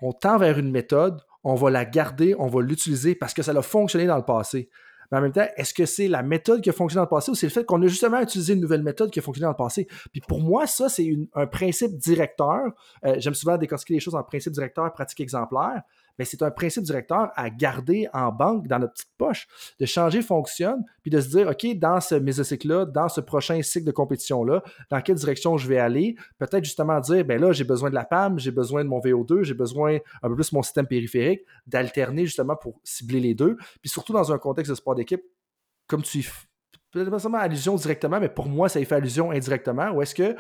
On 0.03 0.13
tend 0.13 0.39
vers 0.39 0.59
une 0.59 0.71
méthode, 0.71 1.21
on 1.45 1.55
va 1.55 1.71
la 1.71 1.85
garder, 1.85 2.35
on 2.39 2.47
va 2.47 2.61
l'utiliser 2.63 3.15
parce 3.15 3.35
que 3.35 3.43
ça 3.43 3.53
a 3.53 3.63
fonctionné 3.63 4.07
dans 4.07 4.17
le 4.17 4.25
passé. 4.25 4.69
Mais 5.11 5.19
en 5.19 5.23
même 5.23 5.33
temps, 5.33 5.47
est-ce 5.57 5.75
que 5.75 5.87
c'est 5.87 6.07
la 6.07 6.23
méthode 6.23 6.61
qui 6.61 6.71
a 6.71 6.73
fonctionné 6.73 7.01
dans 7.01 7.11
le 7.11 7.17
passé 7.17 7.31
ou 7.33 7.35
c'est 7.35 7.47
le 7.47 7.53
fait 7.53 7.65
qu'on 7.65 7.83
a 7.83 7.87
justement 7.89 8.21
utilisé 8.21 8.53
une 8.55 8.61
nouvelle 8.61 8.83
méthode 8.83 9.11
qui 9.11 9.19
a 9.19 9.23
fonctionné 9.23 9.47
dans 9.47 9.51
le 9.51 9.57
passé? 9.57 9.89
Puis 10.13 10.21
pour 10.21 10.41
moi, 10.41 10.67
ça, 10.67 10.89
c'est 10.89 11.11
un 11.35 11.47
principe 11.47 11.97
directeur. 11.97 12.61
Euh, 13.05 13.17
j'aime 13.19 13.35
souvent 13.35 13.57
décortiquer 13.57 13.95
les 13.95 14.01
choses 14.01 14.15
en 14.15 14.23
principe 14.23 14.53
directeur, 14.53 14.93
pratique 14.93 15.21
exemplaire 15.21 15.83
mais 16.19 16.25
c'est 16.25 16.43
un 16.43 16.51
principe 16.51 16.85
directeur 16.85 17.31
à 17.35 17.51
garder 17.51 18.09
en 18.13 18.33
banque 18.33 18.67
dans 18.67 18.79
notre 18.79 18.95
petite 18.95 19.13
poche, 19.19 19.47
de 19.79 19.87
changer 19.87 20.23
fonctionne, 20.23 20.85
puis 21.03 21.11
de 21.11 21.21
se 21.21 21.29
dire, 21.29 21.49
OK, 21.49 21.79
dans 21.79 22.01
ce 22.01 22.15
mésocycle-là, 22.15 22.87
dans 22.87 23.09
ce 23.09 23.21
prochain 23.21 23.61
cycle 23.63 23.87
de 23.87 23.93
compétition-là, 23.93 24.63
dans 24.91 25.01
quelle 25.01 25.17
direction 25.17 25.57
je 25.57 25.69
vais 25.69 25.79
aller, 25.79 26.17
peut-être 26.39 26.65
justement 26.65 27.01
dire, 27.01 27.25
ben 27.25 27.41
là, 27.41 27.53
j'ai 27.53 27.65
besoin 27.65 27.91
de 27.91 27.95
la 27.95 28.05
PAM, 28.05 28.39
j'ai 28.39 28.51
besoin 28.51 28.85
de 28.85 28.89
mon 28.89 29.01
VO2, 29.01 29.43
j'ai 29.43 29.55
besoin 29.55 29.99
un 30.23 30.29
peu 30.29 30.35
plus 30.35 30.51
de 30.51 30.57
mon 30.57 30.63
système 30.63 30.87
périphérique, 30.87 31.41
d'alterner 31.67 32.27
justement 32.27 32.57
pour 32.57 32.81
cibler 32.85 33.21
les 33.21 33.35
deux, 33.35 33.57
puis 33.81 33.91
surtout 33.91 34.13
dans 34.13 34.33
un 34.33 34.39
contexte 34.39 34.71
de 34.71 34.77
sport 34.77 34.95
d'équipe, 34.95 35.23
comme 35.87 36.03
tu 36.03 36.19
y 36.19 36.27
peut-être 36.93 37.11
pas 37.11 37.19
seulement 37.19 37.39
allusion 37.39 37.77
directement, 37.77 38.21
mais 38.21 38.29
pour 38.29 38.49
moi, 38.49 38.69
ça 38.69 38.81
y 38.81 38.85
fait 38.85 38.97
allusion 38.97 39.31
indirectement, 39.31 39.91
ou 39.91 40.03
est-ce 40.03 40.15
que 40.15 40.37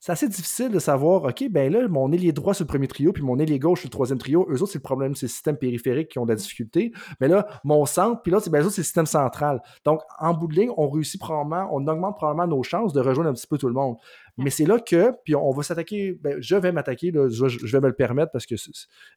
c'est 0.00 0.12
assez 0.12 0.28
difficile 0.28 0.70
de 0.70 0.78
savoir, 0.78 1.24
OK, 1.24 1.44
ben 1.50 1.70
là, 1.70 1.86
mon 1.86 2.10
ailier 2.10 2.32
droit 2.32 2.54
sur 2.54 2.64
le 2.64 2.68
premier 2.68 2.88
trio, 2.88 3.12
puis 3.12 3.22
mon 3.22 3.38
ailier 3.38 3.58
gauche 3.58 3.80
sur 3.80 3.88
le 3.88 3.92
troisième 3.92 4.18
trio, 4.18 4.46
eux 4.50 4.62
autres, 4.62 4.72
c'est 4.72 4.78
le 4.78 4.82
problème, 4.82 5.14
c'est 5.14 5.26
le 5.26 5.30
système 5.30 5.58
périphérique 5.58 6.08
qui 6.08 6.18
ont 6.18 6.24
de 6.24 6.30
la 6.30 6.36
difficulté. 6.36 6.92
Mais 7.20 7.28
là, 7.28 7.46
mon 7.64 7.84
centre, 7.84 8.22
puis 8.22 8.32
là, 8.32 8.40
c'est 8.40 8.48
ben, 8.48 8.62
c'est 8.70 8.78
le 8.78 8.84
système 8.84 9.04
central. 9.04 9.60
Donc, 9.84 10.00
en 10.18 10.32
bout 10.32 10.46
de 10.46 10.54
ligne, 10.54 10.70
on 10.78 10.88
réussit 10.88 11.20
probablement, 11.20 11.68
on 11.70 11.86
augmente 11.86 12.16
probablement 12.16 12.46
nos 12.46 12.62
chances 12.62 12.94
de 12.94 13.00
rejoindre 13.00 13.28
un 13.28 13.34
petit 13.34 13.46
peu 13.46 13.58
tout 13.58 13.68
le 13.68 13.74
monde. 13.74 13.96
Mais 14.38 14.50
c'est 14.50 14.64
là 14.64 14.78
que, 14.78 15.12
puis 15.24 15.34
on, 15.34 15.50
va 15.50 15.62
s'attaquer, 15.62 16.18
ben, 16.20 16.36
je 16.40 16.56
vais 16.56 16.72
m'attaquer, 16.72 17.12
je, 17.12 17.44
vais 17.44 17.80
me 17.80 17.88
le 17.88 17.94
permettre 17.94 18.32
parce 18.32 18.46
que 18.46 18.54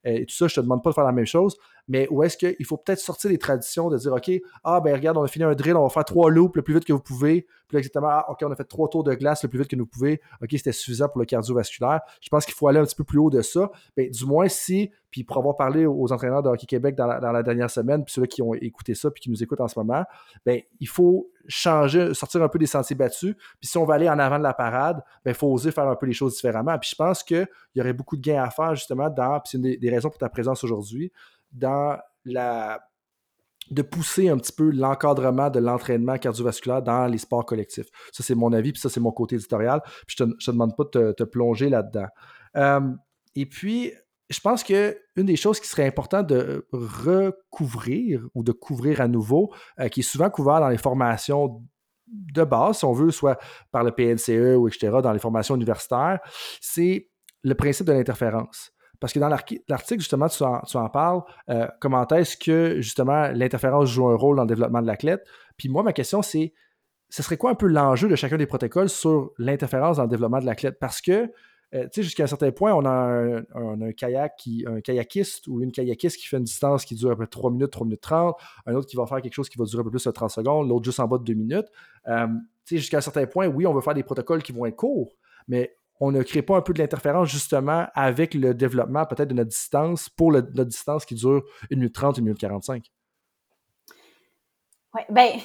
et 0.03 0.26
tout 0.26 0.36
ça, 0.36 0.47
je 0.47 0.55
te 0.55 0.61
demande 0.61 0.84
pas 0.84 0.89
de 0.89 0.95
faire 0.95 1.03
la 1.03 1.11
même 1.11 1.26
chose, 1.26 1.57
mais 1.88 2.07
où 2.09 2.24
est-ce 2.24 2.38
qu'il 2.38 2.66
faut 2.66 2.78
peut-être 2.78 2.99
sortir 2.99 3.30
des 3.30 3.38
traditions 3.38 3.89
de 3.89 3.97
dire, 3.97 4.14
OK, 4.14 4.32
ah 4.64 4.82
ben 4.82 4.95
regarde, 4.95 5.18
on 5.18 5.24
a 5.24 5.28
fini 5.28 5.45
un 5.45 5.55
drill, 5.55 5.76
on 5.76 5.84
va 5.84 5.89
faire 5.89 6.05
trois 6.05 6.30
loops 6.30 6.55
le 6.55 6.61
plus 6.61 6.74
vite 6.74 6.86
que 6.86 6.93
vous 6.93 7.01
pouvez, 7.01 7.43
puis 7.68 7.76
là, 7.76 7.80
exactement, 7.80 8.09
ah, 8.09 8.26
OK, 8.30 8.39
on 8.43 8.51
a 8.51 8.55
fait 8.55 8.64
trois 8.64 8.89
tours 8.89 9.03
de 9.03 9.14
glace 9.14 9.43
le 9.43 9.49
plus 9.49 9.59
vite 9.59 9.68
que 9.68 9.76
nous 9.76 9.86
pouvez, 9.86 10.22
OK, 10.41 10.49
c'était 10.51 10.72
suffisant 10.72 11.07
pour 11.07 11.20
le 11.20 11.26
cardiovasculaire. 11.26 12.01
Je 12.22 12.30
pense 12.30 12.45
qu'il 12.45 12.53
faut 12.53 12.68
aller 12.68 12.80
un 12.80 12.86
petit 12.86 12.95
peu 12.95 13.03
plus 13.03 13.20
haut 13.20 13.30
de 13.30 13.41
ça. 13.41 13.72
Ben, 13.95 14.09
du 14.09 14.26
moins, 14.26 14.47
si 14.47 14.91
puis 15.14 15.24
pour 15.24 15.38
avoir 15.38 15.55
parlé 15.55 15.86
aux 15.86 16.11
entraîneurs 16.11 16.41
de 16.41 16.49
Hockey 16.49 16.66
Québec 16.66 16.95
dans 16.95 17.05
la, 17.05 17.43
dernière 17.43 17.70
semaine, 17.70 18.03
puis 18.03 18.11
ceux 18.11 18.26
qui 18.26 18.41
ont 18.41 18.55
écouté 18.55 18.95
ça, 18.95 19.11
puis 19.11 19.22
qui 19.22 19.30
nous 19.30 19.43
écoutent 19.43 19.61
en 19.61 19.68
ce 19.68 19.78
moment, 19.78 20.03
ben, 20.43 20.59
il 20.80 20.88
faut 20.88 21.30
changer, 21.47 22.16
sortir 22.16 22.41
un 22.41 22.47
peu 22.49 22.57
des 22.57 22.66
sentiers 22.66 22.95
battus. 22.95 23.36
Puis 23.36 23.70
si 23.70 23.78
on 23.78 23.86
va 23.86 23.93
aller 23.93 24.09
en 24.09 24.18
avant 24.18 24.39
de 24.39 24.43
la 24.43 24.55
parade, 24.55 25.03
ben, 25.24 25.30
il 25.30 25.36
faut 25.36 25.53
oser 25.53 25.70
faire 25.70 25.88
un 25.88 25.95
peu 25.95 26.07
les 26.07 26.14
choses 26.14 26.34
différemment. 26.34 26.80
Puis 26.80 26.89
je 26.89 26.95
pense 26.95 27.22
qu'il 27.22 27.47
y 27.76 27.82
aurait 27.82 27.93
beaucoup 27.93 28.18
de 28.18 28.24
gains 28.24 28.41
à 28.41 28.49
faire 28.49 28.74
justement 28.74 29.07
dans, 29.11 29.39
puis 29.39 29.51
c'est 29.51 29.57
une 29.59 29.80
des, 29.80 29.89
raisons 29.91 30.09
pour 30.09 30.18
ta 30.18 30.30
présence 30.30 30.64
aujourd'hui, 30.64 31.11
dans 31.51 31.99
la 32.26 32.80
de 33.70 33.84
pousser 33.84 34.30
un 34.30 34.38
petit 34.38 34.51
peu 34.51 34.72
l'encadrement 34.72 35.51
de 35.51 35.59
l'entraînement 35.59 36.18
cardiovasculaire 36.18 36.82
dans 36.82 37.05
les 37.05 37.20
sports 37.20 37.45
collectifs. 37.45 37.86
Ça, 38.11 38.24
c'est 38.24 38.36
mon 38.36 38.51
avis, 38.51 38.72
puis 38.72 38.82
ça, 38.82 38.89
c'est 38.89 38.99
mon 38.99 39.11
côté 39.11 39.36
éditorial. 39.36 39.80
Puis 40.07 40.18
je 40.18 40.24
ne 40.24 40.34
te, 40.34 40.51
demande 40.51 40.76
pas 40.76 40.84
de 40.91 41.11
te, 41.11 41.24
plonger 41.24 41.70
là-dedans. 41.70 42.07
Euh, 42.57 42.91
et 43.36 43.45
puis, 43.45 43.93
je 44.34 44.40
pense 44.42 44.64
qu'une 44.64 44.96
des 45.16 45.36
choses 45.36 45.60
qui 45.60 45.68
serait 45.68 45.86
important 45.86 46.24
de 46.24 46.68
recouvrir 46.72 48.22
ou 48.34 48.44
de 48.44 48.52
couvrir 48.52 49.02
à 49.02 49.08
nouveau, 49.08 49.54
euh, 49.80 49.88
qui 49.88 50.00
est 50.00 50.04
souvent 50.04 50.30
couvert 50.30 50.60
dans 50.60 50.70
les 50.70 50.78
formations 50.78 51.62
de 52.08 52.44
base, 52.44 52.80
si 52.80 52.86
on 52.86 52.94
veut, 52.94 53.12
soit 53.12 53.40
par 53.72 53.84
le 53.84 53.92
PNCE 53.92 54.58
ou 54.58 54.68
etc., 54.68 54.98
dans 55.02 55.14
les 55.14 55.20
formations 55.20 55.56
universitaires, 55.56 56.20
c'est 56.62 57.10
le 57.44 57.56
principe 57.56 57.88
de 57.88 57.94
l'interférence. 57.94 58.72
Parce 59.00 59.12
que 59.12 59.20
dans 59.20 59.28
l'article, 59.30 60.00
justement, 60.00 60.30
tu 60.30 60.44
en, 60.44 60.90
parles, 60.90 61.22
euh, 61.50 61.68
comment 61.82 62.08
est-ce 62.08 62.38
que, 62.38 62.80
justement, 62.80 63.28
l'interférence 63.34 63.90
joue 63.90 64.08
un 64.08 64.16
rôle 64.16 64.38
dans 64.38 64.44
le 64.44 64.48
développement 64.48 64.82
de 64.82 64.88
l'athlète? 64.88 65.26
Puis 65.58 65.68
moi, 65.68 65.84
ma 65.84 65.92
question, 65.92 66.22
c'est, 66.22 66.54
ce 67.10 67.22
serait 67.22 67.36
quoi 67.38 67.52
un 67.52 67.56
peu 67.56 67.68
l'enjeu 67.68 68.08
de 68.08 68.16
chacun 68.16 68.38
des 68.38 68.46
protocoles 68.46 68.90
sur 68.90 69.32
l'interférence 69.38 69.98
dans 69.98 70.04
le 70.04 70.10
développement 70.10 70.40
de 70.40 70.46
l'athlète? 70.46 70.80
Parce 70.80 71.02
que 71.02 71.30
tu 71.74 71.90
sais, 71.92 72.04
jusqu'à 72.04 72.24
un 72.24 72.28
certain 72.28 72.52
point, 72.52 72.74
on 72.74 72.86
a 72.86 73.44
un, 73.56 73.92
kayak 73.94 74.36
qui, 74.38 74.64
un 74.68 74.80
kayakiste 74.80 75.48
ou 75.48 75.62
une 75.62 75.72
kayakiste 75.72 76.18
qui 76.18 76.28
fait 76.28 76.38
une 76.38 76.44
distance 76.44 76.86
qui 76.86 76.96
dure 76.96 77.10
à 77.10 77.16
peu 77.16 77.26
près 77.26 77.28
3 77.28 77.52
minutes, 77.52 77.72
3 77.72 77.86
minutes 77.86 78.02
30, 78.02 78.36
un 78.68 78.76
autre 78.76 78.88
qui 78.88 78.96
va 78.96 79.06
faire 79.08 79.22
quelque 79.22 79.34
chose 79.34 79.50
qui 79.50 79.58
va 79.58 79.66
durer 79.66 79.82
un 79.82 79.84
peu 79.84 79.90
plus 79.90 80.04
de 80.04 80.12
30 80.12 80.30
secondes, 80.30 80.70
l'autre 80.70 80.86
juste 80.86 81.00
en 81.00 81.08
bas 81.08 81.18
de 81.18 81.24
2 81.24 81.34
minutes. 81.34 81.68
tu 82.06 82.12
sais, 82.66 82.78
jusqu'à 82.78 82.98
un 82.98 83.02
certain 83.02 83.26
point, 83.26 83.48
oui, 83.48 83.66
on 83.66 83.74
veut 83.74 83.82
faire 83.82 83.96
des 83.96 84.04
protocoles 84.04 84.44
qui 84.44 84.52
vont 84.52 84.66
être 84.66 84.76
courts, 84.76 85.16
mais 85.48 85.76
on 86.00 86.12
ne 86.12 86.22
crée 86.22 86.42
pas 86.42 86.58
un 86.58 86.62
peu 86.62 86.74
de 86.74 86.80
l'interférence 86.80 87.30
justement 87.30 87.88
avec 87.94 88.34
le 88.34 88.54
développement 88.54 89.06
peut-être 89.06 89.30
de 89.30 89.34
notre 89.34 89.50
distance 89.50 90.10
pour 90.10 90.32
notre 90.32 90.66
distance 90.66 91.06
qui 91.06 91.16
dure 91.16 91.44
1 91.72 91.76
minute 91.76 91.94
30, 91.94 92.20
1 92.20 92.22
minute 92.22 92.40
45. 92.40 92.92
Oui, 94.96 95.02
ben, 95.10 95.40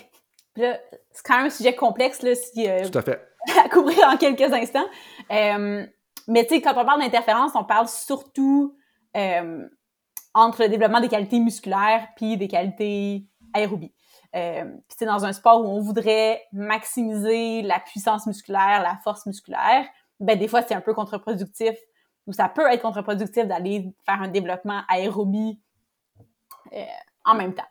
c'est 0.57 1.23
quand 1.25 1.37
même 1.37 1.47
un 1.47 1.51
sujet 1.51 1.75
complexe, 1.75 2.23
là, 2.23 2.35
si, 2.35 2.69
euh, 2.69 2.87
Tout 2.89 2.99
à 2.99 3.03
fait. 3.03 3.29
à 3.65 3.69
couvrir 3.69 4.07
en 4.09 4.17
quelques 4.17 4.53
instants. 4.53 4.87
Euh, 5.31 5.87
mais 6.29 6.45
tu 6.45 6.55
sais, 6.55 6.61
quand 6.61 6.77
on 6.77 6.85
parle 6.85 7.01
d'interférence, 7.01 7.53
on 7.55 7.65
parle 7.65 7.89
surtout 7.89 8.77
euh, 9.17 9.67
entre 10.35 10.63
le 10.63 10.69
développement 10.69 11.01
des 11.01 11.09
qualités 11.09 11.41
musculaires 11.41 12.07
puis 12.17 12.37
des 12.37 12.49
qualités 12.49 13.25
aérobies. 13.55 13.95
Euh, 14.37 14.65
puis 14.65 14.97
c'est 14.99 15.07
dans 15.07 15.25
un 15.25 15.33
sport 15.33 15.65
où 15.65 15.69
on 15.69 15.81
voudrait 15.81 16.43
maximiser 16.53 17.63
la 17.63 17.81
puissance 17.81 18.27
musculaire, 18.27 18.83
la 18.83 18.99
force 19.03 19.25
musculaire, 19.25 19.87
ben 20.21 20.39
des 20.39 20.49
fois 20.49 20.61
c'est 20.61 20.75
un 20.75 20.83
peu 20.83 20.93
contre-productif 20.93 21.75
ou 22.27 22.35
ça 22.35 22.51
peut 22.51 22.71
être 22.71 22.83
contre-productif 22.83 23.47
d'aller 23.47 23.91
faire 24.05 24.21
un 24.21 24.29
développement 24.29 24.83
aérobie 24.87 25.59
euh, 26.75 26.85
en 27.25 27.35
même 27.35 27.55
temps. 27.55 27.63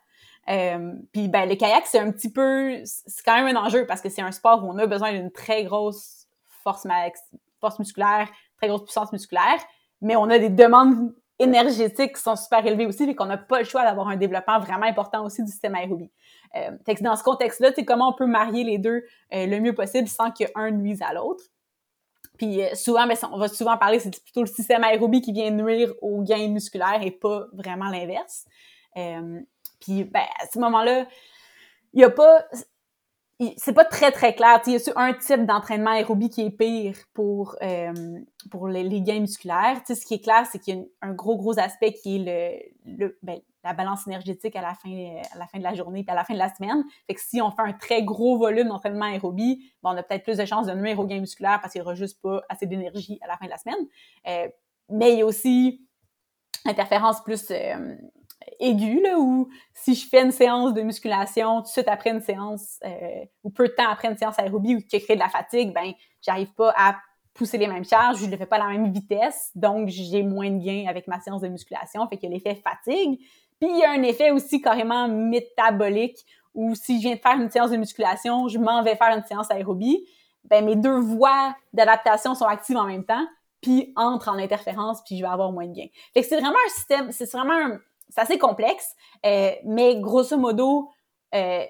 Puis 1.12 1.28
ben 1.28 1.48
le 1.48 1.54
kayak 1.54 1.86
c'est 1.86 2.00
un 2.00 2.10
petit 2.10 2.32
peu 2.32 2.80
c'est 2.82 3.22
quand 3.24 3.40
même 3.40 3.54
un 3.56 3.60
enjeu 3.60 3.86
parce 3.86 4.00
que 4.00 4.08
c'est 4.08 4.22
un 4.22 4.32
sport 4.32 4.64
où 4.64 4.68
on 4.68 4.78
a 4.78 4.86
besoin 4.86 5.12
d'une 5.12 5.30
très 5.30 5.62
grosse 5.62 6.26
force 6.64 6.86
max, 6.86 7.20
force 7.60 7.78
musculaire, 7.78 8.28
très 8.58 8.68
grosse 8.68 8.84
puissance 8.84 9.12
musculaire, 9.12 9.58
mais 10.00 10.16
on 10.16 10.28
a 10.30 10.38
des 10.38 10.50
demandes 10.50 11.14
énergétiques 11.38 12.16
qui 12.16 12.22
sont 12.22 12.36
super 12.36 12.66
élevées 12.66 12.86
aussi, 12.86 13.04
et 13.04 13.14
qu'on 13.14 13.26
n'a 13.26 13.38
pas 13.38 13.60
le 13.60 13.64
choix 13.64 13.84
d'avoir 13.84 14.08
un 14.08 14.16
développement 14.16 14.58
vraiment 14.58 14.86
important 14.86 15.24
aussi 15.24 15.42
du 15.42 15.50
système 15.50 15.74
aérobie. 15.74 16.10
Euh, 16.56 16.70
dans 17.00 17.16
ce 17.16 17.22
contexte-là, 17.22 17.70
comment 17.86 18.10
on 18.10 18.14
peut 18.14 18.26
marier 18.26 18.64
les 18.64 18.78
deux 18.78 19.04
euh, 19.34 19.46
le 19.46 19.60
mieux 19.60 19.74
possible 19.74 20.08
sans 20.08 20.30
qu'un 20.30 20.70
nuise 20.70 21.00
à 21.02 21.12
l'autre. 21.12 21.44
Puis 22.38 22.62
euh, 22.62 22.74
souvent, 22.74 23.06
ben, 23.06 23.16
on 23.30 23.36
va 23.36 23.48
souvent 23.48 23.76
parler, 23.76 23.98
c'est 23.98 24.22
plutôt 24.22 24.40
le 24.40 24.46
système 24.46 24.84
aérobie 24.84 25.20
qui 25.20 25.32
vient 25.32 25.50
nuire 25.50 25.92
au 26.00 26.22
gain 26.22 26.48
musculaire 26.48 27.00
et 27.02 27.10
pas 27.10 27.46
vraiment 27.52 27.88
l'inverse. 27.90 28.46
Euh, 28.96 29.40
puis 29.80 30.04
ben, 30.04 30.24
à 30.40 30.46
ce 30.52 30.58
moment-là, 30.58 31.06
il 31.92 31.98
n'y 31.98 32.04
a 32.04 32.10
pas 32.10 32.44
c'est 33.56 33.72
pas 33.72 33.84
très 33.84 34.10
très 34.10 34.34
clair. 34.34 34.60
Il 34.66 34.72
y 34.72 34.76
a 34.76 34.92
un 34.96 35.12
type 35.12 35.46
d'entraînement 35.46 35.92
aérobie 35.92 36.28
qui 36.28 36.42
est 36.42 36.50
pire 36.50 36.96
pour, 37.14 37.56
euh, 37.62 38.20
pour 38.50 38.68
les, 38.68 39.00
gains 39.00 39.20
musculaires. 39.20 39.80
ce 39.86 40.04
qui 40.04 40.14
est 40.14 40.22
clair, 40.22 40.46
c'est 40.50 40.58
qu'il 40.58 40.76
y 40.76 40.80
a 40.80 40.84
un 41.02 41.12
gros 41.12 41.36
gros 41.36 41.58
aspect 41.58 41.92
qui 41.92 42.16
est 42.16 42.72
le, 42.84 42.96
le 42.98 43.18
ben, 43.22 43.38
la 43.64 43.74
balance 43.74 44.06
énergétique 44.06 44.56
à 44.56 44.62
la 44.62 44.74
fin 44.74 45.20
à 45.32 45.38
la 45.38 45.46
fin 45.46 45.58
de 45.58 45.62
la 45.62 45.74
journée 45.74 46.04
et 46.06 46.10
à 46.10 46.14
la 46.14 46.24
fin 46.24 46.34
de 46.34 46.38
la 46.38 46.52
semaine. 46.52 46.82
Fait 47.06 47.14
que 47.14 47.20
si 47.20 47.40
on 47.40 47.50
fait 47.50 47.62
un 47.62 47.72
très 47.72 48.02
gros 48.02 48.38
volume 48.38 48.68
d'entraînement 48.68 49.06
aérobie, 49.06 49.70
ben, 49.82 49.90
on 49.92 49.96
a 49.96 50.02
peut-être 50.02 50.24
plus 50.24 50.38
de 50.38 50.44
chances 50.44 50.66
de 50.66 50.74
nuire 50.74 50.98
aux 50.98 51.06
gains 51.06 51.20
musculaires 51.20 51.60
parce 51.60 51.72
qu'il 51.72 51.80
n'y 51.80 51.86
aura 51.86 51.94
juste 51.94 52.20
pas 52.20 52.42
assez 52.48 52.66
d'énergie 52.66 53.18
à 53.22 53.28
la 53.28 53.36
fin 53.36 53.44
de 53.44 53.50
la 53.50 53.58
semaine. 53.58 53.86
Euh, 54.26 54.48
mais 54.90 55.12
il 55.12 55.18
y 55.18 55.22
a 55.22 55.26
aussi 55.26 55.86
interférence 56.64 57.22
plus 57.22 57.50
euh, 57.50 57.96
aiguë, 58.60 59.00
là, 59.02 59.18
où 59.18 59.48
si 59.74 59.94
je 59.94 60.08
fais 60.08 60.22
une 60.22 60.32
séance 60.32 60.74
de 60.74 60.82
musculation 60.82 61.58
tout 61.58 61.64
de 61.64 61.68
suite 61.68 61.88
après 61.88 62.10
une 62.10 62.20
séance, 62.20 62.78
euh, 62.84 63.24
ou 63.44 63.50
peu 63.50 63.68
de 63.68 63.72
temps 63.72 63.88
après 63.88 64.08
une 64.08 64.16
séance 64.16 64.38
aérobie 64.38 64.76
ou 64.76 64.80
qui 64.80 65.00
crée 65.00 65.14
de 65.14 65.20
la 65.20 65.28
fatigue, 65.28 65.72
ben 65.72 65.92
j'arrive 66.20 66.52
pas 66.54 66.72
à 66.76 66.96
pousser 67.34 67.58
les 67.58 67.68
mêmes 67.68 67.84
charges, 67.84 68.18
je 68.18 68.26
ne 68.26 68.30
le 68.32 68.36
fais 68.36 68.46
pas 68.46 68.56
à 68.56 68.58
la 68.60 68.66
même 68.66 68.92
vitesse, 68.92 69.50
donc 69.54 69.88
j'ai 69.88 70.22
moins 70.22 70.50
de 70.50 70.62
gains 70.64 70.86
avec 70.88 71.06
ma 71.06 71.20
séance 71.20 71.40
de 71.40 71.48
musculation, 71.48 72.06
fait 72.08 72.16
que 72.16 72.26
l'effet 72.26 72.56
fatigue. 72.56 73.20
Puis 73.60 73.70
il 73.70 73.78
y 73.78 73.84
a 73.84 73.90
un 73.90 74.02
effet 74.02 74.30
aussi 74.32 74.60
carrément 74.60 75.08
métabolique 75.08 76.18
où 76.54 76.74
si 76.74 76.96
je 76.96 77.08
viens 77.08 77.14
de 77.14 77.20
faire 77.20 77.40
une 77.40 77.50
séance 77.50 77.70
de 77.70 77.76
musculation, 77.76 78.48
je 78.48 78.58
m'en 78.58 78.82
vais 78.82 78.96
faire 78.96 79.16
une 79.16 79.24
séance 79.24 79.50
aérobie, 79.50 80.04
ben 80.44 80.64
mes 80.64 80.74
deux 80.74 80.98
voies 80.98 81.54
d'adaptation 81.72 82.34
sont 82.34 82.46
actives 82.46 82.76
en 82.76 82.86
même 82.86 83.04
temps, 83.04 83.26
puis 83.60 83.92
entrent 83.96 84.28
en 84.28 84.38
interférence, 84.38 85.02
puis 85.04 85.16
je 85.16 85.22
vais 85.22 85.30
avoir 85.30 85.52
moins 85.52 85.66
de 85.66 85.74
gains. 85.74 85.88
Fait 86.14 86.22
que 86.22 86.26
c'est 86.26 86.40
vraiment 86.40 86.58
un 86.66 86.70
système, 86.70 87.12
c'est 87.12 87.30
vraiment 87.30 87.54
un, 87.54 87.80
c'est 88.08 88.20
assez 88.20 88.38
complexe, 88.38 88.94
euh, 89.26 89.52
mais 89.64 90.00
grosso 90.00 90.36
modo, 90.36 90.90
euh, 91.34 91.64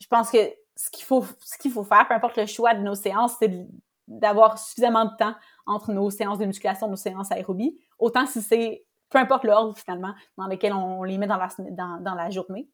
je 0.00 0.06
pense 0.06 0.30
que 0.30 0.38
ce 0.76 0.90
qu'il 0.90 1.04
faut, 1.04 1.24
ce 1.40 1.58
qu'il 1.58 1.70
faut 1.70 1.84
faire, 1.84 2.06
peu 2.08 2.14
importe 2.14 2.36
le 2.36 2.46
choix 2.46 2.74
de 2.74 2.82
nos 2.82 2.94
séances, 2.94 3.36
c'est 3.38 3.66
d'avoir 4.08 4.58
suffisamment 4.58 5.04
de 5.04 5.16
temps 5.16 5.34
entre 5.66 5.92
nos 5.92 6.10
séances 6.10 6.38
de 6.38 6.44
musculation, 6.44 6.88
nos 6.88 6.96
séances 6.96 7.30
aérobie, 7.30 7.78
autant 7.98 8.26
si 8.26 8.42
c'est, 8.42 8.84
peu 9.08 9.18
importe 9.18 9.44
l'ordre 9.44 9.76
finalement 9.76 10.12
dans 10.36 10.46
lequel 10.46 10.72
on 10.72 11.02
les 11.04 11.18
met 11.18 11.26
dans 11.26 11.36
la, 11.36 12.30
journée, 12.30 12.68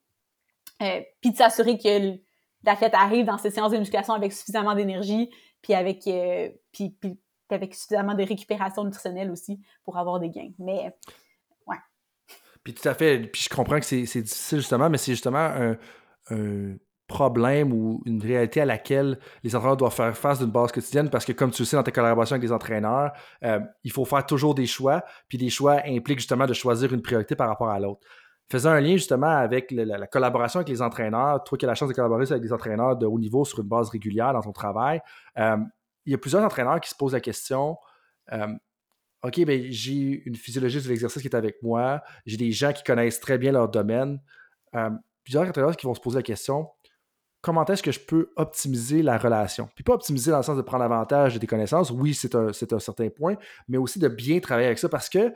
euh, 0.83 1.01
puis 1.21 1.33
de 1.33 1.37
s'assurer 1.37 1.79
que 1.79 2.19
l'athlète 2.65 2.95
arrive 2.95 3.27
dans 3.27 3.39
ces 3.39 3.51
séances 3.51 3.73
de 3.73 3.79
musculation 3.79 4.15
avec 4.15 4.33
suffisamment 4.33 4.75
d'énergie, 4.75 5.31
puis 5.61 5.75
avec, 5.75 6.09
puis, 6.73 6.91
puis, 6.91 7.21
avec 7.51 7.75
suffisamment 7.75 8.15
de 8.15 8.23
récupération 8.23 8.85
nutritionnelle 8.85 9.31
aussi 9.31 9.61
pour 9.85 9.99
avoir 9.99 10.19
des 10.19 10.31
gains. 10.31 10.53
Mais 10.59 10.95
puis 12.69 12.75
tout 12.75 12.87
à 12.87 12.93
fait, 12.93 13.19
puis 13.19 13.41
je 13.43 13.49
comprends 13.49 13.81
que 13.81 13.87
c'est 13.87 14.03
difficile 14.03 14.59
justement, 14.59 14.91
mais 14.91 14.99
c'est 14.99 15.13
justement 15.13 15.39
un, 15.39 16.77
problème 17.07 17.73
ou 17.73 18.03
une 18.05 18.21
réalité 18.21 18.61
à 18.61 18.67
laquelle 18.67 19.19
les 19.43 19.57
entraîneurs 19.57 19.79
doivent 19.79 19.95
faire 19.95 20.15
face 20.15 20.41
d'une 20.41 20.51
base 20.51 20.71
quotidienne 20.73 21.09
parce 21.09 21.25
que 21.25 21.33
comme 21.33 21.51
tu 21.51 21.63
le 21.63 21.67
sais 21.67 21.75
dans 21.75 21.83
ta 21.83 21.91
collaboration 21.91 22.35
avec 22.35 22.43
les 22.43 22.53
entraîneurs, 22.53 23.13
euh, 23.45 23.61
il 23.83 23.91
faut 23.91 24.05
faire 24.05 24.27
toujours 24.27 24.55
des 24.55 24.67
choix, 24.67 25.03
puis 25.27 25.39
les 25.39 25.49
choix 25.49 25.81
impliquent 25.87 26.19
justement 26.19 26.45
de 26.45 26.53
choisir 26.53 26.93
une 26.93 27.01
priorité 27.01 27.35
par 27.35 27.49
rapport 27.49 27.71
à 27.71 27.81
l'autre. 27.81 28.07
Faisant 28.51 28.73
un 28.73 28.81
lien 28.81 28.93
justement 28.93 29.39
avec 29.39 29.71
la, 29.71 30.07
collaboration 30.07 30.59
avec 30.59 30.69
les 30.69 30.83
entraîneurs, 30.83 31.43
toi 31.45 31.57
qui 31.57 31.65
as 31.65 31.69
la 31.69 31.75
chance 31.75 31.89
de 31.89 31.95
collaborer 31.95 32.31
avec 32.31 32.43
des 32.43 32.53
entraîneurs 32.53 32.97
de 32.97 33.07
haut 33.07 33.19
niveau 33.19 33.47
sur 33.47 33.61
une 33.61 33.69
base 33.69 33.89
régulière 33.89 34.35
dans 34.35 34.43
ton 34.43 34.53
travail, 34.53 35.01
euh, 35.39 35.57
il 36.05 36.13
y 36.13 36.15
a 36.15 36.19
plusieurs 36.19 36.43
entraîneurs 36.45 36.79
qui 36.79 36.91
se 36.91 36.95
posent 36.95 37.15
la 37.15 37.21
question 37.21 37.79
euh, 38.35 38.49
OK, 39.23 39.45
ben, 39.45 39.67
j'ai 39.71 40.23
une 40.27 40.37
physiologiste 40.37 40.87
de 40.87 40.91
l'exercice 40.91 41.21
qui 41.21 41.29
est 41.29 41.37
avec 41.37 41.63
moi, 41.63 42.03
j'ai 42.25 42.37
des 42.37 42.53
gens 42.53 42.73
qui 42.73 42.85
connaissent 42.85 43.21
très 43.21 43.39
bien 43.39 43.53
leur 43.53 43.69
domaine. 43.69 44.21
Euh, 44.75 44.91
plusieurs 45.25 45.47
entraîneurs 45.47 45.77
qui 45.77 45.87
vont 45.87 45.95
se 45.95 46.01
poser 46.01 46.19
la 46.19 46.23
question 46.23 46.69
comment 47.41 47.65
est-ce 47.67 47.83
que 47.83 47.93
je 47.93 48.01
peux 48.01 48.31
optimiser 48.37 49.03
la 49.03 49.19
relation? 49.19 49.69
Puis 49.75 49.85
pas 49.85 49.95
optimiser 49.95 50.31
dans 50.31 50.39
le 50.39 50.43
sens 50.43 50.57
de 50.57 50.63
prendre 50.63 50.85
avantage 50.85 51.39
de 51.39 51.47
connaissances, 51.47 51.91
oui, 51.91 52.15
c'est 52.15 52.35
un, 52.35 52.49
un, 52.49 52.79
certain 52.79 53.09
point, 53.09 53.37
mais 53.69 53.79
aussi 53.79 53.99
de 53.99 54.09
bien 54.09 54.41
travailler 54.41 54.67
avec 54.67 54.79
ça 54.79 54.89
parce 54.89 55.09
que 55.09 55.33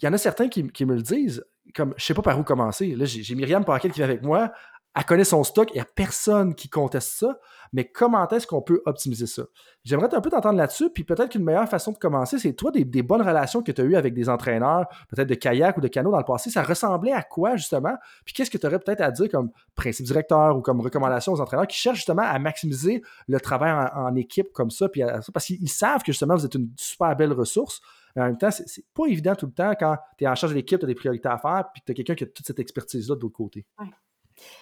il 0.00 0.04
y 0.04 0.08
en 0.08 0.12
a 0.12 0.18
certains 0.18 0.48
qui, 0.48 0.84
me 0.84 0.94
le 0.94 1.02
disent, 1.02 1.44
comme 1.74 1.94
je 1.96 2.04
sais 2.04 2.14
pas 2.14 2.22
par 2.22 2.38
où 2.38 2.42
commencer. 2.42 2.94
Là, 2.94 3.06
j'ai 3.06 3.34
Myriam 3.34 3.64
Parquet 3.64 3.88
qui 3.88 3.96
vient 3.96 4.04
avec 4.04 4.22
moi, 4.22 4.52
elle 4.96 5.04
connaît 5.04 5.24
son 5.24 5.44
stock, 5.44 5.70
il 5.72 5.74
n'y 5.74 5.80
a 5.80 5.84
personne 5.84 6.54
qui 6.54 6.68
conteste 6.68 7.12
ça, 7.12 7.38
mais 7.72 7.84
comment 7.84 8.28
est-ce 8.28 8.46
qu'on 8.46 8.60
peut 8.60 8.82
optimiser 8.86 9.26
ça? 9.26 9.44
J'aimerais 9.84 10.12
un 10.12 10.20
peu 10.20 10.30
t'entendre 10.30 10.58
là-dessus, 10.58 10.90
puis 10.90 11.04
peut-être 11.04 11.30
qu'une 11.30 11.44
meilleure 11.44 11.68
façon 11.68 11.92
de 11.92 11.98
commencer, 11.98 12.40
c'est 12.40 12.54
toi, 12.54 12.72
des, 12.72 12.84
bonnes 13.02 13.22
relations 13.22 13.62
que 13.62 13.70
tu 13.70 13.80
as 13.80 13.84
eues 13.84 13.94
avec 13.94 14.14
des 14.14 14.28
entraîneurs, 14.28 14.86
peut-être 15.08 15.28
de 15.28 15.34
kayak 15.34 15.76
ou 15.78 15.80
de 15.80 15.86
canot 15.86 16.10
dans 16.10 16.18
le 16.18 16.24
passé, 16.24 16.50
ça 16.50 16.64
ressemblait 16.64 17.12
à 17.12 17.22
quoi 17.22 17.54
justement? 17.54 17.94
Puis 18.24 18.34
qu'est-ce 18.34 18.50
que 18.50 18.58
tu 18.58 18.66
aurais 18.66 18.80
peut-être 18.80 19.00
à 19.00 19.12
dire 19.12 19.28
comme 19.30 19.50
principe 19.76 20.06
directeur 20.06 20.56
ou 20.56 20.60
comme 20.60 20.80
recommandation 20.80 21.32
aux 21.32 21.40
entraîneurs 21.40 21.68
qui 21.68 21.78
cherchent 21.78 21.98
justement 21.98 22.22
à 22.22 22.38
maximiser 22.40 23.02
le 23.28 23.38
travail 23.38 23.88
en, 23.94 24.14
équipe 24.16 24.52
comme 24.52 24.70
ça, 24.70 24.88
puis 24.88 25.02
parce 25.32 25.46
qu'ils 25.46 25.68
savent 25.68 26.02
que 26.02 26.10
justement 26.10 26.34
vous 26.34 26.44
êtes 26.44 26.54
une 26.54 26.70
super 26.76 27.14
belle 27.14 27.32
ressource. 27.32 27.80
Mais 28.16 28.22
en 28.22 28.26
même 28.26 28.38
temps, 28.38 28.50
c'est 28.50 28.84
pas 28.92 29.06
évident 29.06 29.36
tout 29.36 29.46
le 29.46 29.52
temps 29.52 29.72
quand 29.78 29.96
tu 30.18 30.24
es 30.24 30.26
en 30.26 30.34
charge 30.34 30.52
de 30.52 30.56
l'équipe, 30.56 30.80
tu 30.80 30.84
as 30.84 30.88
des 30.88 30.96
priorités 30.96 31.28
à 31.28 31.38
faire, 31.38 31.66
puis 31.72 31.80
tu 31.86 31.92
as 31.92 31.94
quelqu'un 31.94 32.16
qui 32.16 32.24
a 32.24 32.26
toute 32.26 32.44
cette 32.44 32.58
expertise-là 32.58 33.14
de 33.14 33.20
l'autre 33.20 33.36
côté. 33.36 33.64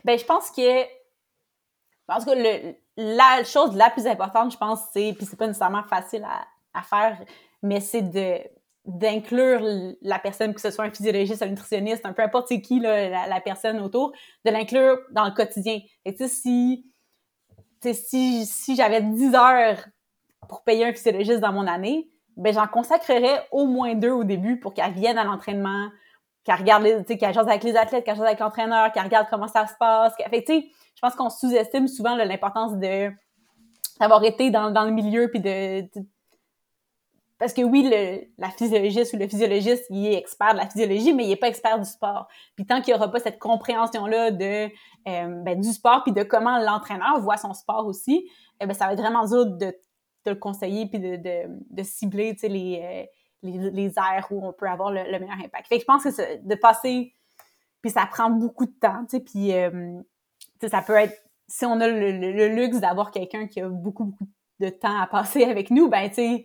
Ben, 0.04 0.18
je 0.18 0.24
pense 0.24 0.50
que. 0.50 0.84
Parce 2.06 2.24
que 2.24 2.30
le, 2.30 2.74
la 2.96 3.44
chose 3.44 3.76
la 3.76 3.90
plus 3.90 4.06
importante, 4.06 4.52
je 4.52 4.56
pense, 4.56 4.80
c'est. 4.92 5.12
Puis 5.16 5.26
c'est 5.26 5.36
pas 5.36 5.46
nécessairement 5.46 5.84
facile 5.84 6.24
à, 6.24 6.46
à 6.74 6.82
faire, 6.82 7.18
mais 7.62 7.80
c'est 7.80 8.02
de 8.02 8.38
d'inclure 8.88 9.60
la 10.00 10.18
personne, 10.18 10.54
que 10.54 10.62
ce 10.62 10.70
soit 10.70 10.86
un 10.86 10.90
physiologiste, 10.90 11.42
un 11.42 11.48
nutritionniste, 11.48 12.06
un 12.06 12.14
peu 12.14 12.22
importe 12.22 12.48
qui 12.62 12.80
là, 12.80 13.26
la, 13.26 13.40
personne 13.40 13.80
autour, 13.80 14.12
de 14.46 14.50
l'inclure 14.50 14.98
dans 15.10 15.26
le 15.26 15.32
quotidien. 15.32 15.80
Et 16.06 16.14
tu 16.14 16.26
sais, 16.26 16.28
si, 16.28 16.86
si, 17.82 18.46
si 18.46 18.76
j'avais 18.76 19.02
10 19.02 19.34
heures 19.34 19.76
pour 20.48 20.64
payer 20.64 20.86
un 20.86 20.92
physiologiste 20.94 21.40
dans 21.40 21.52
mon 21.52 21.66
année, 21.66 22.08
ben 22.38 22.54
j'en 22.54 22.66
consacrerais 22.66 23.46
au 23.50 23.66
moins 23.66 23.94
deux 23.94 24.10
au 24.10 24.24
début 24.24 24.58
pour 24.58 24.72
qu'elle 24.72 24.92
vienne 24.92 25.18
à 25.18 25.24
l'entraînement, 25.24 25.90
qu'elle 26.48 26.60
regarde 26.60 26.82
les, 26.82 26.96
tu 27.04 27.12
sais, 27.12 27.18
qu'elle 27.18 27.38
avec 27.38 27.62
les 27.62 27.76
athlètes, 27.76 28.04
qu'elle 28.06 28.16
jase 28.16 28.24
avec 28.24 28.40
l'entraîneur, 28.40 28.90
qu'elle 28.92 29.04
regarde 29.04 29.26
comment 29.28 29.48
ça 29.48 29.66
se 29.66 29.74
passe. 29.78 30.14
Fait 30.16 30.42
tu 30.42 30.54
sais, 30.54 30.68
je 30.94 31.00
pense 31.02 31.14
qu'on 31.14 31.28
sous-estime 31.28 31.86
souvent 31.88 32.16
l'importance 32.16 32.78
de 32.78 33.10
d'avoir 34.00 34.24
été 34.24 34.50
dans, 34.50 34.70
dans, 34.70 34.84
le 34.84 34.92
milieu 34.92 35.28
puis 35.28 35.40
de, 35.40 35.82
parce 37.38 37.52
que 37.52 37.62
oui, 37.62 37.90
le, 37.92 38.28
la 38.38 38.48
physiologiste 38.48 39.12
ou 39.12 39.18
le 39.18 39.28
physiologiste, 39.28 39.84
il 39.90 40.06
est 40.06 40.14
expert 40.14 40.52
de 40.52 40.58
la 40.58 40.68
physiologie, 40.68 41.12
mais 41.12 41.24
il 41.24 41.28
n'est 41.28 41.36
pas 41.36 41.48
expert 41.48 41.78
du 41.78 41.84
sport. 41.84 42.28
Puis 42.56 42.64
tant 42.64 42.80
qu'il 42.80 42.94
n'y 42.94 42.98
aura 42.98 43.10
pas 43.10 43.18
cette 43.18 43.38
compréhension-là 43.38 44.30
de 44.30 44.68
euh, 45.08 45.42
ben, 45.42 45.60
du 45.60 45.70
sport 45.70 46.02
puis 46.04 46.12
de 46.12 46.22
comment 46.22 46.58
l'entraîneur 46.58 47.20
voit 47.20 47.36
son 47.36 47.52
sport 47.52 47.86
aussi, 47.86 48.26
eh 48.60 48.66
ben, 48.66 48.72
ça 48.72 48.86
va 48.86 48.94
être 48.94 49.00
vraiment 49.00 49.26
dur 49.26 49.44
de, 49.44 49.76
te 50.24 50.30
le 50.30 50.36
conseiller 50.36 50.86
puis 50.86 50.98
de, 50.98 51.16
de, 51.18 51.82
cibler, 51.82 52.32
tu 52.34 52.40
sais, 52.40 52.48
les, 52.48 53.08
les, 53.42 53.70
les, 53.70 53.92
aires 53.98 54.26
où 54.30 54.46
on 54.46 54.52
peut 54.52 54.68
avoir 54.68 54.90
le, 54.90 55.02
meilleur 55.02 55.38
impact. 55.44 55.68
Fait 55.68 55.76
que 55.76 55.80
je 55.80 55.86
pense 55.86 56.04
que 56.04 56.42
de 56.42 56.54
passer, 56.54 57.12
puis 57.82 57.90
ça 57.90 58.06
prend 58.06 58.30
beaucoup 58.30 58.66
de 58.66 58.74
temps, 58.80 59.04
tu 59.08 59.18
sais, 59.18 59.20
puis 59.20 59.52
ça 60.68 60.82
peut 60.82 60.96
être, 60.96 61.16
si 61.46 61.64
on 61.64 61.80
a 61.80 61.88
le, 61.88 62.48
luxe 62.48 62.80
d'avoir 62.80 63.10
quelqu'un 63.10 63.46
qui 63.46 63.60
a 63.60 63.68
beaucoup, 63.68 64.04
beaucoup 64.04 64.28
de 64.60 64.68
temps 64.68 65.00
à 65.00 65.06
passer 65.06 65.44
avec 65.50 65.70
nous, 65.70 65.88
ben, 65.88 66.08
tu 66.08 66.14
sais, 66.16 66.44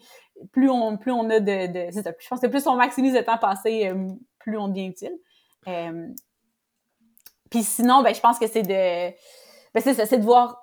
plus 0.52 0.70
on, 0.70 0.98
plus 0.98 1.12
on 1.12 1.30
a 1.30 1.40
de, 1.40 1.68
de 1.68 1.92
je 1.92 2.28
pense 2.28 2.40
que 2.40 2.48
plus 2.48 2.66
on 2.68 2.76
maximise 2.76 3.14
le 3.14 3.24
temps 3.24 3.38
passé, 3.38 3.92
plus 4.40 4.58
on 4.58 4.68
devient 4.68 4.88
utile. 4.88 5.18
Euh, 5.68 6.08
puis 7.50 7.64
sinon, 7.64 8.02
ben, 8.02 8.14
je 8.14 8.20
pense 8.20 8.40
que 8.40 8.48
c'est 8.48 8.64
de. 8.64 9.12
Ben, 9.74 9.82
c'est 9.82 9.94
ça, 9.94 10.06
c'est 10.06 10.18
de 10.18 10.26
voir. 10.26 10.63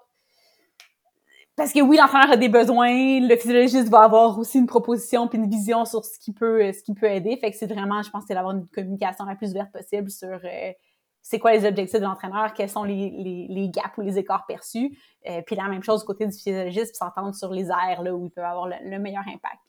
Parce 1.61 1.75
que 1.75 1.81
oui, 1.83 1.99
l'entraîneur 1.99 2.31
a 2.31 2.37
des 2.39 2.49
besoins, 2.49 2.89
le 3.21 3.37
physiologiste 3.37 3.91
va 3.91 3.99
avoir 4.05 4.39
aussi 4.39 4.57
une 4.57 4.67
proposition 4.67 5.29
puis 5.29 5.37
une 5.37 5.51
vision 5.51 5.85
sur 5.85 6.03
ce 6.07 6.19
qui 6.19 6.33
peut, 6.33 6.73
ce 6.73 6.83
qui 6.83 6.95
peut 6.95 7.05
aider. 7.05 7.37
Fait 7.37 7.51
que 7.51 7.57
c'est 7.59 7.67
vraiment, 7.67 8.01
je 8.01 8.09
pense, 8.09 8.25
c'est 8.27 8.33
d'avoir 8.33 8.57
une 8.57 8.67
communication 8.69 9.27
la 9.27 9.35
plus 9.35 9.51
ouverte 9.51 9.71
possible 9.71 10.11
sur 10.11 10.41
euh, 10.43 10.73
c'est 11.21 11.39
quoi 11.39 11.53
les 11.53 11.67
objectifs 11.67 12.01
de 12.01 12.07
l'entraîneur, 12.07 12.55
quels 12.55 12.71
sont 12.71 12.83
les, 12.83 13.11
les, 13.11 13.47
les, 13.51 13.69
gaps 13.69 13.93
ou 13.99 14.01
les 14.01 14.17
écarts 14.17 14.47
perçus. 14.47 14.99
Euh, 15.29 15.43
puis 15.47 15.55
la 15.55 15.69
même 15.69 15.83
chose 15.83 16.01
du 16.01 16.07
côté 16.07 16.25
du 16.25 16.33
physiologiste, 16.33 16.93
puis 16.93 16.97
s'entendre 16.97 17.35
sur 17.35 17.53
les 17.53 17.67
aires 17.67 18.01
là, 18.03 18.15
où 18.15 18.25
il 18.25 18.31
peut 18.31 18.43
avoir 18.43 18.67
le, 18.67 18.99
meilleur 18.99 19.25
impact. 19.29 19.61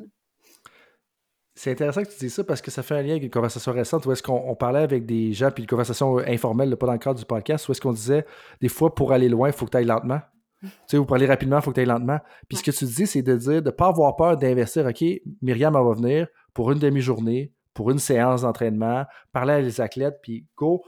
C'est 1.56 1.72
intéressant 1.72 2.04
que 2.04 2.10
tu 2.10 2.20
dises 2.20 2.36
ça 2.36 2.46
parce 2.46 2.62
que 2.62 2.72
ça 2.72 2.84
fait 2.84 2.96
un 2.96 3.02
lien 3.02 3.12
avec 3.12 3.24
une 3.24 3.30
conversation 3.30 3.74
récente 3.74 4.06
où 4.06 4.14
est-ce 4.14 4.24
qu'on 4.24 4.56
parlait 4.56 4.80
avec 4.80 5.06
des 5.06 5.34
gens, 5.34 5.52
puis 5.52 5.64
une 5.64 5.70
conversation 5.70 6.20
informelle, 6.20 6.74
pas 6.78 6.86
dans 6.86 6.94
le 6.94 7.00
cadre 7.00 7.20
du 7.20 7.26
podcast, 7.26 7.68
où 7.68 7.74
est-ce 7.74 7.82
qu'on 7.82 7.92
disait 7.92 8.26
des 8.62 8.70
fois 8.70 8.96
pour 8.96 9.12
aller 9.12 9.28
loin, 9.28 9.50
il 9.50 9.54
faut 9.54 9.66
que 9.66 9.72
tu 9.72 9.78
ailles 9.78 9.84
lentement. 9.84 10.22
Tu 10.62 10.70
sais, 10.88 10.98
ou 10.98 11.06
pour 11.06 11.16
aller 11.16 11.26
rapidement, 11.26 11.58
il 11.58 11.62
faut 11.62 11.72
que 11.72 11.76
tu 11.76 11.82
ailles 11.82 11.88
lentement. 11.88 12.20
Puis 12.48 12.58
ce 12.58 12.64
que 12.64 12.72
tu 12.72 12.86
dis, 12.86 13.08
c'est 13.08 13.22
de 13.22 13.36
dire 13.36 13.62
de 13.62 13.70
ne 13.70 13.72
pas 13.72 13.88
avoir 13.88 14.16
peur 14.16 14.38
d'investir. 14.38 14.86
OK, 14.86 15.04
Myriam, 15.42 15.76
elle 15.76 15.84
va 15.84 15.94
venir 15.94 16.28
pour 16.54 16.72
une 16.72 16.80
demi-journée, 16.80 17.54
pour 17.74 17.92
une 17.92 18.00
séance 18.00 18.42
d'entraînement, 18.42 19.06
parler 19.32 19.54
à 19.54 19.62
les 19.62 19.82
athlètes, 19.82 20.20
puis 20.22 20.46
go 20.56 20.84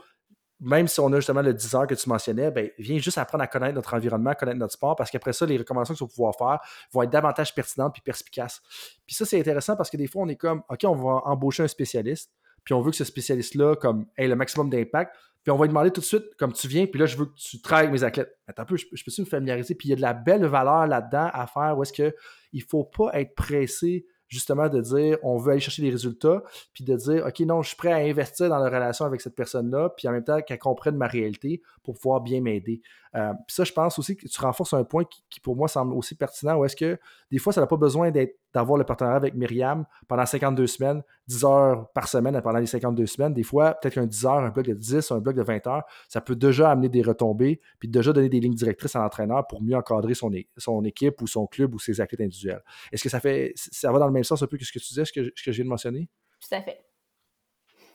même 0.60 0.88
si 0.88 1.00
on 1.00 1.12
a 1.12 1.16
justement 1.16 1.42
le 1.42 1.52
10 1.52 1.74
heures 1.74 1.86
que 1.86 1.94
tu 1.94 2.08
mentionnais, 2.08 2.50
ben, 2.50 2.70
viens 2.78 2.98
juste 2.98 3.18
apprendre 3.18 3.44
à 3.44 3.46
connaître 3.46 3.74
notre 3.74 3.92
environnement, 3.94 4.32
connaître 4.34 4.58
notre 4.58 4.72
sport, 4.72 4.96
parce 4.96 5.10
qu'après 5.10 5.32
ça, 5.32 5.44
les 5.44 5.58
recommandations 5.58 5.94
que 5.94 5.98
tu 5.98 6.04
vas 6.04 6.08
pouvoir 6.08 6.36
faire 6.36 6.68
vont 6.92 7.02
être 7.02 7.10
davantage 7.10 7.54
pertinentes 7.54 7.98
et 7.98 8.00
perspicaces. 8.00 8.62
Puis 9.06 9.14
ça, 9.14 9.24
c'est 9.24 9.38
intéressant 9.38 9.76
parce 9.76 9.90
que 9.90 9.96
des 9.96 10.06
fois, 10.06 10.22
on 10.22 10.28
est 10.28 10.36
comme, 10.36 10.62
OK, 10.68 10.80
on 10.84 10.94
va 10.94 11.22
embaucher 11.24 11.64
un 11.64 11.68
spécialiste, 11.68 12.32
puis 12.64 12.72
on 12.72 12.80
veut 12.80 12.92
que 12.92 12.96
ce 12.96 13.04
spécialiste-là, 13.04 13.76
comme, 13.76 14.06
ait 14.16 14.28
le 14.28 14.36
maximum 14.36 14.70
d'impact, 14.70 15.14
puis 15.44 15.50
on 15.52 15.56
va 15.56 15.66
lui 15.66 15.68
demander 15.68 15.90
tout 15.90 16.00
de 16.00 16.06
suite, 16.06 16.34
comme 16.38 16.54
tu 16.54 16.66
viens, 16.66 16.86
puis 16.86 16.98
là, 16.98 17.04
je 17.04 17.18
veux 17.18 17.26
que 17.26 17.34
tu 17.36 17.60
travailles 17.60 17.88
avec 17.88 18.00
mes 18.00 18.04
athlètes. 18.04 18.34
Attends 18.46 18.62
un 18.62 18.66
peu, 18.66 18.76
je, 18.76 18.86
peux-tu 18.86 19.20
me 19.20 19.26
familiariser? 19.26 19.74
Puis 19.74 19.88
il 19.88 19.90
y 19.90 19.92
a 19.92 19.96
de 19.96 20.00
la 20.00 20.14
belle 20.14 20.46
valeur 20.46 20.86
là-dedans 20.86 21.28
à 21.32 21.46
faire 21.46 21.76
où 21.76 21.82
est-ce 21.82 21.92
qu'il 21.92 22.14
ne 22.54 22.60
faut 22.66 22.84
pas 22.84 23.10
être 23.12 23.34
pressé 23.34 24.06
justement 24.28 24.70
de 24.70 24.80
dire 24.80 25.18
on 25.22 25.36
veut 25.36 25.52
aller 25.52 25.60
chercher 25.60 25.82
des 25.82 25.90
résultats, 25.90 26.42
puis 26.72 26.82
de 26.82 26.96
dire 26.96 27.26
OK, 27.26 27.40
non, 27.40 27.60
je 27.60 27.68
suis 27.68 27.76
prêt 27.76 27.92
à 27.92 27.98
investir 27.98 28.48
dans 28.48 28.58
la 28.58 28.66
relation 28.70 29.04
avec 29.04 29.20
cette 29.20 29.34
personne-là, 29.34 29.90
puis 29.90 30.08
en 30.08 30.12
même 30.12 30.24
temps 30.24 30.40
qu'elle 30.40 30.58
comprenne 30.58 30.96
ma 30.96 31.06
réalité 31.06 31.60
pour 31.82 31.94
pouvoir 31.94 32.22
bien 32.22 32.40
m'aider. 32.40 32.80
Euh, 33.14 33.32
puis 33.46 33.54
ça, 33.54 33.64
je 33.64 33.72
pense 33.72 33.98
aussi 33.98 34.16
que 34.16 34.26
tu 34.26 34.40
renforces 34.40 34.72
un 34.72 34.84
point 34.84 35.04
qui, 35.28 35.40
pour 35.40 35.56
moi 35.56 35.68
semble 35.68 35.92
aussi 35.92 36.14
pertinent, 36.14 36.56
où 36.56 36.64
est-ce 36.64 36.74
que 36.76 36.98
des 37.30 37.38
fois, 37.38 37.52
ça 37.52 37.60
n'a 37.60 37.66
pas 37.66 37.76
besoin 37.76 38.10
d'avoir 38.54 38.78
le 38.78 38.84
partenariat 38.84 39.16
avec 39.16 39.34
Myriam 39.34 39.84
pendant 40.08 40.24
52 40.24 40.66
semaines, 40.66 41.02
10 41.26 41.44
heures 41.44 41.90
par 41.92 42.08
semaine 42.08 42.40
pendant 42.42 42.58
les 42.58 42.66
52 42.66 43.06
semaines. 43.06 43.34
Des 43.34 43.42
fois, 43.42 43.74
peut-être 43.74 43.94
qu'un 43.94 44.06
10 44.06 44.26
heures, 44.26 44.44
un 44.44 44.50
bloc 44.50 44.66
de 44.66 44.74
10, 44.74 45.10
un 45.10 45.18
bloc 45.18 45.34
de 45.34 45.42
20 45.42 45.66
heures, 45.66 45.82
ça 46.08 46.20
peut 46.20 46.36
déjà 46.36 46.70
amener 46.70 46.88
des 46.88 47.02
retombées, 47.02 47.60
puis 47.78 47.88
déjà 47.88 48.12
donner 48.12 48.28
des 48.28 48.40
lignes 48.40 48.54
directrices 48.54 48.94
à 48.96 49.00
l'entraîneur 49.00 49.46
pour 49.46 49.62
mieux 49.62 49.76
encadrer 49.76 50.14
son, 50.14 50.30
son 50.56 50.84
équipe 50.84 51.20
ou 51.20 51.26
son 51.26 51.46
club 51.46 51.74
ou 51.74 51.78
ses 51.78 52.00
activités 52.00 52.24
individuelles. 52.24 52.62
Est-ce 52.92 53.02
que 53.02 53.08
ça 53.10 53.20
fait 53.20 53.52
ça 53.56 53.90
va 53.90 53.98
dans 53.98 54.06
le 54.06 54.12
même 54.12 54.24
sens 54.24 54.42
un 54.42 54.46
peu 54.46 54.56
que 54.56 54.64
ce 54.64 54.72
que 54.72 54.78
tu 54.78 54.88
disais, 54.88 55.04
ce 55.04 55.12
que, 55.12 55.32
ce 55.34 55.42
que 55.42 55.52
je 55.52 55.56
viens 55.56 55.64
de 55.64 55.70
mentionner? 55.70 56.08
Tout 56.40 56.54
à 56.54 56.62
fait. 56.62 56.84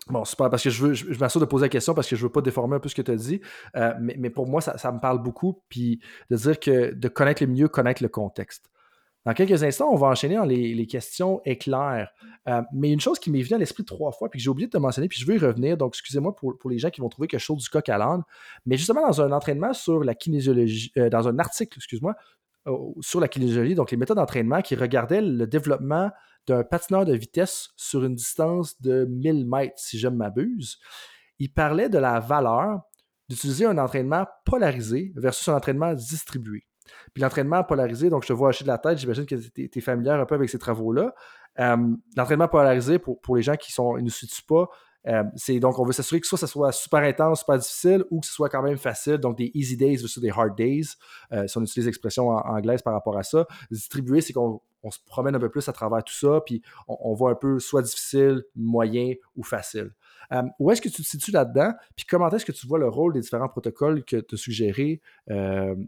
Bon, 0.10 0.26
super, 0.26 0.49
parce 0.49 0.64
que 0.64 0.72
je 0.72 0.84
veux, 0.84 0.93
je, 0.93 1.20
m'assure 1.20 1.39
de 1.39 1.45
poser 1.45 1.66
la 1.66 1.70
question 1.70 1.93
parce 1.93 2.10
que 2.10 2.16
je 2.16 2.24
veux 2.24 2.32
pas 2.32 2.41
déformer 2.41 2.76
un 2.76 2.80
peu 2.80 2.89
ce 2.89 2.95
que 2.95 3.01
tu 3.01 3.12
as 3.12 3.16
dit. 3.16 3.41
Euh, 3.76 3.93
mais, 3.99 4.30
pour 4.32 4.47
moi, 4.47 4.60
ça, 4.60 4.91
me 4.91 4.99
parle 4.99 5.22
beaucoup. 5.22 5.62
Puis 5.70 6.01
de 6.32 6.36
dire 6.36 6.60
que 6.60 6.93
de 6.93 7.07
connaître 7.07 7.43
le 7.43 7.47
milieu, 7.49 7.68
connaître 7.68 8.01
le 8.01 8.10
contexte. 8.10 8.70
Dans 9.26 9.34
quelques 9.34 9.63
instants, 9.63 9.89
on 9.91 9.95
va 9.95 10.07
enchaîner 10.07 10.36
dans 10.36 10.45
les, 10.45 10.88
questions 10.88 11.41
éclairs. 11.45 12.09
Euh, 12.47 12.61
mais 12.74 12.91
une 12.91 13.01
chose 13.01 13.20
qui 13.20 13.30
m'est 13.30 13.41
venue 13.41 13.55
à 13.55 13.57
l'esprit 13.57 13.84
trois 13.84 14.11
fois, 14.11 14.30
puis 14.30 14.39
que 14.39 14.43
j'ai 14.43 14.49
oublié 14.49 14.67
de 14.67 14.72
te 14.72 14.78
mentionner, 14.78 15.07
puis 15.07 15.20
je 15.20 15.26
veux 15.26 15.36
y 15.36 15.39
revenir, 15.39 15.78
donc 15.78 15.91
excusez-moi 15.93 16.36
pour, 16.36 16.70
les 16.70 16.80
gens 16.80 16.89
qui 16.89 17.01
vont 17.01 17.09
trouver 17.09 17.28
que 17.28 17.38
je 17.38 17.53
du 17.53 17.70
coq 17.70 17.89
à 17.89 17.97
l'âne, 17.97 18.24
mais 18.65 18.78
justement 18.78 19.05
dans 19.05 19.22
un 19.22 19.32
entraînement 19.32 19.74
sur 19.74 20.03
la 20.03 20.15
kinésiologie, 20.15 20.91
euh, 20.97 21.09
dans 21.09 21.28
un 21.28 21.38
article, 21.39 21.78
excuse-moi, 21.78 22.15
sur 23.01 23.20
la 23.20 23.28
kinésiologie, 23.28 23.74
donc 23.74 23.89
les 23.91 23.97
méthodes 23.97 24.17
d'entraînement 24.17 24.61
qui 24.61 24.76
regardaient 24.76 25.22
le 25.22 25.47
développement 25.47 26.11
d'un 26.47 26.63
patineur 26.63 27.05
de 27.05 27.13
vitesse 27.13 27.70
sur 27.76 28.03
une 28.03 28.15
distance 28.15 28.80
de 28.82 29.05
1000 29.05 29.47
mètres, 29.47 29.74
si 29.78 29.97
je 29.97 30.07
ne 30.07 30.15
m'abuse. 30.15 30.78
Il 31.39 31.51
parlait 31.53 31.89
de 31.89 31.97
la 31.97 32.20
valeur 32.20 32.82
d'utiliser 33.28 33.65
un 33.65 33.78
entraînement 33.78 34.26
polarisé 34.45 35.13
versus 35.15 35.47
un 35.47 35.55
entraînement 35.55 35.93
distribué. 35.93 36.68
Puis 37.13 37.21
l'entraînement 37.21 37.63
polarisé, 37.63 38.09
donc 38.09 38.23
je 38.23 38.27
te 38.27 38.33
vois 38.33 38.49
hacher 38.49 38.63
de 38.63 38.69
la 38.69 38.77
tête, 38.77 38.97
j'imagine 38.97 39.25
que 39.25 39.35
tu 39.35 39.69
es, 39.73 39.81
familière 39.81 40.19
un 40.19 40.25
peu 40.25 40.35
avec 40.35 40.49
ces 40.49 40.59
travaux-là. 40.59 41.13
Euh, 41.59 41.77
l'entraînement 42.15 42.47
polarisé, 42.47 42.99
pour, 42.99 43.19
pour, 43.21 43.35
les 43.35 43.41
gens 43.41 43.55
qui 43.55 43.71
sont, 43.71 43.95
ne 43.97 44.01
nous 44.01 44.09
situent 44.09 44.45
pas, 44.47 44.69
euh, 45.07 45.23
c'est 45.35 45.59
donc 45.59 45.79
on 45.79 45.85
veut 45.85 45.93
s'assurer 45.93 46.19
que 46.19 46.27
soit 46.27 46.37
ça 46.37 46.47
soit 46.47 46.71
super 46.71 46.99
intense, 46.99 47.39
super 47.39 47.57
difficile, 47.57 48.03
ou 48.11 48.19
que 48.19 48.27
ce 48.27 48.33
soit 48.33 48.49
quand 48.49 48.61
même 48.61 48.77
facile, 48.77 49.17
donc 49.17 49.37
des 49.37 49.49
easy 49.53 49.77
days 49.77 49.95
versus 49.95 50.19
des 50.19 50.29
hard 50.29 50.55
days, 50.55 50.87
euh, 51.31 51.47
si 51.47 51.57
on 51.57 51.61
utilise 51.61 51.85
l'expression 51.85 52.29
en, 52.29 52.39
anglaise 52.39 52.81
par 52.81 52.93
rapport 52.93 53.17
à 53.17 53.23
ça. 53.23 53.47
Distribuer, 53.71 54.21
c'est 54.21 54.33
qu'on 54.33 54.61
se 54.89 54.99
promène 55.05 55.35
un 55.35 55.39
peu 55.39 55.49
plus 55.49 55.67
à 55.69 55.73
travers 55.73 56.03
tout 56.03 56.13
ça, 56.13 56.41
puis 56.45 56.61
on, 56.87 57.13
voit 57.13 57.31
un 57.31 57.35
peu 57.35 57.59
soit 57.59 57.81
difficile, 57.81 58.43
moyen 58.55 59.13
ou 59.35 59.43
facile. 59.43 59.91
Euh, 60.32 60.43
où 60.59 60.72
est-ce 60.72 60.82
que 60.82 60.89
tu 60.89 61.01
te 61.01 61.07
situes 61.07 61.32
là-dedans? 61.32 61.74
Puis 61.95 62.05
comment 62.05 62.30
est-ce 62.30 62.45
que 62.45 62.51
tu 62.51 62.67
vois 62.67 62.80
le 62.80 62.88
rôle 62.88 63.13
des 63.13 63.22
différents 63.22 63.49
protocoles 63.49 64.03
que 64.03 64.17
tu 64.17 64.36
as 64.36 64.38
suggérés 64.38 65.01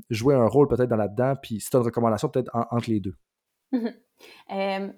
jouer 0.09 0.35
un 0.35 0.47
rôle 0.47 0.67
peut-être 0.67 0.89
dans 0.89 0.95
là-dedans? 0.95 1.35
Puis 1.41 1.59
si 1.59 1.69
tu 1.69 1.75
as 1.75 1.79
une 1.79 1.85
recommandation 1.85 2.29
peut-être 2.29 2.51
entre 2.53 2.89
les 2.89 2.99
deux? 2.99 3.15
Ben, 4.49 4.93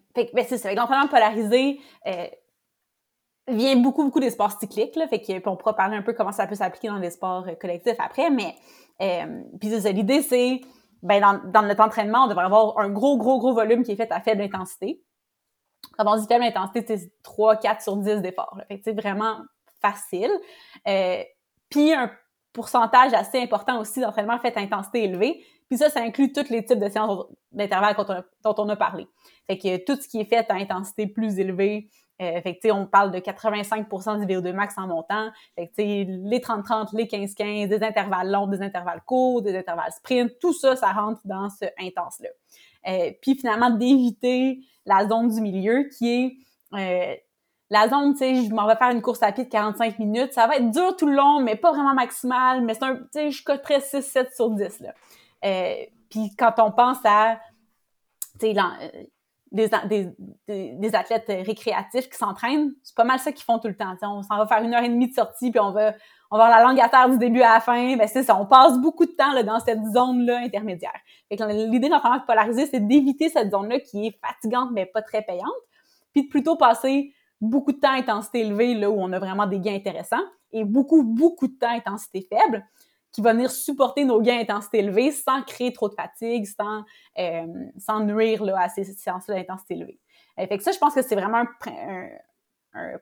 c'est 0.46 0.58
ça. 0.58 0.74
L'entraînement 0.74 1.08
polarisé, 1.08 1.80
vient 3.48 3.76
beaucoup, 3.76 4.04
beaucoup 4.04 4.20
des 4.20 4.30
sports 4.30 4.58
cycliques, 4.60 4.96
là, 4.96 5.08
fait 5.08 5.42
qu'on 5.42 5.56
pourra 5.56 5.76
parler 5.76 5.98
un 5.98 6.02
peu 6.02 6.14
comment 6.14 6.32
ça 6.32 6.48
peut 6.48 6.56
s'appliquer 6.56 6.88
dans 6.88 6.98
les 6.98 7.10
sports 7.10 7.46
euh, 7.48 7.56
collectifs 7.56 8.00
après, 8.00 8.30
mais 8.30 8.56
euh, 9.02 9.42
puis 9.60 9.70
l'idée, 9.70 10.22
c'est, 10.22 10.62
ben, 11.02 11.42
dans, 11.52 11.62
notre 11.64 11.84
entraînement, 11.84 12.26
on 12.26 12.28
devrait 12.28 12.46
avoir 12.46 12.78
un 12.80 12.90
gros, 12.90 13.18
gros, 13.18 13.40
gros 13.40 13.54
volume 13.54 13.84
qui 13.84 13.92
est 13.92 13.96
fait 13.96 14.12
à 14.12 14.22
faible 14.22 14.42
intensité. 14.42 15.02
Quand 15.98 16.06
on 16.08 16.16
dit 16.16 16.28
faible 16.28 16.44
intensité, 16.44 16.98
c'est 16.98 17.12
3, 17.24 17.58
4 17.58 17.82
sur 17.82 17.98
10 17.98 18.22
d'efforts. 18.22 18.60
C'est 18.84 18.94
vraiment 19.00 19.38
facile. 19.82 20.32
Euh, 20.88 21.24
puis 21.70 21.94
un 21.94 22.12
pourcentage 22.54 23.14
assez 23.14 23.42
important 23.42 23.80
aussi 23.80 24.00
d'entraînement 24.00 24.40
fait 24.40 24.56
à 24.58 24.62
intensité 24.62 25.04
élevée. 25.04 25.44
Puis 25.70 25.78
ça, 25.80 25.90
ça 25.90 26.02
inclut 26.02 26.32
tous 26.32 26.50
les 26.50 26.64
types 26.64 26.80
de 26.80 26.90
séances 26.90 27.26
d'intervalle 27.52 27.96
dont 28.44 28.56
on 28.58 28.70
a 28.70 28.76
parlé. 28.76 29.08
Fait 29.48 29.58
que 29.58 29.84
tout 29.84 30.00
ce 30.00 30.08
qui 30.08 30.20
est 30.20 30.26
fait 30.26 30.50
à 30.50 30.56
intensité 30.56 31.08
plus 31.08 31.40
élevée, 31.40 31.90
euh, 32.22 32.42
fait 32.42 32.58
que, 32.58 32.72
on 32.72 32.86
parle 32.86 33.12
de 33.12 33.20
85% 33.20 34.20
du 34.20 34.26
VO2 34.26 34.54
max 34.54 34.78
en 34.78 34.88
montant. 34.88 35.32
Fait 35.56 35.68
que, 35.68 35.74
les 35.82 36.40
30-30, 36.40 36.96
les 36.96 37.06
15-15, 37.06 37.68
des 37.70 37.84
intervalles 37.84 38.30
longs, 38.30 38.48
des 38.48 38.62
intervalles 38.62 39.02
courts, 39.06 39.42
des 39.42 39.58
intervalles 39.58 39.92
sprint, 39.92 40.32
tout 40.40 40.54
ça, 40.54 40.76
ça 40.76 40.92
rentre 40.92 41.22
dans 41.26 41.50
ce 41.50 41.66
intense-là. 41.80 42.30
Euh, 42.88 43.12
puis 43.22 43.36
finalement, 43.36 43.70
d'éviter 43.70 44.60
la 44.86 45.08
zone 45.08 45.30
du 45.30 45.42
milieu 45.42 45.88
qui 45.98 46.10
est 46.10 46.38
euh, 46.74 47.16
la 47.70 47.90
zone, 47.90 48.14
tu 48.14 48.20
sais, 48.20 48.36
je 48.36 48.54
m'en 48.54 48.68
vais 48.68 48.76
faire 48.76 48.92
une 48.92 49.02
course 49.02 49.24
à 49.24 49.32
pied 49.32 49.46
de 49.46 49.50
45 49.50 49.98
minutes. 50.00 50.34
Ça 50.34 50.48
va 50.48 50.58
être 50.58 50.70
dur 50.70 50.96
tout 50.96 51.08
le 51.08 51.16
long, 51.16 51.40
mais 51.40 51.56
pas 51.56 51.72
vraiment 51.72 51.94
maximal. 51.94 52.62
Mais 52.62 52.74
c'est 52.74 52.84
un, 52.84 52.96
tu 52.96 53.08
sais, 53.14 53.32
je 53.32 53.44
coterais 53.44 53.80
6-7 53.80 54.36
sur 54.36 54.52
10, 54.52 54.82
là. 54.82 54.94
puis 56.10 56.36
quand 56.38 56.54
on 56.60 56.72
pense 56.72 57.00
à, 57.04 57.40
tu 58.40 58.54
sais, 58.54 58.56
des, 59.52 59.70
des, 60.48 60.74
des, 60.74 60.96
athlètes 60.96 61.28
récréatifs 61.28 62.10
qui 62.10 62.18
s'entraînent, 62.18 62.74
c'est 62.84 62.96
pas 62.96 63.04
mal 63.04 63.20
ça 63.20 63.32
qu'ils 63.32 63.44
font 63.44 63.60
tout 63.60 63.68
le 63.68 63.78
temps. 63.78 63.96
on 64.02 64.24
s'en 64.24 64.38
va 64.38 64.48
faire 64.48 64.64
une 64.64 64.74
heure 64.74 64.84
et 64.84 64.90
demie 64.90 65.10
de 65.10 65.14
sortie, 65.14 65.52
puis 65.52 65.60
on 65.60 65.72
va, 65.72 65.94
on 66.32 66.38
va 66.38 66.46
avoir 66.46 66.60
la 66.60 66.66
langue 66.66 66.80
à 66.80 66.90
terre 66.90 67.10
du 67.10 67.18
début 67.18 67.42
à 67.42 67.54
la 67.54 67.60
fin. 67.60 67.96
Ben 67.96 68.08
c'est 68.08 68.24
ça, 68.24 68.40
on 68.40 68.46
passe 68.46 68.80
beaucoup 68.80 69.06
de 69.06 69.12
temps 69.12 69.32
là, 69.34 69.44
dans 69.44 69.60
cette 69.60 69.84
zone-là 69.94 70.40
intermédiaire. 70.40 71.00
l'idée 71.30 71.88
de 71.88 71.92
l'entraînement 71.92 72.22
polarisé, 72.26 72.66
c'est 72.66 72.86
d'éviter 72.86 73.30
cette 73.30 73.52
zone-là 73.52 73.80
qui 73.80 74.08
est 74.08 74.20
fatigante 74.20 74.70
mais 74.72 74.86
pas 74.86 75.02
très 75.02 75.22
payante, 75.22 75.54
puis 76.12 76.24
de 76.24 76.30
plutôt 76.30 76.56
passer 76.56 77.14
beaucoup 77.42 77.72
de 77.72 77.80
temps 77.80 77.92
à 77.92 77.98
intensité 77.98 78.40
élevée, 78.40 78.74
là 78.74 78.90
où 78.90 78.96
on 78.98 79.12
a 79.12 79.20
vraiment 79.20 79.46
des 79.46 79.60
gains 79.60 79.76
intéressants, 79.76 80.24
et 80.52 80.64
beaucoup, 80.64 81.04
beaucoup 81.04 81.48
de 81.48 81.54
temps 81.54 81.70
à 81.70 81.74
intensité 81.74 82.28
faible, 82.30 82.66
qui 83.12 83.22
va 83.22 83.34
venir 83.34 83.52
supporter 83.52 84.06
nos 84.06 84.22
gains 84.22 84.40
d'intensité 84.40 84.80
élevés 84.80 85.12
sans 85.12 85.44
créer 85.44 85.72
trop 85.72 85.88
de 85.88 85.94
fatigue, 85.94 86.46
sans, 86.46 86.84
euh, 87.20 87.46
sans 87.78 88.00
nuire 88.02 88.44
là, 88.44 88.60
à 88.60 88.70
ces 88.70 88.84
séances-là 88.84 89.36
d'intensité 89.36 89.76
élevée. 89.76 90.00
Euh, 90.40 90.48
fait 90.48 90.58
que 90.58 90.64
ça, 90.64 90.72
je 90.72 90.80
pense 90.80 90.96
que 90.96 91.02
c'est 91.04 91.16
vraiment 91.16 91.38
un, 91.38 91.48
un, 91.68 92.08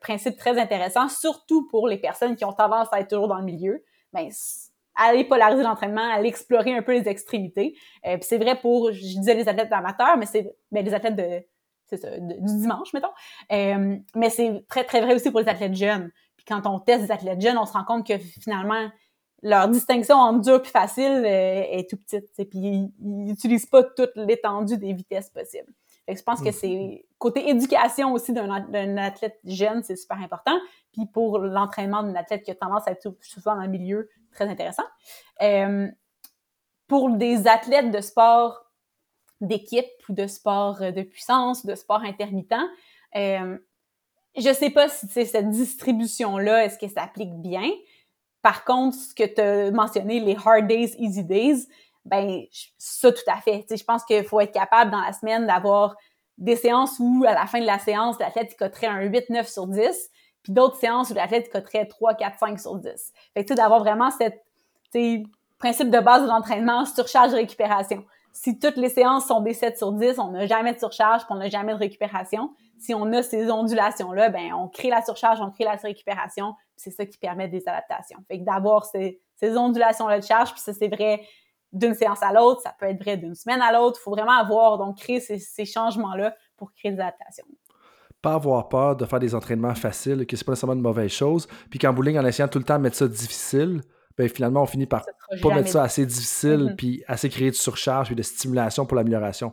principe 0.00 0.36
très 0.36 0.58
intéressant, 0.58 1.08
surtout 1.08 1.66
pour 1.68 1.88
les 1.88 1.98
personnes 1.98 2.36
qui 2.36 2.44
ont 2.44 2.52
tendance 2.52 2.88
à 2.92 3.00
être 3.00 3.08
toujours 3.08 3.28
dans 3.28 3.38
le 3.38 3.44
milieu. 3.44 3.84
Ben, 4.12 4.28
aller 4.94 5.24
polariser 5.24 5.62
l'entraînement, 5.62 6.06
aller 6.12 6.28
explorer 6.28 6.74
un 6.74 6.82
peu 6.82 6.92
les 6.92 7.08
extrémités. 7.08 7.74
puis 8.02 8.22
c'est 8.22 8.38
vrai 8.38 8.56
pour, 8.60 8.92
je 8.92 9.00
disais 9.00 9.34
les 9.34 9.48
athlètes 9.48 9.72
amateurs, 9.72 10.16
mais 10.18 10.26
c'est 10.26 10.54
ben, 10.70 10.84
les 10.84 10.92
athlètes 10.92 11.16
de, 11.16 11.42
ça, 11.96 12.18
du 12.18 12.56
dimanche, 12.60 12.92
mettons. 12.92 13.12
mais 13.50 14.30
c'est 14.30 14.64
très, 14.68 14.84
très 14.84 15.00
vrai 15.00 15.14
aussi 15.14 15.30
pour 15.30 15.40
les 15.40 15.48
athlètes 15.48 15.74
jeunes. 15.74 16.10
Puis 16.36 16.44
quand 16.46 16.66
on 16.66 16.78
teste 16.78 17.04
des 17.04 17.10
athlètes 17.10 17.40
jeunes, 17.40 17.58
on 17.58 17.66
se 17.66 17.72
rend 17.72 17.84
compte 17.84 18.06
que 18.06 18.18
finalement, 18.18 18.90
leur 19.42 19.68
distinction 19.68 20.16
entre 20.16 20.40
dur 20.40 20.62
et 20.64 20.68
facile 20.68 21.24
est 21.24 21.88
tout 21.88 21.96
petite. 21.96 22.26
Puis 22.36 22.58
ils 22.58 22.90
n'utilisent 23.00 23.66
pas 23.66 23.82
toute 23.82 24.12
l'étendue 24.16 24.78
des 24.78 24.92
vitesses 24.92 25.30
possibles. 25.30 25.72
Fait 26.12 26.16
que 26.16 26.20
je 26.20 26.24
pense 26.24 26.42
que 26.42 26.50
mm. 26.50 26.52
c'est 26.52 27.06
côté 27.18 27.48
éducation 27.48 28.12
aussi 28.12 28.32
d'un 28.32 28.96
athlète 28.98 29.38
jeune, 29.44 29.82
c'est 29.82 29.96
super 29.96 30.18
important. 30.18 30.58
Puis 30.92 31.06
pour 31.06 31.38
l'entraînement 31.38 32.02
d'un 32.02 32.14
athlète 32.14 32.42
qui 32.42 32.50
a 32.50 32.54
tendance 32.54 32.86
à 32.86 32.90
être 32.90 33.16
souvent 33.22 33.54
dans 33.54 33.62
le 33.62 33.68
milieu, 33.68 34.10
très 34.32 34.46
intéressant. 34.46 34.84
Euh, 35.40 35.88
pour 36.86 37.10
des 37.10 37.46
athlètes 37.46 37.90
de 37.90 38.00
sport 38.00 38.66
d'équipe 39.40 39.86
ou 40.08 40.12
de 40.12 40.26
sport 40.26 40.80
de 40.80 41.02
puissance, 41.02 41.64
de 41.64 41.74
sport 41.74 42.02
intermittent, 42.02 42.54
euh, 43.16 43.56
je 44.36 44.52
sais 44.52 44.70
pas 44.70 44.88
si 44.88 45.08
cette 45.08 45.48
distribution-là, 45.48 46.64
est-ce 46.64 46.78
que 46.78 46.88
ça 46.88 47.04
applique 47.04 47.34
bien. 47.40 47.70
Par 48.42 48.64
contre, 48.64 48.96
ce 48.96 49.14
que 49.14 49.24
tu 49.24 49.40
as 49.40 49.70
mentionné, 49.70 50.20
les 50.20 50.36
hard 50.44 50.66
days, 50.66 50.94
easy 50.98 51.24
days, 51.24 51.68
ben 52.04 52.42
ça 52.78 53.12
tout 53.12 53.22
à 53.28 53.40
fait. 53.40 53.64
je 53.70 53.84
pense 53.84 54.04
qu'il 54.04 54.24
faut 54.24 54.40
être 54.40 54.52
capable 54.52 54.90
dans 54.90 55.00
la 55.00 55.12
semaine 55.12 55.46
d'avoir 55.46 55.96
des 56.38 56.56
séances 56.56 56.96
où 56.98 57.24
à 57.26 57.34
la 57.34 57.46
fin 57.46 57.60
de 57.60 57.66
la 57.66 57.78
séance, 57.78 58.18
l'athlète 58.18 58.56
coterait 58.58 58.88
un 58.88 59.06
8-9 59.06 59.50
sur 59.50 59.66
10, 59.66 60.10
puis 60.42 60.52
d'autres 60.52 60.76
séances 60.76 61.10
où 61.10 61.14
l'athlète 61.14 61.50
coterait 61.52 61.86
3, 61.86 62.14
4, 62.14 62.38
5 62.38 62.60
sur 62.60 62.76
10. 62.76 63.12
Fait 63.34 63.44
que 63.44 63.54
d'avoir 63.54 63.80
vraiment 63.80 64.10
cette 64.10 64.42
principe 65.58 65.90
de 65.90 66.00
base 66.00 66.22
de 66.22 66.28
l'entraînement, 66.28 66.84
surcharge 66.84 67.32
récupération. 67.32 68.04
Si 68.32 68.58
toutes 68.58 68.76
les 68.76 68.88
séances 68.88 69.26
sont 69.26 69.40
des 69.40 69.54
7 69.54 69.78
sur 69.78 69.92
10, 69.92 70.18
on 70.18 70.32
n'a 70.32 70.46
jamais 70.46 70.72
de 70.72 70.78
surcharge, 70.78 71.22
puis 71.24 71.32
on 71.32 71.36
n'a 71.36 71.48
jamais 71.48 71.72
de 71.72 71.78
récupération. 71.78 72.52
Si 72.78 72.94
on 72.94 73.12
a 73.12 73.22
ces 73.22 73.50
ondulations-là, 73.50 74.30
ben 74.30 74.52
on 74.54 74.68
crée 74.68 74.88
la 74.88 75.02
surcharge, 75.02 75.40
on 75.40 75.50
crée 75.50 75.64
la 75.64 75.76
récupération, 75.76 76.54
c'est 76.76 76.90
ça 76.90 77.06
qui 77.06 77.18
permet 77.18 77.46
des 77.46 77.62
adaptations. 77.68 78.18
Fait 78.26 78.40
que 78.40 78.44
d'avoir 78.44 78.86
ces, 78.86 79.20
ces 79.36 79.56
ondulations-là 79.56 80.18
de 80.18 80.24
charge, 80.24 80.52
puis 80.52 80.60
ça 80.60 80.72
c'est 80.72 80.88
vrai 80.88 81.22
d'une 81.72 81.94
séance 81.94 82.22
à 82.22 82.32
l'autre, 82.32 82.60
ça 82.60 82.74
peut 82.78 82.86
être 82.86 83.02
vrai 83.02 83.16
d'une 83.16 83.34
semaine 83.34 83.62
à 83.62 83.72
l'autre. 83.72 83.98
Il 84.00 84.04
faut 84.04 84.10
vraiment 84.10 84.38
avoir, 84.38 84.78
donc, 84.78 84.98
créer 84.98 85.20
ces, 85.20 85.64
changements-là 85.64 86.34
pour 86.56 86.72
créer 86.74 86.92
des 86.92 87.00
adaptations. 87.00 87.46
Pas 88.20 88.34
avoir 88.34 88.68
peur 88.68 88.96
de 88.96 89.04
faire 89.04 89.18
des 89.18 89.34
entraînements 89.34 89.74
faciles, 89.74 90.26
que 90.26 90.36
c'est 90.36 90.44
pas 90.44 90.52
nécessairement 90.52 90.74
une 90.74 90.82
mauvaise 90.82 91.10
chose. 91.10 91.48
Puis 91.70 91.78
qu'en 91.78 91.92
bowling, 91.92 92.18
en 92.18 92.26
essayant 92.26 92.48
tout 92.48 92.58
le 92.58 92.64
temps 92.64 92.76
de 92.76 92.82
mettre 92.82 92.96
ça 92.96 93.08
difficile, 93.08 93.80
ben 94.16 94.28
finalement, 94.28 94.62
on 94.62 94.66
finit 94.66 94.86
par 94.86 95.04
pas 95.40 95.54
mettre 95.54 95.70
ça 95.70 95.82
assez 95.82 96.04
difficile, 96.04 96.68
mm-hmm. 96.68 96.76
puis 96.76 97.02
assez 97.06 97.30
créer 97.30 97.50
de 97.50 97.56
surcharge 97.56 98.12
et 98.12 98.14
de 98.14 98.22
stimulation 98.22 98.84
pour 98.84 98.96
l'amélioration. 98.96 99.52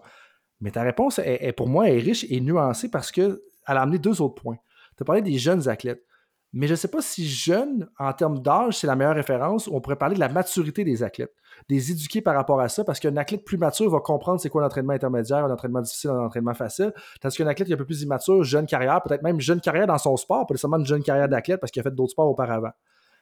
Mais 0.61 0.71
ta 0.71 0.81
réponse, 0.83 1.19
est, 1.19 1.53
pour 1.53 1.69
moi, 1.69 1.89
est 1.89 1.99
riche 1.99 2.25
et 2.29 2.41
nuancée 2.41 2.91
parce 2.91 3.11
qu'elle 3.11 3.39
a 3.65 3.81
amené 3.81 3.97
deux 3.97 4.21
autres 4.21 4.41
points. 4.41 4.57
Tu 4.97 5.03
as 5.03 5.05
parlé 5.05 5.21
des 5.21 5.37
jeunes 5.37 5.69
athlètes. 5.69 6.03
Mais 6.51 6.67
je 6.67 6.73
ne 6.73 6.77
sais 6.77 6.87
pas 6.87 7.01
si 7.01 7.27
jeune, 7.27 7.87
en 7.99 8.11
termes 8.11 8.39
d'âge, 8.39 8.77
c'est 8.77 8.87
la 8.87 8.95
meilleure 8.95 9.15
référence. 9.15 9.67
On 9.67 9.81
pourrait 9.81 9.95
parler 9.95 10.15
de 10.15 10.19
la 10.19 10.29
maturité 10.29 10.83
des 10.83 11.03
athlètes, 11.03 11.33
des 11.67 11.91
éduquer 11.91 12.21
par 12.21 12.35
rapport 12.35 12.59
à 12.61 12.69
ça, 12.69 12.83
parce 12.83 12.99
qu'un 12.99 13.17
athlète 13.17 13.43
plus 13.43 13.57
mature 13.57 13.89
va 13.89 13.99
comprendre 13.99 14.39
c'est 14.39 14.49
quoi 14.49 14.61
l'entraînement 14.61 14.93
intermédiaire, 14.93 15.45
un 15.45 15.51
entraînement 15.51 15.81
difficile, 15.81 16.11
un 16.11 16.25
entraînement 16.25 16.53
facile. 16.53 16.93
Tandis 17.21 17.37
qu'un 17.37 17.47
athlète 17.47 17.67
qui 17.67 17.71
est 17.71 17.75
un 17.75 17.77
peu 17.77 17.85
plus 17.85 18.01
immature, 18.01 18.43
jeune 18.43 18.65
carrière, 18.65 19.01
peut-être 19.01 19.23
même 19.23 19.39
jeune 19.39 19.61
carrière 19.61 19.87
dans 19.87 19.97
son 19.97 20.15
sport, 20.17 20.47
pas 20.47 20.53
nécessairement 20.53 20.77
une 20.77 20.85
jeune 20.85 21.03
carrière 21.03 21.27
d'athlète 21.27 21.59
parce 21.59 21.71
qu'il 21.71 21.79
a 21.79 21.83
fait 21.83 21.95
d'autres 21.95 22.11
sports 22.11 22.29
auparavant. 22.29 22.71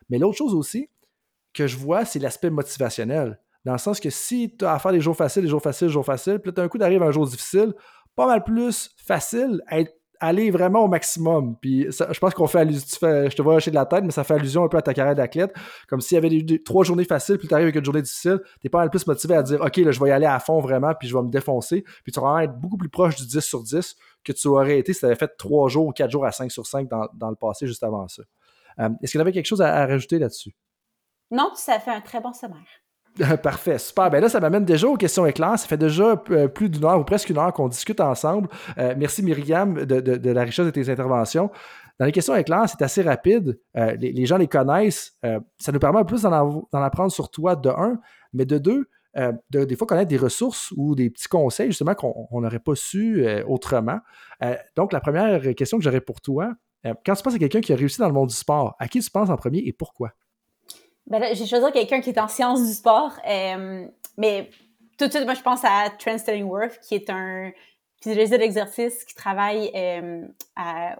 Mais 0.09 0.17
l'autre 0.17 0.37
chose 0.37 0.53
aussi 0.53 0.89
que 1.53 1.67
je 1.67 1.77
vois, 1.77 2.05
c'est 2.05 2.19
l'aspect 2.19 2.49
motivationnel. 2.49 3.39
Dans 3.65 3.73
le 3.73 3.79
sens 3.79 3.99
que 3.99 4.09
si 4.09 4.55
tu 4.55 4.63
as 4.63 4.73
à 4.73 4.79
faire 4.79 4.91
des 4.91 5.01
jours 5.01 5.15
faciles, 5.15 5.43
des 5.43 5.49
jours 5.49 5.61
faciles, 5.61 5.87
des 5.87 5.93
jours 5.93 6.05
faciles, 6.05 6.39
puis 6.39 6.51
là, 6.55 6.63
un 6.63 6.67
coup 6.67 6.77
d'arrive 6.77 7.03
un 7.03 7.11
jour 7.11 7.27
difficile, 7.27 7.73
pas 8.15 8.27
mal 8.27 8.43
plus 8.43 8.95
facile 8.97 9.61
à 9.67 9.79
être 9.79 9.96
aller 10.19 10.51
vraiment 10.51 10.83
au 10.83 10.87
maximum. 10.87 11.55
Puis 11.59 11.87
je 11.89 12.19
pense 12.19 12.33
qu'on 12.33 12.47
fait 12.47 12.59
allusion, 12.59 12.85
je 13.01 13.35
te 13.35 13.41
vois 13.41 13.53
lâcher 13.55 13.71
de 13.71 13.75
la 13.75 13.85
tête, 13.85 14.03
mais 14.03 14.11
ça 14.11 14.23
fait 14.23 14.35
allusion 14.35 14.63
un 14.63 14.67
peu 14.67 14.77
à 14.77 14.81
ta 14.81 14.93
carrière 14.93 15.15
d'athlète. 15.15 15.53
Comme 15.87 16.01
s'il 16.01 16.15
y 16.15 16.17
avait 16.17 16.29
des, 16.29 16.63
trois 16.63 16.83
journées 16.83 17.05
faciles, 17.05 17.37
puis 17.37 17.47
tu 17.47 17.53
arrives 17.53 17.65
avec 17.65 17.75
une 17.75 17.85
journée 17.85 18.01
difficile, 18.01 18.39
t'es 18.61 18.69
pas 18.69 18.79
mal 18.79 18.89
plus 18.89 19.05
motivé 19.05 19.35
à 19.35 19.43
dire, 19.43 19.61
OK, 19.61 19.77
là, 19.77 19.91
je 19.91 19.99
vais 19.99 20.09
y 20.09 20.11
aller 20.11 20.25
à 20.25 20.39
fond 20.39 20.59
vraiment, 20.59 20.93
puis 20.93 21.07
je 21.07 21.15
vais 21.15 21.23
me 21.23 21.29
défoncer. 21.29 21.83
Puis 22.03 22.11
tu 22.11 22.19
vas 22.19 22.43
être 22.43 22.57
beaucoup 22.57 22.77
plus 22.77 22.89
proche 22.89 23.15
du 23.15 23.25
10 23.25 23.39
sur 23.39 23.63
10 23.63 23.95
que 24.23 24.31
tu 24.31 24.47
aurais 24.47 24.79
été 24.79 24.93
si 24.93 24.99
tu 24.99 25.05
avais 25.05 25.15
fait 25.15 25.31
trois 25.37 25.69
jours 25.69 25.87
ou 25.87 25.91
quatre 25.91 26.11
jours 26.11 26.25
à 26.25 26.31
5 26.31 26.51
sur 26.51 26.65
5 26.65 26.87
dans, 26.87 27.29
le 27.29 27.35
passé, 27.35 27.67
juste 27.67 27.83
avant 27.83 28.07
ça. 28.07 28.23
Euh, 28.79 28.89
est-ce 29.01 29.11
qu'il 29.11 29.19
y 29.19 29.21
avait 29.21 29.31
quelque 29.31 29.45
chose 29.45 29.61
à 29.61 29.85
rajouter 29.85 30.19
là-dessus? 30.19 30.55
Non, 31.31 31.51
ça 31.55 31.79
fait 31.79 31.91
un 31.91 32.01
très 32.01 32.21
bon 32.21 32.33
sommaire. 32.33 32.67
Parfait, 33.43 33.77
super. 33.77 34.09
Ben 34.09 34.21
là, 34.21 34.29
ça 34.29 34.39
m'amène 34.39 34.65
déjà 34.65 34.87
aux 34.87 34.97
questions 34.97 35.25
éclairs. 35.25 35.57
Ça 35.57 35.67
fait 35.67 35.77
déjà 35.77 36.21
euh, 36.29 36.47
plus 36.47 36.69
d'une 36.69 36.85
heure 36.85 36.99
ou 36.99 37.03
presque 37.03 37.29
une 37.29 37.37
heure 37.37 37.53
qu'on 37.53 37.67
discute 37.67 37.99
ensemble. 37.99 38.47
Euh, 38.77 38.93
merci 38.97 39.23
Myriam 39.23 39.85
de, 39.85 40.31
la 40.31 40.43
richesse 40.43 40.65
de 40.65 40.71
tes 40.71 40.89
interventions. 40.89 41.49
Dans 41.99 42.05
les 42.05 42.11
questions 42.11 42.35
éclairs, 42.35 42.69
c'est 42.69 42.81
assez 42.83 43.01
rapide. 43.01 43.59
Euh, 43.75 43.95
les, 43.95 44.25
gens 44.25 44.37
les 44.37 44.47
connaissent. 44.47 45.17
ça 45.57 45.71
nous 45.71 45.79
permet 45.79 45.99
un 45.99 46.05
plus 46.05 46.21
d'en 46.21 46.67
apprendre 46.73 47.11
sur 47.11 47.31
toi, 47.31 47.55
de 47.55 47.69
un, 47.69 47.99
mais 48.33 48.45
de 48.45 48.59
deux, 48.59 48.87
de, 49.15 49.63
des 49.63 49.75
fois 49.75 49.87
connaître 49.87 50.09
des 50.09 50.17
ressources 50.17 50.71
ou 50.77 50.93
des 50.93 51.09
petits 51.09 51.27
conseils 51.27 51.71
justement 51.71 51.95
qu'on 51.95 52.39
n'aurait 52.39 52.59
pas 52.59 52.75
su 52.75 53.25
autrement. 53.47 53.99
donc, 54.75 54.93
la 54.93 54.99
première 54.99 55.55
question 55.55 55.79
que 55.79 55.83
j'aurais 55.83 56.01
pour 56.01 56.21
toi, 56.21 56.53
quand 56.83 57.15
tu 57.15 57.23
penses 57.23 57.33
à 57.33 57.39
quelqu'un 57.39 57.61
qui 57.61 57.73
a 57.73 57.75
réussi 57.75 57.97
dans 57.97 58.07
le 58.07 58.13
monde 58.13 58.29
du 58.29 58.35
sport, 58.35 58.75
à 58.77 58.87
qui 58.87 58.99
tu 58.99 59.09
penses 59.09 59.31
en 59.31 59.35
premier 59.35 59.63
et 59.65 59.73
pourquoi? 59.73 60.11
Ben 61.07 61.19
là, 61.19 61.33
j'ai 61.33 61.45
choisi 61.45 61.65
quelqu'un 61.71 62.01
qui 62.01 62.09
est 62.09 62.19
en 62.19 62.27
sciences 62.27 62.65
du 62.65 62.73
sport. 62.73 63.13
Euh, 63.27 63.87
mais 64.17 64.49
tout 64.97 65.07
de 65.07 65.11
suite, 65.11 65.23
moi, 65.23 65.35
je 65.35 65.41
pense 65.41 65.63
à 65.63 65.89
Trent 65.97 66.17
Stillingworth, 66.17 66.79
qui 66.81 66.95
est 66.95 67.09
un 67.09 67.51
physiologiste 68.01 68.39
d'exercice 68.39 69.05
qui 69.05 69.15
travaille 69.15 69.71
euh, 69.73 70.27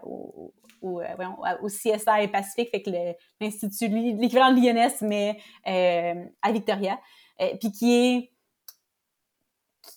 au, 0.02 0.52
au, 0.80 1.00
euh, 1.00 1.04
au, 1.62 1.66
CSI 1.66 2.28
Pacifique, 2.32 2.70
fait 2.70 2.82
que 2.82 2.90
l'Institut, 3.40 3.88
l'équivalent 3.88 4.52
de 4.52 4.60
l'INS, 4.60 5.02
mais 5.02 5.38
à 5.64 6.52
Victoria. 6.52 6.98
Puis 7.60 7.70
qui 7.70 7.94
est 7.94 8.30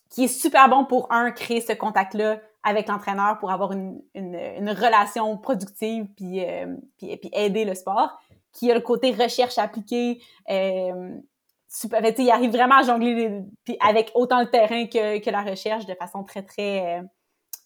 qui 0.10 0.26
est 0.26 0.28
super 0.28 0.68
bon 0.68 0.84
pour, 0.86 1.10
un, 1.12 1.32
créer 1.32 1.62
ce 1.62 1.72
contact-là 1.72 2.42
avec 2.64 2.90
l'entraîneur 2.90 3.40
pour 3.40 3.50
avoir 3.50 3.72
une, 3.72 4.02
une, 4.14 4.36
une 4.36 4.70
relation 4.70 5.38
productive 5.38 6.06
puis, 6.18 6.44
puis, 6.98 7.16
puis 7.16 7.30
aider 7.32 7.64
le 7.64 7.76
sport 7.76 8.20
qui 8.54 8.72
a 8.72 8.76
le 8.76 8.82
côté 8.82 9.12
recherche 9.12 9.58
appliquée. 9.58 10.22
Euh, 10.50 11.16
super, 11.68 12.02
il 12.18 12.30
arrive 12.30 12.52
vraiment 12.52 12.80
à 12.80 12.84
jongler 12.84 13.42
puis 13.64 13.78
avec 13.80 14.12
autant 14.16 14.42
le 14.42 14.50
terrain 14.50 14.86
que, 14.88 15.20
que, 15.20 15.30
la 15.30 15.42
recherche 15.42 15.86
de 15.86 15.94
façon 15.96 16.24
très, 16.24 16.44
très, 16.44 17.00
euh, 17.00 17.02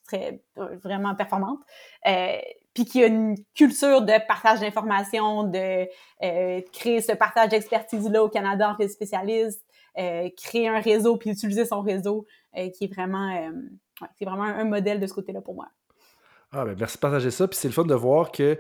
très 0.06 0.42
euh, 0.58 0.78
vraiment 0.84 1.16
performante. 1.16 1.60
Euh, 2.08 2.38
puis 2.74 2.86
qui 2.86 3.04
a 3.04 3.08
une 3.08 3.36
culture 3.56 4.02
de 4.02 4.14
partage 4.28 4.60
d'informations, 4.60 5.44
de 5.44 5.88
euh, 6.24 6.62
créer 6.74 7.02
ce 7.02 7.14
partage 7.14 7.50
d'expertise-là 7.50 8.24
au 8.24 8.30
Canada 8.30 8.70
entre 8.70 8.82
les 8.82 8.90
spécialistes, 8.90 9.64
créer 9.96 10.68
un 10.68 10.82
réseau 10.82 11.16
puis 11.16 11.30
utiliser 11.30 11.64
son 11.64 11.82
réseau, 11.82 12.26
qui 12.54 12.84
est 12.84 12.94
vraiment, 12.94 13.34
ouais, 13.34 14.08
c'est 14.20 14.26
vraiment 14.26 14.44
un 14.44 14.66
modèle 14.66 15.00
de 15.00 15.08
ce 15.08 15.14
côté-là 15.14 15.40
pour 15.40 15.54
moi. 15.54 15.70
Ah, 16.58 16.64
ben 16.64 16.74
merci 16.80 16.96
de 16.96 17.02
partager 17.02 17.32
ça. 17.32 17.50
Puis 17.50 17.60
c'est 17.60 17.68
le 17.68 17.74
fun 17.74 17.84
de 17.84 17.94
voir 17.94 18.32
que. 18.32 18.58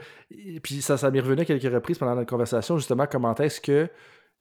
Puis 0.61 0.81
ça, 0.81 0.97
ça 0.97 1.09
m'est 1.11 1.21
revenu 1.21 1.43
à 1.43 1.45
quelques 1.45 1.73
reprises 1.73 1.97
pendant 1.97 2.15
notre 2.15 2.29
conversation, 2.29 2.77
justement, 2.77 3.07
comment 3.09 3.33
est-ce 3.35 3.61
que. 3.61 3.89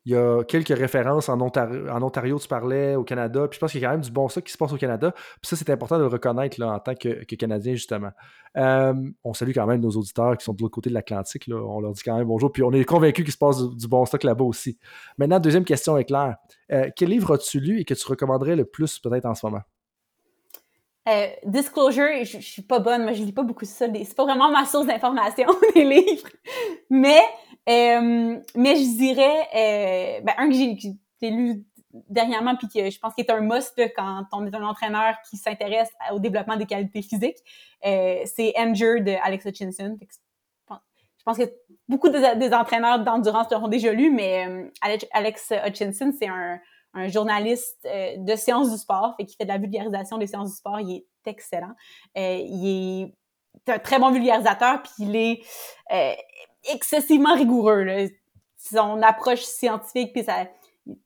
Il 0.06 0.12
y 0.12 0.16
a 0.16 0.44
quelques 0.44 0.76
références 0.76 1.30
en 1.30 1.40
Ontario, 1.40 1.88
en 1.88 2.02
Ontario, 2.02 2.38
tu 2.38 2.46
parlais, 2.46 2.94
au 2.94 3.04
Canada. 3.04 3.48
Puis 3.48 3.56
je 3.56 3.60
pense 3.60 3.72
qu'il 3.72 3.80
y 3.80 3.84
a 3.84 3.88
quand 3.88 3.94
même 3.94 4.02
du 4.02 4.10
bon 4.10 4.28
ça 4.28 4.42
qui 4.42 4.52
se 4.52 4.58
passe 4.58 4.70
au 4.70 4.76
Canada. 4.76 5.12
Puis 5.12 5.48
ça, 5.48 5.56
c'est 5.56 5.70
important 5.70 5.96
de 5.96 6.02
le 6.02 6.08
reconnaître 6.08 6.60
là, 6.60 6.74
en 6.74 6.78
tant 6.78 6.94
que, 6.94 7.24
Canadien, 7.36 7.72
justement. 7.74 8.10
Euh, 8.58 8.92
on 9.22 9.32
salue 9.32 9.52
quand 9.54 9.66
même 9.66 9.80
nos 9.80 9.92
auditeurs 9.92 10.36
qui 10.36 10.44
sont 10.44 10.52
de 10.52 10.60
l'autre 10.60 10.74
côté 10.74 10.90
de 10.90 10.94
l'Atlantique. 10.94 11.48
On 11.48 11.80
leur 11.80 11.92
dit 11.92 12.02
quand 12.04 12.18
même 12.18 12.26
bonjour. 12.26 12.52
Puis 12.52 12.62
on 12.62 12.72
est 12.72 12.84
convaincus 12.84 13.24
qu'il 13.24 13.32
se 13.32 13.38
passe 13.38 13.62
du, 13.62 13.88
bon 13.88 14.04
stock 14.04 14.24
là-bas 14.24 14.44
aussi. 14.44 14.78
Maintenant, 15.16 15.40
deuxième 15.40 15.64
question 15.64 15.96
est 15.96 16.04
claire. 16.04 16.36
Euh, 16.70 16.90
quel 16.94 17.08
livre 17.08 17.32
as-tu 17.32 17.60
lu 17.60 17.80
et 17.80 17.84
que 17.86 17.94
tu 17.94 18.06
recommanderais 18.06 18.56
le 18.56 18.66
plus 18.66 18.98
peut-être 18.98 19.24
en 19.24 19.34
ce 19.34 19.46
moment? 19.46 19.62
Euh, 21.06 21.28
disclosure, 21.44 22.24
je, 22.24 22.38
je, 22.38 22.50
suis 22.50 22.62
pas 22.62 22.78
bonne, 22.78 23.02
moi 23.02 23.12
je 23.12 23.22
lis 23.22 23.32
pas 23.32 23.42
beaucoup 23.42 23.66
ça. 23.66 23.86
C'est 23.92 24.16
pas 24.16 24.24
vraiment 24.24 24.50
ma 24.50 24.64
source 24.64 24.86
d'information, 24.86 25.48
les 25.74 25.84
livres. 25.84 26.28
Mais, 26.88 27.20
euh, 27.68 28.40
mais 28.54 28.76
je 28.76 28.96
dirais, 28.96 29.48
euh, 29.54 30.20
ben, 30.22 30.34
un 30.38 30.48
que 30.48 30.54
j'ai 30.54 31.30
lu 31.30 31.62
dernièrement, 32.08 32.56
puis 32.56 32.68
que 32.68 32.90
je 32.90 32.98
pense 32.98 33.14
qu'il 33.14 33.24
est 33.24 33.30
un 33.30 33.40
must 33.40 33.78
quand 33.94 34.24
on 34.32 34.46
est 34.46 34.54
un 34.54 34.64
entraîneur 34.64 35.14
qui 35.28 35.36
s'intéresse 35.36 35.90
au 36.10 36.18
développement 36.18 36.56
des 36.56 36.66
qualités 36.66 37.02
physiques, 37.02 37.38
c'est 37.82 38.52
Anger 38.56 39.00
de 39.00 39.14
Alex 39.22 39.44
Hutchinson. 39.44 39.96
Je 40.00 41.22
pense 41.24 41.38
que 41.38 41.44
beaucoup 41.88 42.08
des, 42.08 42.52
entraîneurs 42.52 42.98
d'endurance 43.04 43.46
l'auront 43.50 43.68
déjà 43.68 43.92
lu, 43.92 44.10
mais 44.10 44.72
Alex 45.12 45.52
Hutchinson, 45.64 46.12
c'est 46.18 46.26
un, 46.26 46.58
un 46.94 47.08
journaliste 47.08 47.78
euh, 47.86 48.16
de 48.18 48.36
sciences 48.36 48.70
du 48.70 48.78
sport, 48.78 49.14
fait 49.16 49.26
qui 49.26 49.36
fait 49.36 49.44
de 49.44 49.50
la 49.50 49.58
vulgarisation 49.58 50.18
des 50.18 50.26
sciences 50.26 50.50
du 50.50 50.56
sport. 50.56 50.80
Il 50.80 50.96
est 50.96 51.06
excellent. 51.26 51.74
Euh, 52.16 52.38
il 52.42 53.12
est 53.66 53.72
un 53.72 53.78
très 53.78 53.98
bon 53.98 54.10
vulgarisateur, 54.10 54.82
puis 54.82 54.92
il 55.00 55.16
est 55.16 55.40
euh, 55.92 56.14
excessivement 56.72 57.34
rigoureux. 57.34 57.86
son 58.56 59.02
approche 59.02 59.42
scientifique, 59.42 60.12
puis 60.12 60.24
ça, 60.24 60.46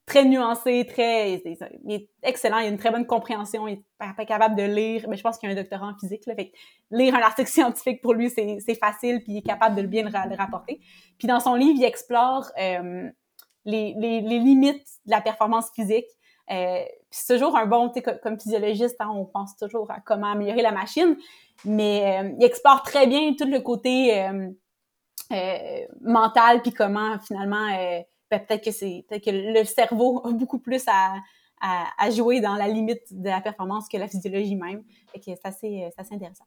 très 0.06 0.24
nuancé, 0.24 0.86
très, 0.86 1.34
il 1.34 1.92
est 1.92 2.08
excellent, 2.22 2.58
il 2.58 2.66
a 2.66 2.68
une 2.68 2.78
très 2.78 2.90
bonne 2.90 3.06
compréhension, 3.06 3.68
il 3.68 3.74
est 3.74 3.84
pas, 3.98 4.24
capable 4.24 4.56
de 4.56 4.62
lire, 4.62 5.06
mais 5.08 5.16
je 5.16 5.22
pense 5.22 5.38
qu'il 5.38 5.48
a 5.48 5.52
un 5.52 5.54
doctorat 5.54 5.86
en 5.86 5.98
physique, 5.98 6.26
là, 6.26 6.34
fait 6.34 6.52
lire 6.90 7.14
un 7.14 7.20
article 7.20 7.48
scientifique 7.50 8.00
pour 8.02 8.14
lui, 8.14 8.30
c'est 8.30 8.74
facile, 8.74 9.22
puis 9.22 9.32
il 9.32 9.38
est 9.38 9.46
capable 9.46 9.76
de 9.76 9.82
bien 9.82 10.02
le, 10.04 10.36
rapporter. 10.36 10.80
Puis 11.18 11.28
dans 11.28 11.40
son 11.40 11.54
livre, 11.54 11.78
il 11.78 11.84
explore 11.84 12.50
euh, 12.60 13.08
les, 13.64 13.94
les, 13.98 14.20
les, 14.20 14.38
limites 14.38 14.86
de 15.06 15.10
la 15.10 15.20
performance 15.20 15.70
physique. 15.74 16.06
Euh, 16.50 16.82
c'est 17.10 17.34
toujours 17.34 17.56
un 17.56 17.66
bon, 17.66 17.92
sais, 17.92 18.02
comme 18.02 18.38
physiologiste, 18.38 18.96
hein, 19.00 19.10
on 19.12 19.24
pense 19.24 19.56
toujours 19.56 19.90
à 19.90 20.00
comment 20.00 20.32
améliorer 20.32 20.62
la 20.62 20.72
machine, 20.72 21.16
mais 21.64 22.20
euh, 22.22 22.32
il 22.38 22.44
explore 22.44 22.82
très 22.82 23.06
bien 23.06 23.34
tout 23.34 23.46
le 23.46 23.60
côté 23.60 24.18
euh, 24.22 24.48
euh 25.32 25.86
mental, 26.00 26.62
puis 26.62 26.72
comment 26.72 27.18
finalement 27.18 27.68
ben, 28.30 28.40
peut-être 28.40 28.64
que 28.64 28.70
c'est 28.70 29.04
peut-être 29.08 29.24
que 29.24 29.30
le 29.30 29.64
cerveau 29.64 30.22
a 30.24 30.30
beaucoup 30.32 30.58
plus 30.58 30.82
à, 30.86 31.14
à, 31.60 32.10
jouer 32.10 32.40
dans 32.40 32.54
la 32.54 32.68
limite 32.68 33.02
de 33.10 33.28
la 33.28 33.40
performance 33.40 33.88
que 33.88 33.96
la 33.96 34.08
physiologie 34.08 34.56
même. 34.56 34.82
et 35.14 35.18
que 35.18 35.26
c'est 35.26 35.44
assez, 35.44 35.90
assez 35.96 36.14
intéressant. 36.14 36.44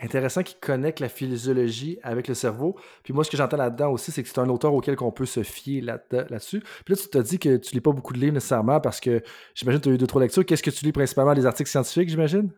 Intéressant 0.00 0.42
qu'il 0.42 0.58
connecte 0.58 1.00
la 1.00 1.08
physiologie 1.08 1.98
avec 2.02 2.26
le 2.26 2.34
cerveau. 2.34 2.76
Puis 3.04 3.12
moi, 3.12 3.24
ce 3.24 3.30
que 3.30 3.36
j'entends 3.36 3.56
là-dedans 3.56 3.90
aussi, 3.90 4.10
c'est 4.10 4.22
que 4.22 4.28
c'est 4.28 4.38
un 4.38 4.48
auteur 4.48 4.74
auquel 4.74 4.96
on 5.00 5.12
peut 5.12 5.26
se 5.26 5.42
fier 5.42 5.80
là-dessus. 5.80 6.60
Puis 6.84 6.94
là, 6.94 6.96
tu 6.96 7.08
t'as 7.08 7.22
dit 7.22 7.38
que 7.38 7.56
tu 7.56 7.74
lis 7.74 7.80
pas 7.80 7.92
beaucoup 7.92 8.12
de 8.12 8.18
livres 8.18 8.34
nécessairement 8.34 8.80
parce 8.80 9.00
que 9.00 9.22
j'imagine 9.54 9.80
que 9.80 9.84
tu 9.84 9.90
as 9.90 9.94
eu 9.94 9.98
deux, 9.98 10.06
trois 10.06 10.22
lectures. 10.22 10.44
Qu'est-ce 10.44 10.62
que 10.62 10.70
tu 10.70 10.84
lis 10.84 10.92
principalement? 10.92 11.34
Des 11.34 11.46
articles 11.46 11.70
scientifiques, 11.70 12.08
j'imagine? 12.08 12.50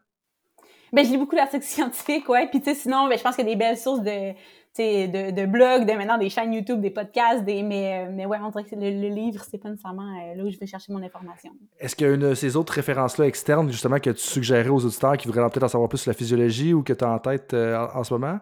Ben, 0.93 1.05
je 1.05 1.11
lis 1.11 1.19
beaucoup 1.19 1.37
d'articles 1.37 1.65
scientifiques, 1.67 2.29
ouais. 2.29 2.49
Puis, 2.49 2.61
tu 2.61 2.67
sais, 2.67 2.75
sinon, 2.75 3.09
ben, 3.09 3.19
je 3.19 3.23
pense 3.23 3.35
qu'il 3.35 3.45
y 3.45 3.49
a 3.49 3.53
des 3.53 3.59
belles 3.59 3.79
sources 3.79 4.03
de, 4.03 4.33
de, 4.79 5.31
de 5.31 5.47
blogs, 5.47 5.87
de 5.87 5.93
maintenant 5.93 6.19
des 6.19 6.29
chaînes 6.29 6.53
YouTube, 6.53 6.81
des 6.81 6.91
podcasts, 6.91 7.45
des, 7.45 7.63
mais, 7.63 8.07
euh, 8.07 8.11
mais 8.13 8.27
ouais, 8.27 8.39
on 8.43 8.51
dirait 8.51 8.65
que 8.65 8.75
le, 8.75 9.09
livre, 9.09 9.45
c'est 9.49 9.59
pas 9.59 9.69
nécessairement 9.69 10.03
euh, 10.03 10.35
là 10.35 10.45
où 10.45 10.51
je 10.51 10.59
vais 10.59 10.67
chercher 10.67 10.93
mon 10.93 11.03
information. 11.03 11.53
Est-ce 11.79 11.95
qu'il 11.95 12.07
y 12.07 12.11
a 12.11 12.15
une 12.15 12.21
de 12.21 12.35
ces 12.35 12.57
autres 12.57 12.73
références-là 12.73 13.27
externes, 13.27 13.71
justement, 13.71 13.99
que 14.01 14.11
tu 14.11 14.23
suggérais 14.23 14.69
aux 14.69 14.85
auditeurs 14.85 15.17
qui 15.17 15.29
voudraient 15.29 15.49
peut-être 15.49 15.65
en 15.65 15.69
savoir 15.69 15.89
plus 15.89 15.99
sur 15.99 16.11
la 16.11 16.17
physiologie 16.17 16.75
ou 16.75 16.83
que 16.83 16.93
tu 16.93 17.05
as 17.05 17.09
en 17.09 17.19
tête 17.19 17.55
euh, 17.55 17.87
en, 17.95 18.03
ce 18.03 18.15
moment? 18.15 18.39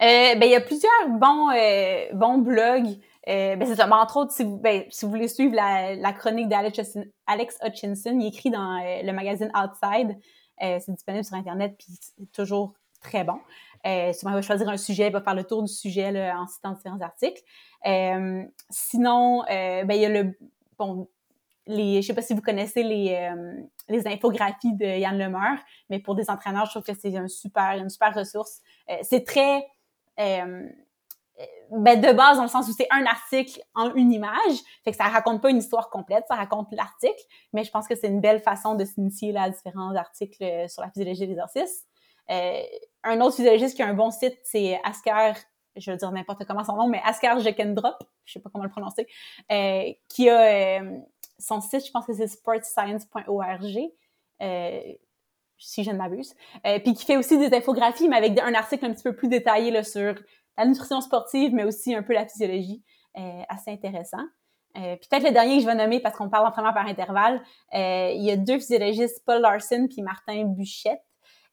ben, 0.00 0.42
il 0.42 0.50
y 0.50 0.54
a 0.54 0.60
plusieurs 0.60 1.08
bons, 1.08 1.48
bons 2.12 2.38
blogs. 2.38 2.98
ben, 3.26 3.64
c'est 3.64 3.76
ça. 3.76 3.86
Ben, 3.86 3.96
entre 3.96 4.18
autres, 4.18 4.32
si 4.32 4.44
vous, 4.44 4.58
ben, 4.58 4.84
si 4.90 5.06
vous 5.06 5.10
voulez 5.10 5.28
suivre 5.28 5.54
la, 5.54 5.94
la 5.94 6.12
chronique 6.12 6.48
d'Alex 6.48 7.58
Hutchinson, 7.64 8.18
il 8.20 8.26
écrit 8.26 8.50
dans 8.50 8.78
le 9.02 9.12
magazine 9.12 9.50
Outside. 9.56 10.16
c'est 10.60 10.92
disponible 10.92 11.24
sur 11.24 11.36
Internet, 11.36 11.74
puis 11.78 11.88
c'est 12.00 12.30
toujours 12.32 12.74
très 13.00 13.24
bon. 13.24 13.38
Euh, 13.86 14.12
souvent, 14.12 14.32
il 14.32 14.34
va 14.34 14.42
choisir 14.42 14.68
un 14.68 14.76
sujet, 14.76 15.06
il 15.06 15.12
va 15.12 15.20
faire 15.20 15.34
le 15.34 15.44
tour 15.44 15.62
du 15.62 15.72
sujet 15.72 16.10
là, 16.10 16.40
en 16.40 16.46
citant 16.46 16.72
différents 16.72 17.00
articles. 17.00 17.42
Euh, 17.86 18.44
sinon, 18.70 19.44
euh, 19.44 19.84
ben, 19.84 19.94
il 19.94 20.00
y 20.00 20.06
a 20.06 20.08
le... 20.08 20.36
Bon, 20.78 21.08
les, 21.66 21.92
je 21.92 21.96
ne 21.98 22.02
sais 22.02 22.14
pas 22.14 22.22
si 22.22 22.34
vous 22.34 22.40
connaissez 22.42 22.82
les, 22.82 23.14
euh, 23.14 23.62
les 23.88 24.06
infographies 24.06 24.74
de 24.74 24.86
Yann 24.86 25.18
Lemeur, 25.18 25.58
mais 25.90 25.98
pour 25.98 26.14
des 26.14 26.28
entraîneurs, 26.30 26.66
je 26.66 26.70
trouve 26.70 26.82
que 26.82 26.98
c'est 26.98 27.16
un 27.16 27.28
super, 27.28 27.72
une 27.78 27.90
super 27.90 28.14
ressource. 28.14 28.60
Euh, 28.90 28.96
c'est 29.02 29.24
très... 29.24 29.66
Ben 31.70 32.00
de 32.00 32.12
base, 32.12 32.38
dans 32.38 32.42
le 32.42 32.48
sens 32.48 32.66
où 32.68 32.72
c'est 32.72 32.88
un 32.90 33.04
article 33.06 33.60
en 33.76 33.94
une 33.94 34.10
image, 34.12 34.56
fait 34.82 34.90
que 34.90 34.96
ça 34.96 35.04
raconte 35.04 35.40
pas 35.40 35.50
une 35.50 35.58
histoire 35.58 35.88
complète, 35.90 36.24
ça 36.26 36.34
raconte 36.34 36.66
l'article, 36.72 37.22
mais 37.52 37.62
je 37.62 37.70
pense 37.70 37.86
que 37.86 37.94
c'est 37.94 38.08
une 38.08 38.20
belle 38.20 38.40
façon 38.40 38.74
de 38.74 38.84
s'initier 38.84 39.36
à 39.36 39.48
différents 39.48 39.94
articles 39.94 40.68
sur 40.68 40.82
la 40.82 40.90
physiologie 40.90 41.20
de 41.20 41.26
l'exercice. 41.26 41.84
Euh, 42.30 42.60
un 43.08 43.20
autre 43.20 43.36
physiologiste 43.36 43.76
qui 43.76 43.82
a 43.82 43.86
un 43.86 43.94
bon 43.94 44.10
site, 44.10 44.38
c'est 44.44 44.80
Asker, 44.84 45.32
je 45.76 45.90
veux 45.90 45.96
dire 45.96 46.10
n'importe 46.12 46.44
comment 46.44 46.64
son 46.64 46.76
nom, 46.76 46.88
mais 46.88 47.00
Asker 47.04 47.40
Jekendrop, 47.40 47.96
je 48.24 48.34
sais 48.34 48.40
pas 48.40 48.50
comment 48.52 48.64
le 48.64 48.70
prononcer, 48.70 49.06
euh, 49.50 49.92
qui 50.08 50.28
a 50.28 50.80
euh, 50.80 50.98
son 51.38 51.60
site, 51.60 51.86
je 51.86 51.90
pense 51.90 52.06
que 52.06 52.12
c'est 52.12 52.26
sportscience.org, 52.26 53.62
si 55.60 55.82
je 55.82 55.90
ne 55.90 55.96
m'abuse, 55.96 56.34
puis 56.84 56.94
qui 56.94 57.04
fait 57.04 57.16
aussi 57.16 57.38
des 57.38 57.54
infographies, 57.56 58.08
mais 58.08 58.16
avec 58.16 58.38
un 58.38 58.54
article 58.54 58.86
un 58.86 58.92
petit 58.92 59.02
peu 59.02 59.14
plus 59.14 59.28
détaillé 59.28 59.70
là, 59.70 59.82
sur 59.82 60.14
la 60.56 60.66
nutrition 60.66 61.00
sportive, 61.00 61.52
mais 61.52 61.64
aussi 61.64 61.94
un 61.94 62.02
peu 62.02 62.12
la 62.12 62.26
physiologie, 62.26 62.82
assez 63.48 63.70
intéressant. 63.70 64.22
Euh, 64.76 64.96
peut-être 64.96 65.24
le 65.24 65.32
dernier 65.32 65.56
que 65.56 65.62
je 65.62 65.66
vais 65.66 65.74
nommer 65.74 65.98
parce 65.98 66.16
qu'on 66.16 66.28
parle 66.28 66.44
d'entraînement 66.44 66.72
par 66.72 66.86
intervalle, 66.86 67.42
il 67.72 68.22
y 68.22 68.30
a 68.30 68.36
deux 68.36 68.58
physiologistes, 68.58 69.22
Paul 69.24 69.40
Larson 69.40 69.88
puis 69.90 70.02
Martin 70.02 70.44
Buchette, 70.44 71.02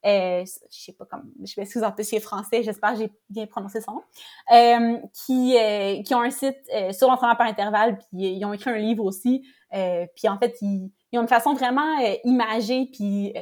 euh, 0.06 0.44
je 0.72 0.80
sais 0.80 0.94
pas 0.94 1.06
comment, 1.10 1.24
je 1.44 1.54
m'excuse 1.58 1.84
en 1.84 1.92
plus, 1.92 2.20
français, 2.20 2.62
j'espère 2.62 2.94
que 2.94 3.00
j'ai 3.00 3.12
bien 3.30 3.48
prononcé 3.48 3.82
son 3.82 3.94
nom, 3.94 4.04
euh, 4.52 4.98
qui, 5.26 5.58
euh, 5.58 6.04
qui 6.04 6.14
ont 6.14 6.22
un 6.22 6.30
site 6.30 6.58
euh, 6.74 6.92
sur 6.92 7.08
l'entraînement 7.08 7.36
par 7.36 7.48
intervalle, 7.48 7.98
puis 7.98 8.08
ils 8.12 8.46
ont 8.46 8.54
écrit 8.54 8.70
un 8.70 8.78
livre 8.78 9.04
aussi, 9.04 9.48
puis 9.72 10.30
en 10.30 10.38
fait, 10.38 10.56
ils, 10.62 10.92
ont 11.14 11.22
une 11.22 11.28
façon 11.28 11.54
vraiment 11.54 11.98
imagée, 12.24 12.90
puis 12.94 13.34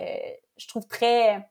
je 0.58 0.68
trouve 0.68 0.88
très 0.88 1.48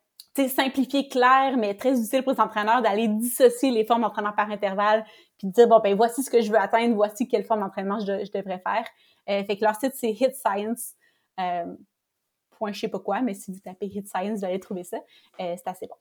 simplifiée, 0.48 1.08
claire, 1.08 1.56
mais 1.56 1.74
très 1.74 2.00
utile 2.00 2.22
pour 2.22 2.32
les 2.32 2.40
entraîneurs 2.40 2.82
d'aller 2.82 3.06
dissocier 3.06 3.70
les 3.70 3.84
formes 3.84 4.02
d'entraînement 4.02 4.32
par 4.32 4.50
intervalle, 4.50 5.04
puis 5.38 5.48
de 5.48 5.52
dire, 5.52 5.68
bon, 5.68 5.78
ben 5.78 5.94
voici 5.94 6.22
ce 6.22 6.30
que 6.30 6.40
je 6.40 6.50
veux 6.50 6.58
atteindre, 6.58 6.94
voici 6.94 7.28
quelle 7.28 7.44
forme 7.44 7.60
d'entraînement 7.60 8.00
je, 8.00 8.24
je, 8.24 8.32
devrais 8.32 8.60
faire. 8.60 8.86
fait 9.26 9.56
que 9.56 9.64
leur 9.64 9.76
site, 9.76 9.92
c'est 9.94 10.10
Hit 10.10 10.34
Science 10.34 10.94
je 12.70 12.78
sais 12.78 12.88
pas 12.88 13.00
quoi, 13.00 13.22
mais 13.22 13.34
si 13.34 13.50
vous 13.50 13.58
tapez 13.58 13.86
Hit 13.86 14.06
Science, 14.06 14.40
vous 14.40 14.44
allez 14.44 14.60
trouver 14.60 14.84
ça. 14.84 14.98
Euh, 15.40 15.54
c'est 15.56 15.68
assez 15.68 15.86
bon. 15.86 15.96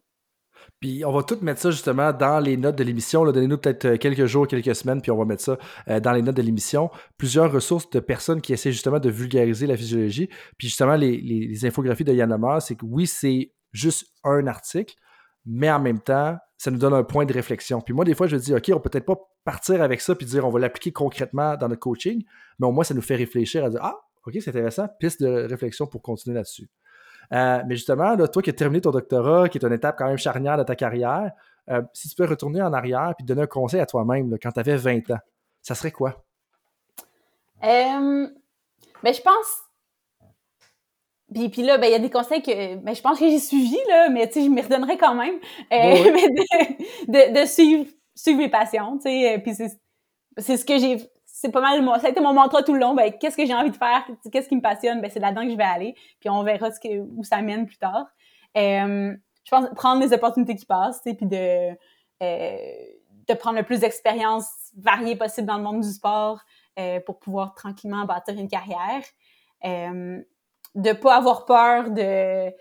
Puis 0.79 1.05
on 1.05 1.11
va 1.11 1.23
tout 1.23 1.37
mettre 1.41 1.61
ça 1.61 1.71
justement 1.71 2.11
dans 2.11 2.39
les 2.39 2.57
notes 2.57 2.75
de 2.75 2.83
l'émission. 2.83 3.23
Donnez-nous 3.23 3.57
peut-être 3.57 3.85
euh, 3.85 3.97
quelques 3.97 4.25
jours, 4.25 4.47
quelques 4.47 4.75
semaines, 4.75 5.01
puis 5.01 5.11
on 5.11 5.17
va 5.17 5.25
mettre 5.25 5.43
ça 5.43 5.57
euh, 5.87 5.99
dans 5.99 6.11
les 6.11 6.21
notes 6.21 6.35
de 6.35 6.41
l'émission. 6.41 6.89
Plusieurs 7.17 7.51
ressources 7.51 7.89
de 7.89 7.99
personnes 7.99 8.41
qui 8.41 8.53
essaient 8.53 8.71
justement 8.71 8.99
de 8.99 9.09
vulgariser 9.09 9.67
la 9.67 9.77
physiologie. 9.77 10.27
Puis 10.57 10.67
justement, 10.67 10.95
les, 10.95 11.65
infographies 11.65 12.03
de 12.03 12.13
Yann 12.13 12.29
Lemar, 12.29 12.61
c'est 12.61 12.75
que 12.75 12.85
oui, 12.85 13.07
c'est 13.07 13.53
juste 13.71 14.07
un 14.23 14.47
article, 14.47 14.95
mais 15.45 15.71
en 15.71 15.79
même 15.79 15.99
temps, 15.99 16.37
ça 16.57 16.71
nous 16.71 16.77
donne 16.77 16.93
un 16.93 17.03
point 17.03 17.25
de 17.25 17.33
réflexion. 17.33 17.81
Puis 17.81 17.93
moi, 17.93 18.05
des 18.05 18.13
fois, 18.13 18.27
je 18.27 18.35
dis, 18.35 18.53
OK, 18.53 18.69
on 18.73 18.79
peut 18.79 18.89
peut-être 18.89 19.05
pas 19.05 19.17
partir 19.43 19.81
avec 19.81 20.01
ça 20.01 20.13
puis 20.13 20.25
dire 20.25 20.45
on 20.45 20.51
va 20.51 20.59
l'appliquer 20.59 20.91
concrètement 20.91 21.57
dans 21.57 21.67
notre 21.67 21.79
coaching, 21.79 22.23
mais 22.59 22.67
au 22.67 22.71
moins, 22.71 22.83
ça 22.83 22.93
nous 22.93 23.01
fait 23.01 23.15
réfléchir 23.15 23.65
à 23.65 23.69
dire, 23.69 23.79
ah, 23.81 23.99
OK, 24.25 24.33
c'est 24.39 24.49
intéressant. 24.49 24.87
Piste 24.99 25.21
de 25.21 25.47
réflexion 25.47 25.87
pour 25.87 26.01
continuer 26.01 26.35
là-dessus. 26.35 26.69
Euh, 27.33 27.61
mais 27.65 27.75
justement, 27.75 28.15
toi 28.27 28.41
qui 28.41 28.49
as 28.49 28.53
terminé 28.53 28.81
ton 28.81 28.91
doctorat, 28.91 29.47
qui 29.49 29.57
est 29.57 29.65
une 29.65 29.73
étape 29.73 29.97
quand 29.97 30.07
même 30.07 30.17
charnière 30.17 30.57
de 30.57 30.63
ta 30.63 30.75
carrière, 30.75 31.31
euh, 31.69 31.81
si 31.93 32.09
tu 32.09 32.15
peux 32.15 32.25
retourner 32.25 32.61
en 32.61 32.73
arrière 32.73 33.13
et 33.19 33.23
donner 33.23 33.43
un 33.43 33.47
conseil 33.47 33.79
à 33.79 33.85
toi-même 33.85 34.37
quand 34.41 34.51
tu 34.51 34.59
avais 34.59 34.75
20 34.75 35.11
ans, 35.11 35.19
ça 35.61 35.75
serait 35.75 35.91
quoi? 35.91 36.25
Euh, 37.63 38.27
ben, 39.03 39.13
je 39.13 39.21
pense. 39.21 39.57
Puis, 41.33 41.47
puis 41.47 41.61
là, 41.61 41.77
ben, 41.77 41.87
il 41.87 41.91
y 41.91 41.95
a 41.95 41.99
des 41.99 42.09
conseils 42.09 42.41
que 42.41 42.75
ben, 42.75 42.93
je 42.93 43.01
pense 43.01 43.17
que 43.19 43.29
j'ai 43.29 43.39
suivis, 43.39 43.79
là, 43.87 44.09
mais 44.09 44.29
je 44.33 44.49
me 44.49 44.61
redonnerais 44.61 44.97
quand 44.97 45.15
même. 45.15 45.39
de, 47.07 47.45
suivre, 47.45 47.89
suivre 48.13 48.39
mes 48.39 48.49
passions. 48.49 48.97
Puis 48.97 49.55
c'est 50.37 50.57
ce 50.57 50.65
que 50.65 50.77
j'ai 50.77 51.10
c'est 51.41 51.51
pas 51.51 51.61
mal 51.61 51.83
ça 51.99 52.07
a 52.07 52.09
été 52.11 52.21
mon 52.21 52.33
mantra 52.33 52.61
tout 52.61 52.73
le 52.73 52.79
long. 52.79 52.93
Ben 52.93 53.11
qu'est-ce 53.19 53.35
que 53.35 53.45
j'ai 53.45 53.53
envie 53.55 53.71
de 53.71 53.75
faire? 53.75 54.05
Qu'est-ce 54.31 54.47
qui 54.47 54.55
me 54.55 54.61
passionne? 54.61 55.01
Ben 55.01 55.09
c'est 55.11 55.19
là-dedans 55.19 55.41
que 55.41 55.49
je 55.49 55.57
vais 55.57 55.63
aller. 55.63 55.95
Puis 56.19 56.29
on 56.29 56.43
verra 56.43 56.69
où 57.15 57.23
ça 57.23 57.41
mène 57.41 57.65
plus 57.65 57.77
tard. 57.77 58.05
Euh, 58.57 59.15
je 59.43 59.49
pense 59.49 59.65
prendre 59.75 60.01
les 60.01 60.13
opportunités 60.13 60.55
qui 60.55 60.65
passent 60.65 61.01
puis 61.03 61.15
de 61.21 61.71
euh, 62.21 62.57
de 63.27 63.33
prendre 63.33 63.57
le 63.57 63.63
plus 63.63 63.79
d'expériences 63.79 64.71
variées 64.77 65.15
possible 65.15 65.47
dans 65.47 65.57
le 65.57 65.63
monde 65.63 65.81
du 65.81 65.89
sport 65.89 66.41
euh, 66.77 66.99
pour 66.99 67.19
pouvoir 67.19 67.55
tranquillement 67.55 68.05
bâtir 68.05 68.37
une 68.37 68.47
carrière. 68.47 69.03
Euh, 69.65 70.21
de 70.75 70.93
pas 70.93 71.17
avoir 71.17 71.45
peur 71.45 71.89
de 71.89 72.53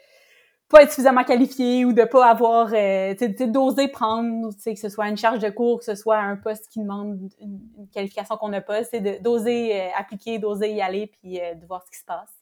pas 0.70 0.84
être 0.84 0.90
suffisamment 0.90 1.24
qualifié 1.24 1.84
ou 1.84 1.92
de 1.92 2.04
pas 2.04 2.30
avoir 2.30 2.70
euh, 2.72 3.14
d'oser 3.48 3.88
prendre 3.88 4.50
que 4.54 4.74
ce 4.76 4.88
soit 4.88 5.08
une 5.08 5.16
charge 5.16 5.40
de 5.40 5.50
cours 5.50 5.80
que 5.80 5.84
ce 5.84 5.96
soit 5.96 6.18
un 6.18 6.36
poste 6.36 6.68
qui 6.68 6.78
demande 6.78 7.18
une, 7.40 7.88
qualification 7.92 8.36
qu'on 8.36 8.48
n'a 8.48 8.60
pas 8.60 8.84
c'est 8.84 9.20
d'oser 9.20 9.80
euh, 9.80 9.88
appliquer 9.98 10.38
d'oser 10.38 10.72
y 10.72 10.80
aller 10.80 11.08
puis 11.08 11.40
euh, 11.40 11.54
de 11.54 11.66
voir 11.66 11.84
ce 11.84 11.90
qui 11.90 11.98
se 11.98 12.04
passe. 12.04 12.32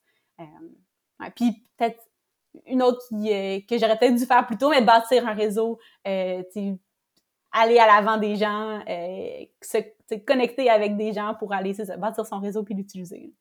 Euh, 0.41 1.29
puis 1.35 1.65
peut-être 1.77 1.99
une 2.67 2.83
autre 2.83 3.01
qui, 3.09 3.67
que 3.67 3.79
j'aurais 3.79 3.99
peut-être 3.99 4.17
dû 4.17 4.27
faire 4.27 4.47
plus 4.47 4.59
tôt 4.59 4.71
mais 4.71 4.83
bâtir 4.83 5.27
un 5.27 5.35
réseau 5.35 5.79
aller 6.05 7.79
à 7.79 7.87
l'avant 7.87 8.19
des 8.19 8.37
gens 8.37 8.81
se 9.63 10.15
connecter 10.27 10.69
avec 10.69 10.97
des 10.97 11.13
gens 11.13 11.35
pour 11.39 11.53
aller 11.55 11.75
bâtir 11.99 12.27
son 12.27 12.41
réseau 12.41 12.63
puis 12.63 12.75
l'utiliser 12.75 13.33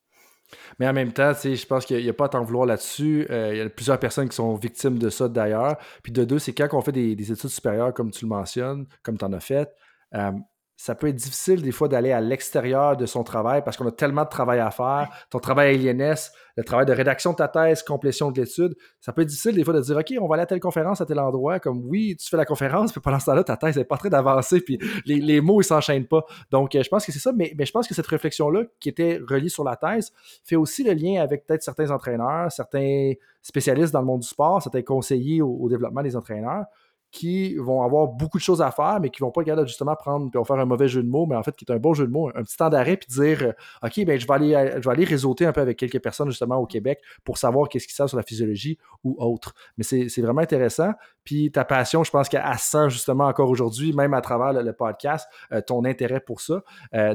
mais 0.80 0.88
en 0.88 0.94
même 0.94 1.12
temps, 1.12 1.34
je 1.34 1.66
pense 1.66 1.86
qu'il 1.86 2.02
n'y 2.02 2.10
a, 2.10 2.14
pas 2.14 2.26
à 2.26 2.30
t'en 2.30 2.44
vouloir 2.44 2.66
là-dessus. 2.66 3.28
Euh, 3.30 3.50
il 3.54 3.58
y 3.58 3.62
a 3.62 3.70
plusieurs 3.70 4.00
personnes 4.00 4.30
qui 4.30 4.36
sont 4.36 4.56
victimes 4.56 4.98
de 4.98 5.10
ça 5.10 5.28
d'ailleurs. 5.28 5.78
Puis 6.04 6.12
de 6.12 6.24
deux, 6.24 6.40
c'est 6.40 6.54
quand 6.54 6.68
on 6.74 6.82
fait 6.82 6.92
des, 6.92 7.32
études 7.32 7.50
supérieures, 7.50 7.94
comme 7.94 8.12
tu 8.12 8.26
le 8.26 8.30
mentionnes, 8.30 8.88
comme 9.04 9.18
tu 9.18 9.26
en 9.26 9.34
as 9.34 9.40
fait, 9.40 9.70
euh, 10.16 10.32
ça 10.78 10.94
peut 10.94 11.08
être 11.08 11.16
difficile 11.16 11.64
des 11.64 11.72
fois 11.72 11.88
d'aller 11.88 12.12
à 12.12 12.22
l'extérieur 12.22 12.96
de 12.96 13.08
son 13.08 13.24
travail 13.24 13.64
parce 13.64 13.76
qu'on 13.76 13.88
a 13.88 13.92
tellement 13.92 14.24
de 14.24 14.30
travail 14.30 14.60
à 14.60 14.70
faire. 14.70 15.10
Ton 15.32 15.40
travail 15.40 15.74
à 15.74 15.94
l'INS, 15.94 16.30
le 16.56 16.64
travail 16.64 16.86
de 16.86 16.94
rédaction 16.94 17.32
de 17.32 17.38
ta 17.38 17.48
thèse, 17.48 17.82
complétion 17.82 18.30
de 18.30 18.40
l'étude, 18.40 18.76
ça 19.02 19.12
peut 19.12 19.24
être 19.24 19.28
difficile 19.28 19.56
des 19.56 19.64
fois 19.64 19.74
de 19.74 19.82
dire 19.82 19.98
OK, 19.98 20.14
on 20.22 20.28
va 20.28 20.36
aller 20.36 20.44
à 20.44 20.46
telle 20.46 20.60
conférence 20.60 21.02
à 21.02 21.08
tel 21.08 21.20
endroit. 21.20 21.60
Comme 21.60 21.84
oui, 21.88 22.16
tu 22.16 22.30
fais 22.30 22.38
la 22.38 22.46
conférence, 22.46 22.96
mais 22.96 23.02
pendant 23.02 23.20
ce 23.20 23.26
temps-là, 23.26 23.44
ta 23.44 23.58
thèse 23.58 23.76
n'est 23.76 23.86
pas 23.86 23.98
train 23.98 24.10
d'avancer, 24.10 24.62
puis 24.62 24.78
les, 25.08 25.42
mots, 25.42 25.62
ils 25.62 25.66
s'enchaînent 25.66 26.08
pas. 26.08 26.24
Donc, 26.52 26.76
euh, 26.76 26.84
je 26.84 26.90
pense 26.90 27.08
que 27.08 27.12
c'est 27.12 27.20
ça, 27.20 27.32
mais, 27.36 27.54
mais, 27.58 27.66
je 27.66 27.72
pense 27.72 27.88
que 27.88 27.96
cette 27.96 28.08
réflexion-là, 28.08 28.66
qui 28.80 28.90
était 28.90 29.20
reliée 29.28 29.50
sur 29.50 29.64
la 29.64 29.76
thèse, 29.76 30.14
fait 30.44 30.58
aussi 30.58 30.84
le 30.84 30.94
lien 30.94 31.24
avec 31.24 31.48
peut-être 31.48 31.64
certains 31.64 31.90
entraîneurs, 31.90 32.52
certains 32.52 33.14
spécialistes 33.42 33.94
dans 33.94 34.02
le 34.02 34.06
monde 34.06 34.22
du 34.22 34.28
sport, 34.28 34.62
certains 34.62 34.84
conseillers 34.84 35.42
au 35.42 35.68
développement 35.70 36.04
des 36.04 36.16
entraîneurs 36.16 36.66
qui 37.12 37.56
vont 37.56 37.84
avoir 37.84 38.08
beaucoup 38.08 38.38
de 38.38 38.44
choses 38.44 38.62
à 38.62 38.72
faire, 38.72 39.00
mais 39.02 39.10
qui 39.10 39.22
vont 39.22 39.32
pas 39.32 39.42
regarder 39.42 39.66
justement 39.66 39.96
prendre 39.96 40.30
puis 40.30 40.40
faire 40.46 40.58
un 40.58 40.66
mauvais 40.66 40.88
jeu 40.88 41.02
de 41.02 41.08
mots, 41.08 41.26
mais 41.26 41.36
en 41.36 41.44
fait 41.44 41.56
qui 41.56 41.66
est 41.68 41.74
un 41.74 41.78
bon 41.78 41.94
jeu 41.94 42.06
de 42.06 42.12
mots, 42.12 42.30
un 42.36 42.44
petit 42.44 42.58
temps 42.58 42.70
d'arrêt 42.70 42.98
puis 42.98 43.08
dire 43.10 43.44
euh, 43.44 43.88
OK, 43.88 44.06
ben 44.06 44.20
je 44.20 44.28
vais 44.28 44.34
aller 44.34 44.56
euh, 44.56 44.82
je 44.82 44.88
vais 44.88 44.94
aller 44.94 45.06
réseauter 45.06 45.46
un 45.46 45.54
peu 45.54 45.62
avec 45.62 45.78
quelques 45.78 46.02
personnes 46.02 46.30
justement 46.30 46.58
au 46.58 46.66
Québec 46.66 47.00
pour 47.24 47.38
savoir 47.38 47.70
qu'est-ce 47.70 47.88
qu'ils 47.88 47.96
savent 47.96 48.08
sur 48.08 48.18
la 48.18 48.24
physiologie 48.24 48.78
ou 49.04 49.16
autre. 49.20 49.54
Mais 49.78 49.84
c'est 49.84 50.22
vraiment 50.22 50.42
intéressant. 50.42 50.92
Puis 51.24 51.52
ta 51.52 51.66
passion, 51.66 52.04
je 52.04 52.12
pense 52.12 52.30
qu'elle 52.30 52.44
sent 52.58 52.90
justement 52.90 53.26
encore 53.26 53.50
aujourd'hui, 53.50 53.94
même 53.94 54.14
à 54.14 54.22
travers 54.22 54.54
le, 54.54 54.74
podcast, 54.74 55.28
euh, 55.52 55.62
ton 55.62 55.86
intérêt 55.86 56.20
pour 56.20 56.42
ça. 56.42 56.62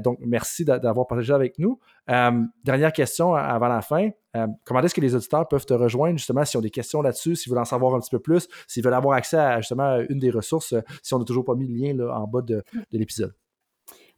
donc 0.00 0.18
merci 0.20 0.64
d'avoir 0.64 1.06
partagé 1.06 1.32
avec 1.32 1.58
nous. 1.58 1.78
Dernière 2.06 2.92
question 2.92 3.34
avant 3.34 3.68
la 3.68 3.82
fin. 3.82 4.10
Euh, 4.34 4.46
comment 4.64 4.80
est-ce 4.80 4.94
que 4.94 5.00
les 5.00 5.14
auditeurs 5.14 5.46
peuvent 5.46 5.66
te 5.66 5.74
rejoindre 5.74 6.16
justement 6.16 6.44
s'ils 6.44 6.58
ont 6.58 6.62
des 6.62 6.70
questions 6.70 7.02
là-dessus, 7.02 7.36
s'ils 7.36 7.50
veulent 7.50 7.60
en 7.60 7.66
savoir 7.66 7.94
un 7.94 8.00
petit 8.00 8.10
peu 8.10 8.18
plus, 8.18 8.48
s'ils 8.66 8.82
veulent 8.82 8.94
avoir 8.94 9.16
accès 9.16 9.36
à 9.36 9.60
justement 9.60 9.98
une 10.08 10.18
des 10.18 10.30
ressources, 10.30 10.72
euh, 10.72 10.80
si 11.02 11.12
on 11.12 11.18
n'a 11.18 11.24
toujours 11.24 11.44
pas 11.44 11.54
mis 11.54 11.68
le 11.68 11.74
lien 11.74 11.94
là, 11.94 12.18
en 12.18 12.26
bas 12.26 12.40
de, 12.40 12.64
l'épisode? 12.92 13.34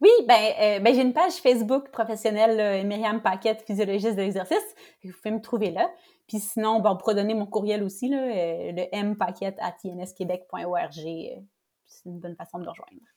Oui, 0.01 0.11
ben, 0.29 0.53
euh, 0.61 0.81
ben 0.81 0.95
j'ai 0.95 1.03
une 1.03 1.13
page 1.13 1.35
Facebook 1.35 1.91
professionnelle, 1.91 2.87
Myriam 2.87 3.23
Paquette, 3.23 3.63
physiologiste 3.63 4.17
de 4.17 4.23
l'exercice. 4.23 4.75
Vous 5.03 5.13
pouvez 5.13 5.35
me 5.35 5.41
trouver 5.41 5.71
là. 5.71 5.91
Puis 6.29 6.39
sinon, 6.39 6.81
ben, 6.81 6.91
on 6.91 6.97
pourra 6.97 7.15
donner 7.15 7.35
mon 7.35 7.47
courriel 7.47 7.83
aussi, 7.83 8.09
là, 8.09 8.27
le 8.27 9.03
mpaquette 9.05 9.57
à 9.61 9.73
tnsquebec.org. 9.73 10.91
C'est 11.87 12.09
une 12.09 12.21
bonne 12.21 12.37
façon 12.37 12.59
de 12.59 12.65
me 12.65 12.71
rejoindre. 12.71 13.14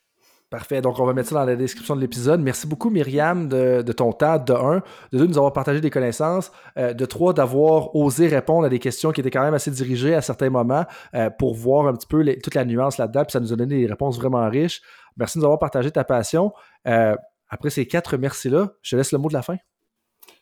Parfait. 0.50 0.80
Donc, 0.80 0.98
on 0.98 1.04
va 1.04 1.12
mettre 1.12 1.28
ça 1.28 1.34
dans 1.34 1.44
la 1.44 1.56
description 1.56 1.94
de 1.94 2.00
l'épisode. 2.00 2.40
Merci 2.40 2.66
beaucoup, 2.66 2.88
Myriam, 2.88 3.48
de, 3.48 3.92
ton 3.92 4.12
temps, 4.12 4.38
de 4.38 4.54
un, 4.54 4.82
de 5.12 5.18
deux, 5.18 5.26
de 5.26 5.26
nous 5.26 5.36
avoir 5.36 5.52
partagé 5.52 5.82
des 5.82 5.90
connaissances, 5.90 6.50
euh, 6.78 6.94
de 6.94 7.04
trois, 7.04 7.34
d'avoir 7.34 7.94
osé 7.94 8.28
répondre 8.28 8.64
à 8.64 8.70
des 8.70 8.78
questions 8.78 9.12
qui 9.12 9.20
étaient 9.20 9.30
quand 9.30 9.42
même 9.42 9.52
assez 9.52 9.70
dirigées 9.70 10.14
à 10.14 10.22
certains 10.22 10.48
moments 10.48 10.86
euh, 11.14 11.28
pour 11.28 11.54
voir 11.54 11.86
un 11.86 11.92
petit 11.92 12.06
peu 12.06 12.24
toute 12.42 12.54
la 12.54 12.64
nuance 12.64 12.96
là-dedans. 12.96 13.24
Puis 13.24 13.32
ça 13.32 13.40
nous 13.40 13.52
a 13.52 13.56
donné 13.56 13.76
des 13.76 13.86
réponses 13.86 14.16
vraiment 14.16 14.48
riches. 14.48 14.80
Merci 15.18 15.36
de 15.36 15.40
nous 15.40 15.44
avoir 15.44 15.58
partagé 15.58 15.90
ta 15.90 16.04
passion. 16.04 16.54
Euh, 16.86 17.14
après 17.50 17.68
ces 17.68 17.86
quatre 17.86 18.16
merci-là, 18.16 18.70
je 18.80 18.92
te 18.92 18.96
laisse 18.96 19.12
le 19.12 19.18
mot 19.18 19.28
de 19.28 19.34
la 19.34 19.42
fin. 19.42 19.56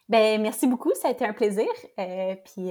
Ben, 0.09 0.41
merci 0.41 0.69
beaucoup. 0.69 0.93
Ça 0.95 1.09
a 1.09 1.11
été 1.11 1.25
un 1.27 1.33
plaisir. 1.33 1.67
puis 2.45 2.71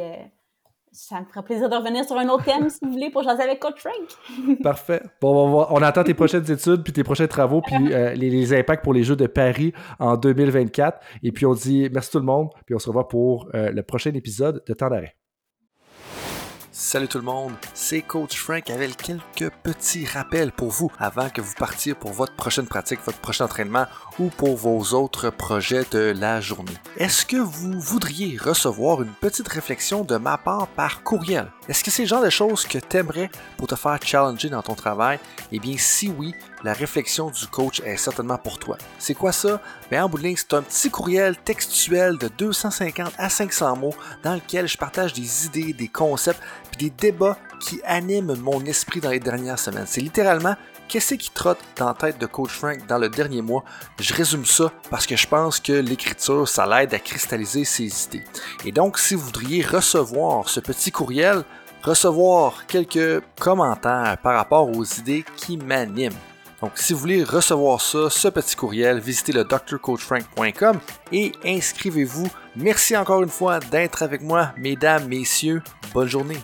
ça 0.95 1.19
me 1.19 1.25
ferait 1.25 1.43
plaisir 1.43 1.69
de 1.69 1.75
revenir 1.75 2.05
sur 2.05 2.17
un 2.17 2.27
autre 2.29 2.45
thème, 2.45 2.69
si 2.69 2.79
vous 2.81 2.91
voulez, 2.91 3.09
pour 3.09 3.23
jaser 3.23 3.43
avec 3.43 3.59
Coach 3.59 3.81
Frank. 3.81 4.57
Parfait. 4.63 5.01
Bon, 5.21 5.67
on, 5.69 5.81
attend 5.81 6.03
tes 6.03 6.13
prochaines 6.13 6.49
études, 6.49 6.83
puis 6.83 6.93
tes 6.93 7.03
prochains 7.03 7.27
travaux, 7.27 7.61
puis 7.61 7.93
euh, 7.93 8.13
les, 8.13 8.53
impacts 8.53 8.83
pour 8.83 8.93
les 8.93 9.03
Jeux 9.03 9.15
de 9.15 9.27
Paris 9.27 9.73
en 9.99 10.15
2024. 10.15 10.99
Et 11.23 11.31
puis 11.31 11.45
on 11.45 11.53
dit 11.53 11.89
merci 11.91 12.11
tout 12.11 12.19
le 12.19 12.25
monde, 12.25 12.49
puis 12.65 12.75
on 12.75 12.79
se 12.79 12.87
revoit 12.87 13.07
pour 13.07 13.49
euh, 13.53 13.71
le 13.71 13.83
prochain 13.83 14.13
épisode 14.13 14.63
de 14.65 14.73
Temps 14.73 14.89
d'arrêt. 14.89 15.15
Salut 16.77 17.07
tout 17.07 17.19
le 17.19 17.23
monde, 17.23 17.53
c'est 17.73 18.01
Coach 18.01 18.37
Frank 18.37 18.69
avec 18.69 18.97
quelques 18.97 19.49
petits 19.63 20.05
rappels 20.05 20.51
pour 20.51 20.71
vous 20.71 20.91
avant 20.99 21.29
que 21.29 21.39
vous 21.39 21.53
partiez 21.57 21.93
pour 21.93 22.11
votre 22.11 22.35
prochaine 22.35 22.67
pratique, 22.67 22.99
votre 23.05 23.19
prochain 23.19 23.45
entraînement 23.45 23.85
ou 24.19 24.27
pour 24.27 24.57
vos 24.57 24.93
autres 24.93 25.29
projets 25.29 25.85
de 25.91 26.13
la 26.13 26.41
journée. 26.41 26.75
Est-ce 26.97 27.25
que 27.25 27.37
vous 27.37 27.79
voudriez 27.79 28.37
recevoir 28.37 29.01
une 29.01 29.13
petite 29.13 29.47
réflexion 29.47 30.03
de 30.03 30.17
ma 30.17 30.37
part 30.37 30.67
par 30.67 31.01
courriel? 31.01 31.49
Est-ce 31.69 31.81
que 31.81 31.91
c'est 31.91 32.01
le 32.01 32.09
genre 32.09 32.25
de 32.25 32.29
choses 32.29 32.65
que 32.65 32.77
tu 32.77 32.97
aimerais 32.97 33.29
pour 33.55 33.67
te 33.67 33.75
faire 33.75 33.97
challenger 34.03 34.49
dans 34.49 34.61
ton 34.61 34.75
travail? 34.75 35.17
Eh 35.53 35.59
bien, 35.59 35.77
si 35.77 36.09
oui, 36.09 36.35
la 36.65 36.73
réflexion 36.73 37.29
du 37.29 37.45
coach 37.45 37.79
est 37.85 37.95
certainement 37.95 38.39
pour 38.39 38.57
toi. 38.57 38.75
C'est 38.97 39.13
quoi 39.13 39.31
ça? 39.31 39.61
Bien, 39.91 40.05
en 40.05 40.09
bout 40.09 40.17
de 40.17 40.23
ligne, 40.23 40.35
c'est 40.35 40.55
un 40.55 40.63
petit 40.63 40.89
courriel 40.89 41.37
textuel 41.37 42.17
de 42.17 42.27
250 42.27 43.13
à 43.19 43.29
500 43.29 43.75
mots 43.75 43.93
dans 44.23 44.33
lequel 44.33 44.67
je 44.67 44.75
partage 44.75 45.13
des 45.13 45.45
idées, 45.45 45.73
des 45.73 45.87
concepts, 45.87 46.41
puis 46.71 46.89
des 46.89 46.89
débats 46.89 47.37
qui 47.61 47.79
animent 47.85 48.35
mon 48.37 48.65
esprit 48.65 48.99
dans 48.99 49.11
les 49.11 49.19
dernières 49.19 49.59
semaines. 49.59 49.85
C'est 49.85 50.01
littéralement 50.01 50.55
qu'est-ce 50.87 51.13
qui 51.13 51.29
trotte 51.29 51.59
dans 51.75 51.85
la 51.85 51.93
tête 51.93 52.17
de 52.17 52.25
Coach 52.25 52.51
Frank 52.51 52.87
dans 52.87 52.97
le 52.97 53.09
dernier 53.09 53.43
mois? 53.43 53.63
Je 53.99 54.15
résume 54.15 54.45
ça 54.45 54.71
parce 54.89 55.05
que 55.05 55.15
je 55.15 55.27
pense 55.27 55.59
que 55.59 55.73
l'écriture, 55.73 56.49
ça 56.49 56.65
l'aide 56.65 56.95
à 56.95 56.99
cristalliser 56.99 57.63
ses 57.63 58.05
idées. 58.05 58.23
Et 58.65 58.71
donc, 58.71 58.97
si 58.97 59.13
vous 59.13 59.25
voudriez 59.25 59.63
recevoir 59.63 60.49
ce 60.49 60.61
petit 60.61 60.91
courriel, 60.91 61.43
recevoir 61.83 62.65
quelques 62.65 63.21
commentaires 63.39 64.17
par 64.23 64.33
rapport 64.33 64.67
aux 64.75 64.83
idées 64.83 65.23
qui 65.37 65.57
m'animent, 65.57 66.17
donc, 66.61 66.71
si 66.75 66.93
vous 66.93 66.99
voulez 66.99 67.23
recevoir 67.23 67.81
ça, 67.81 68.09
ce 68.09 68.27
petit 68.29 68.55
courriel, 68.55 68.99
visitez 68.99 69.33
le 69.33 69.43
drcoachfrank.com 69.43 70.79
et 71.11 71.31
inscrivez-vous. 71.45 72.27
Merci 72.55 72.95
encore 72.95 73.21
une 73.23 73.29
fois 73.29 73.59
d'être 73.59 74.03
avec 74.03 74.21
moi, 74.21 74.51
mesdames, 74.57 75.07
messieurs. 75.07 75.61
Bonne 75.93 76.07
journée. 76.07 76.37